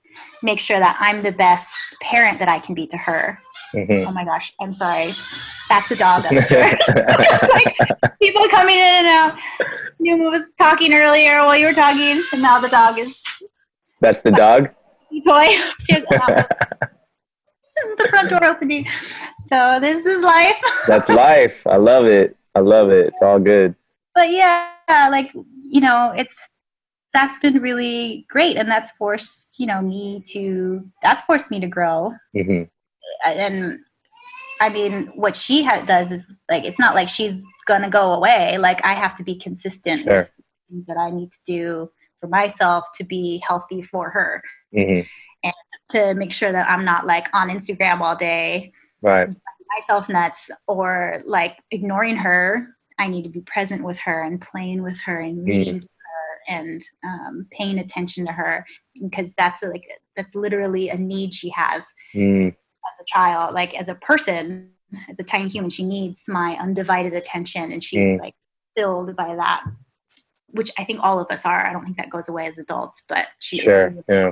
make 0.43 0.61
sure 0.61 0.79
that 0.79 0.97
I'm 1.01 1.23
the 1.23 1.33
best 1.33 1.73
parent 2.01 2.39
that 2.39 2.49
I 2.49 2.61
can 2.61 2.75
be 2.75 2.87
to 2.89 2.97
her. 2.97 3.39
Mm-hmm. 3.75 4.07
Oh 4.09 4.13
my 4.13 4.25
gosh, 4.25 4.53
I'm 4.61 4.73
sorry. 4.73 5.11
That's 5.69 5.91
a 5.91 5.97
dog 5.97 6.25
upstairs. 6.31 6.79
like 6.95 7.77
people 8.23 8.47
coming 8.49 8.77
in 8.77 8.85
and 8.85 9.07
out. 9.07 9.39
Numa 9.99 10.31
was 10.31 10.55
talking 10.55 10.95
earlier 10.95 11.39
while 11.39 11.57
you 11.57 11.67
were 11.67 11.73
talking, 11.73 12.23
and 12.33 12.43
now 12.43 12.61
the 12.61 12.69
dog 12.69 12.99
is 12.99 13.23
that's 14.05 14.21
the 14.21 14.31
dog. 14.31 14.69
Toy 15.27 15.47
upstairs. 15.71 16.05
this 16.11 17.85
is 17.87 17.97
the 17.97 18.09
front 18.11 18.29
door 18.29 18.45
opening. 18.45 18.87
So 19.47 19.79
this 19.81 20.05
is 20.05 20.21
life. 20.21 20.61
That's 20.87 21.09
life. 21.09 21.67
I 21.67 21.77
love 21.77 22.05
it. 22.05 22.37
I 22.55 22.61
love 22.61 22.91
it. 22.91 23.09
It's 23.09 23.23
all 23.23 23.39
good. 23.39 23.75
But 24.15 24.31
yeah, 24.31 24.69
like 25.11 25.33
you 25.35 25.81
know, 25.81 26.13
it's 26.17 26.49
that's 27.13 27.39
been 27.39 27.61
really 27.63 28.27
great, 28.29 28.57
and 28.57 28.69
that's 28.69 28.91
forced 28.93 29.59
you 29.59 29.67
know 29.67 29.81
me 29.81 30.23
to 30.33 30.85
that's 31.03 31.23
forced 31.25 31.51
me 31.51 31.61
to 31.61 31.67
grow. 31.67 32.13
Mm-hmm. 32.37 32.65
And 33.27 33.81
I 34.61 34.69
mean, 34.71 35.07
what 35.15 35.37
she 35.37 35.63
ha- 35.63 35.85
does 35.87 36.13
is 36.13 36.39
like 36.51 36.65
it's 36.65 36.79
not 36.79 36.95
like 36.95 37.09
she's 37.09 37.43
gonna 37.67 37.91
go 37.91 38.13
away. 38.13 38.59
Like 38.59 38.85
I 38.85 38.95
have 38.95 39.17
to 39.17 39.25
be 39.25 39.37
consistent 39.37 40.03
sure. 40.03 40.31
with 40.71 40.87
that 40.87 40.97
I 40.97 41.11
need 41.11 41.31
to 41.33 41.39
do 41.47 41.91
for 42.25 42.29
myself 42.29 42.85
to 42.95 43.05
be 43.05 43.43
healthy 43.47 43.83
for 43.83 44.09
her 44.09 44.43
mm-hmm. 44.75 45.07
and 45.43 45.55
to 45.91 46.15
make 46.15 46.33
sure 46.33 46.51
that 46.51 46.69
i'm 46.71 46.85
not 46.85 47.07
like 47.07 47.29
on 47.35 47.51
instagram 47.51 48.01
all 48.01 48.17
day 48.17 48.73
right 49.03 49.29
myself 49.77 50.09
nuts 50.09 50.49
or 50.67 51.23
like 51.27 51.59
ignoring 51.71 52.17
her 52.17 52.67
i 52.99 53.07
need 53.07 53.23
to 53.23 53.29
be 53.29 53.43
present 53.43 53.85
with 53.85 53.99
her 53.99 54.23
and 54.23 54.41
playing 54.41 54.83
with 54.83 54.99
her 55.01 55.21
and 55.21 55.39
mm-hmm. 55.39 55.49
reading 55.49 55.81
mm. 55.81 55.83
her 55.83 56.55
and 56.57 56.83
um, 57.05 57.47
paying 57.51 57.79
attention 57.79 58.25
to 58.25 58.33
her 58.33 58.65
because 59.03 59.35
that's 59.35 59.63
like 59.63 59.87
that's 60.17 60.35
literally 60.35 60.89
a 60.89 60.97
need 60.97 61.35
she 61.35 61.51
has 61.51 61.85
mm. 62.15 62.49
as 62.49 63.01
a 63.01 63.05
child 63.07 63.55
like 63.55 63.75
as 63.75 63.89
a 63.89 63.95
person 63.97 64.71
as 65.11 65.19
a 65.19 65.25
tiny 65.25 65.49
human 65.49 65.69
she 65.69 65.85
needs 65.85 66.23
my 66.27 66.57
undivided 66.57 67.13
attention 67.13 67.71
and 67.71 67.85
she's 67.85 68.01
mm. 68.01 68.19
like 68.19 68.35
filled 68.77 69.15
by 69.15 69.35
that 69.37 69.63
which 70.55 70.71
I 70.79 70.85
think 70.85 71.01
all 71.03 71.19
of 71.19 71.27
us 71.31 71.45
are. 71.45 71.67
I 71.67 71.73
don't 71.73 71.85
think 71.85 71.97
that 71.97 72.11
goes 72.11 72.29
away 72.29 72.47
as 72.47 72.59
adults, 72.59 73.03
but 73.09 73.27
she 73.41 73.59
sure, 73.59 73.95
yeah. 74.09 74.31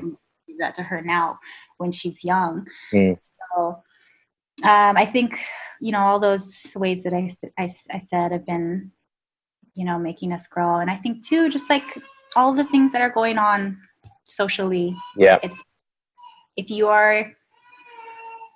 that 0.58 0.74
to 0.74 0.82
her 0.82 1.02
now 1.02 1.38
when 1.78 1.92
she's 1.92 2.24
young. 2.24 2.66
Mm. 2.92 3.18
So 3.54 3.82
um, 4.62 4.96
I 4.96 5.04
think 5.04 5.38
you 5.80 5.92
know 5.92 6.00
all 6.00 6.20
those 6.20 6.62
ways 6.74 7.02
that 7.02 7.12
I, 7.12 7.30
I, 7.58 7.68
I 7.90 7.98
said 7.98 8.32
have 8.32 8.46
been 8.46 8.92
you 9.74 9.84
know 9.84 9.98
making 9.98 10.32
us 10.32 10.46
grow, 10.46 10.76
and 10.76 10.90
I 10.90 10.96
think 10.96 11.26
too 11.26 11.50
just 11.50 11.68
like 11.68 11.84
all 12.36 12.54
the 12.54 12.64
things 12.64 12.92
that 12.92 13.02
are 13.02 13.10
going 13.10 13.38
on 13.38 13.78
socially. 14.28 14.94
Yeah, 15.16 15.38
it's 15.42 15.62
if 16.56 16.70
you 16.70 16.88
are 16.88 17.32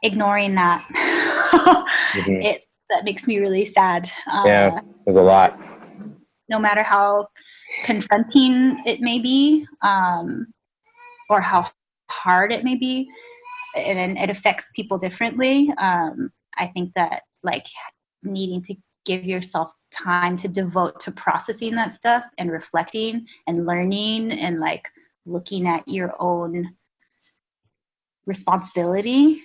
ignoring 0.02 0.54
that, 0.54 0.82
mm-hmm. 2.14 2.42
it 2.42 2.62
that 2.90 3.04
makes 3.04 3.26
me 3.26 3.38
really 3.38 3.66
sad. 3.66 4.10
Uh, 4.30 4.44
yeah, 4.46 4.80
there's 5.04 5.16
a 5.16 5.22
lot. 5.22 5.58
No 6.48 6.60
matter 6.60 6.84
how 6.84 7.26
confronting 7.86 8.82
it 8.84 9.00
may 9.00 9.18
be 9.18 9.66
um, 9.82 10.46
or 11.30 11.40
how 11.40 11.70
hard 12.10 12.52
it 12.52 12.64
may 12.64 12.74
be 12.74 13.08
and 13.76 14.18
it 14.18 14.30
affects 14.30 14.70
people 14.74 14.98
differently. 14.98 15.72
Um, 15.78 16.30
i 16.58 16.66
think 16.66 16.90
that 16.94 17.22
like 17.42 17.66
needing 18.22 18.62
to 18.62 18.74
give 19.04 19.24
yourself 19.24 19.72
time 19.92 20.36
to 20.36 20.48
devote 20.48 20.98
to 21.00 21.12
processing 21.12 21.74
that 21.76 21.92
stuff 21.92 22.24
and 22.38 22.50
reflecting 22.50 23.24
and 23.46 23.64
learning 23.64 24.32
and 24.32 24.58
like 24.58 24.88
looking 25.26 25.66
at 25.68 25.86
your 25.86 26.14
own 26.18 26.74
responsibility 28.26 29.42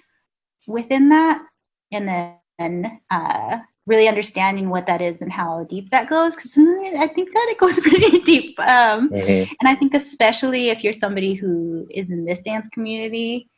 within 0.68 1.10
that. 1.10 1.44
And 1.92 2.36
then 2.58 3.00
uh, 3.12 3.60
really 3.92 4.08
understanding 4.08 4.70
what 4.70 4.88
that 4.88 5.02
is 5.02 5.22
and 5.22 5.34
how 5.34 5.66
deep 5.66 5.90
that 5.90 6.08
goes 6.08 6.34
because 6.34 6.54
i 6.58 7.08
think 7.14 7.32
that 7.34 7.48
it 7.50 7.58
goes 7.58 7.78
pretty 7.82 8.20
deep 8.20 8.58
um, 8.62 9.10
mm-hmm. 9.10 9.54
and 9.60 9.66
i 9.66 9.76
think 9.76 9.94
especially 9.94 10.70
if 10.70 10.82
you're 10.82 10.94
somebody 10.94 11.34
who 11.34 11.86
is 11.92 12.10
in 12.10 12.24
this 12.24 12.42
dance 12.42 12.70
community 12.70 13.50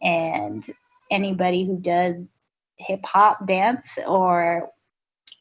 and 0.00 0.64
anybody 1.10 1.66
who 1.66 1.78
does 1.78 2.24
hip 2.78 3.04
hop 3.04 3.46
dance 3.46 3.98
or 4.06 4.70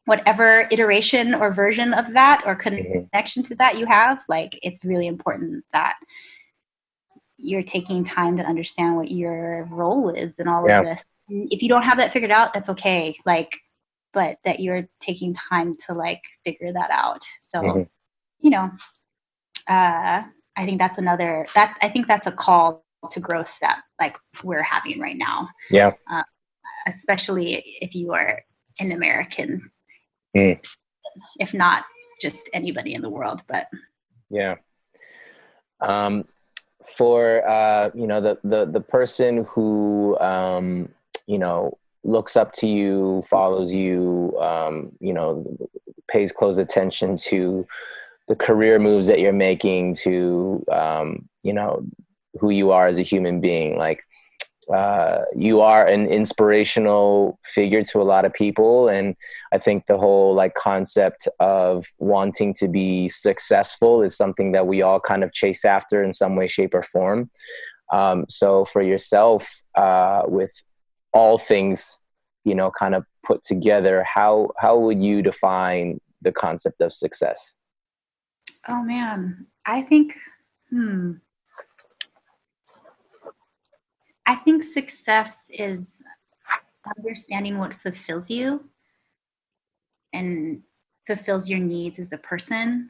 whatever 0.03 0.67
iteration 0.71 1.33
or 1.33 1.53
version 1.53 1.93
of 1.93 2.11
that 2.11 2.43
or 2.45 2.57
mm-hmm. 2.57 3.05
connection 3.09 3.43
to 3.43 3.55
that 3.55 3.77
you 3.77 3.85
have 3.85 4.19
like 4.27 4.59
it's 4.61 4.83
really 4.83 5.07
important 5.07 5.63
that 5.71 5.95
you're 7.37 7.63
taking 7.63 8.03
time 8.03 8.35
to 8.35 8.43
understand 8.43 8.97
what 8.97 9.09
your 9.09 9.69
role 9.71 10.09
is 10.09 10.35
in 10.37 10.49
all 10.49 10.67
yeah. 10.67 10.79
of 10.79 10.85
this 10.85 11.05
if 11.29 11.61
you 11.61 11.69
don't 11.69 11.83
have 11.83 11.97
that 11.97 12.11
figured 12.11 12.29
out 12.29 12.53
that's 12.53 12.67
okay 12.67 13.15
like 13.25 13.62
but 14.13 14.37
that 14.45 14.59
you're 14.59 14.87
taking 14.99 15.33
time 15.33 15.73
to 15.87 15.93
like 15.93 16.21
figure 16.45 16.71
that 16.71 16.91
out. 16.91 17.23
So 17.41 17.61
mm-hmm. 17.61 17.81
you 18.39 18.49
know 18.49 18.71
uh 19.69 20.21
i 20.57 20.65
think 20.65 20.77
that's 20.77 20.97
another 20.97 21.47
that 21.55 21.77
i 21.81 21.89
think 21.89 22.05
that's 22.05 22.27
a 22.27 22.31
call 22.31 22.83
to 23.11 23.19
growth 23.19 23.53
that 23.61 23.81
like 23.99 24.17
we're 24.43 24.63
having 24.63 24.99
right 24.99 25.17
now. 25.17 25.49
Yeah. 25.69 25.93
Uh, 26.11 26.23
especially 26.87 27.63
if 27.81 27.95
you 27.95 28.13
are 28.13 28.41
an 28.79 28.91
american. 28.91 29.71
Mm. 30.35 30.59
if 31.39 31.53
not 31.53 31.83
just 32.19 32.49
anybody 32.53 32.95
in 32.95 33.01
the 33.01 33.09
world 33.09 33.41
but 33.47 33.67
yeah. 34.29 34.55
Um 35.79 36.25
for 36.97 37.47
uh 37.47 37.91
you 37.93 38.07
know 38.07 38.19
the 38.19 38.39
the 38.43 38.65
the 38.65 38.81
person 38.81 39.45
who 39.45 40.17
um 40.19 40.89
you 41.27 41.37
know 41.37 41.77
looks 42.03 42.35
up 42.35 42.51
to 42.53 42.67
you, 42.67 43.23
follows 43.29 43.73
you, 43.73 44.37
um, 44.39 44.91
you 44.99 45.13
know, 45.13 45.45
pays 46.09 46.31
close 46.31 46.57
attention 46.57 47.17
to 47.17 47.65
the 48.27 48.35
career 48.35 48.79
moves 48.79 49.07
that 49.07 49.19
you're 49.19 49.33
making, 49.33 49.95
to 49.95 50.63
um, 50.71 51.27
you 51.43 51.53
know 51.53 51.85
who 52.39 52.49
you 52.49 52.71
are 52.71 52.87
as 52.87 52.97
a 52.97 53.03
human 53.03 53.41
being. 53.41 53.77
Like 53.77 54.03
uh, 54.73 55.19
you 55.35 55.61
are 55.61 55.85
an 55.85 56.07
inspirational 56.07 57.37
figure 57.43 57.83
to 57.83 58.01
a 58.01 58.03
lot 58.03 58.25
of 58.25 58.33
people, 58.33 58.87
and 58.87 59.15
I 59.51 59.57
think 59.57 59.85
the 59.85 59.97
whole 59.97 60.33
like 60.33 60.53
concept 60.53 61.27
of 61.39 61.85
wanting 61.99 62.53
to 62.55 62.67
be 62.67 63.09
successful 63.09 64.03
is 64.03 64.15
something 64.15 64.53
that 64.53 64.67
we 64.67 64.81
all 64.81 64.99
kind 64.99 65.23
of 65.23 65.33
chase 65.33 65.65
after 65.65 66.03
in 66.03 66.11
some 66.11 66.35
way, 66.35 66.47
shape, 66.47 66.73
or 66.73 66.81
form. 66.81 67.29
Um, 67.91 68.25
so 68.29 68.65
for 68.65 68.81
yourself, 68.81 69.61
uh, 69.75 70.23
with 70.25 70.51
all 71.13 71.37
things 71.37 71.99
you 72.43 72.55
know 72.55 72.71
kind 72.71 72.95
of 72.95 73.05
put 73.23 73.41
together 73.43 74.03
how 74.03 74.49
how 74.57 74.77
would 74.77 75.01
you 75.01 75.21
define 75.21 75.99
the 76.23 76.31
concept 76.31 76.81
of 76.81 76.91
success? 76.93 77.57
Oh 78.67 78.81
man. 78.81 79.47
I 79.65 79.81
think 79.81 80.15
hmm. 80.69 81.13
I 84.25 84.35
think 84.35 84.63
success 84.63 85.47
is 85.49 86.01
understanding 86.97 87.57
what 87.57 87.79
fulfills 87.81 88.29
you 88.29 88.69
and 90.13 90.61
fulfills 91.05 91.49
your 91.49 91.59
needs 91.59 91.99
as 91.99 92.11
a 92.11 92.17
person. 92.17 92.89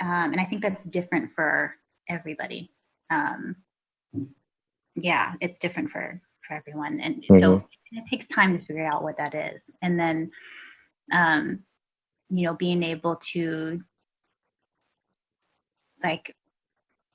Um, 0.00 0.32
and 0.32 0.40
i 0.40 0.44
think 0.44 0.62
that's 0.62 0.84
different 0.84 1.32
for 1.34 1.74
everybody. 2.08 2.72
Um, 3.10 3.56
yeah 4.94 5.34
it's 5.40 5.60
different 5.60 5.90
for 5.90 6.20
for 6.48 6.54
everyone 6.54 6.98
and 7.00 7.16
mm-hmm. 7.16 7.38
so 7.38 7.64
it 7.92 8.04
takes 8.08 8.26
time 8.26 8.58
to 8.58 8.64
figure 8.64 8.86
out 8.86 9.02
what 9.02 9.18
that 9.18 9.34
is 9.34 9.62
and 9.82 10.00
then 10.00 10.30
um 11.12 11.60
you 12.30 12.44
know 12.44 12.54
being 12.54 12.82
able 12.82 13.16
to 13.16 13.80
like 16.02 16.34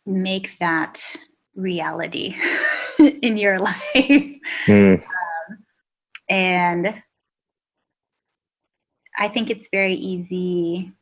make 0.06 0.58
that 0.60 1.04
reality 1.56 2.36
in 3.00 3.38
your 3.38 3.60
life 3.60 3.76
mm. 3.96 5.02
um, 5.02 5.58
and 6.30 7.02
i 9.18 9.28
think 9.28 9.50
it's 9.50 9.70
very 9.72 9.94
easy 9.94 10.94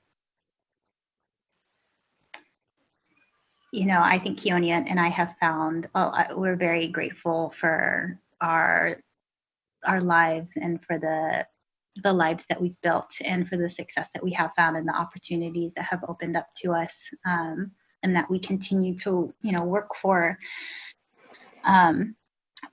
you 3.71 3.85
know, 3.85 4.01
I 4.01 4.19
think 4.19 4.37
Keone 4.37 4.69
and 4.69 4.99
I 4.99 5.07
have 5.07 5.33
found, 5.39 5.87
well, 5.95 6.13
we're 6.35 6.57
very 6.57 6.87
grateful 6.87 7.53
for 7.55 8.19
our 8.41 8.97
our 9.85 10.01
lives 10.01 10.53
and 10.55 10.83
for 10.83 10.97
the 10.99 11.45
the 12.03 12.13
lives 12.13 12.45
that 12.47 12.61
we've 12.61 12.79
built 12.81 13.11
and 13.23 13.47
for 13.49 13.57
the 13.57 13.69
success 13.69 14.07
that 14.13 14.23
we 14.23 14.31
have 14.31 14.51
found 14.55 14.77
and 14.77 14.87
the 14.87 14.95
opportunities 14.95 15.73
that 15.73 15.85
have 15.85 16.03
opened 16.07 16.37
up 16.37 16.47
to 16.55 16.71
us 16.71 17.09
um, 17.25 17.71
and 18.01 18.15
that 18.15 18.29
we 18.29 18.39
continue 18.39 18.95
to 18.95 19.33
you 19.41 19.51
know 19.51 19.63
work 19.63 19.89
for. 20.01 20.37
Um, 21.63 22.15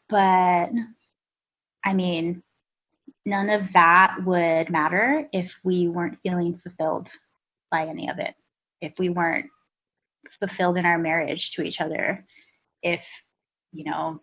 but 0.08 0.70
i 1.84 1.92
mean 1.94 2.42
none 3.28 3.50
of 3.50 3.72
that 3.74 4.16
would 4.24 4.70
matter 4.70 5.28
if 5.32 5.52
we 5.62 5.86
weren't 5.88 6.18
feeling 6.22 6.58
fulfilled 6.62 7.10
by 7.70 7.86
any 7.86 8.08
of 8.08 8.18
it. 8.18 8.34
If 8.80 8.94
we 8.98 9.10
weren't 9.10 9.46
fulfilled 10.38 10.76
in 10.76 10.86
our 10.86 10.98
marriage 10.98 11.52
to 11.52 11.62
each 11.62 11.80
other. 11.80 12.24
If 12.82 13.04
you 13.72 13.84
know 13.84 14.20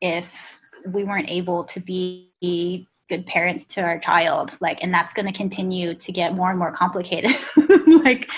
if 0.00 0.60
we 0.86 1.04
weren't 1.04 1.30
able 1.30 1.64
to 1.64 1.80
be 1.80 2.88
good 3.08 3.26
parents 3.26 3.66
to 3.66 3.82
our 3.82 3.98
child 3.98 4.50
like 4.60 4.82
and 4.82 4.92
that's 4.92 5.12
going 5.12 5.26
to 5.26 5.32
continue 5.32 5.94
to 5.94 6.10
get 6.10 6.34
more 6.34 6.50
and 6.50 6.58
more 6.58 6.72
complicated 6.72 7.36
like 7.86 8.30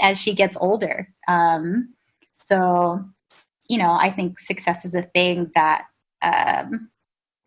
as 0.00 0.18
she 0.18 0.34
gets 0.34 0.56
older 0.60 1.08
um 1.28 1.92
so 2.32 3.04
you 3.68 3.76
know 3.76 3.92
i 3.92 4.10
think 4.10 4.40
success 4.40 4.84
is 4.84 4.94
a 4.94 5.02
thing 5.02 5.50
that 5.54 5.84
um 6.22 6.88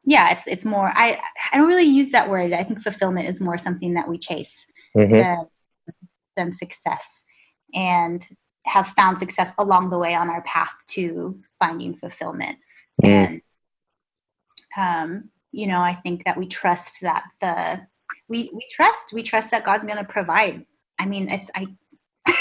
yeah 0.03 0.31
it's 0.31 0.43
it's 0.45 0.65
more 0.65 0.91
i 0.95 1.19
i 1.51 1.57
don't 1.57 1.67
really 1.67 1.83
use 1.83 2.11
that 2.11 2.29
word 2.29 2.53
i 2.53 2.63
think 2.63 2.81
fulfillment 2.81 3.27
is 3.27 3.41
more 3.41 3.57
something 3.57 3.95
that 3.95 4.07
we 4.07 4.17
chase 4.17 4.65
mm-hmm. 4.95 5.13
than, 5.13 5.47
than 6.37 6.55
success 6.55 7.23
and 7.73 8.27
have 8.65 8.87
found 8.89 9.19
success 9.19 9.51
along 9.57 9.89
the 9.89 9.97
way 9.97 10.15
on 10.15 10.29
our 10.29 10.41
path 10.41 10.73
to 10.87 11.39
finding 11.59 11.95
fulfillment. 11.95 12.57
And 13.03 13.41
um, 14.77 15.29
you 15.51 15.67
know, 15.67 15.79
I 15.79 15.95
think 15.95 16.25
that 16.25 16.37
we 16.37 16.47
trust 16.47 16.97
that 17.01 17.23
the 17.39 17.81
we 18.27 18.51
we 18.53 18.65
trust 18.75 19.13
we 19.13 19.23
trust 19.23 19.51
that 19.51 19.63
God's 19.63 19.85
going 19.85 19.97
to 19.97 20.03
provide. 20.03 20.65
I 20.99 21.05
mean, 21.05 21.29
it's 21.29 21.49
I 21.55 21.67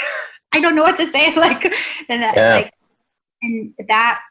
I 0.51 0.59
don't 0.59 0.75
know 0.75 0.83
what 0.83 0.97
to 0.97 1.07
say 1.07 1.33
like 1.37 1.63
and 2.09 2.23
that 2.23 2.35
yeah. 2.35 2.55
like 2.55 2.73
and 3.41 3.73
that 3.87 4.21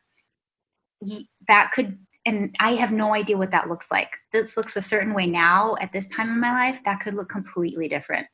that 1.49 1.71
could 1.75 1.99
and 2.27 2.55
I 2.59 2.75
have 2.75 2.93
no 2.93 3.15
idea 3.15 3.37
what 3.37 3.51
that 3.51 3.69
looks 3.69 3.91
like. 3.91 4.11
This 4.33 4.57
looks 4.57 4.77
a 4.77 4.83
certain 4.83 5.15
way 5.15 5.27
now 5.27 5.77
at 5.81 5.93
this 5.93 6.09
time 6.09 6.31
in 6.31 6.41
my 6.41 6.53
life. 6.53 6.81
That 6.85 7.01
could 7.01 7.15
look 7.15 7.29
completely 7.29 7.89
different 7.89 8.27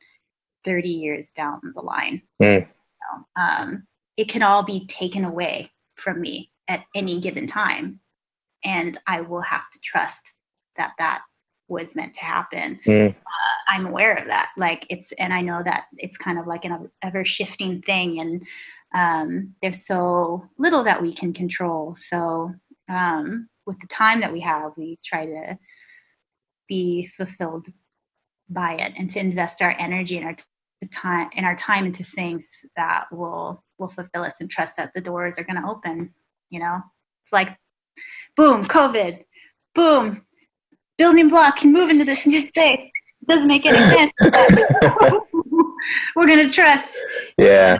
30 0.63 0.89
years 0.89 1.31
down 1.35 1.59
the 1.75 1.81
line. 1.81 2.21
Mm. 2.41 2.67
So, 2.67 3.41
um, 3.41 3.87
it 4.15 4.29
can 4.29 4.43
all 4.43 4.63
be 4.63 4.85
taken 4.87 5.25
away 5.25 5.71
from 5.95 6.21
me 6.21 6.50
at 6.71 6.85
any 6.95 7.19
given 7.19 7.45
time 7.45 7.99
and 8.63 8.99
I 9.07 9.21
will 9.21 9.41
have 9.41 9.69
to 9.73 9.79
trust 9.79 10.21
that 10.77 10.93
that 10.99 11.21
was 11.67 11.95
meant 11.95 12.13
to 12.15 12.21
happen. 12.21 12.79
Mm. 12.85 13.09
Uh, 13.09 13.13
I'm 13.67 13.85
aware 13.87 14.13
of 14.13 14.27
that. 14.27 14.49
Like 14.57 14.85
it's, 14.89 15.11
and 15.13 15.33
I 15.33 15.41
know 15.41 15.61
that 15.63 15.85
it's 15.97 16.17
kind 16.17 16.37
of 16.37 16.47
like 16.47 16.65
an 16.65 16.89
ever 17.01 17.23
shifting 17.25 17.81
thing, 17.81 18.19
and 18.19 18.45
um, 18.93 19.55
there's 19.61 19.85
so 19.85 20.49
little 20.57 20.83
that 20.83 21.01
we 21.01 21.13
can 21.13 21.33
control. 21.33 21.95
So 21.97 22.53
um, 22.89 23.47
with 23.65 23.79
the 23.79 23.87
time 23.87 24.19
that 24.21 24.33
we 24.33 24.41
have, 24.41 24.73
we 24.77 24.99
try 25.03 25.25
to 25.25 25.57
be 26.67 27.09
fulfilled 27.17 27.67
by 28.49 28.73
it 28.73 28.93
and 28.97 29.09
to 29.09 29.19
invest 29.19 29.61
our 29.61 29.75
energy 29.79 30.17
and 30.17 30.25
our 30.25 30.33
t- 30.33 30.43
time 30.91 31.29
and 31.35 31.45
our 31.45 31.55
time 31.55 31.85
into 31.85 32.03
things 32.03 32.47
that 32.75 33.05
will 33.11 33.63
will 33.77 33.87
fulfill 33.87 34.23
us 34.23 34.41
and 34.41 34.49
trust 34.49 34.75
that 34.77 34.93
the 34.93 35.01
doors 35.01 35.37
are 35.37 35.43
going 35.43 35.61
to 35.61 35.69
open. 35.69 36.13
You 36.51 36.59
know, 36.59 36.81
it's 37.23 37.33
like 37.33 37.57
boom, 38.35 38.65
COVID, 38.65 39.23
boom, 39.73 40.25
building 40.97 41.29
block 41.29 41.57
can 41.57 41.73
move 41.73 41.89
into 41.89 42.05
this 42.05 42.27
new 42.27 42.41
space. 42.41 42.91
It 43.21 43.27
doesn't 43.27 43.47
make 43.47 43.65
any 43.65 43.77
sense. 43.77 44.13
we're 46.15 46.27
gonna 46.27 46.49
trust. 46.49 46.95
Yeah. 47.37 47.79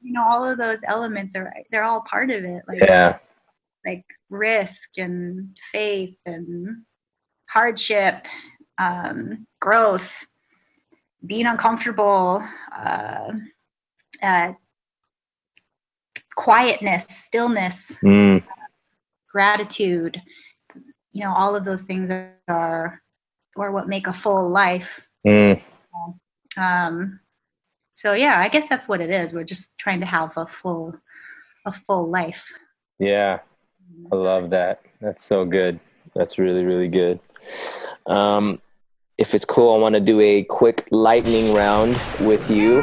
You 0.00 0.12
know, 0.12 0.24
all 0.24 0.48
of 0.48 0.58
those 0.58 0.78
elements 0.86 1.34
are 1.34 1.52
they're 1.70 1.82
all 1.82 2.02
part 2.02 2.30
of 2.30 2.44
it. 2.44 2.62
Like 2.68 2.80
yeah. 2.80 3.18
like 3.84 4.04
risk 4.28 4.98
and 4.98 5.56
faith 5.72 6.16
and 6.24 6.84
hardship 7.48 8.26
um, 8.78 9.46
growth, 9.60 10.12
being 11.24 11.46
uncomfortable, 11.46 12.42
uh, 12.76 13.32
uh, 14.22 14.52
quietness, 16.40 17.04
stillness, 17.10 17.92
Mm, 18.02 18.42
gratitude. 19.30 20.20
You 21.12 21.24
know, 21.24 21.34
all 21.34 21.54
of 21.54 21.64
those 21.66 21.82
things 21.82 22.10
are 22.48 23.02
or 23.56 23.72
what 23.72 23.88
make 23.88 24.06
a 24.06 24.12
full 24.12 24.48
life. 24.48 24.88
mm. 25.26 25.60
Um, 26.56 27.20
so 27.96 28.14
yeah, 28.14 28.40
I 28.40 28.48
guess 28.48 28.68
that's 28.68 28.88
what 28.88 29.02
it 29.02 29.10
is. 29.10 29.34
We're 29.34 29.44
just 29.44 29.66
trying 29.78 30.00
to 30.00 30.06
have 30.06 30.30
a 30.36 30.46
full, 30.46 30.94
a 31.66 31.72
full 31.86 32.08
life. 32.08 32.42
Yeah, 32.98 33.40
I 34.10 34.16
love 34.16 34.48
that. 34.50 34.80
That's 35.00 35.24
so 35.24 35.44
good. 35.44 35.78
That's 36.14 36.38
really, 36.38 36.64
really 36.64 36.88
good. 36.88 37.20
Um, 38.06 38.60
if 39.18 39.34
it's 39.34 39.44
cool, 39.44 39.74
I 39.74 39.78
want 39.78 39.94
to 39.94 40.00
do 40.00 40.18
a 40.20 40.44
quick 40.44 40.88
lightning 40.90 41.52
round 41.52 42.00
with 42.20 42.50
you. 42.50 42.82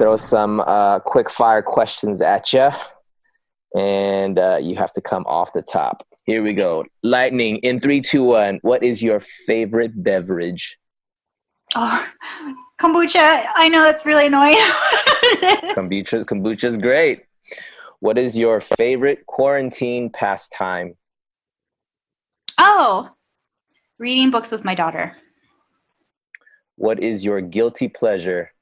Throw 0.00 0.16
some 0.16 0.60
uh, 0.60 1.00
quick 1.00 1.28
fire 1.28 1.60
questions 1.60 2.22
at 2.22 2.54
you, 2.54 2.70
and 3.76 4.38
uh, 4.38 4.56
you 4.56 4.74
have 4.76 4.94
to 4.94 5.02
come 5.02 5.26
off 5.26 5.52
the 5.52 5.60
top. 5.60 6.06
Here 6.24 6.42
we 6.42 6.54
go. 6.54 6.86
Lightning 7.02 7.58
in 7.58 7.78
three, 7.78 8.00
two, 8.00 8.24
one. 8.24 8.60
What 8.62 8.82
is 8.82 9.02
your 9.02 9.20
favorite 9.20 10.02
beverage? 10.02 10.78
Oh, 11.74 12.02
kombucha. 12.80 13.44
I 13.54 13.68
know 13.68 13.82
that's 13.82 14.06
really 14.06 14.28
annoying. 14.28 14.56
Kombucha. 15.76 16.24
Kombucha's 16.24 16.78
great. 16.78 17.24
What 17.98 18.16
is 18.16 18.38
your 18.38 18.58
favorite 18.60 19.26
quarantine 19.26 20.08
pastime? 20.08 20.94
oh, 22.56 23.10
reading 23.98 24.30
books 24.30 24.50
with 24.50 24.64
my 24.64 24.74
daughter. 24.74 25.14
What 26.76 27.02
is 27.02 27.22
your 27.22 27.42
guilty 27.42 27.88
pleasure? 27.88 28.52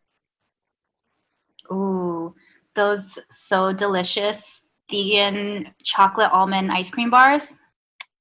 Ooh, 1.70 2.34
those 2.74 3.18
so 3.30 3.72
delicious 3.72 4.62
vegan 4.90 5.68
chocolate 5.82 6.30
almond 6.32 6.72
ice 6.72 6.90
cream 6.90 7.10
bars. 7.10 7.44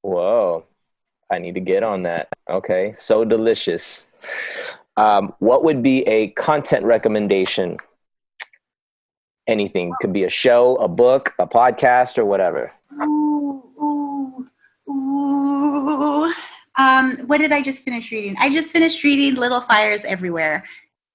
Whoa, 0.02 0.66
I 1.32 1.40
need 1.40 1.56
to 1.56 1.62
get 1.62 1.84
on 1.84 2.04
that. 2.04 2.30
Okay, 2.50 2.94
so 2.94 3.24
delicious. 3.24 4.10
Um, 4.96 5.34
what 5.40 5.64
would 5.64 5.84
be 5.84 6.02
a 6.08 6.30
content 6.30 6.86
recommendation? 6.86 7.78
Anything 9.48 9.94
could 10.02 10.12
be 10.12 10.24
a 10.24 10.30
show, 10.30 10.76
a 10.76 10.88
book, 10.88 11.34
a 11.40 11.48
podcast, 11.48 12.18
or 12.18 12.26
whatever. 12.26 12.72
Ooh, 13.02 13.64
ooh, 13.80 14.48
ooh. 14.90 16.34
Um, 16.78 17.18
what 17.26 17.40
did 17.40 17.52
I 17.52 17.62
just 17.62 17.80
finish 17.80 18.12
reading? 18.12 18.36
I 18.40 18.52
just 18.52 18.70
finished 18.70 19.04
reading 19.04 19.36
Little 19.36 19.62
Fires 19.62 20.02
Everywhere. 20.04 20.64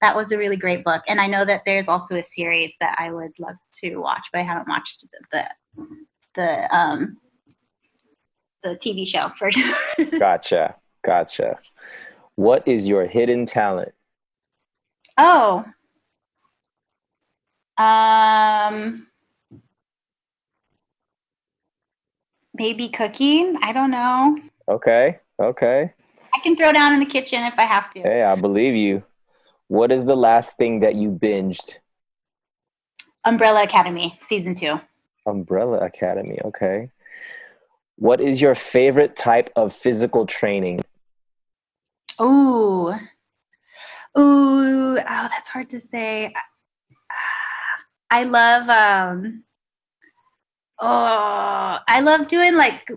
That 0.03 0.17
was 0.17 0.33
a 0.33 0.37
really 0.37 0.57
great 0.57 0.85
book, 0.85 1.03
and 1.07 1.21
I 1.21 1.29
know 1.29 1.45
that 1.45 1.63
there's 1.65 1.89
also 1.89 2.17
a 2.17 2.25
series 2.25 2.75
that 2.81 2.97
I 2.99 3.11
would 3.13 3.33
love 3.39 3.55
to 3.83 3.97
watch, 3.97 4.27
but 4.33 4.41
I 4.41 4.43
haven't 4.43 4.69
watched 4.69 5.07
the 5.33 5.47
the, 5.77 5.87
the 6.35 6.77
um 6.77 7.19
the 8.65 8.71
TV 8.71 9.07
show 9.07 9.31
version. 9.39 9.73
Gotcha, 10.19 10.75
gotcha. 11.05 11.59
What 12.35 12.67
is 12.67 12.89
your 12.89 13.07
hidden 13.07 13.47
talent? 13.47 13.93
oh, 15.19 15.65
um, 17.79 19.07
maybe 22.55 22.89
cooking. 22.89 23.57
I 23.63 23.73
don't 23.73 23.91
know. 23.91 24.39
Okay, 24.69 25.19
okay. 25.41 25.93
I 26.35 26.39
can 26.41 26.57
throw 26.57 26.73
down 26.73 26.93
in 26.93 27.01
the 27.01 27.07
kitchen 27.07 27.45
if 27.45 27.55
I 27.59 27.63
have 27.63 27.91
to. 27.91 28.01
Hey, 28.01 28.23
I 28.23 28.35
believe 28.35 28.75
you. 28.75 29.05
What 29.73 29.91
is 29.91 30.05
the 30.05 30.15
last 30.15 30.59
thing 30.59 30.81
that 30.81 30.97
you 30.97 31.09
binged? 31.11 31.77
Umbrella 33.25 33.63
Academy 33.63 34.19
season 34.21 34.55
two. 34.55 34.79
Umbrella 35.25 35.79
Academy, 35.79 36.39
okay. 36.45 36.91
What 37.97 38.21
is 38.21 38.43
your 38.43 38.55
favorite 38.55 39.17
type 39.17 39.49
of 39.57 39.73
physical 39.73 40.27
training? 40.27 40.83
Ooh. 42.21 42.91
Ooh. 44.19 44.99
Oh, 44.99 45.29
that's 45.33 45.49
hard 45.49 45.71
to 45.71 45.81
say. 45.81 46.35
I 48.11 48.25
love 48.25 48.69
um 48.69 49.43
oh 50.81 51.79
I 51.89 52.01
love 52.01 52.29
doing 52.29 52.57
like 52.57 52.91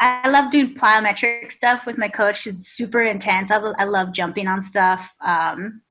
I 0.00 0.28
love 0.28 0.50
doing 0.50 0.74
plyometric 0.74 1.50
stuff 1.50 1.84
with 1.86 1.98
my 1.98 2.08
coach. 2.08 2.46
It's 2.46 2.68
super 2.68 3.02
intense. 3.02 3.50
I, 3.50 3.56
I 3.56 3.84
love 3.84 4.12
jumping 4.12 4.46
on 4.46 4.62
stuff. 4.62 5.12
Um, 5.20 5.82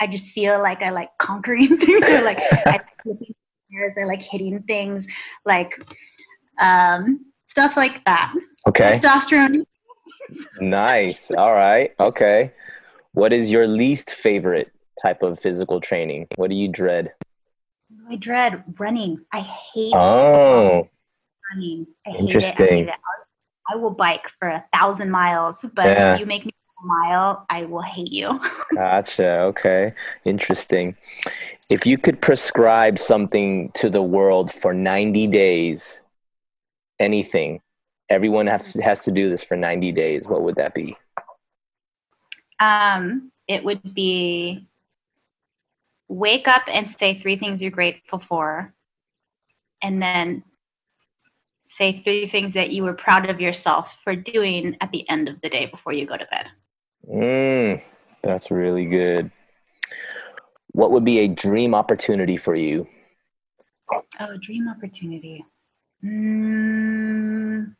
I 0.00 0.06
just 0.06 0.30
feel 0.30 0.60
like 0.62 0.82
I 0.82 0.90
like 0.90 1.10
conquering 1.18 1.78
things. 1.80 2.08
Or 2.08 2.22
like 2.22 2.38
I 2.38 2.64
like. 2.66 2.86
I 3.98 4.04
like 4.04 4.22
hitting 4.22 4.62
things. 4.64 5.06
Like 5.44 5.80
um, 6.58 7.26
stuff 7.46 7.76
like 7.76 8.04
that. 8.04 8.34
Okay. 8.68 8.98
Testosterone. 8.98 9.64
Nice. 10.60 11.30
All 11.30 11.52
right. 11.52 11.92
Okay. 11.98 12.50
What 13.12 13.32
is 13.32 13.50
your 13.50 13.66
least 13.66 14.10
favorite 14.10 14.72
type 15.02 15.22
of 15.22 15.38
physical 15.40 15.80
training? 15.80 16.28
What 16.36 16.50
do 16.50 16.56
you 16.56 16.68
dread? 16.68 17.12
I 18.08 18.16
dread 18.16 18.62
running. 18.78 19.24
I 19.32 19.40
hate 19.40 19.94
Oh, 19.94 20.88
running. 21.52 21.86
I 22.06 22.10
hate 22.10 22.14
it. 22.14 22.18
I 22.18 22.20
Interesting. 22.20 22.66
hate 22.68 22.88
it. 22.88 22.94
I 23.70 23.76
will 23.76 23.90
bike 23.90 24.28
for 24.38 24.48
a 24.48 24.64
thousand 24.72 25.10
miles, 25.10 25.64
but 25.74 25.86
Yeah. 25.86 26.14
if 26.14 26.20
you 26.20 26.26
make 26.26 26.44
me 26.44 26.52
a 26.82 26.86
mile, 26.86 27.46
I 27.48 27.64
will 27.64 27.82
hate 27.82 28.10
you. 28.10 28.40
gotcha. 28.74 29.40
Okay. 29.50 29.92
Interesting. 30.24 30.96
If 31.70 31.86
you 31.86 31.96
could 31.98 32.20
prescribe 32.20 32.98
something 32.98 33.70
to 33.74 33.88
the 33.88 34.02
world 34.02 34.52
for 34.52 34.74
90 34.74 35.28
days, 35.28 36.02
anything, 36.98 37.60
everyone 38.08 38.48
has, 38.48 38.74
has 38.74 39.04
to 39.04 39.12
do 39.12 39.30
this 39.30 39.42
for 39.42 39.56
90 39.56 39.92
days, 39.92 40.26
what 40.26 40.42
would 40.42 40.56
that 40.56 40.74
be? 40.74 40.96
Um, 42.58 43.30
it 43.46 43.64
would 43.64 43.94
be 43.94 44.66
wake 46.08 46.48
up 46.48 46.62
and 46.66 46.90
say 46.90 47.14
three 47.14 47.36
things 47.36 47.62
you're 47.62 47.70
grateful 47.70 48.18
for, 48.18 48.74
and 49.80 50.02
then 50.02 50.42
say 51.70 52.02
three 52.02 52.26
things 52.28 52.52
that 52.54 52.72
you 52.72 52.82
were 52.82 52.92
proud 52.92 53.30
of 53.30 53.40
yourself 53.40 53.96
for 54.02 54.14
doing 54.16 54.76
at 54.80 54.90
the 54.90 55.08
end 55.08 55.28
of 55.28 55.40
the 55.40 55.48
day 55.48 55.66
before 55.66 55.92
you 55.92 56.04
go 56.04 56.16
to 56.16 56.26
bed. 56.26 56.46
Mm, 57.08 57.82
that's 58.22 58.50
really 58.50 58.86
good. 58.86 59.30
What 60.72 60.90
would 60.90 61.04
be 61.04 61.20
a 61.20 61.28
dream 61.28 61.74
opportunity 61.74 62.36
for 62.36 62.54
you? 62.54 62.88
Oh, 64.20 64.36
dream 64.42 64.68
opportunity. 64.68 65.44
Mm. 66.04 67.74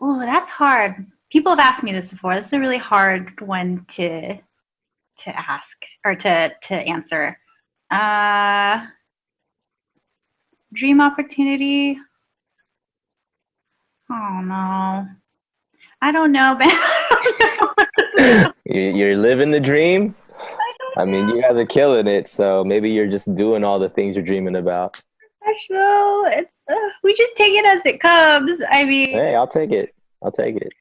Oh, 0.00 0.20
that's 0.20 0.50
hard. 0.50 1.06
People 1.30 1.52
have 1.52 1.60
asked 1.60 1.82
me 1.82 1.92
this 1.92 2.10
before. 2.10 2.34
This 2.34 2.46
is 2.46 2.52
a 2.52 2.60
really 2.60 2.78
hard 2.78 3.40
one 3.40 3.86
to 3.90 4.36
to 5.18 5.50
ask 5.50 5.76
or 6.04 6.14
to 6.16 6.52
to 6.62 6.74
answer. 6.74 7.38
Uh, 7.90 8.86
dream 10.74 11.00
opportunity. 11.00 11.98
Oh 14.10 14.40
no, 14.42 15.06
I 16.00 16.12
don't 16.12 16.32
know, 16.32 16.54
Ben. 18.18 18.52
You're 18.64 19.16
living 19.16 19.50
the 19.50 19.60
dream? 19.60 20.14
I 20.96 21.04
mean, 21.06 21.28
you 21.28 21.40
guys 21.40 21.56
are 21.56 21.64
killing 21.66 22.06
it, 22.06 22.28
so 22.28 22.62
maybe 22.64 22.90
you're 22.90 23.06
just 23.08 23.34
doing 23.34 23.64
all 23.64 23.78
the 23.78 23.88
things 23.88 24.14
you're 24.14 24.24
dreaming 24.24 24.56
about. 24.56 24.94
Special. 25.42 26.24
It's 26.26 26.50
uh, 26.70 26.74
we 27.02 27.14
just 27.14 27.34
take 27.36 27.54
it 27.54 27.64
as 27.64 27.80
it 27.86 28.00
comes. 28.00 28.60
I 28.70 28.84
mean, 28.84 29.10
Hey, 29.12 29.34
I'll 29.34 29.48
take 29.48 29.72
it. 29.72 29.94
I'll 30.22 30.30
take 30.32 30.56
it. 30.56 30.72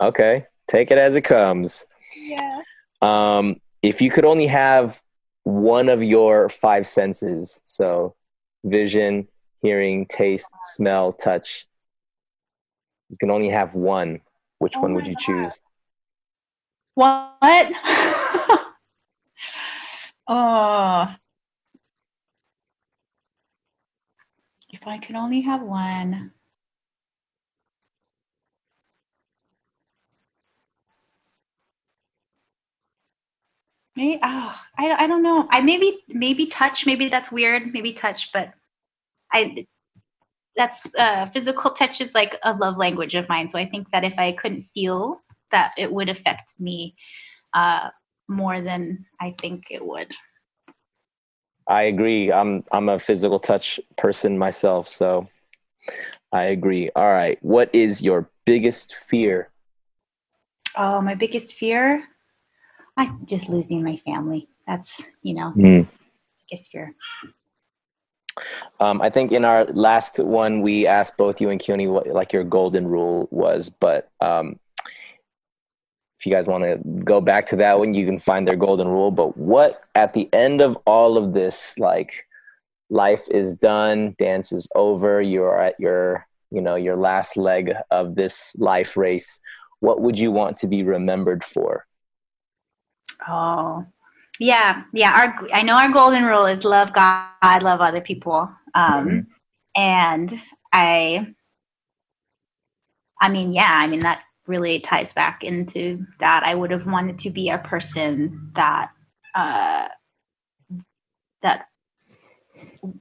Okay, 0.00 0.44
take 0.68 0.90
it 0.90 0.98
as 0.98 1.16
it 1.16 1.22
comes. 1.22 1.84
yeah. 2.16 2.60
Um, 3.02 3.60
if 3.82 4.00
you 4.00 4.10
could 4.10 4.24
only 4.24 4.46
have 4.46 5.00
one 5.44 5.88
of 5.88 6.02
your 6.02 6.48
five 6.48 6.86
senses, 6.86 7.60
so 7.64 8.14
vision, 8.64 9.28
hearing, 9.62 10.06
taste, 10.06 10.50
smell, 10.62 11.12
touch, 11.12 11.66
you 13.08 13.16
can 13.18 13.30
only 13.30 13.50
have 13.50 13.74
one. 13.74 14.20
Which 14.58 14.76
Oh 14.76 14.80
one 14.80 14.94
would 14.94 15.06
you 15.06 15.14
God. 15.14 15.22
choose? 15.22 15.60
What? 16.94 17.36
oh. 20.28 21.14
If 24.70 24.86
I 24.86 24.98
could 24.98 25.14
only 25.14 25.42
have 25.42 25.62
one. 25.62 26.32
Maybe, 33.96 34.20
oh, 34.22 34.54
I, 34.78 34.90
I 34.90 35.06
don't 35.06 35.22
know. 35.22 35.48
I 35.50 35.62
maybe 35.62 36.04
maybe 36.08 36.46
touch. 36.46 36.84
Maybe 36.84 37.08
that's 37.08 37.32
weird. 37.32 37.72
Maybe 37.72 37.92
touch, 37.92 38.30
but 38.32 38.52
I 39.32 39.66
that's 40.54 40.94
uh, 40.96 41.26
physical 41.32 41.70
touch 41.70 42.00
is 42.00 42.14
like 42.14 42.38
a 42.42 42.52
love 42.52 42.76
language 42.76 43.14
of 43.14 43.28
mine. 43.28 43.48
So 43.50 43.58
I 43.58 43.66
think 43.66 43.90
that 43.92 44.04
if 44.04 44.18
I 44.18 44.32
couldn't 44.32 44.66
feel 44.74 45.22
that, 45.50 45.72
it 45.78 45.90
would 45.90 46.08
affect 46.08 46.52
me 46.58 46.94
uh, 47.54 47.88
more 48.28 48.60
than 48.60 49.06
I 49.20 49.34
think 49.40 49.66
it 49.70 49.84
would. 49.84 50.14
I 51.66 51.84
agree. 51.84 52.30
I'm 52.30 52.64
I'm 52.72 52.90
a 52.90 52.98
physical 52.98 53.38
touch 53.38 53.80
person 53.96 54.36
myself, 54.38 54.88
so 54.88 55.28
I 56.32 56.44
agree. 56.44 56.90
All 56.94 57.12
right. 57.12 57.38
What 57.42 57.74
is 57.74 58.02
your 58.02 58.28
biggest 58.44 58.94
fear? 58.94 59.50
Oh, 60.76 61.00
my 61.00 61.14
biggest 61.14 61.52
fear? 61.52 62.04
I 62.96 63.12
just 63.24 63.48
losing 63.48 63.82
my 63.82 63.96
family. 63.98 64.48
That's, 64.66 65.02
you 65.22 65.34
know, 65.34 65.52
mm. 65.56 65.86
biggest 66.48 66.70
fear. 66.70 66.94
Um, 68.80 69.00
I 69.00 69.10
think 69.10 69.32
in 69.32 69.44
our 69.44 69.64
last 69.66 70.18
one, 70.18 70.60
we 70.60 70.86
asked 70.86 71.16
both 71.16 71.40
you 71.40 71.50
and 71.50 71.60
Keone 71.60 71.90
what 71.90 72.06
like 72.08 72.32
your 72.32 72.44
golden 72.44 72.86
rule 72.86 73.28
was, 73.30 73.70
but 73.70 74.10
um, 74.20 74.58
if 76.18 76.26
you 76.26 76.32
guys 76.32 76.46
want 76.46 76.64
to 76.64 76.78
go 77.04 77.20
back 77.20 77.46
to 77.46 77.56
that 77.56 77.78
one, 77.78 77.94
you 77.94 78.06
can 78.06 78.18
find 78.18 78.46
their 78.46 78.56
golden 78.56 78.88
rule. 78.88 79.10
But 79.10 79.36
what 79.36 79.82
at 79.94 80.12
the 80.12 80.28
end 80.32 80.60
of 80.60 80.76
all 80.86 81.16
of 81.16 81.32
this, 81.32 81.78
like 81.78 82.26
life 82.90 83.26
is 83.30 83.54
done, 83.54 84.14
dance 84.18 84.52
is 84.52 84.68
over, 84.74 85.20
you're 85.20 85.60
at 85.60 85.78
your 85.78 86.26
you 86.50 86.60
know 86.60 86.76
your 86.76 86.96
last 86.96 87.36
leg 87.36 87.72
of 87.90 88.14
this 88.14 88.54
life 88.58 88.96
race. 88.96 89.40
What 89.80 90.00
would 90.00 90.18
you 90.18 90.30
want 90.30 90.56
to 90.58 90.66
be 90.66 90.82
remembered 90.82 91.44
for? 91.44 91.86
Oh, 93.28 93.86
yeah, 94.38 94.82
yeah. 94.92 95.12
Our 95.12 95.48
I 95.52 95.62
know 95.62 95.74
our 95.74 95.90
golden 95.90 96.24
rule 96.24 96.46
is 96.46 96.64
love 96.64 96.92
God, 96.92 97.62
love 97.62 97.80
other 97.80 98.00
people, 98.00 98.50
um, 98.74 99.08
mm-hmm. 99.08 99.18
and 99.76 100.42
I. 100.72 101.34
I 103.20 103.30
mean, 103.30 103.54
yeah. 103.54 103.72
I 103.72 103.86
mean 103.86 104.00
that 104.00 104.22
really 104.46 104.80
ties 104.80 105.12
back 105.12 105.42
into 105.42 106.04
that. 106.20 106.42
I 106.44 106.54
would 106.54 106.70
have 106.70 106.86
wanted 106.86 107.18
to 107.20 107.30
be 107.30 107.48
a 107.48 107.58
person 107.58 108.52
that 108.54 108.90
uh, 109.34 109.88
that 111.42 111.68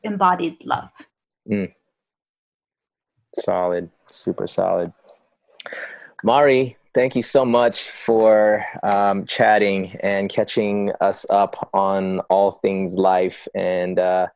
embodied 0.03 0.63
love. 0.63 0.89
Mm. 1.49 1.73
Solid, 3.33 3.89
super 4.09 4.47
solid. 4.47 4.93
Mari, 6.23 6.77
thank 6.95 7.13
you 7.13 7.21
so 7.21 7.43
much 7.43 7.89
for 7.89 8.65
um, 8.81 9.25
chatting 9.25 9.97
and 9.99 10.29
catching 10.29 10.91
us 11.01 11.25
up 11.29 11.69
on 11.73 12.21
all 12.29 12.51
things 12.51 12.95
life. 12.95 13.47
And 13.53 13.99
uh, 13.99 14.27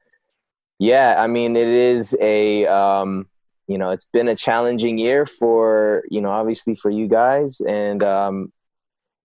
yeah, 0.77 1.15
I 1.17 1.27
mean, 1.27 1.55
it 1.55 1.69
is 1.69 2.15
a 2.19 2.67
um, 2.67 3.27
you 3.69 3.77
know 3.77 3.91
it's 3.91 4.05
been 4.05 4.27
a 4.27 4.35
challenging 4.35 4.97
year 4.97 5.25
for 5.25 6.03
you 6.09 6.19
know 6.19 6.31
obviously 6.31 6.75
for 6.75 6.89
you 6.89 7.07
guys 7.07 7.61
and 7.61 8.03
um, 8.03 8.51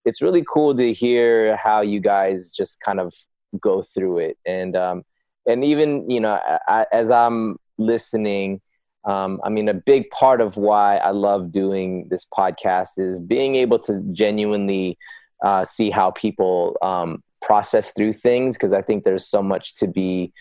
it's 0.05 0.21
really 0.21 0.45
cool 0.47 0.73
to 0.75 0.93
hear 0.93 1.57
how 1.57 1.81
you 1.81 1.99
guys 1.99 2.51
just 2.51 2.79
kind 2.79 2.99
of 2.99 3.13
go 3.59 3.81
through 3.81 4.19
it 4.19 4.37
and 4.45 4.75
um, 4.75 5.03
and 5.47 5.65
even 5.65 6.07
you 6.09 6.19
know 6.19 6.39
I, 6.67 6.85
as 6.91 7.09
i'm 7.09 7.57
listening 7.77 8.61
um, 9.05 9.39
i 9.43 9.49
mean 9.49 9.69
a 9.69 9.73
big 9.73 10.09
part 10.09 10.41
of 10.41 10.57
why 10.57 10.97
i 10.97 11.11
love 11.11 11.51
doing 11.51 12.07
this 12.09 12.25
podcast 12.37 12.97
is 12.97 13.19
being 13.19 13.55
able 13.55 13.79
to 13.79 14.01
genuinely 14.11 14.97
uh, 15.43 15.63
see 15.65 15.89
how 15.89 16.11
people 16.11 16.77
um, 16.81 17.21
process 17.41 17.93
through 17.93 18.13
things 18.13 18.57
because 18.57 18.73
i 18.73 18.81
think 18.81 19.03
there's 19.03 19.27
so 19.27 19.41
much 19.41 19.75
to 19.75 19.87
be 19.87 20.31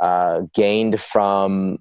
uh, 0.00 0.42
gained 0.54 1.00
from 1.00 1.78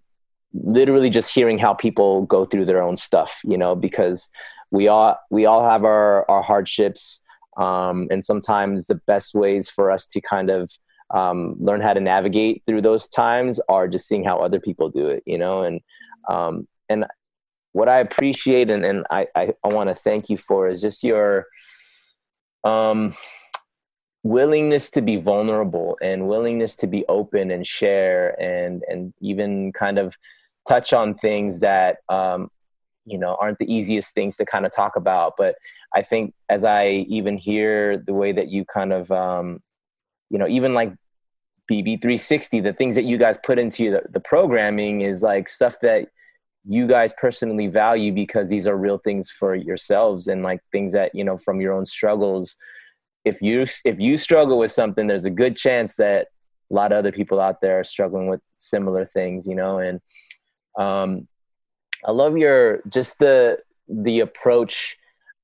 literally 0.63 1.09
just 1.09 1.33
hearing 1.33 1.57
how 1.57 1.73
people 1.73 2.21
go 2.23 2.45
through 2.45 2.65
their 2.65 2.81
own 2.81 2.95
stuff 2.95 3.41
you 3.43 3.57
know 3.57 3.75
because 3.75 4.29
we 4.71 4.87
all 4.87 5.17
we 5.29 5.45
all 5.45 5.67
have 5.67 5.83
our 5.83 6.29
our 6.29 6.41
hardships 6.41 7.21
um, 7.57 8.07
and 8.11 8.23
sometimes 8.23 8.87
the 8.87 8.95
best 8.95 9.33
ways 9.33 9.69
for 9.69 9.89
us 9.91 10.05
to 10.05 10.19
kind 10.21 10.49
of 10.49 10.71
um, 11.13 11.55
learn 11.59 11.81
how 11.81 11.93
to 11.93 11.99
navigate 11.99 12.63
through 12.65 12.81
those 12.81 13.07
times 13.07 13.59
are 13.69 13.87
just 13.87 14.07
seeing 14.07 14.23
how 14.23 14.39
other 14.39 14.59
people 14.59 14.89
do 14.89 15.07
it 15.07 15.23
you 15.25 15.37
know 15.37 15.61
and 15.61 15.81
um, 16.30 16.68
and 16.89 17.06
what 17.73 17.89
i 17.89 17.99
appreciate 17.99 18.69
and, 18.69 18.85
and 18.85 19.06
i 19.10 19.27
i, 19.35 19.53
I 19.64 19.73
want 19.73 19.89
to 19.89 19.95
thank 19.95 20.30
you 20.30 20.38
for 20.38 20.68
is 20.68 20.81
just 20.81 21.03
your 21.03 21.45
um 22.64 23.14
willingness 24.26 24.89
to 24.89 25.02
be 25.02 25.18
vulnerable 25.18 25.95
and 26.02 26.27
willingness 26.27 26.76
to 26.76 26.88
be 26.88 27.06
open 27.07 27.52
and 27.52 27.65
share 27.65 28.30
and 28.41 28.84
and 28.89 29.14
even 29.22 29.72
kind 29.72 29.99
of 29.99 30.18
touch 30.68 30.93
on 30.93 31.14
things 31.14 31.60
that 31.60 31.97
um, 32.10 32.49
you 33.06 33.19
know 33.19 33.38
aren't 33.39 33.60
the 33.60 33.72
easiest 33.72 34.15
things 34.15 34.35
to 34.35 34.43
kind 34.43 34.65
of 34.65 34.73
talk 34.73 34.95
about. 34.95 35.34
But 35.38 35.56
i 35.93 36.02
think 36.02 36.34
as 36.49 36.65
i 36.65 37.06
even 37.07 37.38
hear 37.38 37.97
the 37.97 38.15
way 38.15 38.31
that 38.31 38.49
you 38.49 38.65
kind 38.65 38.91
of 38.91 39.11
um, 39.11 39.61
you 40.31 40.39
know 40.39 40.47
even 40.47 40.73
like 40.73 40.91
bb360 41.71 42.61
the 42.63 42.73
things 42.73 42.95
that 42.95 43.05
you 43.05 43.17
guys 43.17 43.37
put 43.43 43.57
into 43.57 43.91
the, 43.91 44.01
the 44.11 44.19
programming 44.19 45.01
is 45.01 45.23
like 45.23 45.47
stuff 45.47 45.75
that 45.81 46.07
you 46.67 46.87
guys 46.87 47.13
personally 47.13 47.67
value 47.67 48.11
because 48.11 48.49
these 48.49 48.67
are 48.67 48.75
real 48.75 48.97
things 48.97 49.29
for 49.29 49.53
yourselves 49.53 50.27
and 50.27 50.41
like 50.41 50.59
things 50.71 50.91
that 50.93 51.13
you 51.13 51.23
know 51.23 51.37
from 51.37 51.61
your 51.61 51.73
own 51.73 51.85
struggles. 51.85 52.57
If 53.23 53.41
you 53.41 53.65
if 53.85 53.99
you 53.99 54.17
struggle 54.17 54.57
with 54.57 54.71
something 54.71 55.07
there's 55.07 55.25
a 55.25 55.29
good 55.29 55.55
chance 55.55 55.95
that 55.97 56.27
a 56.71 56.73
lot 56.73 56.91
of 56.91 56.97
other 56.97 57.11
people 57.11 57.39
out 57.39 57.61
there 57.61 57.79
are 57.79 57.83
struggling 57.83 58.27
with 58.27 58.41
similar 58.57 59.05
things 59.05 59.45
you 59.45 59.55
know 59.55 59.77
and 59.77 60.01
um, 60.77 61.27
I 62.03 62.11
love 62.11 62.37
your 62.37 62.81
just 62.89 63.19
the 63.19 63.59
the 63.87 64.19
approach, 64.21 64.97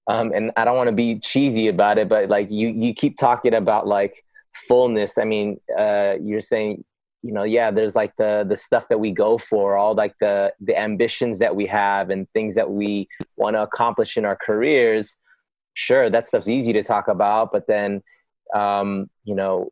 um, 0.07 0.31
and 0.33 0.51
I 0.57 0.65
don't 0.65 0.75
want 0.75 0.89
to 0.89 0.95
be 0.95 1.19
cheesy 1.19 1.67
about 1.67 1.97
it, 1.97 2.09
but 2.09 2.29
like 2.29 2.51
you 2.51 2.69
you 2.69 2.93
keep 2.93 3.17
talking 3.17 3.53
about 3.53 3.87
like 3.87 4.23
fullness. 4.53 5.17
I 5.17 5.25
mean, 5.25 5.59
uh, 5.77 6.15
you're 6.21 6.41
saying 6.41 6.83
you 7.23 7.31
know 7.31 7.43
yeah 7.43 7.69
there's 7.69 7.95
like 7.95 8.15
the 8.17 8.43
the 8.49 8.55
stuff 8.55 8.87
that 8.89 8.99
we 8.99 9.11
go 9.11 9.37
for 9.37 9.77
all 9.77 9.93
like 9.93 10.15
the 10.19 10.51
the 10.59 10.75
ambitions 10.75 11.37
that 11.37 11.55
we 11.55 11.67
have 11.67 12.09
and 12.09 12.27
things 12.33 12.55
that 12.55 12.71
we 12.71 13.07
want 13.37 13.55
to 13.55 13.61
accomplish 13.61 14.17
in 14.17 14.25
our 14.25 14.35
careers 14.35 15.17
sure 15.75 16.09
that 16.09 16.25
stuff's 16.25 16.47
easy 16.47 16.73
to 16.73 16.81
talk 16.81 17.07
about 17.07 17.51
but 17.51 17.67
then 17.67 18.01
um 18.55 19.07
you 19.23 19.35
know 19.35 19.69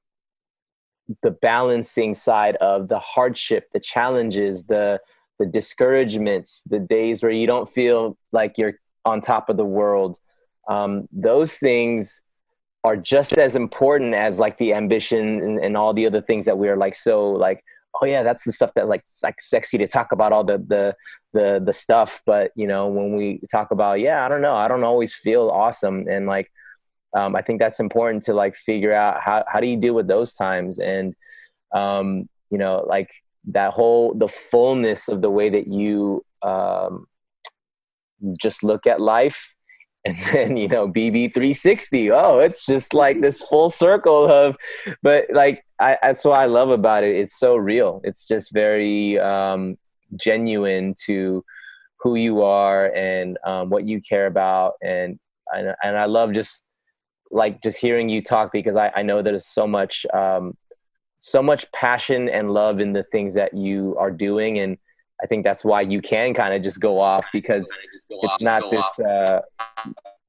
the 1.23 1.31
balancing 1.31 2.13
side 2.13 2.55
of 2.57 2.87
the 2.87 2.99
hardship 2.99 3.67
the 3.73 3.79
challenges 3.79 4.67
the 4.67 4.99
the 5.39 5.45
discouragements, 5.45 6.63
the 6.69 6.79
days 6.79 7.23
where 7.23 7.31
you 7.31 7.47
don't 7.47 7.69
feel 7.69 8.17
like 8.31 8.57
you're 8.57 8.73
on 9.05 9.21
top 9.21 9.49
of 9.49 9.57
the 9.57 9.65
world, 9.65 10.19
um, 10.67 11.07
those 11.11 11.55
things 11.55 12.21
are 12.83 12.95
just 12.95 13.37
as 13.37 13.55
important 13.55 14.13
as 14.13 14.39
like 14.39 14.57
the 14.57 14.73
ambition 14.73 15.41
and, 15.41 15.59
and 15.59 15.75
all 15.75 15.93
the 15.93 16.05
other 16.05 16.21
things 16.21 16.45
that 16.45 16.57
we 16.57 16.69
are 16.69 16.77
like 16.77 16.95
so 16.95 17.31
like 17.31 17.63
oh 18.01 18.05
yeah 18.05 18.23
that's 18.23 18.43
the 18.43 18.51
stuff 18.51 18.71
that 18.75 18.87
like 18.87 19.03
like 19.23 19.39
sexy 19.41 19.77
to 19.77 19.87
talk 19.87 20.11
about 20.11 20.31
all 20.31 20.43
the 20.43 20.57
the 20.67 20.95
the 21.33 21.61
the 21.63 21.73
stuff. 21.73 22.21
But 22.25 22.51
you 22.55 22.67
know 22.67 22.87
when 22.87 23.15
we 23.15 23.41
talk 23.51 23.71
about 23.71 23.99
yeah 23.99 24.25
i 24.25 24.29
don't 24.29 24.41
know 24.41 24.55
i 24.55 24.67
don't 24.67 24.83
always 24.83 25.13
feel 25.13 25.49
awesome. 25.49 26.07
And 26.07 26.25
like 26.25 26.51
um, 27.15 27.35
i 27.35 27.41
think 27.41 27.59
that's 27.59 27.79
important 27.79 28.23
to 28.23 28.33
like 28.33 28.55
figure 28.55 28.93
out 28.93 29.21
how, 29.21 29.43
how 29.47 29.59
do 29.59 29.67
you 29.67 29.77
deal 29.77 29.93
with 29.93 30.07
those 30.07 30.33
times? 30.35 30.79
And 30.79 31.15
um, 31.73 32.29
you 32.49 32.57
know 32.57 32.85
like 32.87 33.11
that 33.49 33.73
whole 33.73 34.13
the 34.13 34.27
fullness 34.27 35.07
of 35.07 35.21
the 35.21 35.29
way 35.29 35.49
that 35.49 35.67
you 35.67 36.23
um, 36.41 37.07
just 38.39 38.63
look 38.63 38.87
at 38.87 39.01
life 39.01 39.55
and 40.05 40.17
then 40.33 40.57
you 40.57 40.67
know 40.67 40.87
bb 40.87 41.33
360 41.33 42.11
oh 42.11 42.39
it's 42.39 42.65
just 42.65 42.93
like 42.93 43.21
this 43.21 43.41
full 43.43 43.69
circle 43.69 44.31
of 44.31 44.55
but 45.03 45.25
like 45.33 45.63
I, 45.79 45.97
that's 46.01 46.25
what 46.25 46.37
i 46.37 46.45
love 46.45 46.69
about 46.69 47.03
it. 47.03 47.15
It's 47.15 47.39
so 47.39 47.55
real. 47.55 48.01
It's 48.03 48.27
just 48.27 48.51
very 48.53 49.17
um, 49.17 49.77
genuine 50.15 50.93
to 51.05 51.43
who 52.01 52.15
you 52.15 52.41
are 52.41 52.93
and 52.93 53.37
um, 53.45 53.69
what 53.69 53.87
you 53.87 54.01
care 54.01 54.25
about. 54.25 54.73
And, 54.81 55.19
and 55.53 55.73
and 55.81 55.97
i 55.97 56.05
love 56.05 56.31
just 56.33 56.67
like 57.31 57.61
just 57.61 57.77
hearing 57.77 58.07
you 58.09 58.21
talk 58.21 58.51
because 58.51 58.75
i, 58.75 58.91
I 58.95 59.01
know 59.01 59.21
there's 59.21 59.47
so 59.47 59.65
much 59.65 60.05
um, 60.13 60.55
so 61.19 61.43
much 61.43 61.69
passion 61.71 62.29
and 62.29 62.51
love 62.51 62.79
in 62.79 62.93
the 62.93 63.03
things 63.11 63.33
that 63.33 63.53
you 63.53 63.95
are 63.99 64.09
doing. 64.09 64.59
And 64.59 64.77
i 65.23 65.27
think 65.27 65.43
that's 65.43 65.63
why 65.63 65.81
you 65.81 66.01
can 66.01 66.33
kind 66.33 66.53
of 66.53 66.61
just 66.61 66.79
go 66.79 66.99
off 66.99 67.25
because 67.33 67.67
go 68.09 68.19
it's 68.23 68.33
off, 68.33 68.41
not 68.41 68.63
this 68.71 68.99
uh, 68.99 69.41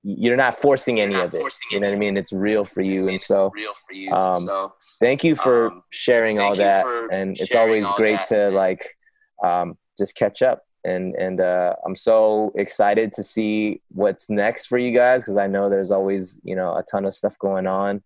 you're 0.02 0.36
not 0.36 0.54
forcing 0.54 0.96
you're 0.96 1.06
any 1.06 1.14
not 1.14 1.26
of 1.26 1.34
it 1.34 1.54
you 1.70 1.80
know 1.80 1.88
what 1.88 1.94
i 1.94 1.98
mean 1.98 2.16
it's 2.16 2.32
real 2.32 2.64
for 2.64 2.80
you 2.80 3.08
and 3.08 3.20
so, 3.20 3.52
you. 3.90 4.10
Um, 4.12 4.34
so 4.34 4.72
thank 4.98 5.24
you 5.24 5.34
for 5.34 5.68
um, 5.68 5.82
sharing 5.90 6.38
all 6.38 6.54
that 6.54 6.86
and 7.12 7.38
it's 7.38 7.54
always 7.54 7.86
great 7.96 8.22
to 8.24 8.50
like 8.50 8.96
um, 9.44 9.76
just 9.98 10.14
catch 10.14 10.42
up 10.42 10.62
and 10.84 11.14
and 11.16 11.40
uh, 11.40 11.74
i'm 11.84 11.94
so 11.94 12.52
excited 12.54 13.12
to 13.12 13.22
see 13.22 13.82
what's 13.90 14.30
next 14.30 14.66
for 14.66 14.78
you 14.78 14.96
guys 14.96 15.22
because 15.22 15.36
i 15.36 15.46
know 15.46 15.68
there's 15.68 15.90
always 15.90 16.40
you 16.42 16.56
know 16.56 16.76
a 16.76 16.82
ton 16.82 17.04
of 17.04 17.14
stuff 17.14 17.38
going 17.38 17.66
on 17.66 18.02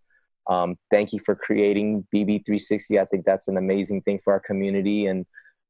um, 0.47 0.77
thank 0.91 1.13
you 1.13 1.19
for 1.19 1.35
creating 1.35 2.05
BB360. 2.13 2.99
I 2.99 3.05
think 3.05 3.25
that's 3.25 3.47
an 3.47 3.57
amazing 3.57 4.01
thing 4.01 4.19
for 4.19 4.33
our 4.33 4.39
community, 4.39 5.07
and 5.07 5.25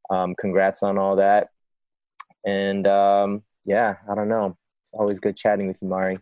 um, 0.09 0.35
congrats 0.35 0.83
on 0.83 0.97
all 0.97 1.15
that. 1.17 1.49
And 2.45 2.85
um, 2.87 3.43
yeah, 3.65 3.95
I 4.09 4.15
don't 4.15 4.29
know. 4.29 4.57
It's 4.81 4.91
always 4.93 5.19
good 5.19 5.35
chatting 5.35 5.67
with 5.67 5.81
you, 5.81 5.87
Mari. 5.87 6.17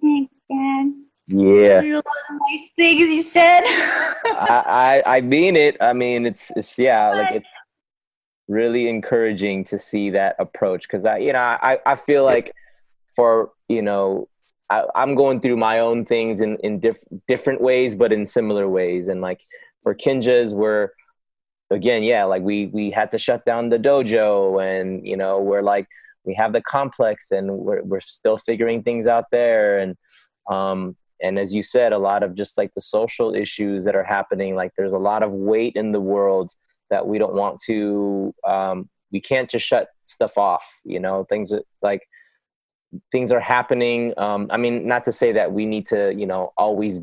Thanks, 0.00 0.34
Dan. 0.50 1.04
Yeah. 1.28 1.82
A 1.82 1.94
lot 1.94 2.04
of 2.30 2.36
nice 2.50 2.70
things 2.74 3.08
you 3.10 3.22
said. 3.22 3.62
I, 3.66 5.02
I 5.06 5.18
I 5.18 5.20
mean 5.20 5.56
it. 5.56 5.76
I 5.80 5.92
mean 5.92 6.26
it's 6.26 6.50
it's 6.56 6.78
yeah, 6.78 7.10
like 7.10 7.34
it's 7.34 7.52
really 8.48 8.88
encouraging 8.88 9.62
to 9.64 9.78
see 9.78 10.10
that 10.10 10.36
approach 10.38 10.82
because 10.82 11.04
I 11.04 11.18
you 11.18 11.34
know 11.34 11.38
I 11.38 11.78
I 11.84 11.96
feel 11.96 12.24
like 12.24 12.52
for 13.14 13.50
you 13.68 13.82
know 13.82 14.28
I, 14.70 14.84
am 14.94 15.14
going 15.14 15.40
through 15.40 15.58
my 15.58 15.80
own 15.80 16.06
things 16.06 16.40
in 16.40 16.56
in 16.58 16.80
diff- 16.80 17.04
different 17.26 17.60
ways, 17.60 17.94
but 17.94 18.10
in 18.10 18.24
similar 18.24 18.66
ways. 18.66 19.08
And 19.08 19.20
like 19.20 19.40
for 19.82 19.94
Kinjaz 19.94 20.54
we're 20.54 20.90
again, 21.70 22.02
yeah, 22.02 22.24
like 22.24 22.42
we 22.42 22.66
we 22.66 22.90
had 22.90 23.10
to 23.12 23.18
shut 23.18 23.44
down 23.44 23.68
the 23.68 23.78
dojo, 23.78 24.62
and 24.62 25.06
you 25.06 25.16
know 25.16 25.40
we're 25.40 25.62
like 25.62 25.86
we 26.24 26.34
have 26.34 26.52
the 26.52 26.62
complex, 26.62 27.30
and 27.30 27.50
we're 27.50 27.82
we're 27.82 28.00
still 28.00 28.38
figuring 28.38 28.82
things 28.82 29.06
out 29.06 29.24
there, 29.30 29.78
and 29.78 29.96
um 30.50 30.96
and 31.20 31.38
as 31.38 31.52
you 31.52 31.62
said, 31.62 31.92
a 31.92 31.98
lot 31.98 32.22
of 32.22 32.34
just 32.34 32.56
like 32.56 32.72
the 32.74 32.80
social 32.80 33.34
issues 33.34 33.84
that 33.84 33.96
are 33.96 34.04
happening. 34.04 34.54
Like 34.54 34.72
there's 34.76 34.92
a 34.92 34.98
lot 34.98 35.22
of 35.22 35.32
weight 35.32 35.74
in 35.74 35.92
the 35.92 36.00
world 36.00 36.50
that 36.90 37.06
we 37.06 37.18
don't 37.18 37.34
want 37.34 37.60
to. 37.66 38.34
Um, 38.46 38.88
we 39.10 39.20
can't 39.20 39.50
just 39.50 39.66
shut 39.66 39.88
stuff 40.04 40.38
off. 40.38 40.64
You 40.84 41.00
know, 41.00 41.24
things 41.24 41.52
like 41.82 42.02
things 43.10 43.32
are 43.32 43.40
happening. 43.40 44.14
Um, 44.16 44.46
I 44.50 44.56
mean, 44.56 44.86
not 44.86 45.04
to 45.06 45.12
say 45.12 45.32
that 45.32 45.52
we 45.52 45.66
need 45.66 45.86
to, 45.86 46.14
you 46.14 46.26
know, 46.26 46.52
always 46.56 47.00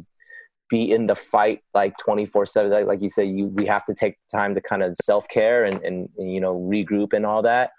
be 0.75 0.91
in 0.91 1.07
the 1.07 1.15
fight 1.15 1.59
like 1.73 1.97
24 1.97 2.45
7 2.45 2.71
like, 2.71 2.85
like 2.85 3.01
you 3.01 3.09
said 3.09 3.27
you 3.27 3.47
we 3.47 3.65
have 3.65 3.85
to 3.85 3.93
take 3.93 4.17
time 4.29 4.53
to 4.55 4.61
kind 4.61 4.83
of 4.83 4.95
self-care 5.01 5.63
and, 5.63 5.81
and, 5.83 6.09
and 6.17 6.33
you 6.33 6.41
know 6.41 6.55
regroup 6.55 7.13
and 7.13 7.25
all 7.25 7.41
that 7.41 7.69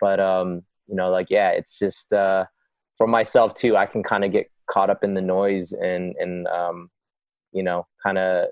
but 0.00 0.20
um 0.20 0.62
you 0.86 0.94
know 0.94 1.10
like 1.10 1.28
yeah 1.30 1.50
it's 1.50 1.78
just 1.78 2.12
uh 2.12 2.44
for 2.98 3.06
myself 3.06 3.54
too 3.54 3.76
i 3.76 3.86
can 3.86 4.02
kind 4.02 4.24
of 4.24 4.32
get 4.32 4.50
caught 4.70 4.90
up 4.90 5.02
in 5.02 5.14
the 5.14 5.20
noise 5.20 5.72
and 5.72 6.14
and 6.18 6.46
um 6.48 6.90
you 7.52 7.62
know 7.62 7.86
kind 8.04 8.18
of 8.18 8.46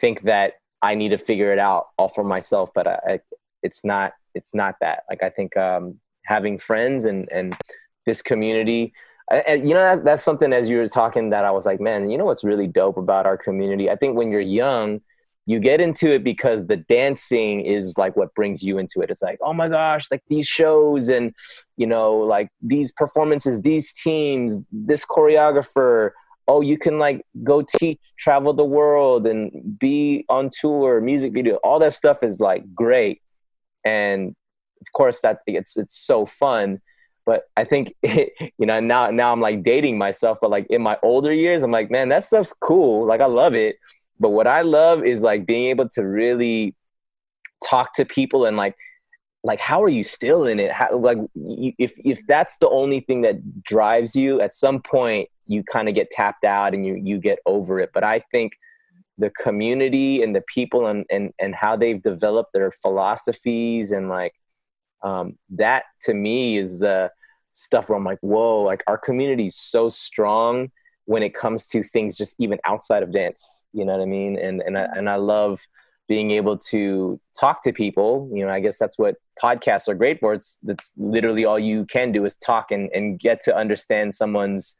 think 0.00 0.22
that 0.22 0.54
i 0.82 0.94
need 0.94 1.10
to 1.10 1.18
figure 1.18 1.52
it 1.52 1.58
out 1.58 1.86
all 1.98 2.08
for 2.08 2.24
myself 2.24 2.70
but 2.74 2.86
I, 2.86 2.98
I, 3.08 3.20
it's 3.62 3.84
not 3.84 4.12
it's 4.34 4.54
not 4.54 4.74
that 4.80 5.04
like 5.08 5.22
i 5.22 5.30
think 5.30 5.56
um 5.56 5.98
having 6.26 6.58
friends 6.58 7.04
and 7.04 7.28
and 7.32 7.56
this 8.06 8.22
community. 8.22 8.92
And 9.30 9.66
you 9.68 9.74
know, 9.74 9.82
that, 9.82 10.04
that's 10.04 10.22
something 10.22 10.52
as 10.52 10.68
you 10.68 10.78
were 10.78 10.86
talking 10.86 11.30
that 11.30 11.44
I 11.44 11.50
was 11.50 11.64
like, 11.64 11.80
man, 11.80 12.10
you 12.10 12.18
know 12.18 12.24
what's 12.24 12.44
really 12.44 12.66
dope 12.66 12.96
about 12.96 13.26
our 13.26 13.36
community? 13.36 13.90
I 13.90 13.96
think 13.96 14.16
when 14.16 14.30
you're 14.30 14.40
young, 14.40 15.00
you 15.46 15.58
get 15.58 15.80
into 15.80 16.10
it 16.12 16.22
because 16.22 16.66
the 16.66 16.76
dancing 16.76 17.62
is 17.62 17.98
like 17.98 18.16
what 18.16 18.34
brings 18.34 18.62
you 18.62 18.78
into 18.78 19.00
it. 19.00 19.10
It's 19.10 19.22
like, 19.22 19.38
oh 19.42 19.52
my 19.52 19.68
gosh, 19.68 20.06
like 20.10 20.22
these 20.28 20.46
shows 20.46 21.08
and, 21.08 21.34
you 21.76 21.86
know, 21.86 22.16
like 22.16 22.48
these 22.60 22.92
performances, 22.92 23.62
these 23.62 23.92
teams, 23.92 24.60
this 24.70 25.04
choreographer. 25.04 26.10
Oh, 26.46 26.60
you 26.60 26.78
can 26.78 26.98
like 26.98 27.24
go 27.42 27.62
teach, 27.62 27.98
travel 28.18 28.52
the 28.52 28.64
world 28.64 29.26
and 29.26 29.78
be 29.78 30.24
on 30.28 30.50
tour, 30.60 31.00
music 31.00 31.32
video. 31.32 31.56
All 31.56 31.78
that 31.80 31.94
stuff 31.94 32.22
is 32.22 32.38
like 32.38 32.62
great. 32.74 33.20
And 33.84 34.36
of 34.80 34.92
course 34.92 35.20
that 35.20 35.40
it's 35.46 35.76
it's 35.76 35.96
so 35.96 36.26
fun 36.26 36.80
but 37.24 37.44
I 37.56 37.64
think 37.64 37.94
you 38.02 38.66
know 38.66 38.80
now 38.80 39.10
now 39.10 39.32
I'm 39.32 39.40
like 39.40 39.62
dating 39.62 39.98
myself, 39.98 40.38
but 40.40 40.50
like 40.50 40.66
in 40.70 40.82
my 40.82 40.98
older 41.02 41.32
years, 41.32 41.62
I'm 41.62 41.70
like, 41.70 41.90
man, 41.90 42.08
that 42.10 42.24
stuff's 42.24 42.52
cool. 42.52 43.06
Like 43.06 43.20
I 43.20 43.26
love 43.26 43.54
it. 43.54 43.76
But 44.20 44.30
what 44.30 44.46
I 44.46 44.62
love 44.62 45.04
is 45.04 45.22
like 45.22 45.46
being 45.46 45.70
able 45.70 45.88
to 45.90 46.02
really 46.02 46.74
talk 47.68 47.94
to 47.94 48.04
people 48.04 48.44
and 48.44 48.56
like 48.56 48.76
like 49.44 49.58
how 49.58 49.82
are 49.82 49.88
you 49.88 50.04
still 50.04 50.46
in 50.46 50.60
it? 50.60 50.70
How, 50.70 50.96
like 50.96 51.18
if 51.34 51.94
if 52.04 52.20
that's 52.26 52.58
the 52.58 52.68
only 52.68 53.00
thing 53.00 53.22
that 53.22 53.64
drives 53.64 54.14
you, 54.14 54.40
at 54.40 54.52
some 54.52 54.80
point 54.80 55.28
you 55.46 55.64
kind 55.64 55.88
of 55.88 55.94
get 55.94 56.10
tapped 56.10 56.44
out 56.44 56.74
and 56.74 56.86
you 56.86 56.94
you 56.94 57.18
get 57.18 57.40
over 57.46 57.80
it. 57.80 57.90
But 57.92 58.04
I 58.04 58.22
think 58.30 58.52
the 59.18 59.30
community 59.30 60.22
and 60.22 60.34
the 60.34 60.42
people 60.52 60.86
and 60.86 61.04
and 61.10 61.32
and 61.40 61.54
how 61.54 61.76
they've 61.76 62.00
developed 62.00 62.52
their 62.52 62.70
philosophies 62.70 63.90
and 63.90 64.08
like 64.08 64.34
um, 65.02 65.38
that 65.50 65.84
to 66.02 66.14
me 66.14 66.58
is 66.58 66.78
the 66.78 67.10
stuff 67.52 67.88
where 67.88 67.98
I'm 67.98 68.04
like, 68.04 68.18
whoa, 68.20 68.62
like 68.62 68.82
our 68.86 68.98
community 68.98 69.46
is 69.46 69.56
so 69.56 69.88
strong 69.88 70.70
when 71.04 71.22
it 71.22 71.34
comes 71.34 71.68
to 71.68 71.82
things 71.82 72.16
just 72.16 72.36
even 72.38 72.58
outside 72.64 73.02
of 73.02 73.12
dance. 73.12 73.64
You 73.72 73.84
know 73.84 73.92
what 73.92 74.02
I 74.02 74.06
mean? 74.06 74.38
And 74.38 74.62
and 74.62 74.78
I, 74.78 74.86
and 74.94 75.08
I 75.08 75.16
love 75.16 75.60
being 76.08 76.30
able 76.32 76.58
to 76.58 77.20
talk 77.38 77.62
to 77.62 77.72
people. 77.72 78.30
You 78.32 78.44
know, 78.44 78.52
I 78.52 78.60
guess 78.60 78.78
that's 78.78 78.98
what 78.98 79.16
podcasts 79.42 79.88
are 79.88 79.94
great 79.94 80.20
for. 80.20 80.34
It's 80.34 80.58
that's 80.62 80.92
literally 80.96 81.44
all 81.44 81.58
you 81.58 81.84
can 81.86 82.12
do 82.12 82.24
is 82.24 82.36
talk 82.36 82.70
and 82.70 82.90
and 82.92 83.18
get 83.18 83.42
to 83.42 83.56
understand 83.56 84.14
someone's, 84.14 84.76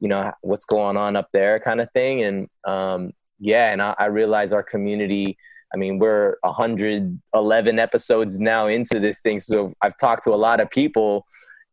you 0.00 0.08
know, 0.08 0.32
what's 0.42 0.64
going 0.64 0.96
on 0.96 1.16
up 1.16 1.28
there, 1.32 1.58
kind 1.60 1.80
of 1.80 1.90
thing. 1.92 2.22
And 2.22 2.48
um, 2.64 3.12
yeah, 3.38 3.72
and 3.72 3.82
I, 3.82 3.94
I 3.98 4.06
realize 4.06 4.52
our 4.52 4.62
community 4.62 5.36
I 5.72 5.76
mean, 5.76 5.98
we're 5.98 6.36
111 6.42 7.78
episodes 7.78 8.40
now 8.40 8.66
into 8.66 8.98
this 8.98 9.20
thing. 9.20 9.38
So 9.38 9.72
I've 9.82 9.96
talked 9.98 10.24
to 10.24 10.30
a 10.30 10.36
lot 10.36 10.60
of 10.60 10.70
people 10.70 11.26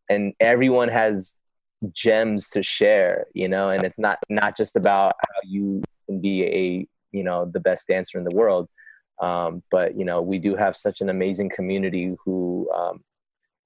and 0.08 0.34
everyone 0.40 0.88
has 0.88 1.36
gems 1.92 2.48
to 2.50 2.62
share, 2.62 3.26
you 3.34 3.48
know, 3.48 3.70
and 3.70 3.84
it's 3.84 3.98
not, 3.98 4.18
not 4.28 4.56
just 4.56 4.76
about 4.76 5.14
how 5.20 5.40
you 5.44 5.82
can 6.06 6.20
be 6.20 6.44
a, 6.44 6.86
you 7.12 7.24
know, 7.24 7.50
the 7.52 7.60
best 7.60 7.88
dancer 7.88 8.18
in 8.18 8.24
the 8.24 8.34
world. 8.34 8.68
Um, 9.20 9.62
but, 9.70 9.98
you 9.98 10.04
know, 10.04 10.22
we 10.22 10.38
do 10.38 10.54
have 10.54 10.76
such 10.76 11.00
an 11.00 11.08
amazing 11.08 11.50
community 11.50 12.14
who 12.24 12.70
um, 12.76 13.02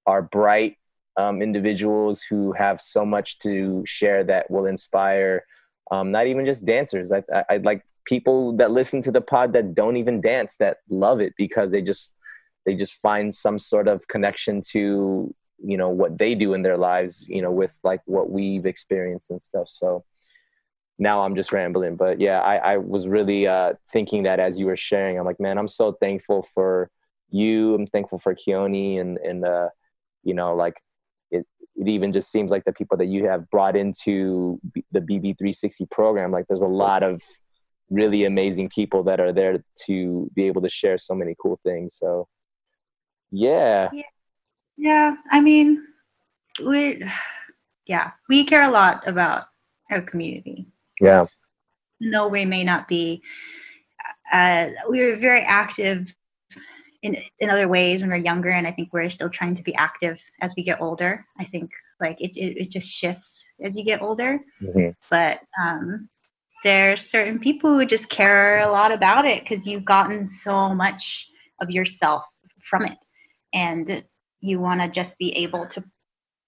are 0.06 0.22
bright 0.22 0.76
um, 1.16 1.42
individuals 1.42 2.22
who 2.22 2.52
have 2.52 2.80
so 2.80 3.04
much 3.04 3.38
to 3.40 3.82
share 3.84 4.24
that 4.24 4.50
will 4.50 4.66
inspire 4.66 5.44
um, 5.90 6.10
not 6.10 6.26
even 6.26 6.46
just 6.46 6.64
dancers. 6.64 7.12
I, 7.12 7.22
I, 7.32 7.44
I 7.50 7.56
like 7.58 7.84
people 8.04 8.56
that 8.56 8.70
listen 8.70 9.02
to 9.02 9.12
the 9.12 9.20
pod 9.20 9.52
that 9.52 9.74
don't 9.74 9.96
even 9.96 10.20
dance 10.20 10.56
that 10.56 10.78
love 10.88 11.20
it 11.20 11.32
because 11.36 11.70
they 11.70 11.82
just 11.82 12.16
they 12.66 12.74
just 12.74 12.94
find 12.94 13.34
some 13.34 13.58
sort 13.58 13.88
of 13.88 14.06
connection 14.08 14.60
to 14.70 15.34
you 15.64 15.76
know 15.76 15.88
what 15.88 16.18
they 16.18 16.34
do 16.34 16.54
in 16.54 16.62
their 16.62 16.76
lives 16.76 17.26
you 17.28 17.40
know 17.40 17.50
with 17.50 17.72
like 17.84 18.00
what 18.06 18.30
we've 18.30 18.66
experienced 18.66 19.30
and 19.30 19.40
stuff. 19.40 19.68
So 19.68 20.04
now 20.98 21.22
i'm 21.22 21.34
just 21.34 21.52
rambling 21.52 21.96
but 21.96 22.20
yeah 22.20 22.40
i, 22.40 22.74
I 22.74 22.76
was 22.76 23.08
really 23.08 23.46
uh, 23.46 23.72
thinking 23.90 24.24
that 24.24 24.38
as 24.38 24.58
you 24.58 24.66
were 24.66 24.76
sharing 24.76 25.18
i'm 25.18 25.24
like 25.24 25.40
man 25.40 25.56
i'm 25.56 25.66
so 25.66 25.92
thankful 25.92 26.46
for 26.54 26.90
you. 27.32 27.74
I'm 27.74 27.86
thankful 27.86 28.18
for 28.18 28.34
keone 28.34 29.00
and 29.00 29.18
and 29.18 29.44
uh, 29.44 29.68
you 30.22 30.34
know 30.34 30.54
like 30.54 30.80
it, 31.30 31.46
it 31.76 31.88
even 31.88 32.12
just 32.12 32.30
seems 32.30 32.50
like 32.50 32.64
the 32.64 32.72
people 32.72 32.96
that 32.98 33.06
you 33.06 33.26
have 33.26 33.48
brought 33.50 33.76
into 33.76 34.60
the 34.92 35.00
bb360 35.00 35.90
program 35.90 36.30
like 36.30 36.46
there's 36.48 36.62
a 36.62 36.66
lot 36.66 37.02
of 37.02 37.22
really 37.92 38.24
amazing 38.24 38.70
people 38.70 39.02
that 39.04 39.20
are 39.20 39.32
there 39.32 39.62
to 39.86 40.30
be 40.34 40.44
able 40.44 40.62
to 40.62 40.68
share 40.68 40.96
so 40.96 41.14
many 41.14 41.34
cool 41.40 41.60
things. 41.62 41.94
So, 41.94 42.26
yeah. 43.30 43.90
Yeah. 43.92 44.02
Yeah. 44.76 45.16
I 45.30 45.40
mean, 45.40 45.84
we, 46.64 47.04
yeah, 47.86 48.12
we 48.28 48.44
care 48.44 48.62
a 48.62 48.70
lot 48.70 49.06
about 49.06 49.44
our 49.90 50.02
community. 50.02 50.66
Yeah. 51.00 51.26
No, 52.00 52.28
we 52.28 52.44
may 52.44 52.64
not 52.64 52.88
be. 52.88 53.22
Uh, 54.32 54.70
we 54.88 55.04
were 55.04 55.16
very 55.16 55.42
active 55.42 56.14
in 57.02 57.16
in 57.38 57.50
other 57.50 57.68
ways 57.68 58.00
when 58.00 58.10
we're 58.10 58.16
younger, 58.16 58.50
and 58.50 58.66
I 58.66 58.72
think 58.72 58.92
we're 58.92 59.10
still 59.10 59.28
trying 59.28 59.56
to 59.56 59.62
be 59.62 59.74
active 59.74 60.18
as 60.40 60.54
we 60.56 60.62
get 60.62 60.80
older. 60.80 61.24
I 61.38 61.44
think 61.44 61.70
like 62.00 62.20
it 62.20 62.36
it, 62.36 62.56
it 62.62 62.70
just 62.70 62.88
shifts 62.90 63.42
as 63.62 63.76
you 63.76 63.84
get 63.84 64.02
older. 64.02 64.40
Mm-hmm. 64.62 64.90
But 65.10 65.40
um, 65.62 66.08
there's 66.62 67.08
certain 67.08 67.38
people 67.38 67.78
who 67.78 67.86
just 67.86 68.08
care 68.08 68.60
a 68.60 68.70
lot 68.70 68.92
about 68.92 69.24
it 69.24 69.42
because 69.42 69.66
you've 69.66 69.84
gotten 69.84 70.28
so 70.28 70.74
much 70.74 71.28
of 71.60 71.70
yourself 71.70 72.24
from 72.60 72.84
it. 72.84 72.98
And 73.52 74.04
you 74.40 74.60
want 74.60 74.80
to 74.80 74.88
just 74.88 75.18
be 75.18 75.30
able 75.36 75.66
to 75.68 75.84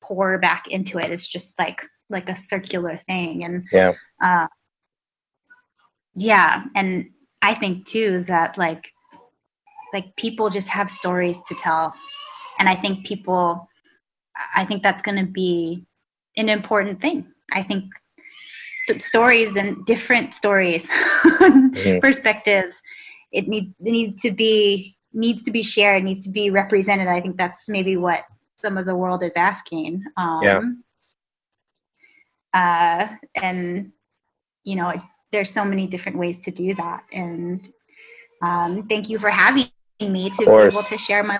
pour 0.03 0.39
back 0.39 0.67
into 0.69 0.99
it. 0.99 1.11
It's 1.11 1.27
just 1.27 1.59
like 1.59 1.83
like 2.11 2.29
a 2.29 2.37
circular 2.37 3.01
thing. 3.07 3.45
And 3.45 3.65
yeah. 3.73 3.93
uh, 4.23 4.47
yeah. 6.15 6.65
And 6.75 7.11
i 7.43 7.55
think 7.55 7.87
too 7.87 8.25
that 8.27 8.57
like 8.57 8.91
like 9.93 10.17
people 10.17 10.49
just 10.49 10.69
have 10.69 10.91
stories 10.91 11.39
to 11.49 11.55
tell. 11.57 11.93
And 12.59 12.69
i 12.69 12.75
think 12.75 13.07
people 13.07 13.69
i 14.55 14.65
think 14.65 14.83
that's 14.83 15.03
going 15.03 15.25
to 15.25 15.31
be 15.31 15.85
an 16.37 16.49
important 16.49 17.01
thing. 17.01 17.27
I 17.53 17.63
think 17.63 17.85
st- 18.87 19.03
stories 19.03 19.57
and 19.57 19.85
different 19.87 20.35
stories 20.35 20.87
mm-hmm. 21.25 21.99
perspectives 22.01 22.81
it, 23.33 23.49
need, 23.49 23.75
it 23.81 23.91
needs 23.91 24.21
to 24.23 24.31
be 24.31 24.97
needs 25.13 25.43
to 25.43 25.51
be 25.51 25.63
shared 25.63 26.03
needs 26.03 26.25
to 26.25 26.31
be 26.31 26.51
represented 26.51 27.09
i 27.09 27.21
think 27.21 27.37
that's 27.37 27.69
maybe 27.69 27.97
what 27.97 28.25
some 28.59 28.77
of 28.79 28.87
the 28.87 28.95
world 28.95 29.23
is 29.23 29.33
asking 29.37 30.03
um, 30.17 30.41
yeah. 30.43 30.61
Uh, 32.53 33.09
and 33.35 33.91
you 34.63 34.77
know 34.77 34.93
there's 35.33 35.51
so 35.51 35.65
many 35.65 35.89
different 35.89 36.17
ways 36.17 36.39
to 36.39 36.51
do 36.53 36.75
that 36.75 37.03
and 37.13 37.69
um, 38.43 38.85
thank 38.85 39.09
you 39.09 39.19
for 39.19 39.31
having 39.31 39.69
me 40.01 40.31
to 40.31 40.45
be 40.45 40.53
able 40.53 40.83
to 40.83 40.99
share 40.99 41.23
my 41.23 41.39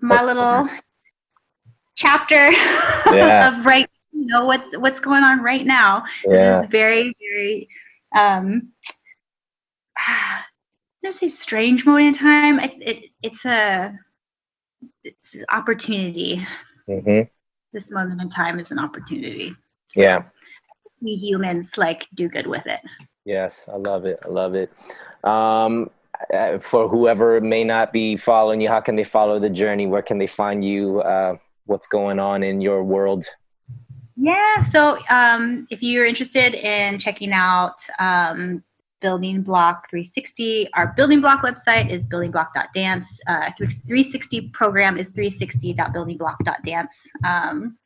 my 0.00 0.22
little 0.22 0.66
chapter 1.94 2.50
yeah. 3.12 3.58
of 3.58 3.66
right 3.66 3.89
you 4.20 4.26
know 4.26 4.44
what 4.44 4.62
what's 4.80 5.00
going 5.00 5.24
on 5.24 5.42
right 5.42 5.64
now. 5.64 6.04
Yeah. 6.26 6.60
it's 6.60 6.70
very 6.70 7.16
very 7.18 7.68
um 8.16 8.68
i 9.96 10.42
don't 11.02 11.12
say 11.12 11.28
strange 11.28 11.86
moment 11.86 12.08
in 12.08 12.14
time. 12.14 12.60
It, 12.60 12.74
it 12.80 13.04
it's 13.22 13.44
a 13.44 13.94
it's 15.02 15.34
an 15.34 15.44
opportunity. 15.50 16.46
Mm-hmm. 16.88 17.28
this 17.72 17.90
moment 17.92 18.20
in 18.20 18.28
time 18.28 18.58
is 18.58 18.70
an 18.70 18.78
opportunity. 18.78 19.54
Yeah. 19.94 20.24
We 21.00 21.12
humans 21.14 21.70
like 21.76 22.06
do 22.14 22.28
good 22.28 22.46
with 22.46 22.66
it. 22.66 22.80
Yes 23.24 23.68
i 23.72 23.76
love 23.76 24.04
it 24.04 24.18
i 24.24 24.28
love 24.28 24.54
it. 24.54 24.70
Um 25.24 25.90
for 26.60 26.86
whoever 26.88 27.40
may 27.40 27.64
not 27.64 27.94
be 27.94 28.16
following 28.16 28.60
you 28.60 28.68
how 28.68 28.80
can 28.80 28.96
they 28.96 29.04
follow 29.04 29.38
the 29.38 29.48
journey? 29.48 29.86
Where 29.86 30.02
can 30.02 30.18
they 30.18 30.26
find 30.26 30.62
you? 30.62 31.00
Uh, 31.00 31.36
what's 31.64 31.86
going 31.86 32.18
on 32.18 32.42
in 32.42 32.60
your 32.60 32.82
world 32.82 33.24
yeah. 34.20 34.60
So 34.60 34.98
um, 35.08 35.66
if 35.70 35.82
you're 35.82 36.06
interested 36.06 36.54
in 36.54 36.98
checking 36.98 37.32
out 37.32 37.76
um, 37.98 38.62
Building 39.00 39.42
Block 39.42 39.88
360, 39.88 40.68
our 40.74 40.92
Building 40.96 41.20
Block 41.20 41.42
website 41.42 41.90
is 41.90 42.06
buildingblock.dance. 42.06 43.20
Uh, 43.26 43.50
360 43.58 44.50
program 44.50 44.98
is 44.98 45.12
360.buildingblock.dance. 45.14 46.94
Um, 47.24 47.78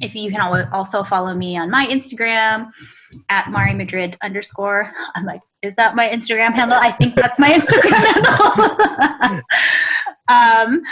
if 0.00 0.14
you 0.14 0.30
can 0.30 0.68
also 0.72 1.04
follow 1.04 1.34
me 1.34 1.56
on 1.56 1.70
my 1.70 1.86
Instagram 1.86 2.70
at 3.28 3.50
Mari 3.50 3.74
Madrid 3.74 4.16
underscore. 4.22 4.92
I'm 5.14 5.24
like, 5.24 5.40
is 5.62 5.74
that 5.76 5.94
my 5.94 6.08
Instagram 6.08 6.54
handle? 6.54 6.78
I 6.80 6.90
think 6.92 7.14
that's 7.14 7.38
my 7.38 7.50
Instagram 7.50 7.90
handle. 9.28 9.42
um, 10.28 10.82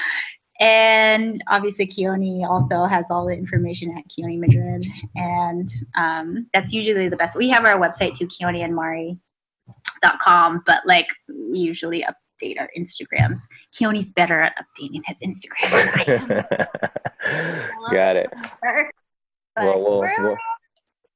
and 0.61 1.43
obviously, 1.47 1.87
Keone 1.87 2.45
also 2.49 2.87
has 2.87 3.07
all 3.11 3.27
the 3.27 3.33
information 3.33 3.97
at 3.97 4.09
Keone 4.09 4.41
Madrid. 4.41 4.85
And 5.15 5.73
um, 5.97 6.49
that's 6.53 6.73
usually 6.73 7.09
the 7.09 7.17
best. 7.17 7.37
We 7.37 7.49
have 7.51 7.65
our 7.65 7.79
website 7.79 8.17
too, 8.17 8.27
keoneandmari.com, 8.27 10.63
but 10.67 10.85
like 10.85 11.07
we 11.29 11.59
usually 11.59 12.03
update 12.03 12.61
our 12.61 12.69
Instagrams. 12.77 13.39
Keone's 13.73 14.13
better 14.13 14.41
at 14.41 14.57
updating 14.57 15.03
his 15.07 15.21
Instagram 15.21 16.45
Got 17.93 18.17
it. 18.17 18.29
Well, 19.57 19.81
we'll, 19.83 19.99
we're 19.99 20.23
we'll, 20.23 20.37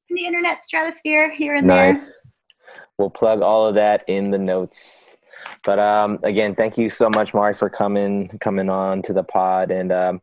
in 0.08 0.16
the 0.16 0.26
internet 0.26 0.62
stratosphere 0.62 1.32
here 1.32 1.56
and 1.56 1.66
nice. 1.66 2.06
there. 2.06 2.14
We'll 2.98 3.10
plug 3.10 3.40
all 3.40 3.66
of 3.66 3.74
that 3.74 4.04
in 4.08 4.30
the 4.30 4.38
notes. 4.38 5.16
But 5.64 5.78
um, 5.78 6.18
again, 6.22 6.54
thank 6.54 6.78
you 6.78 6.88
so 6.88 7.08
much, 7.10 7.34
Mari, 7.34 7.54
for 7.54 7.70
coming 7.70 8.28
coming 8.40 8.68
on 8.68 9.02
to 9.02 9.12
the 9.12 9.22
pod. 9.22 9.70
And 9.70 9.92
um, 9.92 10.20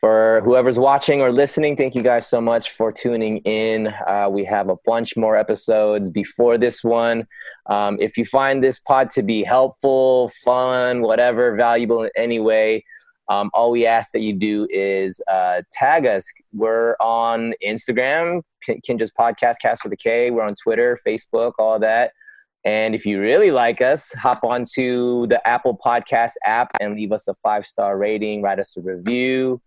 for 0.00 0.42
whoever's 0.44 0.78
watching 0.78 1.20
or 1.20 1.32
listening, 1.32 1.76
thank 1.76 1.94
you 1.94 2.02
guys 2.02 2.26
so 2.26 2.40
much 2.40 2.70
for 2.70 2.92
tuning 2.92 3.38
in. 3.38 3.88
Uh, 4.06 4.28
we 4.30 4.44
have 4.44 4.68
a 4.68 4.76
bunch 4.86 5.16
more 5.16 5.36
episodes 5.36 6.08
before 6.08 6.56
this 6.56 6.84
one. 6.84 7.26
Um, 7.66 7.98
if 8.00 8.16
you 8.16 8.24
find 8.24 8.62
this 8.62 8.78
pod 8.78 9.10
to 9.10 9.22
be 9.22 9.42
helpful, 9.42 10.30
fun, 10.44 11.02
whatever, 11.02 11.56
valuable 11.56 12.04
in 12.04 12.10
any 12.16 12.38
way, 12.38 12.84
um, 13.28 13.50
all 13.52 13.70
we 13.70 13.86
ask 13.86 14.12
that 14.12 14.20
you 14.20 14.32
do 14.32 14.66
is 14.70 15.20
uh, 15.30 15.62
tag 15.72 16.06
us. 16.06 16.24
We're 16.52 16.94
on 17.00 17.52
Instagram, 17.66 18.42
Kinjaz 18.66 19.10
Podcast, 19.18 19.56
Cast 19.60 19.84
with 19.84 19.92
a 19.92 19.96
K. 19.96 20.30
We're 20.30 20.44
on 20.44 20.54
Twitter, 20.54 20.98
Facebook, 21.06 21.52
all 21.58 21.78
that. 21.80 22.12
And 22.64 22.94
if 22.94 23.06
you 23.06 23.20
really 23.20 23.50
like 23.50 23.80
us, 23.80 24.12
hop 24.12 24.42
onto 24.42 25.26
the 25.26 25.46
Apple 25.46 25.78
Podcast 25.78 26.32
app 26.44 26.70
and 26.80 26.94
leave 26.94 27.12
us 27.12 27.28
a 27.28 27.34
five 27.34 27.66
star 27.66 27.96
rating, 27.96 28.42
write 28.42 28.58
us 28.58 28.76
a 28.76 28.80
review. 28.80 29.60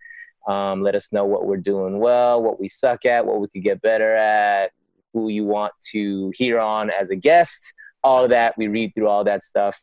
Um, 0.48 0.82
let 0.82 0.96
us 0.96 1.14
know 1.14 1.26
what 1.26 1.46
we're 1.46 1.58
doing 1.58 2.00
well, 2.00 2.42
what 2.42 2.60
we 2.60 2.68
suck 2.68 3.06
at, 3.06 3.26
what 3.26 3.40
we 3.40 3.48
could 3.48 3.64
get 3.64 3.82
better 3.82 4.16
at, 4.16 4.72
who 5.14 5.30
you 5.30 5.46
want 5.46 5.74
to 5.92 6.32
hear 6.36 6.60
on 6.60 6.90
as 6.90 7.12
a 7.12 7.16
guest. 7.16 7.74
All 8.04 8.24
of 8.24 8.32
that. 8.32 8.58
We 8.58 8.68
read 8.68 8.94
through 8.96 9.08
all 9.08 9.24
that 9.24 9.44
stuff. 9.44 9.80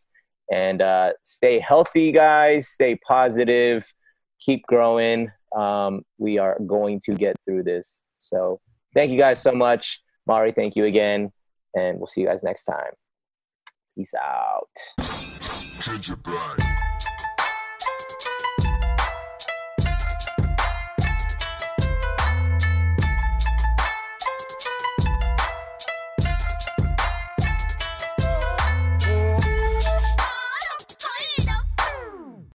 And 0.50 0.82
uh, 0.82 1.12
stay 1.22 1.60
healthy, 1.60 2.10
guys. 2.10 2.68
Stay 2.68 2.96
positive. 2.96 3.92
Keep 4.40 4.66
growing. 4.66 5.30
Um, 5.56 6.02
we 6.18 6.38
are 6.38 6.58
going 6.66 7.00
to 7.04 7.14
get 7.14 7.36
through 7.44 7.62
this. 7.62 8.02
So 8.18 8.60
thank 8.94 9.10
you 9.10 9.18
guys 9.18 9.40
so 9.40 9.52
much. 9.52 10.02
Mari, 10.26 10.52
thank 10.52 10.74
you 10.74 10.84
again 10.84 11.32
and 11.74 11.98
we'll 11.98 12.06
see 12.06 12.22
you 12.22 12.26
guys 12.26 12.42
next 12.42 12.64
time. 12.64 12.92
Peace 13.96 14.14
out. 14.14 14.68